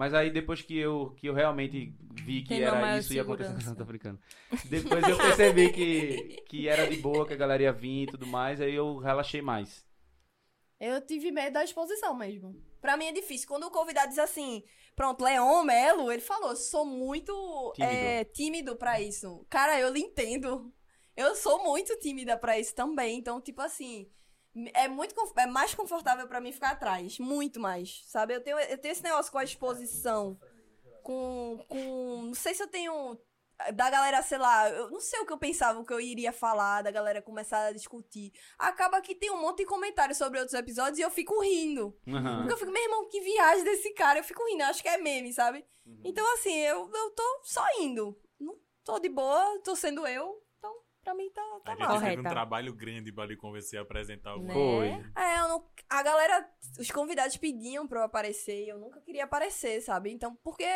Mas 0.00 0.14
aí 0.14 0.30
depois 0.30 0.62
que 0.62 0.78
eu, 0.78 1.14
que 1.18 1.26
eu 1.26 1.34
realmente 1.34 1.94
vi 2.24 2.40
que 2.40 2.48
Tem 2.48 2.62
era 2.62 2.98
isso 2.98 3.12
ia 3.12 3.20
acontecer. 3.20 3.52
Não, 3.68 3.74
tô 3.74 3.84
brincando. 3.84 4.18
Depois 4.64 5.06
eu 5.06 5.14
percebi 5.14 5.70
que, 5.70 6.42
que 6.48 6.68
era 6.68 6.86
de 6.86 6.96
boa, 6.96 7.26
que 7.26 7.34
a 7.34 7.36
galera 7.36 7.64
ia 7.64 7.70
vir 7.70 8.04
e 8.04 8.06
tudo 8.06 8.26
mais. 8.26 8.62
Aí 8.62 8.74
eu 8.74 8.96
relaxei 8.96 9.42
mais. 9.42 9.84
Eu 10.80 11.02
tive 11.02 11.30
medo 11.30 11.52
da 11.52 11.62
exposição 11.62 12.16
mesmo. 12.16 12.56
Pra 12.80 12.96
mim 12.96 13.08
é 13.08 13.12
difícil. 13.12 13.46
Quando 13.46 13.64
o 13.64 13.70
convidado 13.70 14.08
diz 14.08 14.18
assim, 14.18 14.64
pronto, 14.96 15.22
Leon 15.22 15.64
Melo, 15.64 16.10
ele 16.10 16.22
falou, 16.22 16.56
sou 16.56 16.86
muito 16.86 17.34
Tímido. 17.76 17.92
é, 17.92 18.24
tímido 18.24 18.76
pra 18.76 18.98
isso. 19.02 19.44
Cara, 19.50 19.78
eu 19.78 19.92
lhe 19.92 20.00
entendo. 20.00 20.72
Eu 21.14 21.34
sou 21.36 21.62
muito 21.62 21.94
tímida 21.98 22.38
pra 22.38 22.58
isso 22.58 22.74
também. 22.74 23.18
Então, 23.18 23.38
tipo 23.38 23.60
assim, 23.60 24.10
é 24.74 24.88
muito 24.88 25.14
é 25.36 25.46
mais 25.46 25.74
confortável 25.74 26.26
pra 26.26 26.40
mim 26.40 26.52
ficar 26.52 26.70
atrás. 26.70 27.18
Muito 27.18 27.60
mais. 27.60 28.02
Sabe? 28.06 28.34
Eu 28.34 28.42
tenho, 28.42 28.58
eu 28.58 28.78
tenho 28.78 28.92
esse 28.92 29.02
negócio 29.02 29.30
com 29.30 29.38
a 29.38 29.44
exposição. 29.44 30.38
Com, 31.02 31.64
com. 31.68 32.22
Não 32.24 32.34
sei 32.34 32.54
se 32.54 32.62
eu 32.62 32.68
tenho. 32.68 33.18
Da 33.74 33.90
galera, 33.90 34.22
sei 34.22 34.38
lá, 34.38 34.70
eu 34.70 34.90
não 34.90 35.00
sei 35.00 35.20
o 35.20 35.26
que 35.26 35.32
eu 35.34 35.38
pensava, 35.38 35.78
o 35.78 35.84
que 35.84 35.92
eu 35.92 36.00
iria 36.00 36.32
falar, 36.32 36.80
da 36.80 36.90
galera 36.90 37.20
começar 37.20 37.66
a 37.66 37.72
discutir. 37.72 38.32
Acaba 38.58 39.02
que 39.02 39.14
tem 39.14 39.30
um 39.30 39.38
monte 39.38 39.58
de 39.58 39.66
comentários 39.66 40.16
sobre 40.16 40.38
outros 40.38 40.58
episódios 40.58 40.98
e 40.98 41.02
eu 41.02 41.10
fico 41.10 41.38
rindo. 41.42 41.94
Aham. 42.08 42.38
Porque 42.38 42.54
eu 42.54 42.56
fico, 42.56 42.72
meu 42.72 42.82
irmão, 42.82 43.06
que 43.06 43.20
viagem 43.20 43.62
desse 43.62 43.92
cara. 43.92 44.18
Eu 44.18 44.24
fico 44.24 44.42
rindo, 44.46 44.62
eu 44.62 44.66
acho 44.66 44.82
que 44.82 44.88
é 44.88 44.96
meme, 44.96 45.30
sabe? 45.34 45.62
Uhum. 45.84 46.00
Então, 46.04 46.34
assim, 46.34 46.54
eu, 46.54 46.90
eu 46.90 47.10
tô 47.10 47.40
só 47.44 47.62
indo. 47.80 48.18
Não 48.38 48.58
tô 48.82 48.98
de 48.98 49.10
boa, 49.10 49.60
tô 49.62 49.76
sendo 49.76 50.06
eu. 50.06 50.42
Pra 51.02 51.14
mim 51.14 51.30
tá, 51.30 51.42
tá 51.64 51.72
A 51.72 51.74
gente 51.74 51.78
mal. 51.80 51.88
teve 51.92 52.00
Correta. 52.02 52.20
um 52.20 52.30
trabalho 52.32 52.74
grande 52.74 53.12
pra 53.12 53.24
lhe 53.26 53.36
convencer 53.36 53.78
a 53.78 53.82
apresentar 53.82 54.36
o 54.36 54.42
Né? 54.42 54.52
Foi. 54.52 54.88
É, 55.22 55.40
eu 55.40 55.48
não. 55.48 55.70
A 55.88 56.02
galera, 56.02 56.48
os 56.78 56.90
convidados 56.90 57.36
pediam 57.38 57.86
pra 57.88 58.00
eu 58.00 58.04
aparecer 58.04 58.64
e 58.64 58.68
eu 58.68 58.78
nunca 58.78 59.00
queria 59.00 59.24
aparecer, 59.24 59.80
sabe? 59.80 60.10
Então, 60.12 60.36
porque 60.44 60.66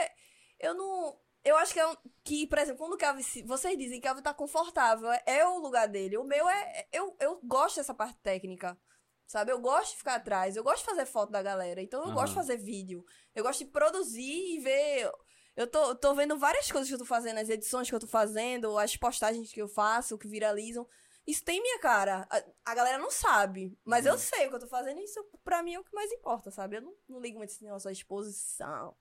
eu 0.60 0.74
não. 0.74 1.18
Eu 1.44 1.56
acho 1.58 1.74
que, 1.74 1.78
é 1.80 1.86
um- 1.86 1.96
que 2.24 2.46
por 2.46 2.56
exemplo, 2.56 2.78
quando 2.78 2.94
o 2.94 2.96
Kelvin. 2.96 3.22
se- 3.22 3.42
Vocês 3.42 3.76
dizem 3.76 4.00
que 4.00 4.06
o 4.06 4.08
Kelvin 4.08 4.22
tá 4.22 4.32
confortável, 4.32 5.10
é, 5.12 5.22
é 5.26 5.46
o 5.46 5.58
lugar 5.58 5.86
dele. 5.86 6.16
O 6.16 6.24
meu 6.24 6.48
é. 6.48 6.86
Eu, 6.90 7.14
eu 7.20 7.38
gosto 7.44 7.76
dessa 7.76 7.92
parte 7.94 8.18
técnica. 8.22 8.78
Sabe? 9.26 9.50
Eu 9.52 9.58
gosto 9.58 9.92
de 9.92 9.98
ficar 9.98 10.16
atrás, 10.16 10.54
eu 10.54 10.62
gosto 10.62 10.80
de 10.80 10.84
fazer 10.90 11.06
foto 11.06 11.30
da 11.32 11.42
galera, 11.42 11.80
então 11.80 12.00
eu 12.00 12.06
Aham. 12.08 12.14
gosto 12.14 12.28
de 12.28 12.34
fazer 12.34 12.56
vídeo. 12.58 13.02
Eu 13.34 13.42
gosto 13.42 13.64
de 13.64 13.70
produzir 13.70 14.56
e 14.56 14.60
ver. 14.60 15.10
Eu 15.56 15.66
tô, 15.68 15.94
tô 15.94 16.14
vendo 16.14 16.36
várias 16.38 16.70
coisas 16.70 16.88
que 16.88 16.94
eu 16.94 16.98
tô 16.98 17.04
fazendo, 17.04 17.38
as 17.38 17.48
edições 17.48 17.88
que 17.88 17.94
eu 17.94 18.00
tô 18.00 18.06
fazendo, 18.08 18.76
as 18.78 18.96
postagens 18.96 19.52
que 19.52 19.62
eu 19.62 19.68
faço, 19.68 20.18
que 20.18 20.26
viralizam. 20.28 20.86
Isso 21.26 21.44
tem 21.44 21.62
minha 21.62 21.78
cara. 21.78 22.26
A, 22.30 22.42
a 22.72 22.74
galera 22.74 22.98
não 22.98 23.10
sabe, 23.10 23.78
mas 23.84 24.04
Uhum. 24.04 24.12
eu 24.12 24.18
sei 24.18 24.46
o 24.46 24.50
que 24.50 24.56
eu 24.56 24.60
tô 24.60 24.66
fazendo 24.66 25.00
e 25.00 25.04
isso 25.04 25.24
pra 25.44 25.62
mim 25.62 25.74
é 25.74 25.80
o 25.80 25.84
que 25.84 25.94
mais 25.94 26.10
importa, 26.12 26.50
sabe? 26.50 26.76
Eu 26.76 26.82
não, 26.82 26.94
não 27.08 27.20
ligo 27.20 27.38
muito 27.38 27.50
esse 27.50 27.62
negócio 27.64 27.86
da 27.88 27.92
exposição. 27.92 28.94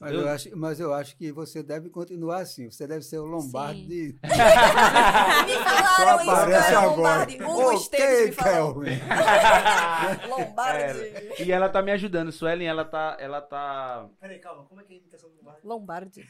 Mas 0.00 0.12
Eu- 0.12 0.20
eu, 0.20 0.28
acho, 0.28 0.48
mas 0.56 0.80
eu 0.80 0.92
acho 0.94 1.16
que 1.16 1.32
você 1.32 1.62
deve 1.62 1.88
continuar 1.88 2.40
assim. 2.40 2.70
Você 2.70 2.86
deve 2.86 3.02
ser 3.04 3.18
o 3.18 3.24
Lombardi 3.24 3.86
de. 3.86 4.16
Me 4.22 5.54
falaram 5.64 6.20
isso, 6.22 6.30
aparece 6.30 6.72
cara, 6.72 6.78
agora. 6.80 6.96
Lombardi. 7.18 7.42
Hugo 7.42 7.72
Esteves 7.72 8.08
me 8.18 8.24
Ok, 8.24 8.32
falou. 8.32 8.74
Kelvin. 8.74 9.00
Lombardi. 10.28 11.42
E 11.42 11.52
ela 11.52 11.68
tá 11.68 11.82
me 11.82 11.90
ajudando, 11.92 12.32
Suelen, 12.32 12.66
ela 12.68 12.84
tá. 12.84 13.16
Ela 13.18 13.40
tá. 13.40 14.06
Peraí, 14.20 14.38
calma, 14.38 14.64
como 14.64 14.80
é 14.80 14.84
que 14.84 14.92
é 14.92 14.96
a 14.96 15.00
imitação 15.00 15.30
do 15.30 15.36
Lombardi? 15.36 15.60
Lombardi. 15.66 16.28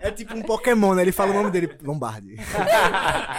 É 0.00 0.10
tipo 0.10 0.34
um 0.36 0.42
Pokémon, 0.42 0.94
né? 0.94 1.02
Ele 1.02 1.12
fala 1.12 1.30
o 1.30 1.34
nome 1.34 1.50
dele, 1.50 1.76
Lombardi. 1.82 2.36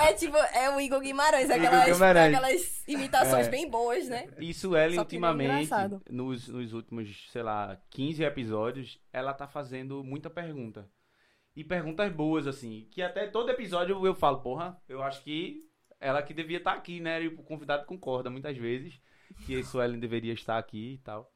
É 0.07 0.13
tipo, 0.13 0.37
é 0.37 0.69
o 0.75 0.79
Igor 0.79 0.99
Guimarães, 0.99 1.45
Igor 1.49 1.57
aquelas, 1.57 1.85
Guimarães. 1.85 2.35
aquelas 2.35 2.83
imitações 2.87 3.47
É. 3.47 3.49
bem 3.49 3.69
boas, 3.69 4.07
né? 4.07 4.27
E 4.39 4.53
Suelen, 4.53 4.97
é 4.97 4.99
ultimamente, 5.01 5.69
nos, 6.09 6.47
nos 6.47 6.73
últimos, 6.73 7.27
sei 7.31 7.43
lá, 7.43 7.77
15 7.91 8.04
episódios, 8.19 8.99
ela 9.11 9.33
tá 9.33 9.47
fazendo 9.47 10.03
muita 10.03 10.29
pergunta. 10.29 10.89
E 11.55 11.63
perguntas 11.63 12.11
boas, 12.11 12.47
assim. 12.47 12.87
Que 12.91 13.01
até 13.01 13.27
todo 13.27 13.49
episódio 13.49 14.05
eu, 14.05 14.13
falo, 14.13 14.41
porra, 14.41 14.77
eu 14.89 15.01
acho 15.01 15.21
que 15.23 15.59
ela 15.99 16.21
que 16.21 16.33
devia 16.33 16.57
estar 16.57 16.73
aqui, 16.73 16.99
né? 16.99 17.23
E 17.23 17.27
o 17.27 17.37
convidado 17.43 17.85
concorda 17.85 18.29
muitas 18.29 18.57
vezes 18.57 18.99
que 19.45 19.57
a 19.59 19.63
Suelen 19.63 19.99
deveria 19.99 20.33
estar 20.33 20.57
aqui 20.57 20.93
e 20.93 20.97
tal. 20.99 21.31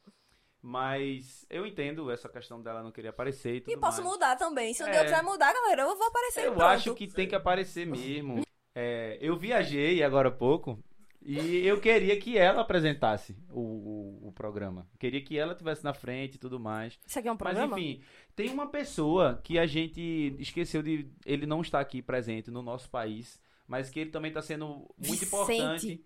Mas 0.61 1.45
eu 1.49 1.65
entendo 1.65 2.11
essa 2.11 2.28
questão 2.28 2.61
dela 2.61 2.84
não 2.84 2.91
querer 2.91 3.07
aparecer 3.09 3.55
e 3.55 3.61
tudo 3.61 3.74
E 3.74 3.78
posso 3.80 4.01
mais. 4.01 4.13
mudar 4.13 4.36
também. 4.36 4.74
Se 4.74 4.84
É. 4.84 4.99
eu 4.99 5.03
quiser 5.03 5.24
mudar, 5.24 5.53
galera, 5.53 5.84
eu 5.84 5.95
vou 5.95 6.07
aparecer 6.07 6.41
Eu 6.45 6.51
pronto. 6.53 6.65
acho 6.65 6.93
que 6.95 7.07
tem 7.07 7.28
que 7.28 7.36
aparecer 7.36 7.88
mesmo. 7.88 8.43
É, 8.76 9.17
eu 9.22 9.38
viajei 9.38 10.03
agora 10.03 10.28
há 10.28 10.32
pouco 10.32 10.78
e 11.22 11.65
eu 11.65 11.80
queria 11.82 12.17
que 12.20 12.38
ela 12.38 12.61
apresentasse 12.61 13.36
o, 13.49 13.59
o, 13.59 14.28
o 14.30 14.32
programa. 14.32 14.88
Queria 14.97 15.22
que 15.22 15.38
ela 15.38 15.53
tivesse 15.55 15.84
na 15.84 15.93
frente 15.93 16.36
e 16.36 16.39
tudo 16.39 16.59
mais. 16.59 16.97
Isso 17.05 17.20
aqui 17.20 17.28
é 17.28 17.32
um 17.32 17.36
Mas 17.36 17.39
programa? 17.39 17.80
enfim, 17.80 18.01
tem 18.36 18.49
uma 18.49 18.67
pessoa 18.70 19.39
que 19.43 19.59
a 19.59 19.65
gente 19.65 20.36
esqueceu 20.39 20.82
de. 20.82 21.11
Ele 21.26 21.45
não 21.45 21.61
está 21.61 21.80
aqui 21.80 22.01
presente 22.01 22.49
no 22.49 22.61
nosso 22.61 22.89
país, 22.89 23.39
mas 23.67 23.89
que 23.89 23.99
ele 23.99 24.11
também 24.11 24.30
está 24.30 24.41
sendo 24.41 24.67
muito 24.97 25.20
Vicente. 25.20 25.28
importante. 25.28 26.05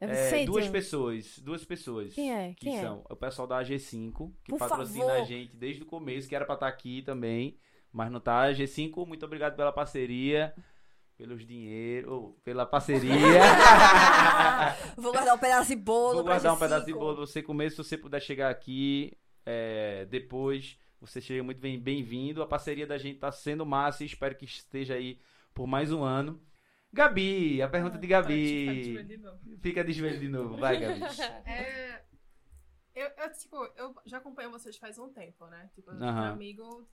É 0.00 0.04
É, 0.06 0.08
Vicente? 0.24 0.46
duas 0.46 0.68
pessoas. 0.68 1.38
Duas 1.38 1.64
pessoas. 1.64 2.14
Quem 2.14 2.32
é? 2.34 2.48
Que 2.54 2.66
Quem 2.66 2.78
é? 2.78 2.80
são 2.82 3.04
o 3.08 3.16
pessoal 3.16 3.46
da 3.48 3.62
AG5, 3.62 4.32
que 4.44 4.50
Por 4.52 4.58
patrocina 4.58 5.04
favor. 5.06 5.20
a 5.20 5.24
gente 5.24 5.56
desde 5.56 5.82
o 5.82 5.86
começo, 5.86 6.28
que 6.28 6.34
era 6.36 6.44
pra 6.44 6.54
estar 6.54 6.68
aqui 6.68 7.02
também, 7.02 7.58
mas 7.92 8.10
não 8.10 8.20
tá. 8.20 8.50
G5, 8.52 9.06
muito 9.06 9.24
obrigado 9.24 9.56
pela 9.56 9.72
parceria, 9.72 10.54
pelos 11.16 11.46
dinheiros, 11.46 12.10
ou 12.10 12.32
pela 12.44 12.66
parceria. 12.66 13.10
Vou 14.96 15.12
guardar 15.12 15.34
um 15.34 15.38
pedaço 15.38 15.68
de 15.68 15.76
bolo 15.76 16.14
Vou 16.16 16.24
guardar 16.24 16.52
um 16.52 16.56
G5. 16.56 16.60
pedaço 16.60 16.86
de 16.86 16.92
bolo 16.92 17.16
você 17.26 17.42
comer, 17.42 17.70
se 17.70 17.76
você 17.78 17.96
puder 17.96 18.20
chegar 18.20 18.50
aqui 18.50 19.16
é, 19.44 20.04
depois, 20.06 20.78
você 21.00 21.20
chega 21.20 21.42
muito 21.42 21.58
bem- 21.60 21.80
bem-vindo. 21.80 22.42
A 22.42 22.46
parceria 22.46 22.86
da 22.86 22.98
gente 22.98 23.18
tá 23.18 23.30
sendo 23.32 23.64
massa 23.64 24.02
e 24.02 24.06
espero 24.06 24.34
que 24.36 24.44
esteja 24.44 24.94
aí 24.94 25.18
por 25.54 25.66
mais 25.66 25.90
um 25.92 26.02
ano. 26.02 26.40
Gabi, 26.92 27.60
a 27.62 27.68
pergunta 27.68 27.98
de 27.98 28.06
Gabi. 28.06 28.96
Fica 29.60 29.84
de 29.84 29.92
joelho 29.92 30.20
de 30.20 30.28
novo, 30.28 30.56
vai, 30.56 30.78
Gabi. 30.78 31.00
É, 31.46 32.02
eu, 32.94 33.08
eu, 33.18 33.32
tipo, 33.32 33.56
eu 33.76 33.94
já 34.06 34.18
acompanho 34.18 34.50
vocês 34.50 34.76
faz 34.78 34.98
um 34.98 35.12
tempo, 35.12 35.46
né? 35.46 35.68
Tipo, 35.74 35.90
Aham. 35.90 36.00
meu 36.00 36.32
amigo 36.32 36.88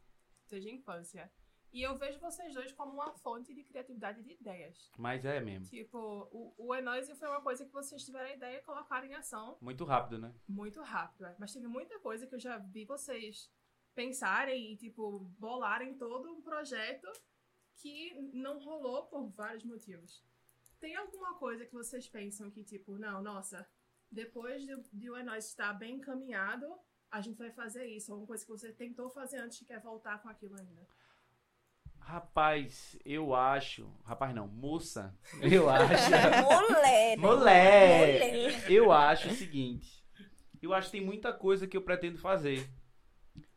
desde 0.49 0.69
a 0.69 0.73
infância. 0.73 1.31
E 1.73 1.81
eu 1.81 1.97
vejo 1.97 2.19
vocês 2.19 2.53
dois 2.53 2.71
como 2.71 2.93
uma 2.93 3.11
fonte 3.13 3.51
de 3.51 3.63
criatividade 3.63 4.21
de 4.21 4.33
ideias. 4.33 4.91
Mas 4.95 5.25
é 5.25 5.39
mesmo. 5.39 5.65
Tipo, 5.67 5.97
o, 6.31 6.53
o 6.55 6.75
Enoise 6.75 7.15
foi 7.15 7.27
uma 7.27 7.41
coisa 7.41 7.65
que 7.65 7.71
vocês 7.71 8.05
tiveram 8.05 8.27
a 8.27 8.35
ideia 8.35 8.57
e 8.59 8.61
colocaram 8.61 9.07
em 9.07 9.15
ação 9.15 9.57
Muito 9.59 9.83
rápido, 9.83 10.19
né? 10.19 10.33
muito 10.47 10.79
rápido. 10.81 11.25
é. 11.25 11.35
Mas 11.39 11.51
teve 11.51 11.67
muita 11.67 11.97
coisa 11.99 12.27
que 12.27 12.35
eu 12.35 12.39
já 12.39 12.59
vi 12.59 12.85
vocês 12.85 13.51
pensarem 13.95 14.71
e, 14.71 14.77
tipo, 14.77 15.19
bolarem 15.39 15.97
todo 15.97 16.31
um 16.31 16.41
projeto 16.41 17.11
que 17.75 18.13
não 18.33 18.59
rolou 18.59 19.07
por 19.07 19.27
vários 19.31 19.63
motivos. 19.63 20.23
Tem 20.79 20.95
alguma 20.95 21.33
coisa 21.39 21.65
que 21.65 21.73
vocês 21.73 22.07
pensam 22.07 22.51
que, 22.51 22.63
tipo, 22.63 22.99
não, 22.99 23.21
nossa, 23.21 23.67
depois 24.11 24.63
de, 24.63 24.75
de 24.93 25.09
o 25.09 25.17
Enoise 25.17 25.47
estar 25.47 25.73
bem 25.73 25.95
encaminhado, 25.95 26.67
a 27.09 27.19
gente 27.19 27.37
vai 27.37 27.51
fazer 27.51 27.85
isso. 27.87 28.11
Alguma 28.11 28.27
coisa 28.27 28.45
que 28.45 28.51
você 28.51 28.71
tentou 28.71 29.09
fazer 29.09 29.37
antes 29.37 29.59
e 29.61 29.65
quer 29.65 29.79
voltar 29.79 30.21
com 30.21 30.29
aquilo 30.29 30.55
ainda. 30.59 30.87
Rapaz, 32.05 32.99
eu 33.05 33.33
acho. 33.33 33.89
Rapaz, 34.03 34.35
não, 34.35 34.47
moça. 34.47 35.17
Eu 35.41 35.69
acho. 35.69 36.11
Mulher, 36.11 37.17
né? 37.17 37.27
Mulher! 37.27 38.71
Eu 38.71 38.91
acho 38.91 39.29
o 39.29 39.33
seguinte. 39.33 40.03
Eu 40.61 40.73
acho 40.73 40.91
que 40.91 40.97
tem 40.97 41.05
muita 41.05 41.33
coisa 41.33 41.65
que 41.65 41.75
eu 41.75 41.81
pretendo 41.81 42.17
fazer. 42.17 42.69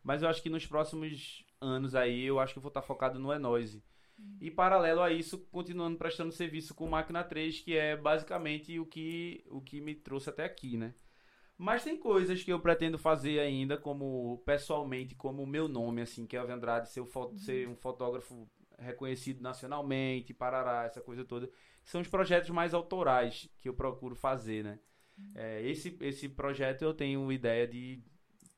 Mas 0.03 0.23
eu 0.23 0.29
acho 0.29 0.43
que 0.43 0.49
nos 0.49 0.67
próximos 0.67 1.45
anos 1.61 1.95
aí, 1.95 2.23
eu 2.25 2.39
acho 2.39 2.53
que 2.53 2.59
eu 2.59 2.63
vou 2.63 2.71
estar 2.71 2.83
focado 2.83 3.19
no 3.19 3.33
Enoise. 3.33 3.83
E 4.41 4.51
paralelo 4.51 5.03
a 5.03 5.11
isso, 5.11 5.39
continuando 5.51 5.99
prestando 5.99 6.33
serviço 6.33 6.75
com 6.75 6.89
Máquina 6.89 7.23
3, 7.23 7.61
que 7.61 7.77
é 7.77 7.97
basicamente 7.97 8.79
o 8.79 8.87
que, 8.87 9.45
o 9.51 9.61
que 9.61 9.81
me 9.81 9.95
trouxe 9.95 10.31
até 10.31 10.45
aqui, 10.45 10.77
né? 10.77 10.95
Mas 11.59 11.83
tem 11.85 11.97
coisas 11.97 12.43
que 12.43 12.53
eu 12.53 12.61
pretendo 12.61 12.99
fazer 12.99 13.41
ainda, 13.41 13.79
como 13.79 14.43
pessoalmente, 14.45 15.15
como 15.15 15.43
o 15.43 15.47
meu 15.47 15.69
nome, 15.69 16.03
assim, 16.03 16.27
que 16.27 16.37
é 16.37 16.43
o 16.45 16.51
Andrade, 16.53 16.91
ser, 16.91 17.01
o 17.01 17.07
fo- 17.07 17.33
ser 17.37 17.67
um 17.69 17.75
fotógrafo 17.75 18.49
reconhecido 18.79 19.41
nacionalmente, 19.41 20.35
parará, 20.35 20.85
essa 20.85 21.01
coisa 21.01 21.25
toda. 21.25 21.51
São 21.83 22.01
os 22.01 22.09
projetos 22.09 22.51
mais 22.51 22.75
autorais 22.75 23.49
que 23.59 23.69
eu 23.69 23.75
procuro 23.75 24.15
fazer, 24.15 24.65
né? 24.65 24.79
É, 25.35 25.63
esse, 25.63 25.97
esse 26.01 26.29
projeto 26.29 26.83
eu 26.83 26.95
tenho 26.95 27.31
ideia 27.33 27.67
de, 27.67 28.03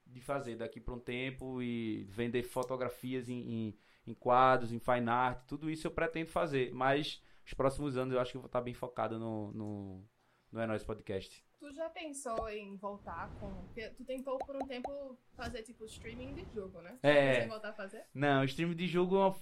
de 0.07 0.21
fazer 0.21 0.57
daqui 0.57 0.81
para 0.81 0.95
um 0.95 1.01
tempo 1.01 1.63
e 1.63 2.05
vender 2.05 2.43
fotografias 2.43 3.29
em, 3.29 3.41
em, 3.69 3.79
em 4.07 4.15
quadros, 4.15 4.73
em 4.73 4.79
fine 4.81 5.09
art, 5.11 5.45
tudo 5.47 5.71
isso 5.71 5.87
eu 5.87 5.91
pretendo 5.93 6.31
fazer. 6.31 6.73
Mas 6.75 7.23
os 7.47 7.55
próximos 7.55 7.97
anos 7.97 8.15
eu 8.15 8.21
acho 8.21 8.33
que 8.33 8.37
eu 8.39 8.43
vou 8.43 8.49
estar 8.49 8.61
bem 8.61 8.75
focado 8.75 9.19
no, 9.19 9.53
no, 9.53 10.05
no 10.53 10.61
É 10.61 10.67
Nóis 10.67 10.85
Podcast. 10.85 11.45
Tu 11.61 11.73
já 11.73 11.89
pensou 11.91 12.49
em 12.49 12.77
voltar 12.77 13.31
com. 13.41 13.53
Tu 13.97 14.05
tentou 14.05 14.39
por 14.39 14.57
um 14.57 14.67
tempo 14.67 15.19
fazer, 15.37 15.63
tipo, 15.63 15.85
streaming 15.85 16.35
de 16.35 16.47
jogo, 16.55 16.81
né? 16.81 16.99
É. 17.03 17.43
Você 17.43 17.49
voltar 17.49 17.71
a 17.71 17.73
fazer? 17.73 18.05
Não, 18.15 18.45
stream 18.45 18.75
de 18.75 18.87
jogo 18.87 19.17
é 19.17 19.19
uma 19.19 19.35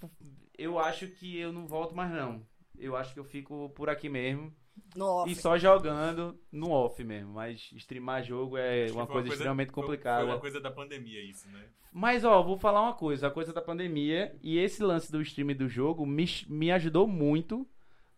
eu 0.59 0.79
acho 0.79 1.07
que 1.09 1.39
eu 1.39 1.53
não 1.53 1.67
volto 1.67 1.95
mais 1.95 2.11
não. 2.11 2.47
Eu 2.79 2.97
acho 2.97 3.12
que 3.12 3.21
eu 3.21 3.25
fico 3.25 3.71
por 3.71 3.89
aqui 3.89 4.09
mesmo 4.09 4.55
No 4.95 5.07
off. 5.07 5.31
e 5.31 5.35
só 5.35 5.57
jogando 5.57 6.39
no 6.51 6.71
off 6.71 7.03
mesmo. 7.03 7.33
Mas 7.33 7.71
streamar 7.73 8.23
jogo 8.23 8.57
é 8.57 8.85
Acho 8.85 8.93
que 8.93 8.99
uma 8.99 9.07
coisa, 9.07 9.29
extremamente 9.29 9.73
complicada. 9.73 10.25
Foi 10.25 10.33
uma 10.33 10.41
coisa 10.41 10.61
da 10.61 10.71
pandemia 10.71 11.23
isso, 11.23 11.49
né? 11.49 11.69
Mas, 11.93 12.25
ó, 12.25 12.43
vou 12.43 12.59
falar 12.59 12.83
uma 12.83 12.95
coisa. 12.95 13.29
A 13.29 13.31
coisa 13.31 13.53
da 13.53 13.62
pandemia 13.62 14.37
e 14.43 14.59
esse 14.59 14.83
lance 14.83 15.11
do 15.11 15.23
stream 15.23 15.55
do 15.57 15.69
jogo 15.69 16.05
me, 16.05 16.27
me 16.49 16.71
ajudou 16.71 17.07
muito 17.07 17.67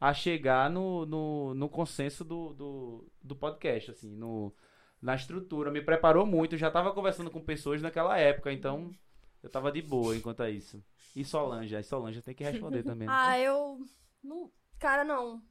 a 0.01 0.15
chegar 0.15 0.71
no, 0.71 1.05
no, 1.05 1.55
no 1.55 1.69
consenso 1.69 2.25
do, 2.25 2.53
do, 2.55 3.13
do 3.23 3.37
podcast, 3.37 3.91
assim, 3.91 4.15
no, 4.15 4.55
na 5.03 5.15
estrutura. 5.15 5.71
Me 5.71 5.83
preparou 5.83 6.25
muito. 6.25 6.57
Já 6.57 6.71
tava 6.71 6.93
conversando 6.93 7.31
com 7.31 7.41
pessoas 7.41 7.83
naquela 7.83 8.19
época, 8.19 8.53
então 8.53 8.93
eu 9.43 9.51
tava 9.51 9.73
de 9.73 9.83
boa 9.83 10.17
enquanto 10.17 10.43
a 10.43 10.51
isso. 10.51 10.83
E 11.15 11.25
Solange? 11.25 11.75
A 11.75 11.83
Solange 11.83 12.23
tem 12.23 12.35
que 12.35 12.45
responder 12.45 12.83
também. 12.83 13.09
Ah, 13.11 13.39
eu. 13.39 13.81
Não... 14.23 14.51
Cara, 14.79 15.03
não. 15.03 15.43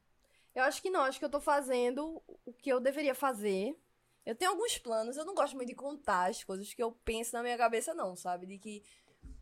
Eu 0.54 0.62
acho 0.64 0.80
que 0.80 0.90
não. 0.90 1.02
Acho 1.02 1.18
que 1.18 1.24
eu 1.24 1.30
tô 1.30 1.40
fazendo 1.40 2.22
o 2.46 2.52
que 2.52 2.70
eu 2.70 2.80
deveria 2.80 3.14
fazer. 3.14 3.78
Eu 4.24 4.34
tenho 4.34 4.50
alguns 4.50 4.78
planos. 4.78 5.16
Eu 5.16 5.24
não 5.24 5.34
gosto 5.34 5.56
muito 5.56 5.68
de 5.68 5.74
contar 5.74 6.30
as 6.30 6.42
coisas 6.42 6.72
que 6.72 6.82
eu 6.82 6.92
penso 7.04 7.34
na 7.34 7.42
minha 7.42 7.56
cabeça, 7.56 7.92
não, 7.94 8.16
sabe? 8.16 8.46
De 8.46 8.58
que. 8.58 8.82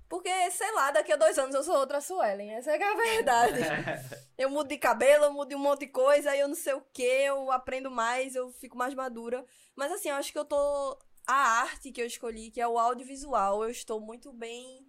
Porque, 0.09 0.31
sei 0.53 0.73
lá, 0.73 0.91
daqui 0.91 1.13
a 1.13 1.17
dois 1.17 1.39
anos 1.39 1.55
eu 1.55 1.65
sou 1.65 1.77
outra 1.77 2.01
Suelen. 2.01 2.53
Essa 2.53 2.73
é 2.73 2.81
é 2.81 2.85
a 2.85 2.95
verdade. 2.97 3.61
eu 4.39 4.49
mudo 4.51 4.69
de 4.69 4.79
cabelo, 4.79 5.25
eu 5.25 5.33
mudo 5.33 5.49
de 5.49 5.55
um 5.57 5.61
monte 5.61 5.81
de 5.81 5.89
coisa, 5.89 6.31
aí 6.31 6.41
eu 6.41 6.49
não 6.49 6.55
sei 6.55 6.75
o 6.75 6.81
que, 6.93 7.03
eu 7.03 7.51
aprendo 7.51 7.91
mais, 7.91 8.35
eu 8.35 8.51
fico 8.53 8.77
mais 8.77 8.95
madura. 8.95 9.45
Mas 9.75 9.93
assim, 9.93 10.09
eu 10.09 10.17
acho 10.17 10.33
que 10.33 10.39
eu 10.39 10.45
tô. 10.45 10.99
A 11.27 11.61
arte 11.63 11.91
que 11.91 12.01
eu 12.01 12.07
escolhi, 12.07 12.53
que 12.53 12.61
é 12.61 12.69
o 12.69 12.79
audiovisual, 12.79 13.65
eu 13.65 13.71
estou 13.71 14.01
muito 14.01 14.33
bem. 14.33 14.87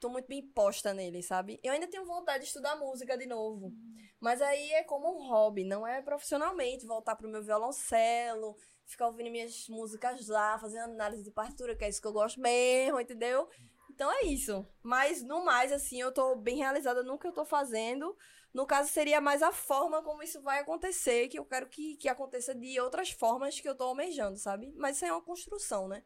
Tô 0.00 0.08
muito 0.08 0.26
bem 0.26 0.42
posta 0.42 0.94
nele, 0.94 1.22
sabe? 1.22 1.60
Eu 1.62 1.72
ainda 1.72 1.86
tenho 1.86 2.04
vontade 2.04 2.40
de 2.40 2.48
estudar 2.48 2.76
música 2.76 3.16
de 3.16 3.26
novo. 3.26 3.72
Mas 4.18 4.40
aí 4.40 4.72
é 4.72 4.82
como 4.82 5.14
um 5.14 5.28
hobby, 5.28 5.64
não 5.64 5.86
é 5.86 6.00
profissionalmente. 6.00 6.86
Voltar 6.86 7.16
pro 7.16 7.28
meu 7.28 7.42
violoncelo, 7.42 8.56
ficar 8.86 9.06
ouvindo 9.06 9.30
minhas 9.30 9.68
músicas 9.68 10.26
lá, 10.28 10.58
fazendo 10.58 10.92
análise 10.92 11.22
de 11.22 11.30
partitura, 11.30 11.76
que 11.76 11.84
é 11.84 11.88
isso 11.88 12.00
que 12.00 12.06
eu 12.06 12.12
gosto 12.12 12.40
mesmo, 12.40 13.00
entendeu? 13.00 13.48
Então 13.94 14.10
é 14.10 14.22
isso. 14.24 14.66
Mas 14.82 15.22
no 15.22 15.44
mais, 15.44 15.70
assim, 15.70 16.00
eu 16.00 16.10
tô 16.12 16.34
bem 16.34 16.56
realizada 16.56 17.02
no 17.04 17.16
que 17.16 17.26
eu 17.28 17.32
tô 17.32 17.44
fazendo. 17.44 18.16
No 18.52 18.66
caso, 18.66 18.88
seria 18.90 19.20
mais 19.20 19.40
a 19.42 19.52
forma 19.52 20.02
como 20.02 20.22
isso 20.22 20.42
vai 20.42 20.58
acontecer, 20.60 21.28
que 21.28 21.38
eu 21.38 21.44
quero 21.44 21.68
que, 21.68 21.96
que 21.96 22.08
aconteça 22.08 22.54
de 22.54 22.78
outras 22.80 23.10
formas 23.10 23.58
que 23.60 23.68
eu 23.68 23.74
tô 23.76 23.84
almejando, 23.84 24.36
sabe? 24.36 24.72
Mas 24.76 24.96
isso 24.96 25.04
é 25.04 25.12
uma 25.12 25.22
construção, 25.22 25.86
né? 25.88 26.02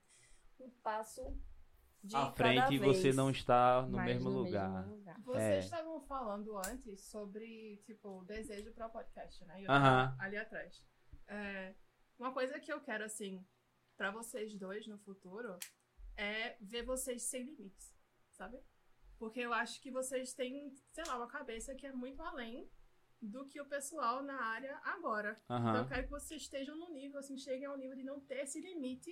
Um 0.61 0.71
passo 0.83 1.23
de 2.03 2.15
à 2.17 2.27
cada 2.27 2.37
frente 2.37 2.75
e 2.75 2.79
você 2.79 3.13
não 3.13 3.31
está 3.31 3.83
no 3.83 3.99
mesmo 4.01 4.31
no 4.31 4.43
lugar. 4.43 4.87
lugar. 4.87 5.17
Vocês 5.25 5.43
É. 5.43 5.59
estavam 5.61 6.01
falando 6.03 6.57
antes 6.59 7.01
sobre, 7.07 7.83
tipo, 7.87 8.23
desejo 8.25 8.71
para 8.73 8.87
o 8.87 8.91
podcast, 8.91 9.45
né? 9.47 9.61
E 9.61 9.65
eu 9.65 9.71
Aham. 9.71 10.11
tava 10.11 10.23
ali 10.25 10.37
atrás. 10.37 10.83
É, 11.27 11.75
uma 12.19 12.33
coisa 12.33 12.59
que 12.61 12.73
eu 12.73 12.81
quero, 12.81 13.05
assim, 13.05 13.45
para 13.97 14.11
vocês 14.11 14.55
dois 14.55 14.87
no 14.87 14.99
futuro 14.99 15.59
é 16.19 16.57
ver 16.61 16.83
vocês 16.85 17.23
sem 17.23 17.45
limites, 17.45 17.95
sabe? 18.33 18.59
Porque 19.19 19.41
eu 19.41 19.53
acho 19.55 19.81
que 19.81 19.91
vocês 19.91 20.35
têm, 20.35 20.71
sei 20.93 21.05
lá, 21.07 21.17
uma 21.17 21.27
cabeça 21.29 21.75
que 21.75 21.87
é 21.87 21.93
muito 21.93 22.21
além 22.23 22.69
do 23.21 23.45
que 23.47 23.61
o 23.61 23.65
pessoal 23.67 24.23
na 24.23 24.41
área 24.41 24.79
agora. 24.85 25.41
Então 25.45 25.77
eu 25.79 25.87
quero 25.87 26.05
que 26.05 26.11
vocês 26.11 26.43
estejam 26.43 26.77
no 26.77 26.91
nível, 26.93 27.19
assim, 27.19 27.37
cheguem 27.37 27.65
ao 27.67 27.77
nível 27.77 27.97
de 27.97 28.05
não 28.05 28.21
ter 28.21 28.43
esse 28.45 28.61
limite 28.61 29.11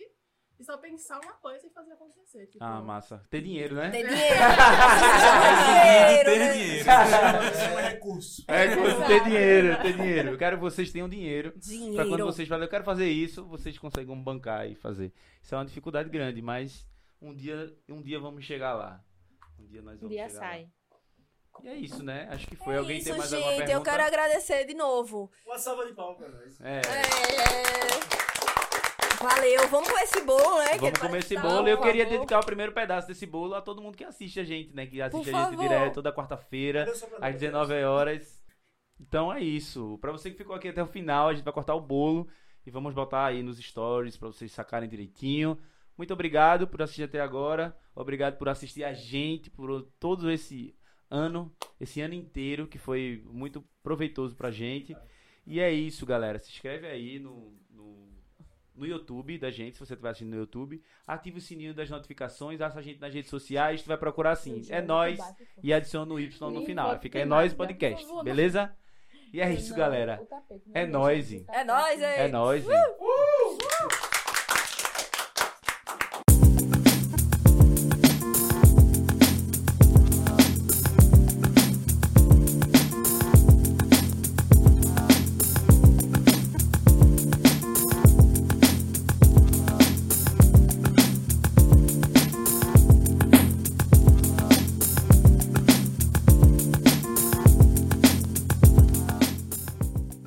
e 0.58 0.64
só 0.64 0.78
pensar 0.78 1.20
uma 1.20 1.34
coisa 1.34 1.66
e 1.66 1.70
fazer 1.70 1.92
acontecer. 1.92 2.46
Tipo, 2.46 2.62
Ah, 2.64 2.80
massa. 2.80 3.22
Ter 3.28 3.42
dinheiro, 3.42 3.74
né? 3.74 3.90
Ter 3.90 4.06
dinheiro. 4.08 4.34
dinheiro, 5.66 6.24
Ter 6.24 6.52
dinheiro. 6.52 6.80
Isso 7.50 7.60
é 7.60 7.72
um 7.72 7.76
recurso. 7.90 8.44
É, 8.48 8.74
com- 8.76 9.06
ter 9.06 9.24
dinheiro, 9.24 9.82
ter 9.82 9.92
dinheiro. 9.96 10.28
Eu 10.30 10.38
quero 10.38 10.56
que 10.56 10.62
vocês 10.62 10.92
tenham 10.92 11.08
dinheiro. 11.08 11.50
Pra 11.52 11.60
quando 11.60 11.68
Dinheiro. 11.68 12.24
vocês 12.26 12.48
falarem, 12.48 12.66
eu 12.66 12.70
quero 12.70 12.84
fazer 12.84 13.08
isso, 13.10 13.44
vocês 13.46 13.76
conseguem 13.78 14.22
bancar 14.22 14.70
e 14.70 14.74
fazer. 14.74 15.12
Isso 15.42 15.54
é 15.54 15.58
uma 15.58 15.64
dificuldade 15.66 16.08
grande, 16.08 16.40
mas 16.40 16.86
um 17.20 17.34
dia, 17.34 17.74
um 17.88 18.02
dia 18.02 18.18
vamos 18.20 18.44
chegar 18.44 18.74
lá. 18.74 19.02
Um 19.58 19.66
dia 19.66 19.82
nós 19.82 19.94
Um 19.96 20.00
vamos 20.00 20.14
dia 20.14 20.28
chegar 20.28 20.40
sai. 20.40 20.62
lá. 20.62 20.68
E 21.64 21.68
é 21.68 21.74
isso, 21.76 22.02
né? 22.02 22.28
Acho 22.30 22.46
que 22.46 22.56
foi. 22.56 22.74
É 22.74 22.78
Alguém 22.78 22.98
isso, 22.98 23.08
tem 23.08 23.16
mais 23.16 23.30
gente. 23.30 23.38
alguma 23.42 23.56
pergunta? 23.56 23.78
Eu 23.78 23.82
quero 23.82 24.02
agradecer 24.04 24.64
de 24.66 24.74
novo. 24.74 25.30
Uma 25.46 25.58
salva 25.58 25.86
de 25.86 25.94
palmas 25.94 26.18
pra 26.18 26.28
nós. 26.28 26.60
É. 26.60 26.80
É... 26.80 28.16
Valeu. 29.22 29.66
Vamos 29.68 29.90
com 29.90 29.98
esse 29.98 30.20
bolo, 30.22 30.58
né? 30.58 30.70
que 30.72 30.78
Vamos 30.78 30.98
comer 30.98 31.18
esse 31.20 31.36
bolo. 31.38 31.66
Eu 31.66 31.80
queria 31.80 32.04
favor. 32.04 32.18
dedicar 32.18 32.40
o 32.40 32.44
primeiro 32.46 32.72
pedaço 32.72 33.08
desse 33.08 33.24
bolo 33.24 33.54
a 33.54 33.62
todo 33.62 33.80
mundo 33.80 33.96
que 33.96 34.04
assiste 34.04 34.38
a 34.38 34.44
gente, 34.44 34.74
né? 34.74 34.86
Que 34.86 35.00
assiste 35.00 35.24
Por 35.24 35.34
a 35.34 35.38
gente 35.44 35.50
favor. 35.56 35.62
direto 35.62 35.94
toda 35.94 36.12
quarta-feira, 36.12 36.84
às 37.20 37.34
19 37.34 37.82
horas. 37.84 38.42
Então 39.00 39.32
é 39.32 39.40
isso. 39.40 39.98
Pra 40.00 40.12
você 40.12 40.30
que 40.30 40.36
ficou 40.36 40.54
aqui 40.54 40.68
até 40.68 40.82
o 40.82 40.86
final, 40.86 41.28
a 41.28 41.34
gente 41.34 41.44
vai 41.44 41.52
cortar 41.54 41.74
o 41.74 41.80
bolo 41.80 42.28
e 42.66 42.70
vamos 42.70 42.92
botar 42.94 43.24
aí 43.24 43.42
nos 43.42 43.58
stories 43.58 44.16
pra 44.16 44.28
vocês 44.28 44.52
sacarem 44.52 44.88
direitinho. 44.88 45.58
Muito 45.96 46.12
obrigado 46.12 46.66
por 46.68 46.82
assistir 46.82 47.04
até 47.04 47.20
agora. 47.20 47.76
Obrigado 47.94 48.36
por 48.36 48.48
assistir 48.48 48.84
a 48.84 48.92
gente 48.92 49.50
por 49.50 49.82
todo 49.98 50.30
esse 50.30 50.76
ano, 51.10 51.54
esse 51.80 52.00
ano 52.00 52.14
inteiro 52.14 52.66
que 52.66 52.78
foi 52.78 53.22
muito 53.26 53.64
proveitoso 53.82 54.36
pra 54.36 54.50
gente. 54.50 54.96
E 55.46 55.60
é 55.60 55.72
isso, 55.72 56.04
galera. 56.04 56.38
Se 56.38 56.50
inscreve 56.50 56.86
aí 56.86 57.18
no, 57.18 57.54
no, 57.70 58.08
no 58.74 58.86
YouTube 58.86 59.38
da 59.38 59.50
gente, 59.50 59.74
se 59.74 59.80
você 59.80 59.94
estiver 59.94 60.10
assistindo 60.10 60.30
no 60.34 60.40
YouTube. 60.40 60.82
Ative 61.06 61.38
o 61.38 61.40
sininho 61.40 61.72
das 61.72 61.88
notificações, 61.88 62.60
acha 62.60 62.78
a 62.78 62.82
gente 62.82 63.00
nas 63.00 63.14
redes 63.14 63.30
sociais. 63.30 63.82
Tu 63.82 63.86
vai 63.86 63.96
procurar 63.96 64.32
assim, 64.32 64.62
é 64.68 64.82
nós 64.82 65.18
e 65.62 65.72
adiciona 65.72 66.12
o 66.12 66.20
Y 66.20 66.50
no 66.50 66.64
final. 66.66 66.98
Fica 66.98 67.18
é 67.18 67.24
nós 67.24 67.52
né? 67.52 67.56
podcast, 67.56 68.06
beleza? 68.24 68.76
E 69.32 69.40
é 69.40 69.52
isso, 69.52 69.74
galera. 69.74 70.16
não 70.16 70.20
É 70.20 70.22
o 70.22 70.26
tapete. 70.26 70.70
É 70.72 70.86
nóis, 70.86 71.32
É 72.02 72.24
é. 72.24 72.28
nóis. 72.28 72.64
hein? 72.68 72.76